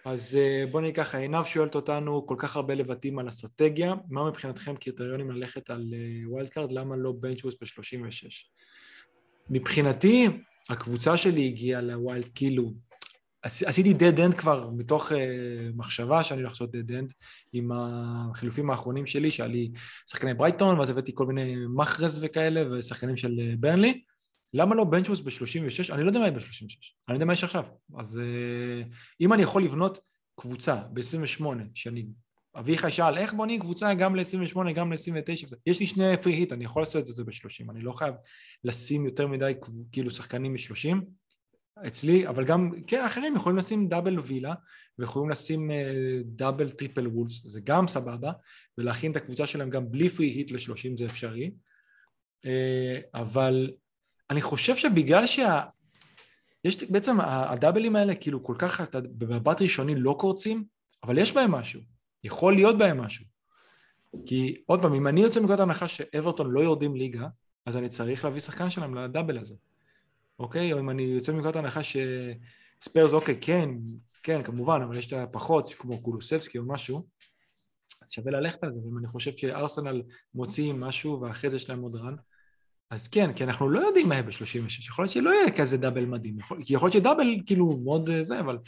אז 0.05 0.39
אה, 0.41 0.65
בוא 0.71 0.81
נהיה 0.81 0.93
ככה, 0.93 1.19
עינב 1.19 1.45
שואלת 1.45 1.75
אותנו 1.75 2.27
כל 2.27 2.35
כך 2.39 2.57
הרבה 2.57 2.75
לבטים 2.75 3.19
על 3.19 3.29
אסטרטגיה, 3.29 3.95
מה 4.09 4.29
מבחינתכם 4.29 4.77
קריטריונים 4.77 5.31
ללכת 5.31 5.71
על 5.71 5.95
wild 6.27 6.47
אה, 6.49 6.53
card, 6.53 6.73
למה 6.73 6.97
לא 6.97 7.13
bench 7.13 7.34
boost 7.34 7.55
ב-36? 7.61 8.29
מבחינתי, 9.51 10.29
הקבוצה 10.71 11.17
שלי 11.17 11.47
הגיעה 11.47 11.83
לווילד 11.83 12.29
כאילו 12.35 12.73
עשיתי 13.67 13.95
dead 13.95 14.19
end 14.19 14.37
כבר 14.37 14.71
מתוך 14.71 15.13
uh, 15.13 15.15
מחשבה 15.75 16.25
שאני 16.25 16.41
הולך 16.41 16.53
לעשות 16.53 16.75
dead 16.75 16.91
end 16.91 17.13
עם 17.53 17.71
החילופים 17.75 18.71
האחרונים 18.71 19.07
שלי, 19.07 19.31
שהיה 19.31 19.49
לי 19.49 19.71
שחקני 20.11 20.35
ברייטון, 20.35 20.79
ואז 20.79 20.91
הבאתי 20.91 21.13
כל 21.15 21.27
מיני 21.27 21.57
מחרז 21.77 22.21
וכאלה, 22.23 22.73
ושחקנים 22.73 23.17
של 23.17 23.39
uh, 23.39 23.57
ברנלי. 23.61 24.03
למה 24.55 24.75
לא 24.75 24.85
בנצ'בוס 24.85 25.21
ב-36? 25.21 25.95
אני 25.95 26.03
לא 26.03 26.09
יודע 26.09 26.21
מה 26.21 26.27
יהיה 26.27 26.37
ב-36, 26.39 26.77
אני 27.09 27.17
יודע 27.17 27.25
מה 27.25 27.33
יש 27.33 27.45
עכשיו. 27.45 27.65
אז 27.99 28.21
uh, 28.21 28.87
אם 29.21 29.33
אני 29.33 29.43
יכול 29.43 29.65
לבנות 29.65 29.99
קבוצה 30.41 30.77
ב-28, 30.93 31.45
שאני... 31.75 32.07
אביחי 32.57 32.91
שאל, 32.91 33.19
איך 33.19 33.33
בונים 33.33 33.61
קבוצה 33.61 33.95
גם 33.95 34.17
ל-28, 34.17 34.73
גם 34.75 34.93
ל-29? 34.93 35.55
יש 35.67 35.81
לי 35.81 35.87
שני 35.87 36.17
פרי 36.17 36.33
היט, 36.33 36.53
אני 36.53 36.65
יכול 36.65 36.83
לעשות 36.83 37.11
את 37.11 37.15
זה 37.15 37.25
ב-30, 37.25 37.71
אני 37.71 37.81
לא 37.81 37.93
חייב 37.93 38.15
לשים 38.65 39.05
יותר 39.05 39.27
מדי 39.27 39.53
כאילו 39.93 40.11
שחקנים 40.11 40.53
מ-30. 40.53 40.97
אצלי, 41.87 42.29
אבל 42.29 42.45
גם, 42.45 42.71
כן, 42.87 43.05
אחרים 43.05 43.37
יכולים 43.37 43.59
לשים 43.59 43.89
double 43.89 44.19
וילה, 44.19 44.55
ויכולים 44.99 45.31
לשים 45.31 45.71
double 46.25 46.71
triple 46.71 47.07
וולפס, 47.07 47.47
זה 47.47 47.61
גם 47.65 47.89
סבבה, 47.89 48.33
ולהכין 48.79 49.13
את 49.13 49.17
הקבוצה 49.17 49.47
שלהם 49.47 49.71
גם 49.71 49.91
בלי 49.91 50.09
free 50.09 50.27
hit 50.27 50.53
ל-30 50.53 50.99
זה 50.99 51.07
אפשרי, 51.07 51.51
אה, 52.45 52.99
אבל 53.15 53.71
אני 54.31 54.41
חושב 54.41 54.77
שבגלל 54.77 55.27
שה... 55.27 55.61
יש 56.65 56.85
בעצם 56.85 57.21
הדאבלים 57.21 57.97
האלה 57.97 58.15
כאילו 58.15 58.45
כל 58.45 58.55
כך, 58.59 58.81
אתה 58.81 59.01
במבט 59.01 59.63
ראשוני 59.63 59.95
לא 59.95 60.17
קורצים, 60.21 60.65
אבל 61.05 61.19
יש 61.19 61.33
בהם 61.33 61.51
משהו, 61.51 61.81
יכול 62.25 62.55
להיות 62.55 62.79
בהם 62.79 63.01
משהו. 63.01 63.25
כי 64.27 64.63
עוד 64.67 64.83
פעם, 64.83 64.95
אם 64.95 65.09
אני 65.09 65.21
יוצא 65.21 65.41
מנקודת 65.41 65.61
הנחה 65.61 65.89
שאברטון 65.89 66.51
לא 66.51 66.61
יורדים 66.61 66.97
ליגה, 66.97 67.29
אז 67.67 67.77
אני 67.77 67.89
צריך 67.89 68.25
להביא 68.25 68.41
שחקן 68.41 68.71
שלהם 68.71 68.95
לדאבל 68.95 69.39
הזה. 69.39 69.55
אוקיי? 70.39 70.73
או 70.73 70.79
אם 70.79 70.91
אני 70.91 71.03
יוצא 71.03 71.33
מנקודת 71.33 71.57
הנחה 71.57 71.81
שספיירס, 71.83 73.13
אוקיי, 73.13 73.39
כן, 73.41 73.71
כן, 74.23 74.43
כמובן, 74.43 74.83
אבל 74.83 74.97
יש 74.97 75.07
את 75.07 75.13
הפחות, 75.13 75.75
כמו 75.79 76.03
קולוסבסקי 76.03 76.59
או 76.59 76.65
משהו, 76.67 77.07
אז 78.03 78.11
שווה 78.11 78.33
ללכת 78.33 78.65
על 78.65 78.73
זה, 78.73 78.81
ואם 78.85 78.99
אני 78.99 79.07
חושב 79.07 79.33
שארסנל 79.33 80.03
מוציאים 80.35 80.81
משהו 80.81 81.21
ואחרי 81.21 81.51
זה 81.51 81.57
יש 81.57 81.71
להם 81.71 81.83
עוד 81.83 81.97
רן, 81.97 82.15
אז 82.91 83.09
כן, 83.09 83.33
כי 83.33 83.45
אנחנו 83.45 83.71
לא 83.71 83.81
יודעים 83.81 84.09
מה 84.09 84.15
יהיה 84.15 84.23
ב-36, 84.23 84.89
יכול 84.89 85.03
להיות 85.03 85.13
שלא 85.13 85.31
יהיה 85.31 85.51
כזה 85.51 85.77
דאבל 85.77 86.05
מדהים, 86.05 86.39
יכול, 86.39 86.59
יכול 86.69 86.87
להיות 86.87 86.93
שדאבל 86.93 87.37
כאילו 87.47 87.81
מאוד 87.85 88.11
אה, 88.11 88.25
זה, 88.25 88.41
אבל 88.41 88.59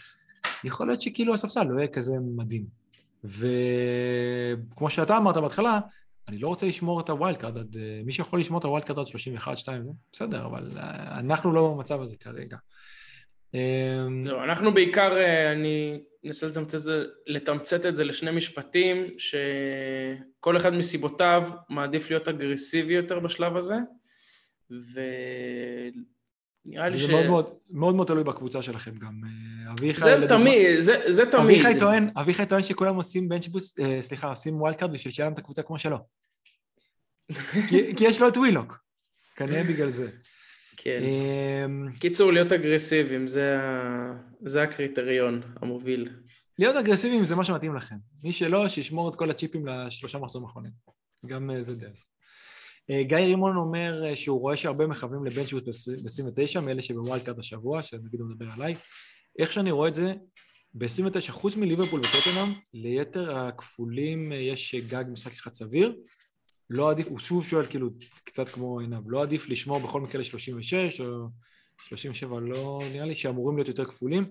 יכול 0.65 0.87
להיות 0.87 1.01
שכאילו 1.01 1.35
הספסל 1.35 1.63
לא 1.63 1.79
יהיה 1.79 1.89
כזה 1.89 2.13
מדהים. 2.37 2.65
וכמו 3.25 4.91
שאתה 4.91 5.17
אמרת 5.17 5.37
בהתחלה, 5.37 5.81
אני 6.31 6.39
לא 6.39 6.49
רוצה 6.49 6.67
לשמור 6.67 7.01
את 7.01 7.11
ה 7.11 7.16
wild 7.16 7.37
card 7.37 7.59
עד... 7.59 7.77
אה, 7.77 8.01
מי 8.05 8.13
שיכול 8.13 8.41
לשמור 8.41 8.59
את 8.59 8.65
ה 8.65 8.69
wild 8.69 8.85
card 8.85 8.99
עד 8.99 9.07
31, 9.07 9.59
2, 9.59 9.85
זה 9.85 9.91
בסדר, 10.13 10.47
אבל 10.47 10.71
אה, 10.77 11.19
אנחנו 11.19 11.53
לא 11.53 11.75
במצב 11.75 12.01
הזה 12.01 12.17
כרגע. 12.17 12.57
לא, 14.25 14.45
אנחנו 14.45 14.75
בעיקר, 14.75 15.13
אני 15.53 16.01
אנסה 16.27 16.47
לתמצת, 16.47 16.79
לתמצת 17.27 17.87
את 17.87 17.97
זה 17.97 18.05
לשני 18.05 18.31
משפטים, 18.31 19.07
שכל 19.19 20.57
אחד 20.57 20.75
מסיבותיו 20.75 21.51
מעדיף 21.69 22.11
להיות 22.11 22.29
אגרסיבי 22.29 22.93
יותר 22.93 23.19
בשלב 23.19 23.57
הזה, 23.57 23.75
ונראה 24.71 24.99
לי 26.89 26.99
ש... 26.99 27.03
זה 27.03 27.13
מאוד 27.13 27.27
מאוד, 27.27 27.51
מאוד 27.71 27.95
מאוד 27.95 28.07
תלוי 28.07 28.25
בקבוצה 28.25 28.63
שלכם 28.63 28.99
גם. 28.99 29.21
אה, 29.25 29.73
אביחי... 29.73 30.01
זה 30.01 30.17
לדוגמה... 30.17 30.39
תמיד, 30.39 30.81
זה, 30.81 30.97
זה 31.09 31.27
תמיד. 31.27 31.45
אביחי 31.45 31.79
טוען, 31.79 32.11
אביחי 32.17 32.47
טוען 32.47 32.63
שכולם 32.63 32.97
עושים 32.97 33.29
bench 33.29 33.52
boost, 33.52 33.81
אה, 33.81 33.99
סליחה, 34.03 34.29
עושים 34.29 34.61
wild 34.61 34.77
card 34.77 34.93
בשביל 34.93 35.13
שיהיה 35.13 35.27
להם 35.27 35.33
את 35.33 35.39
הקבוצה 35.39 35.63
כמו 35.63 35.79
שלו. 35.79 36.20
כי, 37.69 37.97
כי 37.97 38.05
יש 38.05 38.21
לו 38.21 38.29
את 38.29 38.37
ווילוק, 38.37 38.79
כנראה 39.37 39.65
בגלל 39.65 39.91
זה. 39.91 40.11
כן. 40.77 40.99
אמ, 41.03 41.93
קיצור, 41.99 42.33
להיות 42.33 42.53
אגרסיביים, 42.53 43.27
זה. 43.27 43.57
זה 44.47 44.63
הקריטריון 44.63 45.43
המוביל. 45.57 46.09
להיות 46.59 46.77
אגרסיביים 46.77 47.25
זה 47.25 47.37
מה 47.37 47.45
שמתאים 47.45 47.75
לכם. 47.75 47.95
מי 48.25 48.33
שלא, 48.33 48.69
שישמור 48.69 49.09
את 49.09 49.17
כל 49.17 49.31
הצ'יפים 49.31 49.67
לשלושה 49.67 50.19
מחזורים 50.19 50.47
האחרונים. 50.47 50.73
גם 51.27 51.51
אה, 51.51 51.63
זה 51.63 51.75
דרך. 51.75 52.05
אה, 52.91 53.03
גיא 53.03 53.17
רימון 53.17 53.57
אומר 53.57 54.05
אה, 54.07 54.17
שהוא 54.17 54.41
רואה 54.41 54.57
שהרבה 54.57 54.87
מכוונים 54.87 55.25
ל 55.25 55.29
bench 55.29 55.49
boost 55.49 55.69
ב-29, 55.69 56.61
מאלה 56.61 56.83
שב 56.83 57.00
wild 57.00 57.23
card 57.23 57.39
השבוע, 57.39 57.83
שנגיד 57.83 58.21
הוא 58.21 58.29
מדבר 58.29 58.47
עליי. 58.55 58.77
איך 59.39 59.53
שאני 59.53 59.71
רואה 59.71 59.89
את 59.89 59.95
זה, 59.95 60.15
ב-29, 60.75 61.31
חוץ 61.31 61.57
מליברפול 61.57 62.01
וטוטנהאם, 62.01 62.55
ליתר 62.75 63.39
הכפולים 63.39 64.33
יש 64.33 64.75
גג 64.75 65.05
משחק 65.09 65.33
אחד 65.33 65.53
סביר. 65.53 65.97
לא 66.71 66.91
עדיף, 66.91 67.09
הוא 67.09 67.19
שוב 67.19 67.45
שואל 67.45 67.67
כאילו 67.67 67.91
קצת 68.25 68.49
כמו 68.49 68.81
עינב, 68.81 69.01
לא 69.07 69.23
עדיף 69.23 69.49
לשמור 69.49 69.79
בכל 69.79 70.01
מקרה 70.01 70.21
ל-36 70.21 71.05
או 71.05 71.29
37, 71.83 72.41
לא 72.41 72.81
נראה 72.93 73.07
לי 73.07 73.15
שאמורים 73.15 73.57
להיות 73.57 73.69
יותר 73.69 73.85
כפולים. 73.85 74.25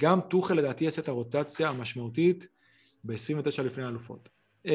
גם 0.00 0.20
טוחל 0.20 0.54
לדעתי 0.54 0.84
יעשה 0.84 1.02
את 1.02 1.08
הרוטציה 1.08 1.68
המשמעותית 1.68 2.48
ב-29 3.04 3.62
לפני 3.62 3.84
האלופות. 3.84 4.28
אמ, 4.66 4.72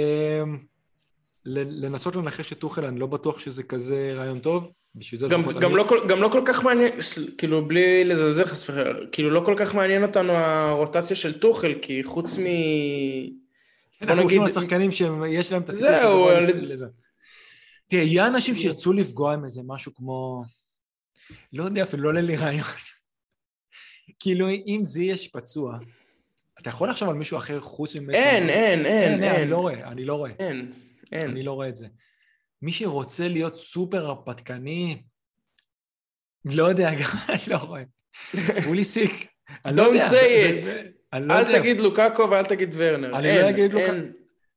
לנסות 1.45 2.15
לנחש 2.15 2.53
את 2.53 2.60
טוחל, 2.60 2.85
אני 2.85 2.99
לא 2.99 3.07
בטוח 3.07 3.39
שזה 3.39 3.64
כזה 3.64 4.14
רעיון 4.15 4.39
טוב, 4.39 4.72
בשביל 4.95 5.19
זה 5.19 5.27
גם, 5.27 5.41
גם, 5.41 5.72
אני... 5.72 5.76
לא, 5.76 6.07
גם 6.07 6.22
לא 6.22 6.30
כל 6.31 6.41
כך 6.45 6.64
מעניין, 6.64 6.91
כאילו 7.38 7.68
בלי 7.68 8.03
לזלזל 8.03 8.45
חס 8.45 8.69
וחלילה, 8.69 8.94
כאילו 9.11 9.30
לא 9.30 9.41
כל 9.45 9.53
כך 9.57 9.76
מעניין 9.76 10.03
אותנו 10.03 10.34
הרוטציה 10.34 11.15
של 11.15 11.39
טוחל, 11.39 11.73
כי 11.81 12.03
חוץ 12.03 12.38
מ... 12.38 12.44
כן, 13.99 14.10
אנחנו 14.10 14.23
חושבים 14.23 14.41
על 14.41 14.49
שחקנים 14.49 14.91
שיש 14.91 15.52
להם 15.52 15.61
את 15.61 15.69
הסיפור 15.69 15.91
זהו, 15.99 16.30
תראה, 17.88 18.03
יהיה 18.03 18.27
אנשים 18.27 18.55
שירצו 18.55 18.93
לפגוע 18.93 19.34
עם 19.34 19.43
איזה 19.43 19.61
משהו 19.65 19.95
כמו... 19.95 20.43
לא 21.53 21.64
יודע, 21.64 21.84
אפילו 21.84 22.03
לא 22.03 22.09
עולה 22.09 22.22
לי 22.22 22.35
רעיון. 22.35 22.68
כאילו, 24.19 24.49
אם 24.49 24.81
זה 24.85 25.03
יש 25.03 25.27
פצוע, 25.27 25.77
אתה 26.61 26.69
יכול 26.69 26.89
לחשוב 26.89 27.09
על 27.09 27.15
מישהו 27.15 27.38
אחר 27.38 27.59
חוץ 27.59 27.95
ממסר? 27.95 28.18
אין, 28.18 28.49
אין, 28.49 28.85
אין, 28.85 29.23
אין. 29.23 29.35
אני 29.35 29.49
לא 29.49 29.57
רואה, 29.57 29.88
אני 29.88 30.05
לא 30.05 30.15
רואה. 30.15 30.31
אין, 30.39 30.73
אין. 31.11 31.30
אני 31.30 31.43
לא 31.43 31.53
רואה 31.53 31.69
את 31.69 31.76
זה. 31.76 31.88
מי 32.61 32.73
שרוצה 32.73 33.27
להיות 33.27 33.57
סופר 33.57 34.05
הרפתקני, 34.05 35.01
לא 36.45 36.64
יודע, 36.64 36.93
גם 37.01 37.09
אני 37.30 37.38
לא 37.47 37.57
רואה. 37.57 37.84
אולי 38.68 38.84
סיק. 38.84 39.27
לא 39.65 39.85
Don't 39.85 40.01
say 40.01 40.65
it. 40.65 40.68
לא 41.19 41.34
אל 41.34 41.59
תגיד 41.59 41.80
לוקאקו 41.80 42.27
ואל 42.31 42.45
תגיד 42.45 42.69
ורנר. 42.73 43.19
אני 43.19 43.27
לא 43.27 43.49
אגיד 43.49 43.73
לוקאקו. 43.73 44.07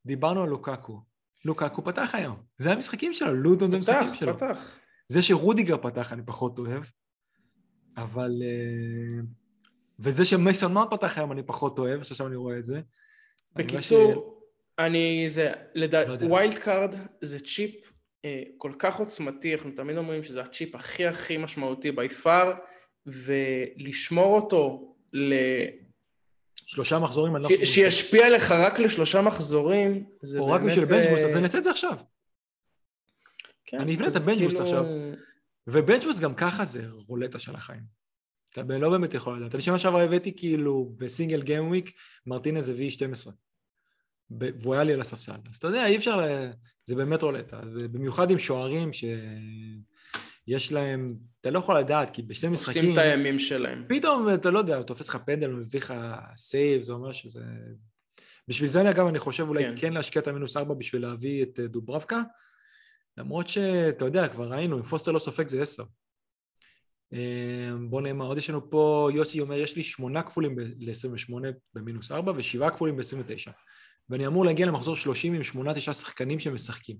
דיברנו 0.06 0.42
על 0.42 0.48
לוקאקו. 0.48 1.09
לוקקו 1.44 1.84
פתח 1.84 2.10
היום. 2.14 2.36
זה 2.58 2.72
המשחקים 2.72 3.12
שלו, 3.12 3.34
לוטון 3.34 3.70
זה 3.70 3.76
המשחקים 3.76 4.14
שלו. 4.14 4.36
פתח, 4.36 4.46
פתח. 4.46 4.78
זה 5.08 5.22
שרודיגר 5.22 5.76
פתח 5.76 6.12
אני 6.12 6.22
פחות 6.26 6.58
אוהב, 6.58 6.82
אבל... 7.96 8.30
אה, 8.42 9.22
וזה 9.98 10.24
שמייסון 10.24 10.72
מאונט 10.72 10.90
פתח 10.90 11.18
היום 11.18 11.32
אני 11.32 11.42
פחות 11.42 11.78
אוהב, 11.78 12.02
שעכשיו 12.02 12.26
אני 12.26 12.36
רואה 12.36 12.58
את 12.58 12.64
זה. 12.64 12.80
בקיצור, 13.56 14.40
אני, 14.78 14.86
אני 14.86 15.28
זה, 15.28 15.52
לדעת, 15.74 16.08
לא 16.08 16.26
wild 16.26 16.58
card 16.58 16.94
זה 17.20 17.38
צ'יפ 17.40 17.74
אה, 18.24 18.42
כל 18.56 18.72
כך 18.78 18.98
עוצמתי, 18.98 19.54
אנחנו 19.54 19.70
תמיד 19.70 19.96
אומרים 19.96 20.22
שזה 20.22 20.40
הצ'יפ 20.40 20.74
הכי 20.74 21.06
הכי 21.06 21.36
משמעותי 21.36 21.92
by 21.92 22.08
far, 22.08 22.52
ולשמור 23.06 24.36
אותו 24.36 24.94
ל... 25.12 25.34
שלושה 26.70 26.98
מחזורים 26.98 27.36
אני 27.36 27.42
לא 27.44 27.48
חושב... 27.48 27.64
שישפיע 27.64 28.30
לך 28.30 28.50
רק 28.50 28.78
לשלושה 28.78 29.22
מחזורים, 29.22 30.04
זה 30.22 30.38
באמת... 30.38 30.50
או 30.50 30.54
רק 30.54 30.62
בשביל 30.62 30.84
bench 30.84 31.02
boost, 31.02 31.24
אז 31.24 31.36
אני 31.36 31.42
אעשה 31.42 31.58
את 31.58 31.64
זה 31.64 31.70
עכשיו. 31.70 31.98
כן, 33.64 33.80
אני 33.80 33.94
אבנה 33.94 34.06
את 34.06 34.16
ה 34.16 34.19
bench 34.19 34.36
boost 34.36 34.52
כאילו... 34.52 34.62
עכשיו. 34.62 34.84
ו 35.66 35.71
bench 35.71 35.96
boost 35.96 36.20
גם 36.20 36.34
ככה 36.34 36.64
זה 36.64 36.82
רולטה 37.08 37.38
של 37.38 37.54
החיים. 37.54 37.82
אתה 38.52 38.62
לא 38.62 38.90
באמת 38.90 39.14
יכול 39.14 39.36
לדעת. 39.36 39.54
אני 39.54 39.62
שנה 39.62 39.78
שעברה 39.78 40.04
הבאתי 40.04 40.36
כאילו 40.36 40.92
ב 40.96 41.42
single 41.42 41.68
gameweek, 41.68 41.92
מרטינז 42.26 42.68
הביא 42.68 42.90
12. 42.90 43.32
והוא 44.30 44.74
היה 44.74 44.84
לי 44.84 44.92
על 44.92 45.00
הספסל. 45.00 45.32
אז 45.50 45.56
אתה 45.56 45.66
יודע, 45.66 45.86
אי 45.86 45.96
אפשר, 45.96 46.20
זה 46.84 46.94
באמת 46.94 47.22
רולטה. 47.22 47.60
במיוחד 47.92 48.30
עם 48.30 48.38
שוערים 48.38 48.92
ש... 48.92 49.04
יש 50.50 50.72
להם, 50.72 51.16
אתה 51.40 51.50
לא 51.50 51.58
יכול 51.58 51.78
לדעת, 51.78 52.10
כי 52.10 52.22
בשני 52.22 52.50
משחקים... 52.50 52.82
עושים 52.82 52.92
את 52.92 52.98
הימים 52.98 53.38
שלהם. 53.38 53.84
פתאום, 53.88 54.26
אתה 54.34 54.50
לא 54.50 54.58
יודע, 54.58 54.82
תופס 54.82 55.08
לך 55.08 55.18
פנדל, 55.26 55.50
מביא 55.50 55.80
לך 55.80 55.94
save, 56.36 56.82
זה 56.82 56.92
אומר 56.92 57.12
שזה... 57.12 57.40
בשביל 58.48 58.68
זה, 58.68 58.90
אגב, 58.90 59.06
אני 59.06 59.18
חושב 59.18 59.48
אולי 59.48 59.64
כן, 59.64 59.74
כן 59.76 59.92
להשקיע 59.92 60.22
את 60.22 60.28
המינוס 60.28 60.56
ארבע 60.56 60.74
בשביל 60.74 61.02
להביא 61.02 61.42
את 61.42 61.60
אה, 61.60 61.66
דוברבקה, 61.66 62.22
למרות 63.16 63.48
שאתה 63.48 64.04
יודע, 64.04 64.28
כבר 64.28 64.52
ראינו, 64.52 64.78
אם 64.78 64.82
פוסטר 64.82 65.12
לא 65.12 65.18
סופג 65.18 65.48
זה 65.48 65.62
עשר. 65.62 65.84
אה, 67.12 67.70
בוא 67.88 68.02
נאמר, 68.02 68.26
עוד 68.26 68.38
יש 68.38 68.50
לנו 68.50 68.70
פה, 68.70 69.08
יוסי 69.14 69.40
אומר, 69.40 69.56
יש 69.56 69.76
לי 69.76 69.82
שמונה 69.82 70.22
כפולים 70.22 70.58
ל-28 70.58 71.32
במינוס 71.74 72.12
ארבע 72.12 72.32
ושבעה 72.36 72.70
כפולים 72.70 72.96
ב-29. 72.96 73.50
ואני 74.08 74.26
אמור 74.26 74.44
להגיע 74.44 74.66
למחזור 74.66 74.96
30 74.96 75.34
עם 75.34 75.42
שמונה 75.42 75.74
תשעה 75.74 75.94
שחקנים 75.94 76.40
שמשחקים. 76.40 76.96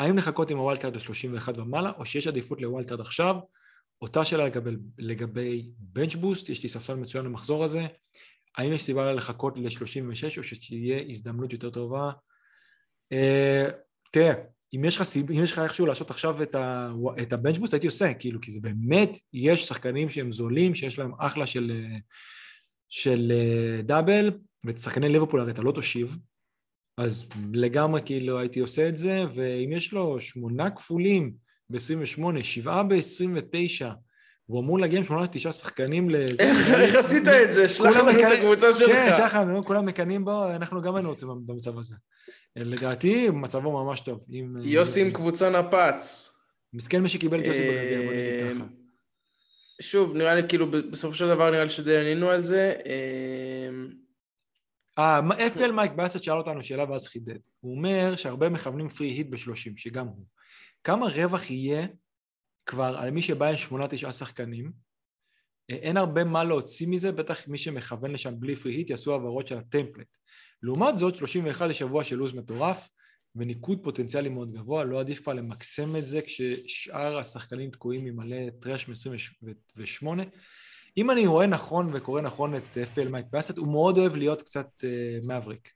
האם 0.00 0.18
לחכות 0.18 0.50
עם 0.50 0.58
ה 0.58 0.62
wild 0.62 0.80
card 0.80 0.96
ל-31 0.96 1.60
ומעלה, 1.60 1.92
או 1.98 2.04
שיש 2.04 2.26
עדיפות 2.26 2.60
ל 2.60 2.66
wild 2.66 2.88
card 2.88 3.00
עכשיו? 3.00 3.36
אותה 4.02 4.24
שאלה 4.24 4.44
לגבי, 4.44 4.70
לגבי 4.98 5.70
bench 5.78 6.14
boost, 6.14 6.48
יש 6.48 6.62
לי 6.62 6.68
ספסל 6.68 6.94
מצוין 6.94 7.24
למחזור 7.24 7.64
הזה. 7.64 7.86
האם 8.56 8.72
יש 8.72 8.82
סיבה 8.82 9.12
לחכות 9.12 9.54
ל-36 9.56 10.38
או 10.38 10.42
שתהיה 10.42 11.02
הזדמנות 11.08 11.52
יותר 11.52 11.70
טובה? 11.70 12.10
Uh, 13.14 13.72
תראה, 14.10 14.32
אם 14.74 14.84
יש 14.84 14.96
לך, 14.96 15.02
אם 15.30 15.42
יש 15.42 15.52
לך 15.52 15.58
איכשהו 15.58 15.86
לעשות 15.86 16.10
עכשיו 16.10 16.42
את, 16.42 16.54
ה, 16.54 16.90
את 17.22 17.32
הבנץ' 17.32 17.58
בוסט, 17.58 17.72
הייתי 17.72 17.86
עושה, 17.86 18.14
כאילו, 18.14 18.40
כי 18.40 18.52
זה 18.52 18.60
באמת, 18.60 19.18
יש 19.32 19.68
שחקנים 19.68 20.10
שהם 20.10 20.32
זולים, 20.32 20.74
שיש 20.74 20.98
להם 20.98 21.12
אחלה 21.18 21.46
של, 21.46 21.72
של 22.88 23.32
אה, 23.34 23.82
דאבל, 23.82 24.30
ואת 24.64 24.78
שחקני 24.78 25.08
ליברפול 25.08 25.40
הרי 25.40 25.50
אתה 25.50 25.62
לא 25.62 25.72
תושיב, 25.72 26.16
אז 26.98 27.28
לגמרי 27.52 28.00
כאילו 28.04 28.38
הייתי 28.38 28.60
עושה 28.60 28.88
את 28.88 28.96
זה, 28.96 29.24
ואם 29.34 29.72
יש 29.72 29.92
לו 29.92 30.20
שמונה 30.20 30.70
כפולים 30.70 31.32
ב-28, 31.70 32.42
שבעה 32.42 32.82
ב-29, 32.82 33.86
והוא 34.48 34.60
אמור 34.60 34.78
להגיע 34.78 34.98
עם 34.98 35.04
שמונה 35.04 35.26
תשעה 35.26 35.52
שחקנים 35.52 36.10
לזה. 36.10 36.42
איך 36.74 36.94
עשית 36.94 37.28
את 37.28 37.52
זה? 37.52 37.68
שלח 37.68 37.96
לנו 37.96 38.10
את 38.10 38.38
הקבוצה 38.38 38.72
שלך. 38.72 38.88
כן, 38.88 39.12
שלח 39.16 39.34
לנו, 39.34 39.64
כולם 39.64 39.86
מקנאים 39.86 40.24
בו, 40.24 40.50
אנחנו 40.50 40.82
גם 40.82 40.94
היינו 40.94 41.08
רוצים 41.08 41.28
במצב 41.46 41.78
הזה. 41.78 41.94
לדעתי, 42.56 43.30
מצבו 43.30 43.84
ממש 43.84 44.00
טוב. 44.00 44.24
יוסי 44.62 45.00
עם 45.00 45.10
קבוצה 45.10 45.50
נפץ. 45.50 46.32
מסכן 46.72 47.02
מי 47.02 47.08
שקיבל 47.08 47.40
את 47.40 47.46
יוסי 47.46 47.62
בגביע, 47.62 47.98
בוא 47.98 48.12
נגיד 48.12 48.56
ככה. 48.56 48.64
שוב, 49.80 50.16
נראה 50.16 50.34
לי 50.34 50.42
כאילו, 50.48 50.70
בסופו 50.90 51.14
של 51.14 51.28
דבר 51.28 51.50
נראה 51.50 51.64
לי 51.64 51.70
שדי 51.70 51.98
ענינו 51.98 52.30
על 52.30 52.42
זה. 52.42 52.74
אה, 54.98 55.20
אה, 55.38 55.48
FPL 55.48 55.72
מייק 55.72 55.92
באסט 55.92 56.22
שאל 56.22 56.38
אותנו 56.38 56.62
שאלה 56.62 56.90
ואז 56.90 57.08
חידד. 57.08 57.38
הוא 57.60 57.76
אומר 57.76 58.16
שהרבה 58.16 58.48
מכוונים 58.48 58.88
פרי 58.88 59.06
היט 59.06 59.26
ב-30, 59.30 59.72
שגם 59.76 60.06
הוא. 60.06 60.26
כמה 60.84 61.06
רווח 61.06 61.50
יהיה 61.50 61.86
כבר 62.66 62.96
על 62.98 63.10
מי 63.10 63.22
שבא 63.22 63.46
עם 63.46 63.56
שמונה 63.56 63.88
תשעה 63.88 64.12
שחקנים? 64.12 64.72
אה, 65.70 65.76
אין 65.76 65.96
הרבה 65.96 66.24
מה 66.24 66.44
להוציא 66.44 66.88
מזה, 66.88 67.12
בטח 67.12 67.48
מי 67.48 67.58
שמכוון 67.58 68.10
לשם 68.10 68.40
בלי 68.40 68.56
פרי 68.56 68.74
היט 68.74 68.90
יעשו 68.90 69.12
העברות 69.12 69.46
של 69.46 69.58
הטמפלט. 69.58 70.16
לעומת 70.62 70.98
זאת, 70.98 71.16
31 71.16 71.66
זה 71.68 71.74
שבוע 71.74 72.04
של 72.04 72.16
לו"ז 72.16 72.34
מטורף, 72.34 72.88
וניקוד 73.36 73.82
פוטנציאלי 73.82 74.28
מאוד 74.28 74.52
גבוה, 74.52 74.84
לא 74.84 75.00
עדיף 75.00 75.20
כבר 75.20 75.32
למקסם 75.34 75.96
את 75.96 76.06
זה 76.06 76.20
כששאר 76.22 77.18
השחקנים 77.18 77.70
תקועים 77.70 78.06
עם 78.06 78.16
מלא 78.16 78.50
טראש 78.60 78.88
מ-28. 78.88 80.06
אם 80.98 81.10
אני 81.10 81.26
רואה 81.26 81.46
נכון 81.46 81.90
וקורא 81.92 82.20
נכון 82.20 82.54
את 82.54 82.62
FPL 82.92 83.08
מייק 83.08 83.26
באסט, 83.30 83.58
הוא 83.58 83.68
מאוד 83.68 83.98
אוהב 83.98 84.16
להיות 84.16 84.42
קצת 84.42 84.68
uh, 84.80 85.26
מבריק. 85.28 85.70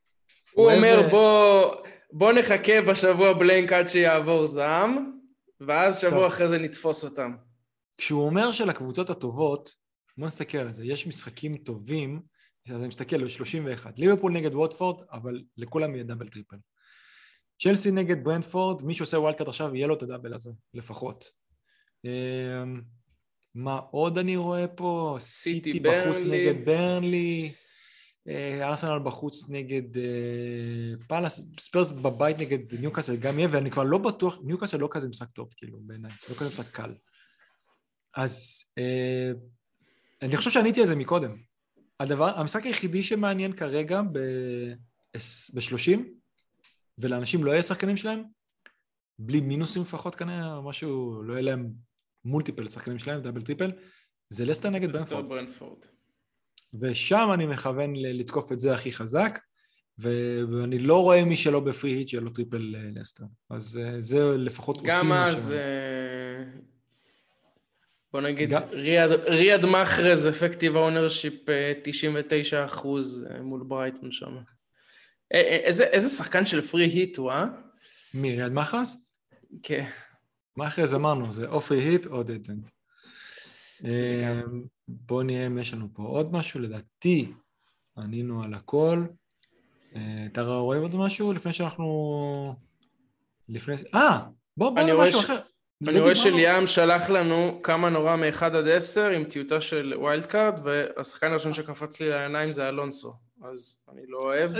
הוא 0.52 0.64
אוהב, 0.64 0.76
אומר 0.76 1.04
אה, 1.04 1.08
בוא, 1.10 1.74
בוא 2.12 2.32
נחכה 2.32 2.82
בשבוע 2.82 3.32
בלנק 3.32 3.72
עד 3.72 3.88
שיעבור 3.88 4.46
זעם, 4.46 5.12
ואז 5.60 5.98
שבוע 5.98 6.26
עכשיו. 6.26 6.26
אחרי 6.26 6.48
זה 6.48 6.58
נתפוס 6.58 7.04
אותם. 7.04 7.32
כשהוא 7.98 8.26
אומר 8.26 8.52
שלקבוצות 8.52 9.10
הטובות, 9.10 9.74
בוא 10.16 10.26
נסתכל 10.26 10.58
על 10.58 10.72
זה, 10.72 10.86
יש 10.86 11.06
משחקים 11.06 11.56
טובים, 11.56 12.22
אז 12.68 12.76
אני 12.76 12.88
מסתכל, 12.88 13.28
31. 13.28 13.98
ליברפול 13.98 14.32
נגד 14.32 14.54
ווטפורד, 14.54 15.04
אבל 15.12 15.42
לכולם 15.56 15.94
יהיה 15.94 16.04
double 16.04 16.28
triple. 16.28 16.56
צ'לסי 17.62 17.90
נגד 17.90 18.24
ברנדפורד, 18.24 18.82
מי 18.82 18.94
שעושה 18.94 19.18
wild 19.18 19.48
עכשיו, 19.48 19.74
יהיה 19.74 19.86
לו 19.86 19.94
את 19.94 20.02
ה 20.02 20.07
double 20.07 20.34
הזה, 20.34 20.50
לפחות. 20.74 21.24
מה 23.54 23.80
עוד 23.90 24.18
אני 24.18 24.36
רואה 24.36 24.68
פה? 24.68 25.16
סיטי 25.20 25.80
בחוץ 25.80 26.22
ברנלי. 26.24 26.50
נגד 26.50 26.64
ברנלי, 26.64 27.52
אה, 28.28 28.68
ארסנל 28.68 28.98
בחוץ 29.04 29.48
נגד 29.48 29.98
אה, 29.98 30.94
פאלאס, 31.08 31.40
ספרס 31.58 31.92
בבית 31.92 32.38
נגד 32.38 32.74
ניוקאסל 32.80 33.16
גם 33.16 33.38
יהיה, 33.38 33.48
ואני 33.52 33.70
כבר 33.70 33.82
לא 33.82 33.98
בטוח, 33.98 34.38
ניוקאסל 34.44 34.76
לא 34.76 34.88
כזה 34.90 35.08
משחק 35.08 35.28
טוב, 35.30 35.48
כאילו, 35.56 35.78
בעיניי, 35.82 36.10
לא 36.28 36.34
כזה 36.34 36.48
משחק 36.48 36.70
קל. 36.70 36.94
אז 38.16 38.64
אה, 38.78 39.32
אני 40.22 40.36
חושב 40.36 40.50
שעניתי 40.50 40.80
על 40.80 40.86
זה 40.86 40.96
מקודם. 40.96 41.36
הדבר, 42.00 42.38
המשחק 42.38 42.66
היחידי 42.66 43.02
שמעניין 43.02 43.52
כרגע 43.52 44.02
ב-30, 44.12 46.00
ולאנשים 46.98 47.44
לא 47.44 47.50
יהיה 47.50 47.62
שחקנים 47.62 47.96
שלהם, 47.96 48.22
בלי 49.18 49.40
מינוסים 49.40 49.82
לפחות 49.82 50.14
כנראה, 50.14 50.60
משהו, 50.60 51.22
לא 51.22 51.32
יהיה 51.32 51.42
להם 51.42 51.72
multiple 52.24 52.68
שחקנים 52.68 52.98
שלהם, 52.98 53.22
double 53.22 53.42
triple, 53.42 53.70
זה 54.28 54.44
לסטר 54.44 54.70
נגד 54.70 54.92
ברנפורד. 54.92 55.28
ברנפורד. 55.28 55.78
ושם 56.80 57.28
אני 57.34 57.46
מכוון 57.46 57.96
לתקוף 57.96 58.52
את 58.52 58.58
זה 58.58 58.74
הכי 58.74 58.92
חזק, 58.92 59.38
ואני 59.98 60.78
לא 60.78 61.02
רואה 61.02 61.24
מי 61.24 61.36
שלא 61.36 61.60
ב 61.60 61.66
free 61.66 61.90
hit 61.90 62.12
לו 62.14 62.30
triple 62.30 62.74
אה, 62.76 62.88
לסטר. 63.00 63.24
אז 63.50 63.80
אה, 63.82 64.00
זה 64.02 64.18
לפחות 64.38 64.76
אותי 64.76 64.88
גם 64.88 65.12
אז, 65.12 65.52
אה, 65.52 66.44
בוא 68.12 68.20
נגיד, 68.20 68.50
גם- 68.50 68.62
ריאד, 68.70 69.10
ריאד 69.10 69.66
מחרז, 69.66 70.28
effective 70.28 70.76
ownership 70.76 71.34
99 71.84 72.64
אחוז 72.64 73.26
אה, 73.30 73.42
מול 73.42 73.64
ברייטון 73.68 74.12
שם. 74.12 74.36
איזה, 75.30 75.84
איזה 75.84 76.08
שחקן 76.08 76.46
של 76.46 76.60
free 76.60 76.84
hit 76.84 77.16
הוא, 77.16 77.30
אה? 77.30 77.44
מי, 78.14 78.36
ריאד 78.36 78.52
מחרס? 78.52 79.06
כן. 79.62 79.88
מחרס 80.56 80.94
אמרנו, 80.94 81.32
זה 81.32 81.48
או 81.48 81.60
free 81.60 81.78
hit 81.80 82.06
או 82.06 82.22
dead 82.22 82.46
end. 82.46 82.70
בואו 84.88 85.22
נראה 85.22 85.46
אם 85.46 85.58
יש 85.58 85.74
לנו 85.74 85.88
פה 85.92 86.02
עוד 86.02 86.32
משהו, 86.32 86.60
לדעתי 86.60 87.32
ענינו 87.98 88.44
על 88.44 88.54
הכל. 88.54 89.04
אה, 89.96 90.26
אתה 90.32 90.42
רואה 90.42 90.78
עוד 90.78 90.96
משהו 90.96 91.32
לפני 91.32 91.52
שאנחנו... 91.52 92.54
לפני... 93.48 93.74
אה, 93.94 94.18
בוא 94.56 94.70
בוא 94.70 94.78
אני 94.78 94.84
נראה 94.86 94.96
רואה 94.96 95.08
משהו 95.08 95.20
ש- 95.20 95.24
אחר. 95.24 95.38
אני 95.88 96.00
רואה 96.00 96.14
שליאם 96.16 96.66
שלח 96.66 97.10
לנו 97.10 97.60
כמה 97.62 97.90
נורא 97.90 98.16
מ-1 98.16 98.44
עד 98.44 98.68
10 98.68 99.10
עם 99.10 99.24
טיוטה 99.24 99.60
של 99.60 99.94
wild 99.98 100.24
card, 100.26 100.54
והשחקן 100.64 101.30
הראשון 101.30 101.52
שקפץ 101.52 102.00
לי 102.00 102.10
לעיניים 102.10 102.52
זה 102.52 102.68
אלונסו, 102.68 103.12
אז 103.44 103.82
אני 103.92 104.02
לא 104.08 104.18
אוהב. 104.18 104.50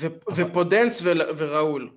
ו- 0.00 0.06
ופודנס 0.36 1.00
ול- 1.04 1.22
וראול. 1.36 1.90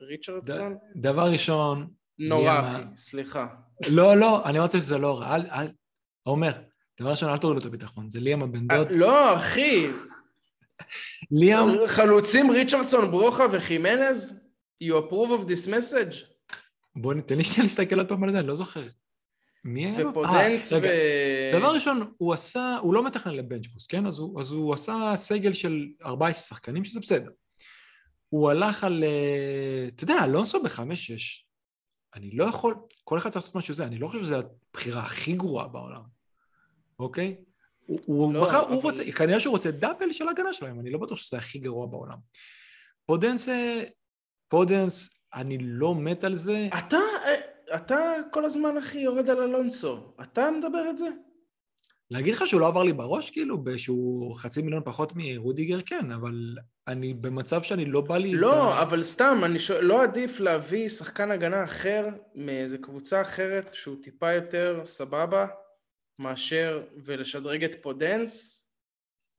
וריצ'רדסון? 0.00 0.76
דבר 0.96 1.30
ראשון, 1.32 1.88
נורא, 2.28 2.60
אחי, 2.60 2.82
סליחה. 2.96 3.46
לא, 3.90 4.16
לא, 4.16 4.44
אני 4.44 4.58
אמרתי 4.58 4.80
שזה 4.80 4.98
לא 4.98 5.20
רע. 5.20 5.34
אל, 5.34 5.40
אל, 5.40 5.66
עומר, 6.22 6.52
דבר 7.00 7.10
ראשון, 7.10 7.30
אל 7.30 7.38
תוריד 7.38 7.54
לו 7.54 7.60
את 7.60 7.66
הביטחון, 7.66 8.10
זה 8.10 8.20
ליאם 8.20 8.42
הבן 8.42 8.66
דוד. 8.66 8.90
לא, 8.90 9.36
אחי, 9.36 9.90
ליאם, 11.30 11.86
חלוצים 11.86 12.50
ריצ'רדסון, 12.50 13.10
ברוכה 13.10 13.44
וחימנז? 13.52 14.40
You 14.84 14.92
approve 14.92 15.40
of 15.40 15.46
this 15.46 15.68
message? 15.68 16.24
בוא 16.96 17.14
ניתן 17.14 17.36
לי 17.36 17.44
שנייה 17.44 17.62
להסתכל 17.62 17.98
עוד 17.98 18.08
פעם 18.08 18.24
על 18.24 18.32
זה, 18.32 18.38
אני 18.38 18.46
לא 18.46 18.54
זוכר. 18.54 18.82
מי 19.64 19.86
היה 19.86 20.00
לו? 20.00 20.10
ופודנס 20.10 20.72
אה, 20.72 20.78
ו... 20.78 20.82
רגע, 20.82 21.58
דבר 21.58 21.74
ראשון, 21.74 22.12
הוא 22.18 22.32
עשה, 22.32 22.76
הוא 22.82 22.94
לא 22.94 23.04
מתכנן 23.04 23.34
לבנצ'בוס, 23.34 23.86
כן? 23.86 24.06
אז 24.06 24.18
הוא, 24.18 24.40
אז 24.40 24.52
הוא 24.52 24.74
עשה 24.74 25.14
סגל 25.16 25.52
של 25.52 25.86
14 26.04 26.42
שחקנים, 26.42 26.84
שזה 26.84 27.00
בסדר. 27.00 27.30
הוא 28.28 28.50
הלך 28.50 28.84
על, 28.84 29.04
אה, 29.04 29.88
אתה 29.88 30.04
יודע, 30.04 30.24
אלונסו 30.24 30.62
בחמש-שש. 30.62 31.46
אני 32.14 32.30
לא 32.30 32.44
יכול, 32.44 32.74
כל 33.04 33.18
אחד 33.18 33.30
צריך 33.30 33.42
לעשות 33.42 33.54
משהו 33.54 33.74
זה, 33.74 33.84
אני 33.84 33.98
לא 33.98 34.08
חושב 34.08 34.24
שזו 34.24 34.36
הבחירה 34.70 35.02
הכי 35.02 35.32
גרועה 35.32 35.68
בעולם, 35.68 36.02
אוקיי? 36.98 37.36
הוא, 37.86 38.00
הוא 38.04 38.34
לא, 38.34 38.42
בחר, 38.42 38.62
אבל- 38.62 38.72
הוא 38.72 38.82
רוצה, 38.82 39.12
כנראה 39.12 39.40
שהוא 39.40 39.52
רוצה 39.52 39.70
double 39.70 40.12
של 40.12 40.28
הגנה 40.28 40.52
שלהם, 40.52 40.80
אני 40.80 40.90
לא 40.90 40.98
בטוח 40.98 41.18
שזה 41.18 41.36
הכי 41.36 41.58
גרוע 41.58 41.86
בעולם. 41.86 42.18
פודנס, 43.06 43.48
אה, 43.48 43.82
פודנס, 44.48 45.20
אני 45.34 45.58
לא 45.60 45.94
מת 45.94 46.24
על 46.24 46.34
זה. 46.34 46.68
אתה, 46.78 46.98
אתה 47.74 47.98
כל 48.32 48.44
הזמן, 48.44 48.76
אחי, 48.78 48.98
יורד 48.98 49.30
על 49.30 49.42
אלונסו. 49.42 50.14
אתה 50.22 50.50
מדבר 50.50 50.90
את 50.90 50.98
זה? 50.98 51.06
להגיד 52.12 52.34
לך 52.34 52.46
שהוא 52.46 52.60
לא 52.60 52.66
עבר 52.66 52.82
לי 52.82 52.92
בראש, 52.92 53.30
כאילו, 53.30 53.64
שהוא 53.76 54.34
חצי 54.36 54.62
מיליון 54.62 54.82
פחות 54.84 55.12
מרודיגר, 55.14 55.82
כן, 55.82 56.12
אבל 56.12 56.56
אני 56.88 57.14
במצב 57.14 57.62
שאני 57.62 57.84
לא 57.84 58.00
בא 58.00 58.18
לי... 58.18 58.34
את 58.34 58.38
לא, 58.40 58.74
ה- 58.74 58.82
אבל 58.82 59.02
סתם, 59.02 59.40
אני 59.44 59.58
שואל, 59.58 59.84
לא 59.84 60.02
עדיף 60.02 60.40
להביא 60.40 60.88
שחקן 60.88 61.30
הגנה 61.30 61.64
אחר 61.64 62.08
מאיזה 62.34 62.78
קבוצה 62.78 63.22
אחרת 63.22 63.74
שהוא 63.74 63.96
טיפה 64.02 64.32
יותר 64.32 64.80
סבבה, 64.84 65.46
מאשר 66.18 66.82
ולשדרג 67.04 67.64
את 67.64 67.82
פודנס, 67.82 68.66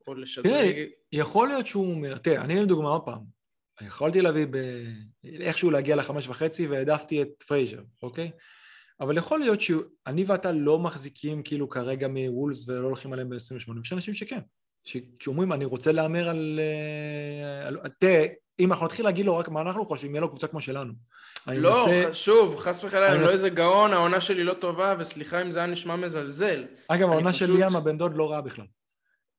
או 0.06 0.14
לשדרג... 0.14 0.52
תראה, 0.52 0.84
יכול 1.12 1.48
להיות 1.48 1.66
שהוא 1.66 1.90
אומר, 1.90 2.18
תראה, 2.18 2.44
אני 2.44 2.62
לדוגמה 2.62 2.88
עוד 2.88 3.02
פעם, 3.04 3.20
יכולתי 3.82 4.20
להביא 4.20 4.46
ב... 4.50 4.56
איכשהו 5.24 5.70
להגיע 5.70 5.96
לחמש 5.96 6.28
וחצי 6.28 6.66
והעדפתי 6.66 7.22
את 7.22 7.42
פרייזר, 7.46 7.80
אוקיי? 8.02 8.30
אבל 9.00 9.16
יכול 9.16 9.40
להיות 9.40 9.60
שאני 9.60 10.24
ואתה 10.26 10.52
לא 10.52 10.78
מחזיקים 10.78 11.42
כאילו 11.42 11.68
כרגע 11.68 12.08
מוולס 12.08 12.68
ולא 12.68 12.86
הולכים 12.86 13.12
עליהם 13.12 13.28
ב-28, 13.30 13.36
ויש 13.78 13.92
אנשים 13.92 14.14
שכן. 14.14 14.38
שאומרים, 15.20 15.52
אני 15.52 15.64
רוצה 15.64 15.92
להמר 15.92 16.28
על... 16.28 16.60
אה, 16.62 17.66
על... 17.66 17.78
תראה, 17.98 18.26
אם 18.60 18.72
אנחנו 18.72 18.86
נתחיל 18.86 19.04
להגיד 19.04 19.26
לו 19.26 19.36
רק 19.36 19.48
מה 19.48 19.60
אנחנו 19.60 19.86
חושבים, 19.86 20.14
יהיה 20.14 20.20
לו 20.20 20.28
קבוצה 20.28 20.46
כמו 20.46 20.60
שלנו. 20.60 20.92
לא, 21.46 21.86
מנסה- 21.86 22.14
שוב, 22.14 22.56
חס 22.56 22.84
וחלילה, 22.84 23.06
אני 23.06 23.12
אני 23.14 23.20
לא 23.20 23.26
מנס- 23.26 23.34
איזה 23.34 23.48
גאון, 23.48 23.92
העונה 23.92 24.20
שלי 24.20 24.44
לא 24.44 24.54
טובה, 24.54 24.94
וסליחה 24.98 25.42
אם 25.42 25.50
זה 25.50 25.58
היה 25.58 25.68
נשמע 25.68 25.96
מזלזל. 25.96 26.64
אגב, 26.88 27.08
העונה 27.10 27.32
פשוט- 27.32 27.48
של 27.48 27.54
ליאם 27.54 27.76
הבן 27.76 27.98
דוד 27.98 28.16
לא 28.16 28.30
רעה 28.30 28.40
בכלל. 28.40 28.66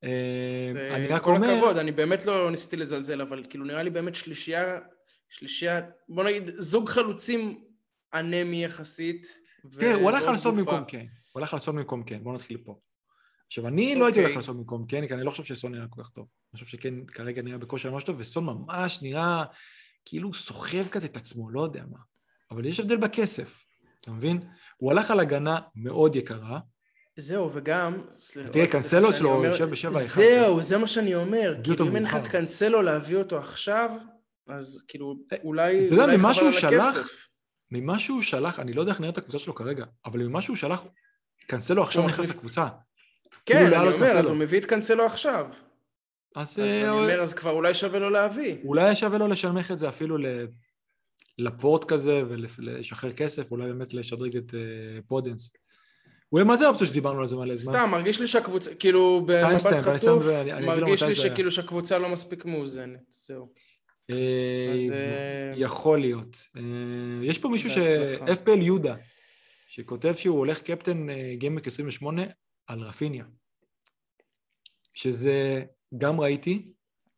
אה, 0.04 0.70
זה- 0.74 0.90
אני 0.96 1.08
רק 1.08 1.22
כל 1.24 1.32
אומר... 1.36 1.48
הכבוד, 1.54 1.78
אני 1.78 1.92
באמת 1.92 2.26
לא 2.26 2.52
ניסיתי 2.52 2.78
לזלזל, 2.78 3.22
אבל 3.22 3.44
כאילו 3.50 3.66
נראה 3.66 3.84
לי 3.84 3.90
באמת 3.90 4.16
שלישייה, 4.16 4.80
שלישייה, 5.30 5.82
בוא 6.10 6.24
נגיד, 6.24 6.50
זוג 6.58 6.90
חלוצים 6.90 7.64
אנמי 8.14 8.64
יחסית. 8.64 9.45
תראה, 9.80 9.94
הוא 9.94 10.10
הלך 10.10 10.22
ועוד 10.22 10.30
על 10.30 10.38
סון 10.38 10.56
גופה. 10.56 10.72
במקום 10.72 10.86
קיין. 10.86 11.08
הוא 11.32 11.42
הלך 11.42 11.54
על 11.54 11.60
סון 11.60 11.76
במקום 11.76 12.04
קיין, 12.04 12.24
בואו 12.24 12.36
נתחיל 12.36 12.58
פה. 12.66 12.80
עכשיו, 13.48 13.68
אני 13.68 13.96
לא 13.96 14.06
הייתי 14.06 14.20
אוקיי. 14.20 14.24
הולך 14.24 14.36
על 14.36 14.42
סון 14.42 14.58
במקום 14.58 14.86
קיין, 14.86 15.08
כי 15.08 15.14
אני 15.14 15.24
לא 15.24 15.32
חושב 15.32 15.44
שסון 15.44 15.72
נראה 15.72 15.88
כל 15.88 16.04
כך 16.04 16.10
טוב. 16.10 16.28
אני 16.54 16.60
חושב 16.60 16.78
שקיין 16.78 17.06
כרגע 17.06 17.42
נראה 17.42 17.58
בכושר 17.58 17.92
ממש 17.92 18.04
טוב, 18.04 18.16
וסון 18.20 18.46
ממש 18.46 19.02
נראה 19.02 19.44
כאילו 20.06 20.34
סוחב 20.34 20.88
כזה 20.88 21.08
את 21.08 21.18
עצמו, 21.18 21.50
לא 21.50 21.62
יודע 21.62 21.84
מה. 21.92 22.00
אבל 22.52 22.66
יש 22.66 22.80
הבדל 22.80 22.98
בכסף, 22.98 23.66
אתה 24.02 24.12
מבין? 24.12 24.40
הוא 24.78 24.92
הלך 24.92 25.12
על 25.12 25.20
הגנה 25.20 25.60
מאוד 25.76 26.16
יקרה, 26.16 26.60
זהו, 27.18 27.50
וגם, 27.54 28.02
סליחה, 28.18 28.50
תראה, 28.50 28.68
קנסלו 28.68 29.14
שלו 29.14 29.46
יושב 29.46 29.70
בשבע 29.70 29.92
אחד. 29.92 30.16
זהו, 30.16 30.64
זה 30.64 30.78
מה 30.78 30.88
שאני 30.88 31.16
אומר. 31.16 31.56
אותו 31.58 31.76
כאילו, 31.76 31.90
אם 31.90 31.96
אין 31.96 32.04
לך. 32.04 32.16
את 32.16 32.28
קנסלו 32.28 32.82
להביא 32.82 33.18
אותו 33.18 33.38
עכשיו, 33.38 33.92
אז 34.48 34.84
כאילו, 34.88 35.16
אה, 35.34 35.38
אולי 35.44 35.86
אתה 35.86 35.94
יודע, 35.94 36.18
ממה 36.18 36.34
שהוא 36.34 36.52
שלח. 36.52 36.96
ממה 37.82 38.00
שהוא 38.00 38.22
שלח, 38.22 38.60
אני 38.60 38.74
לא 38.74 38.82
יודע 38.82 38.92
איך 38.92 39.02
נראית 39.02 39.18
הקבוצה 39.18 39.40
שלו 39.40 39.56
כרגע, 39.56 39.86
אבל 40.06 40.28
ממה 40.28 40.42
שהוא 40.42 40.56
שלח, 40.56 40.86
קנסלו 41.48 41.84
עכשיו 41.84 42.02
הוא 42.02 42.10
נכנס. 42.10 42.30
לקבוצה. 42.30 42.68
כן, 43.46 43.54
כאילו, 43.60 43.70
לא 43.70 43.90
אני 43.90 43.96
אומר, 43.96 44.18
אז. 44.18 44.28
הוא 44.28 44.38
מביא 44.38 44.60
את 44.60 44.66
קנסלו 44.66 45.06
עכשיו. 45.06 45.46
אז 46.36 46.52
אז 46.52 46.60
אה, 46.60 46.82
אני 46.82 46.90
אומר, 46.90 47.22
אז 47.22 47.34
כבר 47.34 47.52
אולי 47.52 47.74
שווה 47.74 48.00
לו 48.00 48.10
להביא. 48.10 48.56
אולי 48.66 48.96
שווה 48.96 49.18
לו 49.18 49.28
לשנמך 49.28 49.72
את 49.72 49.80
זה 49.80 49.90
אפילו 49.90 50.18
ל... 50.18 50.26
לפורט 51.38 51.84
כזה 51.84 52.24
ולשחרר 52.30 53.12
כסף, 53.12 53.52
אולי 53.52 53.68
באמת 53.68 53.94
לשדרג 53.94 54.38
את 54.38 54.54
אה, 54.54 55.00
פודנס. 55.08 55.54
הוא 56.30 56.44
מה 56.44 56.58
זה 56.58 56.66
האופציה 56.66 56.88
שדיברנו 56.88 57.22
על 57.22 57.28
זה 57.28 57.36
מלא 57.36 57.56
זמן? 57.56 57.74
סתם, 57.74 57.90
מרגיש 57.92 58.20
לי 58.20 58.28
שהקבוצה, 58.28 58.76
כאילו, 58.76 59.22
במבט 59.26 59.66
חטוף, 59.66 60.26
מרגיש 60.62 61.04
לי 61.04 61.16
שכאילו 61.16 61.52
שהקבוצה 61.52 61.98
לא 61.98 62.10
מספיק 62.10 62.46
מאוזנת, 62.46 63.00
זהו. 63.10 63.50
אה, 64.10 64.74
אז, 64.74 64.92
אה, 64.92 65.52
יכול 65.56 66.00
להיות. 66.00 66.36
אה, 66.58 67.20
יש 67.24 67.40
פה 67.40 67.50
מישהו 67.50 67.70
ש... 67.70 67.78
FPL 68.40 68.64
יהודה, 68.64 68.96
שכותב 69.70 70.14
שהוא 70.16 70.38
הולך 70.38 70.62
קפטן 70.62 71.10
אה, 71.10 71.36
גיימק 71.36 71.68
28 71.68 72.24
על 72.68 72.80
רפיניה. 72.80 73.26
שזה 74.94 75.64
גם 75.98 76.20
ראיתי, 76.20 76.72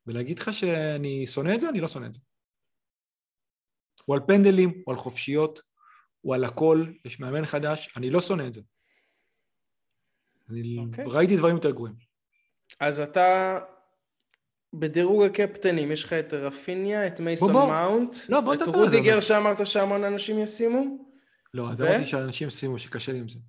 ולהגיד 0.07 0.39
לך 0.39 0.53
שאני 0.53 1.27
שונא 1.27 1.53
את 1.53 1.59
זה, 1.59 1.69
אני 1.69 1.79
לא 1.79 1.87
שונא 1.87 2.05
את 2.05 2.13
זה. 2.13 2.19
הוא 4.05 4.15
על 4.15 4.21
פנדלים, 4.27 4.69
הוא 4.85 4.93
על 4.93 4.95
חופשיות, 4.95 5.61
הוא 6.21 6.35
על 6.35 6.43
הכל, 6.43 6.85
יש 7.05 7.19
מאמן 7.19 7.45
חדש, 7.45 7.89
אני 7.97 8.09
לא 8.09 8.21
שונא 8.21 8.47
את 8.47 8.53
זה. 8.53 8.61
אני 10.49 10.77
אוקיי. 10.79 11.05
ראיתי 11.07 11.37
דברים 11.37 11.55
יותר 11.55 11.71
גרועים. 11.71 11.95
אז 12.79 12.99
אתה 12.99 13.59
בדירוג 14.73 15.23
הקפטנים 15.23 15.91
יש 15.91 16.03
לך 16.03 16.13
את 16.13 16.33
רפיניה, 16.33 17.07
את 17.07 17.19
מייסון 17.19 17.53
בוא, 17.53 17.61
בוא. 17.61 17.71
מאונט, 17.71 18.15
לא, 18.29 18.41
בוא 18.41 18.53
את 18.53 18.61
נדבר 18.61 18.79
על 18.79 18.89
זה, 18.89 18.97
רודיגר. 18.97 19.19
שאמרת 19.19 19.67
שהמון 19.67 20.03
אנשים 20.03 20.39
ישימו, 20.39 21.07
לא, 21.53 21.71
אז 21.71 21.81
ו? 21.81 21.87
אמרתי 21.87 22.05
שאנשים 22.05 22.49
שימו 22.49 22.79
שקשה 22.79 23.11
לי 23.11 23.19
עם 23.19 23.29
זה. 23.29 23.39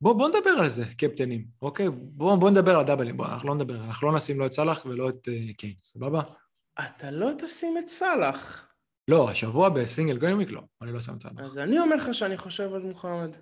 בוא, 0.00 0.12
בוא 0.12 0.28
נדבר 0.28 0.50
על 0.50 0.68
זה, 0.68 0.84
קפטנים, 0.98 1.44
אוקיי? 1.62 1.88
בוא, 1.92 2.36
בוא 2.36 2.50
נדבר 2.50 2.74
על 2.74 2.80
הדאבלים, 2.80 3.16
בוא, 3.16 3.26
אנחנו 3.26 3.48
לא 3.48 3.54
נדבר, 3.54 3.84
אנחנו 3.84 4.06
לא 4.06 4.16
נשים 4.16 4.40
לא 4.40 4.46
את 4.46 4.52
סאלח 4.52 4.86
ולא 4.86 5.08
את 5.08 5.28
אה, 5.28 5.54
קיין, 5.56 5.74
סבבה? 5.82 6.20
אתה 6.86 7.10
לא 7.10 7.30
תשים 7.38 7.78
את 7.78 7.88
סאלח. 7.88 8.68
לא, 9.08 9.30
השבוע 9.30 9.68
ב 9.68 9.75
single 9.75 10.18
gameweek 10.18 10.50
לא, 10.50 10.60
אני 10.82 10.92
לא 10.92 11.00
שם 11.00 11.14
את 11.16 11.22
סאלח. 11.22 11.40
אז 11.40 11.58
אני 11.58 11.78
אומר 11.78 11.96
לך 11.96 12.14
שאני 12.14 12.36
חושב 12.36 12.74
על 12.74 12.82
מוחמד. 12.82 13.36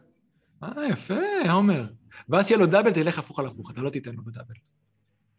אה, 0.62 0.89
יפה, 0.91 1.51
עומר. 1.53 1.86
ואז 2.28 2.47
שיהיה 2.47 2.59
לו 2.59 2.66
double, 2.66 2.93
תלך 2.93 3.19
הפוך 3.19 3.39
על 3.39 3.47
הפוך, 3.47 3.70
אתה 3.70 3.81
לא 3.81 3.91
תיתן 3.91 4.15
לו 4.15 4.24
ב 4.24 4.28
double. 4.28 4.55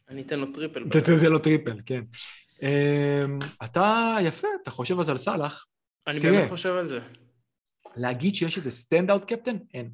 אני 0.10 0.22
אתן 0.22 0.40
לו 0.40 0.52
triple. 0.52 0.84
אתה 0.90 1.02
תיתן 1.02 1.32
לו 1.32 1.40
triple, 1.40 1.82
כן. 1.86 2.03
אמ, 2.61 3.40
אתה, 3.64 4.15
יפה, 4.22 4.48
אתה 4.64 4.72
חושב 4.72 4.99
אז 4.99 5.10
על 5.10 5.18
סאלח. 5.18 5.68
אני. 6.07 6.19
באמת 6.19 6.49
חושב 6.49 6.69
על 6.69 6.88
זה. 6.88 6.99
להגיד 7.95 8.36
שיש 8.36 8.57
איזה 8.57 8.72
stand-out 8.72 9.26
captain? 9.26 9.58
אין. 9.73 9.91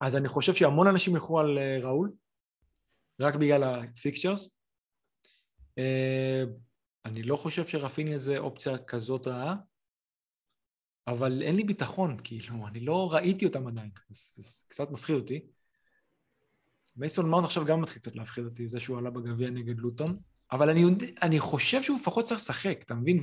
אז 0.00 0.16
אני 0.16 0.28
חושב 0.28 0.54
שהמון 0.54 0.86
אנשים 0.86 1.14
ילכו 1.14 1.40
על 1.40 1.58
אה, 1.58 1.78
ראול, 1.82 2.12
רק 3.20 3.34
בגלל 3.34 3.64
ה 3.64 3.73
fixtures. 3.73 4.58
אה, 5.78 6.42
אני 7.04 7.22
לא 7.22 7.36
חושב 7.36 7.64
שרפיניה 7.66 8.18
זה 8.18 8.38
אופציה 8.38 8.78
כזאת 8.78 9.26
רעה, 9.26 9.54
אבל 11.06 11.42
אין 11.42 11.56
לי 11.56 11.64
ביטחון, 11.64 12.16
כאילו, 12.24 12.66
אני 12.68 12.80
לא 12.80 13.12
ראיתי 13.12 13.46
אותם 13.46 13.66
עדיין, 13.66 13.90
אז 14.10 14.32
זה 14.36 14.64
קצת 14.68 14.90
מפחיד 14.90 15.16
אותי. 15.16 15.46
מייסון 16.96 17.30
מאונט 17.30 17.44
עכשיו 17.44 17.64
גם 17.64 17.80
מתחיל 17.80 18.02
קצת 18.02 18.16
להפחיד 18.16 18.44
אותי, 18.44 18.68
זה 18.68 18.80
שהוא 18.80 18.98
עלה 18.98 19.10
בגביע 19.10 19.50
נגד 19.50 19.78
לוטון, 19.78 20.18
אבל 20.52 20.70
אני, 20.70 20.84
אני 21.22 21.40
חושב 21.40 21.82
שהוא 21.82 21.98
לפחות 21.98 22.24
צריך 22.24 22.40
לשחק, 22.40 22.82
אתה 22.82 22.94
מבין? 22.94 23.22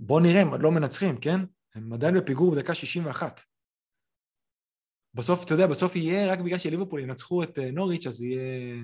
ובוא 0.00 0.20
נראה, 0.20 0.40
הם 0.40 0.48
עוד 0.48 0.62
לא 0.62 0.70
מנצחים, 0.70 1.16
כן? 1.16 1.40
הם 1.74 1.92
עדיין 1.92 2.14
בפיגור 2.18 2.50
בדקה 2.50 2.74
61. 2.74 3.40
בסוף, 5.14 5.44
אתה 5.44 5.54
יודע, 5.54 5.66
בסוף 5.66 5.96
יהיה 5.96 6.32
רק 6.32 6.38
בגלל 6.38 6.58
שליברפול 6.58 7.00
ינצחו 7.00 7.42
את 7.42 7.58
אה, 7.58 7.70
נוריץ', 7.70 8.06
אז 8.06 8.22
יהיה... 8.22 8.76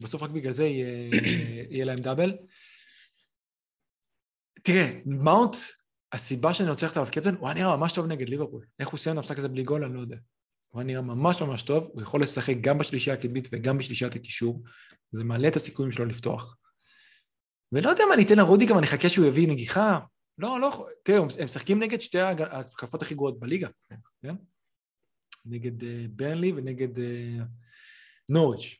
בסוף 0.00 0.22
רק 0.22 0.30
בגלל 0.30 0.52
זה 0.52 0.64
יהיה, 0.64 1.10
יהיה 1.70 1.84
להם 1.84 1.98
דאבל. 1.98 2.36
תראה, 4.62 5.00
מאונט, 5.06 5.56
הסיבה 6.12 6.54
שאני 6.54 6.70
רוצה 6.70 6.86
ללכת 6.86 6.96
עליו 6.96 7.12
קפטן, 7.12 7.34
הוא 7.34 7.48
היה 7.48 7.54
נראה 7.54 7.76
ממש 7.76 7.92
טוב 7.92 8.06
נגד 8.06 8.28
ליברפול. 8.28 8.66
איך 8.78 8.88
הוא 8.88 8.98
סיים 8.98 9.14
את 9.14 9.18
המשחק 9.18 9.38
הזה 9.38 9.48
בלי 9.48 9.62
גול, 9.62 9.84
אני 9.84 9.94
לא 9.94 10.00
יודע. 10.00 10.16
הוא 10.76 10.80
היה 10.80 10.86
נראה 10.86 11.02
ממש 11.02 11.42
ממש 11.42 11.62
טוב, 11.62 11.90
הוא 11.92 12.02
יכול 12.02 12.22
לשחק 12.22 12.54
גם 12.60 12.78
בשלישייה 12.78 13.16
הקדמית 13.16 13.48
וגם 13.52 13.78
בשלישיית 13.78 14.14
הקישור. 14.14 14.62
זה 15.10 15.24
מעלה 15.24 15.48
את 15.48 15.56
הסיכויים 15.56 15.92
שלו 15.92 16.04
לפתוח. 16.04 16.56
ולא 17.72 17.90
יודע 17.90 18.04
מה 18.08 18.14
אני 18.14 18.22
אתן 18.22 18.36
לרודיגר, 18.36 18.78
אני 18.78 18.86
אחכה 18.86 19.08
שהוא 19.08 19.26
יביא 19.26 19.48
נגיחה. 19.48 19.98
לא, 20.38 20.60
לא, 20.60 20.86
תראה, 21.02 21.18
הם 21.18 21.44
משחקים 21.44 21.82
נגד 21.82 22.00
שתי 22.00 22.18
ההתקפות 22.18 23.02
הכי 23.02 23.14
גרועות 23.14 23.40
בליגה, 23.40 23.68
כן? 24.22 24.34
נגד 25.46 25.84
אה, 25.84 26.04
ברנלי 26.10 26.52
ונגד 26.56 26.98
אה, 26.98 27.38
נוריץ'. 28.28 28.76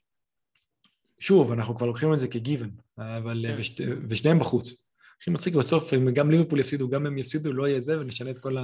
שוב, 1.19 1.53
אנחנו 1.53 1.77
כבר 1.77 1.87
לוקחים 1.87 2.13
את 2.13 2.19
זה 2.19 2.29
כגיוון, 2.29 2.71
אבל... 2.99 3.47
אה, 3.47 3.53
כן. 3.53 3.61
ושת, 3.61 3.85
ושניהם 4.09 4.39
בחוץ. 4.39 4.91
הכי 5.21 5.31
מצחיק 5.31 5.55
בסוף, 5.55 5.95
אם 5.95 6.11
גם 6.11 6.31
ליברפול 6.31 6.61
יפסידו, 6.61 6.89
גם 6.89 7.07
הם 7.07 7.19
יפסידו, 7.19 7.53
לא 7.53 7.69
יהיה 7.69 7.81
זה, 7.81 8.01
ונשנה 8.01 8.31
את 8.31 8.39
כל, 8.39 8.59
ה... 8.59 8.63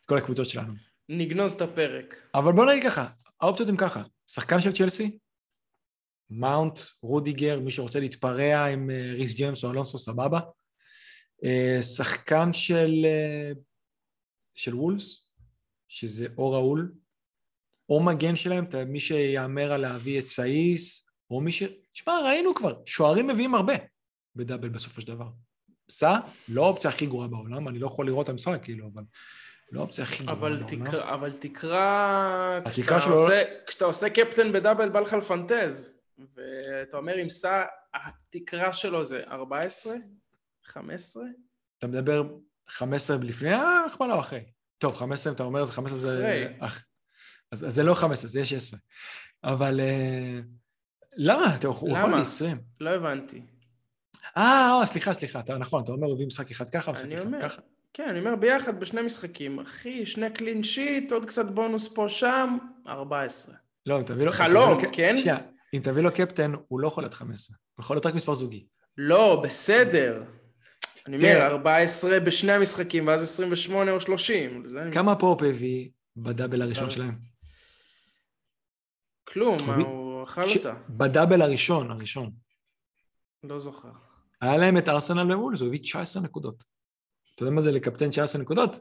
את 0.00 0.06
כל 0.06 0.18
הקבוצות 0.18 0.46
שלנו. 0.46 0.91
נגנוז 1.16 1.52
את 1.52 1.62
הפרק. 1.62 2.14
אבל 2.34 2.52
בוא 2.52 2.66
נגיד 2.66 2.84
ככה, 2.84 3.08
האופציות 3.40 3.68
הן 3.68 3.76
ככה, 3.76 4.02
שחקן 4.26 4.60
של 4.60 4.72
צ'לסי, 4.72 5.18
מאונט, 6.30 6.78
רודיגר, 7.02 7.60
מי 7.60 7.70
שרוצה 7.70 8.00
להתפרע 8.00 8.64
עם 8.64 8.90
אה, 8.90 9.12
ריס 9.14 9.34
ג'יימס 9.34 9.64
או 9.64 9.70
אלונסו, 9.70 9.98
סבבה. 9.98 10.40
אה, 11.44 11.82
שחקן 11.82 12.52
של, 12.52 12.92
אה, 13.04 13.52
של 14.54 14.74
וולס, 14.74 15.30
שזה 15.88 16.26
או 16.38 16.50
ראול, 16.50 16.92
או 17.88 18.02
מגן 18.02 18.36
שלהם, 18.36 18.64
מי 18.86 19.00
שיהמר 19.00 19.72
על 19.72 19.80
להביא 19.80 20.18
את 20.18 20.28
סאיס, 20.28 21.08
או 21.30 21.40
מי 21.40 21.52
ש... 21.52 21.62
תשמע, 21.92 22.12
ראינו 22.24 22.54
כבר, 22.54 22.82
שוערים 22.86 23.26
מביאים 23.26 23.54
הרבה 23.54 23.74
ב 24.36 24.41
double 24.41 24.68
בסופו 24.68 25.00
של 25.00 25.06
דבר. 25.06 25.28
סע, 25.90 26.18
לא 26.48 26.64
האופציה 26.64 26.90
הכי 26.90 27.06
גרועה 27.06 27.28
בעולם, 27.28 27.68
אני 27.68 27.78
לא 27.78 27.86
יכול 27.86 28.06
לראות 28.06 28.24
את 28.24 28.28
המשחק, 28.28 28.60
כאילו, 28.62 28.90
אבל 28.94 29.02
לא 29.72 29.80
האופציה 29.80 30.04
הכי 30.04 30.24
גרועה 30.24 30.36
אבל. 30.38 30.62
תקרא, 30.62 31.14
אבל 31.14 31.32
תקרא... 31.32 32.60
התקרה 32.64 33.00
שלו- 33.00 33.14
עושה- 33.18 33.42
כשאתה 33.66 33.84
עושה 33.84 34.10
קפטן 34.10 34.52
בדאבל 34.52 34.88
בא 34.88 35.00
לך 35.00 35.12
לפנטז, 35.12 35.92
ואתה 36.34 36.96
אומר 36.96 37.14
עם 37.14 37.28
סע, 37.28 37.64
התקרה 37.94 38.72
שלו 38.72 39.04
זה 39.04 39.22
14? 39.30 39.92
15? 40.64 41.22
אתה 41.78 41.86
מדבר 41.86 42.22
15 42.68 43.16
לפני 43.22 43.52
ההכפלה 43.54 44.14
או 44.14 44.20
אחרי? 44.20 44.44
טוב, 44.78 44.94
15, 44.96 45.32
אתה 45.32 45.42
אומר, 45.42 45.64
זה 45.64 45.72
15 45.72 45.98
זה... 45.98 46.18
אחרי. 46.18 46.56
אח... 46.66 46.84
אז, 47.52 47.64
אז 47.66 47.74
זה 47.74 47.82
לא 47.82 47.94
15, 47.94 48.30
זה 48.30 48.40
יש 48.40 48.52
10. 48.52 48.76
אבל 49.44 49.80
אה, 49.80 50.40
למה? 51.16 51.56
אתה, 51.56 51.68
הוא 51.68 51.96
יכול 51.98 52.08
למה? 52.10 52.18
ל-20. 52.18 52.56
לא 52.80 52.90
הבנתי. 52.90 53.42
אה, 54.36 54.72
או, 54.72 54.86
סליחה, 54.86 55.12
סליחה, 55.12 55.40
אתה 55.40 55.58
נכון, 55.58 55.84
אתה 55.84 55.92
אומר, 55.92 56.06
הוא 56.06 56.14
הביא 56.14 56.26
משחק 56.26 56.50
אחד 56.50 56.70
ככה, 56.70 56.92
משחק 56.92 57.12
אחד 57.12 57.24
אומר, 57.26 57.40
ככה. 57.42 57.62
כן, 57.94 58.08
אני 58.08 58.18
אומר 58.18 58.36
ביחד 58.36 58.80
בשני 58.80 59.02
משחקים. 59.02 59.60
אחי, 59.60 60.06
שני 60.06 60.30
clean 60.32 60.62
sheet, 60.62 61.12
עוד 61.12 61.26
קצת 61.26 61.46
בונוס 61.46 61.88
פה 61.94 62.08
שם, 62.08 62.58
14. 62.88 63.54
לא, 63.86 63.98
אם 63.98 64.04
תביא 64.04 64.24
לו... 64.24 64.32
חלום, 64.32 64.74
תביא 64.74 64.86
לו- 64.88 64.94
כן? 64.94 65.18
שנייה, 65.18 65.38
אם 65.74 65.80
תביא 65.82 66.02
לו 66.02 66.12
קפטן, 66.12 66.52
הוא 66.68 66.80
לא 66.80 66.88
יכול 66.88 67.02
להיות 67.02 67.14
15. 67.14 67.56
הוא 67.74 67.82
יכול 67.84 67.96
להיות 67.96 68.06
רק 68.06 68.14
מספר 68.14 68.34
זוגי. 68.34 68.66
לא, 68.98 69.40
בסדר. 69.44 70.24
אני 71.06 71.16
אומר, 71.16 71.32
תראה. 71.34 71.46
14 71.46 72.20
בשני 72.20 72.52
המשחקים, 72.52 73.06
ואז 73.06 73.22
28 73.22 73.90
או 73.90 74.00
30. 74.00 74.64
לזה 74.64 74.82
אני... 74.82 74.92
כמה 74.92 75.16
פופ 75.16 75.42
הביא 75.42 75.88
ב 76.16 76.23
double 76.23 76.62
הראשון. 76.62 76.90
שלהם? 76.90 77.18
כלום, 79.24 79.58
הוא 79.70 80.24
אכל 80.24 80.42
אותה. 80.56 80.74
בדאבל 80.88 81.42
הראשון, 81.42 81.90
הראשון. 81.90 82.30
לא 83.44 83.58
זוכר. 83.58 83.88
היה 84.40 84.56
להם 84.56 84.76
את 84.78 84.88
ארסנל 84.88 85.32
ווולס, 85.32 85.60
הוא 85.60 85.68
הביא 85.68 85.78
19 85.78 86.22
נקודות. 86.22 86.64
אתה 87.34 87.42
יודע 87.42 87.54
מה 87.54 87.60
זה 87.60 87.72
לקפטן 87.72 88.08
19 88.10 88.42
נקודות? 88.42 88.76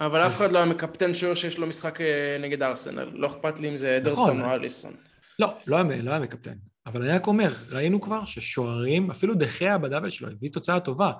אבל 0.00 0.20
אף 0.22 0.26
אז- 0.32 0.40
אחד 0.42 0.52
לא 0.52 0.58
היה 0.58 0.66
מקפטן 0.66 1.14
שוער 1.14 1.34
שיש 1.34 1.58
לו 1.58 1.66
משחק 1.66 2.00
אה, 2.00 2.36
נגד 2.40 2.62
ארסנל. 2.62 3.04
לא 3.14 3.26
אכפת 3.26 3.60
לי 3.60 3.68
אם 3.68 3.76
זה 3.76 3.96
אדרסון 3.96 4.36
נכון. 4.38 4.40
או 4.40 4.50
אליסון. 4.54 4.94
לא, 5.38 5.54
לא 5.66 5.76
היה, 5.76 6.02
לא 6.02 6.10
היה 6.10 6.20
מקפטן. 6.20 6.54
אבל 6.86 7.02
אני 7.02 7.10
רק 7.12 7.26
אומר, 7.26 7.52
ראינו 7.70 8.00
כבר 8.00 8.24
ששוערים, 8.24 9.10
אפילו 9.10 9.34
דחיה 9.34 9.78
בדאבל 9.78 10.10
שלו 10.10 10.28
הביא 10.28 10.50
תוצאה 10.52 10.80
טובה. 10.80 11.12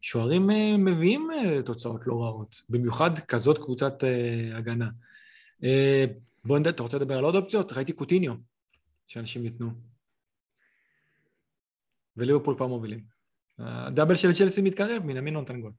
שוערים 0.00 0.50
אה, 0.50 0.76
מביאים 0.78 1.28
אה, 1.30 1.62
תוצאות 1.62 2.06
לא 2.06 2.22
רעות, 2.22 2.62
במיוחד 2.68 3.18
כזאת 3.18 3.58
קבוצת 3.58 4.04
הגנה. 4.54 4.88
בוא 6.44 6.58
נדע, 6.58 6.70
אתה 6.70 6.82
רוצה 6.82 6.96
לדבר 6.96 7.18
על 7.18 7.24
עוד 7.24 7.36
אופציות? 7.36 7.72
ראיתי 7.72 7.92
קוטיניו, 7.92 8.34
שאנשים 9.06 9.44
ייתנו. 9.44 9.70
וליברפול 12.16 12.54
כבר 12.56 12.66
מובילים. 12.66 13.15
הדאבל 13.58 14.14
של 14.14 14.32
צ'לסי 14.32 14.62
מתקרב, 14.62 15.02
מן 15.04 15.16
המין 15.16 15.34
נותן 15.34 15.60
גול. 15.60 15.72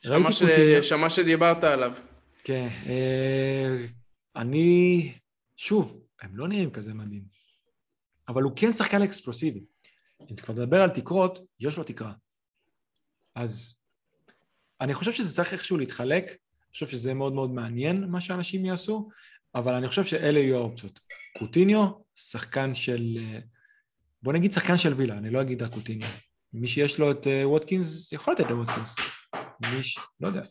שמע 0.00 0.32
ש- 0.32 0.42
קוטיניו. 0.42 0.82
שמע 0.82 1.10
שדיברת 1.10 1.64
עליו. 1.64 1.94
כן, 2.44 2.68
אה, 2.86 3.86
אני, 4.36 5.12
שוב, 5.56 6.00
הם 6.22 6.36
לא 6.36 6.48
נראים 6.48 6.70
כזה 6.70 6.94
מדהים, 6.94 7.22
אבל 8.28 8.42
הוא 8.42 8.52
כן 8.56 8.72
שחקן 8.72 9.02
אקספלוסיבי. 9.02 9.64
אם 10.30 10.36
כבר 10.36 10.54
נדבר 10.54 10.82
על 10.82 10.90
תקרות, 10.90 11.38
יש 11.60 11.76
לו 11.76 11.84
תקרה. 11.84 12.12
אז 13.34 13.82
אני 14.80 14.94
חושב 14.94 15.12
שזה 15.12 15.36
צריך 15.36 15.52
איכשהו 15.52 15.76
להתחלק, 15.76 16.24
אני 16.24 16.72
חושב 16.72 16.86
שזה 16.86 17.14
מאוד 17.14 17.32
מאוד 17.32 17.50
מעניין 17.50 18.04
מה 18.04 18.20
שאנשים 18.20 18.64
יעשו, 18.64 19.08
אבל 19.54 19.74
אני 19.74 19.88
חושב 19.88 20.04
שאלה 20.04 20.38
יהיו 20.38 20.56
האופציות. 20.56 21.00
קוטיניו, 21.38 21.88
שחקן 22.14 22.74
של, 22.74 23.18
אה, 23.20 23.38
בוא 24.22 24.32
נגיד 24.32 24.52
שחקן 24.52 24.76
של 24.76 24.92
וילה, 24.92 25.18
אני 25.18 25.30
לא 25.30 25.40
אגיד 25.40 25.62
רק 25.62 25.72
קוטיניו. 25.72 26.08
מי 26.60 26.68
שיש 26.68 26.98
לו 26.98 27.10
את 27.10 27.26
אה, 27.26 27.48
ווטקינס, 27.48 28.12
יכול 28.12 28.34
לתת 28.34 28.50
לווטקינס. 28.50 28.96
מי 29.60 29.82
ש... 29.82 29.98
לא 30.20 30.28
יודע. 30.28 30.42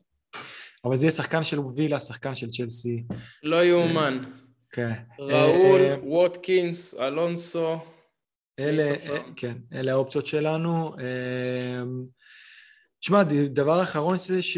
אבל 0.86 0.96
זה 0.96 1.06
יהיה 1.06 1.12
שחקן 1.12 1.44
של 1.44 1.60
וילה, 1.60 2.00
שחקן 2.00 2.36
של 2.36 2.50
צ'לסי. 2.50 3.04
לא 3.44 3.66
יאומן. 3.66 4.24
כן. 4.72 4.94
ראול, 5.20 5.82
אה, 5.82 5.96
ווטקינס, 6.04 6.94
אלונסו. 7.00 7.78
אלה? 8.60 8.84
אה, 8.84 9.22
כן, 9.36 9.58
אלה 9.74 9.92
האופציות 9.92 10.26
שלנו. 10.26 10.96
אה, 11.00 11.84
תשמע, 13.00 13.24
ד- 13.24 13.54
דבר 13.54 13.84
אחרון 13.84 14.18
זה 14.18 14.42
ש... 14.42 14.58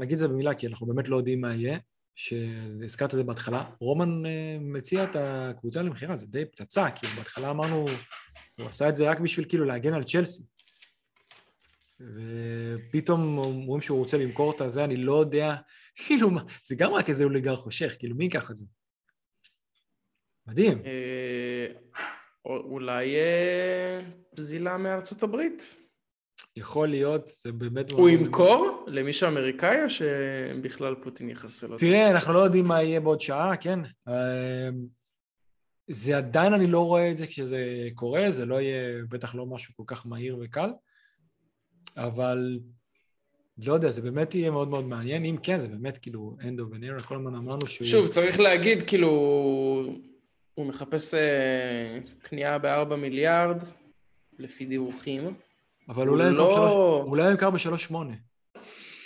נגיד 0.00 0.18
זה 0.18 0.28
במילה, 0.28 0.54
כי 0.54 0.66
אנחנו 0.66 0.86
באמת 0.86 1.08
לא 1.08 1.16
יודעים 1.16 1.40
מה 1.40 1.54
יהיה, 1.54 1.78
שהזכרת 2.14 3.10
את 3.10 3.16
זה 3.18 3.24
בהתחלה. 3.24 3.64
רומן 3.80 4.26
אה, 4.26 4.56
מציע 4.60 5.04
את 5.04 5.16
הקבוצה 5.18 5.82
למכירה, 5.82 6.16
זה 6.16 6.26
די 6.26 6.44
פצצה, 6.44 6.90
כאילו 6.90 7.12
בהתחלה 7.16 7.50
אמרנו, 7.50 7.86
הוא 8.58 8.68
עשה 8.68 8.88
את 8.88 8.96
זה 8.96 9.10
רק 9.10 9.20
בשביל 9.20 9.46
כאילו 9.48 9.64
להגן 9.64 9.94
על 9.94 10.02
צ'לסי. 10.02 10.42
ופתאום 12.00 13.38
אומרים 13.38 13.80
שהוא 13.80 13.98
רוצה 13.98 14.16
למכור 14.18 14.50
את 14.56 14.60
הזה, 14.60 14.84
אני 14.84 14.96
לא 14.96 15.20
יודע, 15.20 15.54
כאילו, 16.06 16.30
מה- 16.30 16.42
זה 16.66 16.74
גם 16.78 16.92
רק 16.92 17.08
איזה 17.08 17.24
אוליגר 17.24 17.56
חושך, 17.56 17.96
כאילו, 17.98 18.16
מי 18.16 18.24
ייקח 18.24 18.50
את 18.50 18.56
זה? 18.56 18.64
מדהים. 20.46 20.82
אה, 20.86 21.66
או- 22.44 22.60
אולי... 22.60 23.14
אה, 23.16 24.00
פזילה 24.36 24.76
מארצות 24.76 25.22
הברית. 25.22 25.76
יכול 26.56 26.88
להיות, 26.88 27.28
זה 27.28 27.52
באמת... 27.52 27.90
הוא 27.90 28.08
ימכור 28.10 28.84
למישהו 28.86 29.28
אמריקאי 29.28 29.84
או 29.84 29.90
שבכלל 29.90 30.94
פוטין 31.02 31.30
יחסל 31.30 31.66
אותו? 31.66 31.78
תראה, 31.78 32.10
אנחנו 32.10 32.32
לא 32.32 32.38
יודעים 32.38 32.64
מה 32.64 32.82
יהיה 32.82 33.00
בעוד 33.00 33.20
שעה, 33.20 33.56
כן? 33.56 33.78
אמ, 34.08 34.86
זה 35.86 36.16
עדיין, 36.16 36.52
אני 36.52 36.66
לא 36.66 36.80
רואה 36.86 37.10
את 37.10 37.16
זה 37.16 37.26
כשזה 37.26 37.58
קורה, 37.94 38.30
זה 38.30 38.46
לא 38.46 38.60
יהיה 38.60 39.02
בטח 39.08 39.34
לא 39.34 39.46
משהו 39.46 39.74
כל 39.76 39.82
כך 39.86 40.06
מהיר 40.06 40.38
וקל, 40.40 40.70
אבל 41.96 42.58
לא 43.58 43.72
יודע, 43.72 43.90
זה 43.90 44.02
באמת 44.02 44.34
יהיה 44.34 44.50
מאוד 44.50 44.68
מאוד 44.68 44.84
מעניין. 44.84 45.24
אם 45.24 45.36
כן, 45.42 45.58
זה 45.58 45.68
באמת 45.68 45.98
כאילו 45.98 46.36
end 46.40 46.60
of 46.60 46.74
an 46.74 47.02
era, 47.02 47.06
כל 47.06 47.14
הזמן 47.16 47.34
אמרנו 47.34 47.66
שהוא... 47.66 47.88
שוב, 47.88 48.08
צריך 48.08 48.40
להגיד, 48.40 48.82
כאילו, 48.82 49.08
הוא 50.54 50.66
מחפש 50.66 51.14
אה, 51.14 51.98
קנייה 52.22 52.58
בארבע 52.58 52.96
מיליארד, 52.96 53.62
לפי 54.38 54.66
דיווחים. 54.66 55.34
אבל 55.88 56.08
אולי 56.08 56.30
לא... 56.32 57.30
ימכר 57.30 57.50
בשלוש 57.50 57.84
שמונה. 57.84 58.14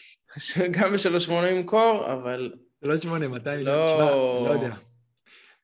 גם 0.80 0.92
בשלוש 0.92 1.24
שמונה 1.24 1.50
ימכור, 1.50 2.12
אבל... 2.12 2.52
שלוש 2.84 3.00
שמונה, 3.00 3.28
מתי 3.28 3.56
מיליון? 3.56 3.76
לא... 3.76 4.44
לא 4.48 4.52
יודע. 4.52 4.74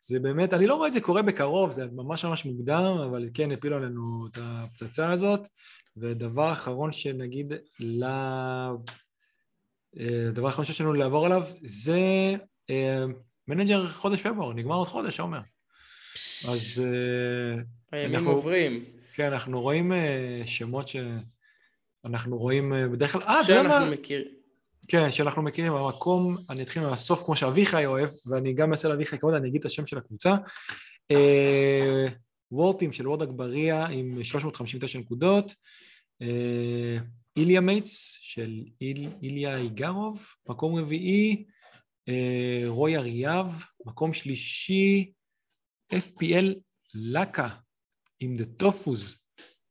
זה 0.07 0.21
באמת, 0.21 0.55
אני 0.55 0.67
לא 0.67 0.75
רואה 0.75 0.89
את 0.89 0.93
זה 0.93 1.01
קורה 1.01 1.23
בקרוב, 1.23 1.71
זה 1.71 1.87
ממש 1.93 2.25
ממש 2.25 2.45
מוקדם, 2.45 2.97
אבל 3.11 3.29
כן 3.35 3.53
הפילו 3.53 3.77
עלינו 3.77 4.27
את 4.33 4.39
הפצצה 4.41 5.13
הזאת. 5.13 5.49
ודבר 5.97 6.53
אחרון 6.53 6.93
שנגיד, 6.93 7.53
ל... 7.81 8.05
הדבר 10.27 10.43
אה, 10.43 10.47
האחרון 10.47 10.65
שיש 10.65 10.81
לנו 10.81 10.93
לעבור 10.93 11.27
עליו, 11.27 11.43
זה 11.63 12.35
אה, 12.71 13.05
manager 13.49 13.89
חודש 13.89 14.23
פברואר, 14.23 14.53
נגמר 14.53 14.77
עוד 14.77 14.89
חודש, 14.89 15.21
עומר. 15.21 15.41
אז... 16.49 16.83
אה, 16.85 17.63
הימים 17.93 18.27
עוברים. 18.27 18.85
כן, 19.15 19.33
אנחנו 19.33 19.63
רואים 19.63 19.93
שמות 20.47 20.87
שאנחנו 20.89 22.39
רואים 22.39 22.73
בדרך 22.93 23.13
כלל... 23.13 23.23
אה, 23.23 23.45
שאנחנו 23.45 23.91
מכירים. 23.91 24.44
כן, 24.89 25.11
שאנחנו 25.11 25.43
מכירים 25.43 25.73
במקום, 25.73 26.37
אני 26.51 26.63
אתחיל 26.63 26.83
מהסוף 26.83 27.23
כמו 27.25 27.37
שאביחי 27.37 27.87
אוהב, 27.87 28.09
ואני 28.27 28.53
גם 28.53 28.71
אעשה 28.71 28.89
לאביחי 28.89 29.19
כבוד, 29.19 29.35
אני 29.35 29.49
אגיד 29.49 29.61
את 29.61 29.67
השם 29.67 29.87
של 29.87 29.99
הקבוצה. 29.99 30.35
וורטים 32.53 32.93
של 32.93 33.09
וורד 33.09 33.23
אגבריה 33.23 33.87
עם 33.87 34.23
359 34.23 34.99
נקודות, 34.99 35.55
אה, 36.23 36.99
איליה 37.37 37.61
מייטס 37.61 38.19
של 38.21 38.65
איל, 38.81 39.13
איליה 39.23 39.57
איגרוב, 39.57 40.27
מקום 40.49 40.77
רביעי, 40.77 41.45
אה, 42.09 42.63
רוי 42.67 42.97
אריאב, 42.97 43.65
מקום 43.87 44.13
שלישי, 44.13 45.13
FPL 45.93 46.61
לקה 46.95 47.49
עם 48.21 48.37
דה 48.37 48.45
טופוז, 48.45 49.17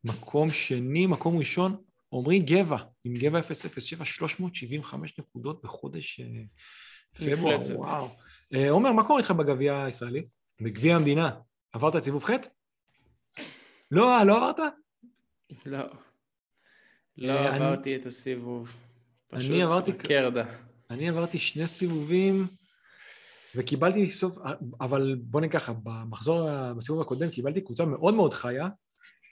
מקום 0.03 0.49
שני, 0.49 1.05
מקום 1.07 1.37
ראשון, 1.37 1.83
עמרי 2.13 2.39
גבע 2.39 2.77
עם 3.03 3.13
גבע 3.13 3.41
007, 3.41 4.05
375 4.05 5.19
נקודות 5.19 5.61
בחודש 5.63 6.19
אה, 6.19 6.25
פברואר, 7.13 7.59
וואו. 7.75 8.09
עומר, 8.69 8.91
מה 8.91 9.07
קורה 9.07 9.19
איתך 9.19 9.31
בגביע 9.31 9.83
הישראלי? 9.83 10.25
בגביע 10.61 10.95
המדינה. 10.95 11.31
עברת 11.73 11.95
את 11.95 12.03
סיבוב 12.03 12.23
ח'? 12.23 12.29
לא, 13.91 14.23
לא 14.23 14.37
עברת? 14.37 14.73
לא. 15.65 15.83
לא 17.17 17.31
אה, 17.33 17.55
עברתי 17.55 17.95
את 17.95 18.05
הסיבוב. 18.05 18.75
אני 19.33 19.63
עברתי... 19.63 19.93
קרדה. 19.93 20.45
אני 20.89 21.09
עברתי 21.09 21.37
שני 21.37 21.67
סיבובים 21.67 22.45
וקיבלתי 23.55 24.09
סוף... 24.09 24.37
אבל 24.81 25.15
בוא 25.21 25.41
נגיד 25.41 25.53
ככה, 25.53 25.73
במחזור, 25.83 26.73
בסיבוב 26.73 27.01
הקודם 27.01 27.29
קיבלתי 27.29 27.61
קבוצה 27.61 27.85
מאוד 27.85 28.13
מאוד 28.13 28.33
חיה, 28.33 28.67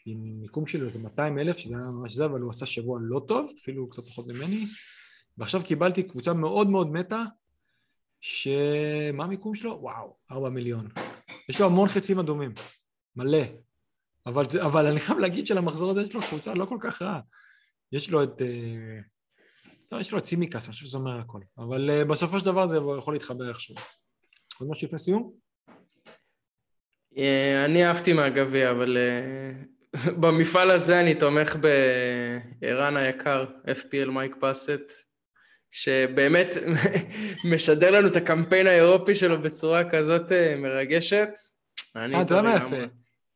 עם 0.05 0.41
מיקום 0.41 0.67
שלו 0.67 0.87
איזה 0.87 0.99
200 0.99 1.39
אלף, 1.39 1.57
שזה 1.57 1.75
היה 1.75 1.83
ממש 1.83 2.13
זה, 2.13 2.25
אבל 2.25 2.39
הוא 2.39 2.49
עשה 2.49 2.65
שבוע 2.65 2.99
לא 3.01 3.21
טוב, 3.27 3.51
אפילו 3.61 3.89
קצת 3.89 4.03
פחות 4.03 4.27
ממני. 4.27 4.65
ועכשיו 5.37 5.63
קיבלתי 5.63 6.03
קבוצה 6.03 6.33
מאוד 6.33 6.69
מאוד 6.69 6.91
מתה, 6.91 7.23
שמה 8.19 9.23
המיקום 9.23 9.55
שלו? 9.55 9.77
וואו, 9.81 10.17
4 10.31 10.49
מיליון. 10.49 10.87
יש 11.49 11.59
לו 11.59 11.65
המון 11.65 11.87
חצים 11.87 12.19
אדומים, 12.19 12.53
מלא. 13.15 13.43
אבל, 14.25 14.43
אבל 14.65 14.85
אני 14.85 14.99
חייב 14.99 15.19
להגיד 15.19 15.47
שלמחזור 15.47 15.89
הזה 15.89 16.01
יש 16.01 16.13
לו 16.13 16.21
קבוצה 16.21 16.53
לא 16.53 16.65
כל 16.65 16.77
כך 16.81 17.01
רעה. 17.01 17.19
יש 17.91 18.09
לו 18.09 18.23
את... 18.23 18.41
אה, 18.41 18.99
לא, 19.91 19.99
יש 19.99 20.11
לו 20.11 20.17
את 20.17 20.25
סימיקס, 20.25 20.65
אני 20.65 20.73
חושב 20.73 20.85
שזה 20.85 20.97
אומר 20.97 21.19
הכל. 21.19 21.39
אבל 21.57 21.89
uh, 21.89 22.05
בסופו 22.05 22.39
של 22.39 22.45
דבר 22.45 22.67
זה 22.67 22.77
יכול 22.97 23.13
להתחבר 23.13 23.49
איכשהו. 23.49 23.75
עוד 24.59 24.69
משהו 24.69 24.87
לפני 24.87 24.99
סיום? 24.99 25.33
Uh, 27.13 27.65
אני 27.65 27.85
אהבתי 27.85 28.13
מהגביע, 28.13 28.71
אבל 28.71 28.97
במפעל 29.95 30.71
הזה 30.71 30.99
אני 30.99 31.15
תומך 31.15 31.55
בערן 32.61 32.97
היקר, 32.97 33.45
FPL 33.67 34.09
מייק 34.09 34.35
פאסט, 34.39 34.91
שבאמת 35.71 36.57
משדר 37.53 37.91
לנו 37.91 38.07
את 38.07 38.15
הקמפיין 38.15 38.67
האירופי 38.67 39.15
שלו 39.15 39.41
בצורה 39.41 39.89
כזאת 39.89 40.31
מרגשת. 40.57 41.29
אה, 41.97 42.21
אתה 42.21 42.33
יודע 42.33 42.41
מה 42.41 42.55
יפה? 42.55 42.83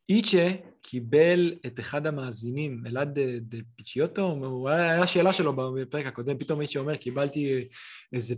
איצ'ה 0.10 0.52
קיבל 0.82 1.53
את 1.65 1.80
אחד 1.80 2.07
המאזינים, 2.07 2.84
אלעד 2.88 3.19
דה 3.40 3.57
פיצ'יוטו, 3.76 4.32
הוא 4.32 4.69
היה 4.69 5.07
שאלה 5.07 5.34
שלו 5.34 5.53
בפרק 5.53 6.06
הקודם, 6.06 6.38
פתאום 6.38 6.60
מי 6.60 6.68
שאומר, 6.68 6.95
קיבלתי 6.95 7.68
איזה 8.14 8.36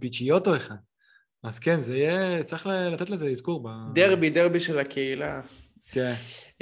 פיצ'יוטו 0.00 0.56
אחד. 0.56 0.74
אז 1.44 1.58
כן, 1.58 1.80
זה 1.80 1.96
יהיה, 1.96 2.42
צריך 2.42 2.66
לתת 2.66 3.10
לזה 3.10 3.28
אזכור. 3.28 3.68
דרבי, 3.94 4.30
דרבי 4.30 4.60
של 4.60 4.78
הקהילה. 4.78 5.40
כן. 5.90 6.12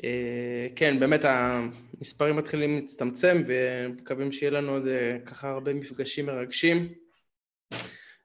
אה, 0.05 0.67
כן, 0.77 1.01
באמת 1.01 1.25
המספרים 1.25 2.37
מתחילים 2.37 2.77
להצטמצם, 2.81 3.43
ומקווים 3.47 4.33
שיהיה 4.33 4.51
לנו 4.51 4.73
עוד 4.73 4.87
אה, 4.87 5.19
ככה 5.27 5.51
הרבה 5.51 5.75
מפגשים 5.75 6.27
מרגשים. 6.27 6.93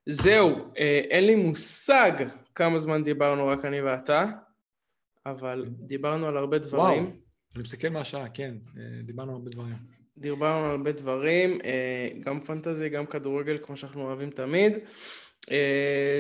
זהו, 0.06 0.56
אה, 0.78 1.02
אין 1.10 1.26
לי 1.26 1.36
מושג 1.36 2.12
כמה 2.56 2.80
זמן 2.80 3.04
דיברנו 3.04 3.48
רק 3.48 3.66
אני 3.66 3.82
ואתה. 3.82 4.26
אבל 5.26 5.66
דיברנו 5.70 6.28
על 6.28 6.38
הרבה 6.38 6.58
דברים. 6.58 7.04
וואו, 7.04 7.16
אני 7.56 7.64
מסתכל 7.64 7.90
מהשעה, 7.90 8.30
כן, 8.30 8.56
דיברנו 9.04 9.32
על 9.32 9.36
הרבה 9.36 9.50
דברים. 9.52 9.76
דיברנו 10.18 10.66
על 10.66 10.72
הרבה 10.72 10.92
דברים, 10.92 11.60
גם 12.20 12.40
fantasy, 12.40 12.90
גם 12.90 13.06
כדורגל, 13.06 13.58
כמו 13.64 13.78
שאנחנו 13.78 14.02
אוהבים 14.02 14.30
תמיד. 14.30 14.74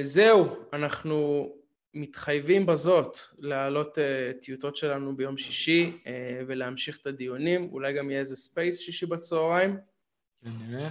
זהו, 0.01 0.55
אנחנו 0.73 1.49
מתחייבים 1.93 2.65
בזאת 2.65 3.17
להעלות 3.37 3.97
טיוטות 4.41 4.75
שלנו 4.75 5.17
ביום 5.17 5.37
שישי 5.37 5.97
ולהמשיך 6.47 6.97
את 7.01 7.07
הדיונים, 7.07 7.69
אולי 7.71 7.93
גם 7.93 8.09
יהיה 8.09 8.19
איזה 8.19 8.35
space 8.35 8.79
שישי 8.79 9.05
בצהריים. 9.05 9.77
נראה. 10.43 10.89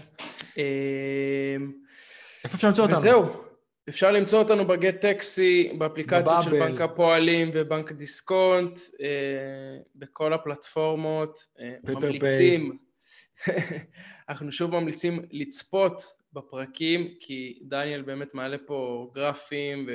איפה 2.44 2.54
אפשר 2.54 2.68
למצוא 2.68 2.84
אותנו? 2.84 2.98
וזהו. 2.98 3.48
אפשר 3.88 4.10
למצוא 4.10 4.38
אותנו 4.38 4.66
בגט 4.66 5.00
טקסי, 5.00 5.72
באפליקציות 5.78 6.42
של 6.42 6.50
בנק 6.50 6.80
הפועלים 6.80 7.50
ובנק 7.54 7.92
דיסקונט, 7.92 8.78
אה, 9.00 9.08
בכל 9.94 10.32
הפלטפורמות, 10.32 11.38
אה, 11.60 11.74
ממליצים, 11.84 12.78
אנחנו 14.28 14.52
שוב 14.52 14.70
ממליצים 14.70 15.22
לצפות 15.30 16.02
בפרקים, 16.32 17.14
כי 17.20 17.58
דניאל 17.62 18.02
באמת 18.02 18.34
מעלה 18.34 18.56
פה 18.66 19.10
גרפים 19.14 19.86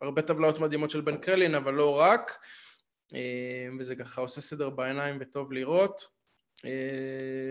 והרבה 0.00 0.22
טבלאות 0.22 0.58
מדהימות 0.58 0.90
של 0.90 1.00
בן 1.00 1.16
קרלין, 1.16 1.54
אבל 1.54 1.74
לא 1.74 2.00
רק, 2.00 2.38
אה, 3.14 3.68
וזה 3.78 3.96
ככה 3.96 4.20
עושה 4.20 4.40
סדר 4.40 4.70
בעיניים 4.70 5.18
וטוב 5.20 5.52
לראות. 5.52 6.18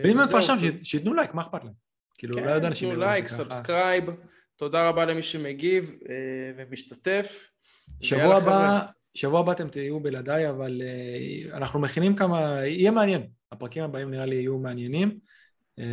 ואם 0.03 0.19
הם 0.19 0.28
כבר 0.28 0.41
שם, 0.41 0.56
שייתנו 0.84 1.14
לייק, 1.14 1.34
מה 1.34 1.41
אכפת 1.41 1.64
להם? 1.64 1.74
כאילו, 2.18 2.40
לא 2.40 2.49
יודע 2.49 2.68
אנשים... 2.68 2.94
כן, 2.94 2.99
לייק, 2.99 3.28
subscribe. 3.27 4.03
תודה 4.56 4.90
רבה 4.90 5.06
למי 5.06 5.24
שמגיב 5.24 5.91
אה, 6.10 6.15
ומשתתף. 6.57 7.49
שבוע 8.02 8.36
הבא, 8.36 8.80
שבוע 9.14 9.40
הבא 9.40 9.52
אתם 9.52 9.69
תהיו 9.69 9.99
בלעדיי, 9.99 10.49
אבל 10.49 10.82
אה, 10.82 11.57
אנחנו 11.57 11.80
מכינים 11.80 12.15
כמה, 12.15 12.65
יהיה 12.65 12.91
מעניין. 12.91 13.28
הפרקים 13.52 13.84
הבאים 13.84 14.11
נראה 14.11 14.26
לי 14.26 14.36
יהיו 14.36 14.57
מעניינים. 14.57 15.19
אה, 15.80 15.86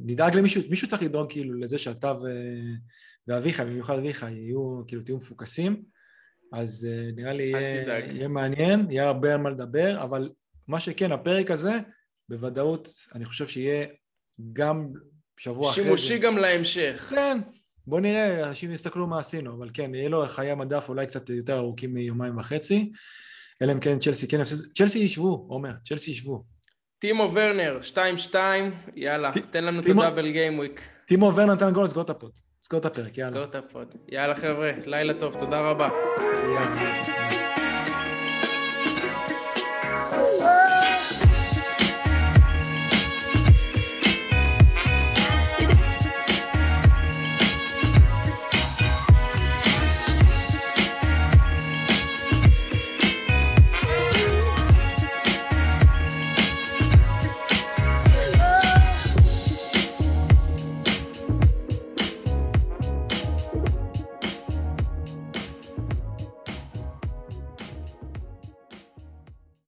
נדאג 0.00 0.36
למישהו, 0.36 0.62
מישהו 0.70 0.88
צריך 0.88 1.02
לדאוג 1.02 1.32
כאילו 1.32 1.54
לזה 1.54 1.78
שאתה 1.78 2.12
ו... 2.12 2.26
ואביחי, 3.28 3.64
במיוחד 3.64 3.98
אביחי, 3.98 4.32
יהיו, 4.32 4.82
כאילו 4.86 5.02
תהיו 5.02 5.16
מפוקסים. 5.16 5.82
אז 6.52 6.88
נראה 7.16 7.32
לי 7.32 7.42
יהיה, 7.42 7.98
יהיה 7.98 8.28
מעניין, 8.28 8.90
יהיה 8.90 9.04
הרבה 9.06 9.34
על 9.34 9.40
מה 9.40 9.50
לדבר, 9.50 10.02
אבל 10.02 10.30
מה 10.68 10.80
שכן, 10.80 11.12
הפרק 11.12 11.50
הזה, 11.50 11.72
בוודאות, 12.28 12.88
אני 13.14 13.24
חושב 13.24 13.46
שיהיה 13.46 13.86
גם 14.52 14.88
שבוע 15.36 15.70
אחרי 15.70 15.82
זה. 15.82 15.88
שימושי 15.88 16.18
גם 16.18 16.38
להמשך. 16.38 17.06
כן, 17.10 17.38
בוא 17.86 18.00
נראה, 18.00 18.46
אנשים 18.48 18.72
יסתכלו 18.72 19.06
מה 19.06 19.18
עשינו, 19.18 19.54
אבל 19.58 19.70
כן, 19.74 19.94
יהיה 19.94 20.08
לו 20.08 20.28
חיי 20.28 20.54
מדף 20.54 20.88
אולי 20.88 21.06
קצת 21.06 21.30
יותר 21.30 21.56
ארוכים 21.56 21.94
מיומיים 21.94 22.38
וחצי, 22.38 22.92
אלא 23.62 23.72
אם 23.72 23.80
כן 23.80 23.98
צ'לסי 23.98 24.28
כן 24.28 24.40
יפסידו, 24.40 24.62
צ'לסי 24.74 24.98
ישבו, 24.98 25.46
עומר, 25.48 25.72
צ'לסי 25.84 26.10
ישבו. 26.10 26.44
טימו 26.98 27.30
ורנר, 27.34 27.78
2-2, 28.32 28.36
יאללה, 28.96 29.32
ט... 29.32 29.36
תן 29.50 29.64
לנו. 29.64 29.80
את 29.80 29.86
ה 29.86 29.93
double 29.93 30.32
game 30.32 30.58
week. 30.58 30.80
טימו 31.06 31.32
ורנר 31.36 31.54
נתן 31.54 31.72
גול, 31.72 31.88
סגור 31.88 32.02
את 32.02 32.10
ה 32.10 32.14
pod. 32.14 32.32
סגור 32.64 32.80
את 32.80 32.84
הפרק, 32.84 33.18
יאללה. 33.18 33.32
סגור 33.32 33.44
את 33.44 33.54
ה 33.54 33.62
pod. 33.62 33.94
יאללה 34.08 34.34
חבר'ה, 34.34 34.70
לילה 34.86 35.14
טוב, 35.14 35.34
תודה 35.38 35.60
רבה. 35.70 35.88
יאללה. 36.54 37.43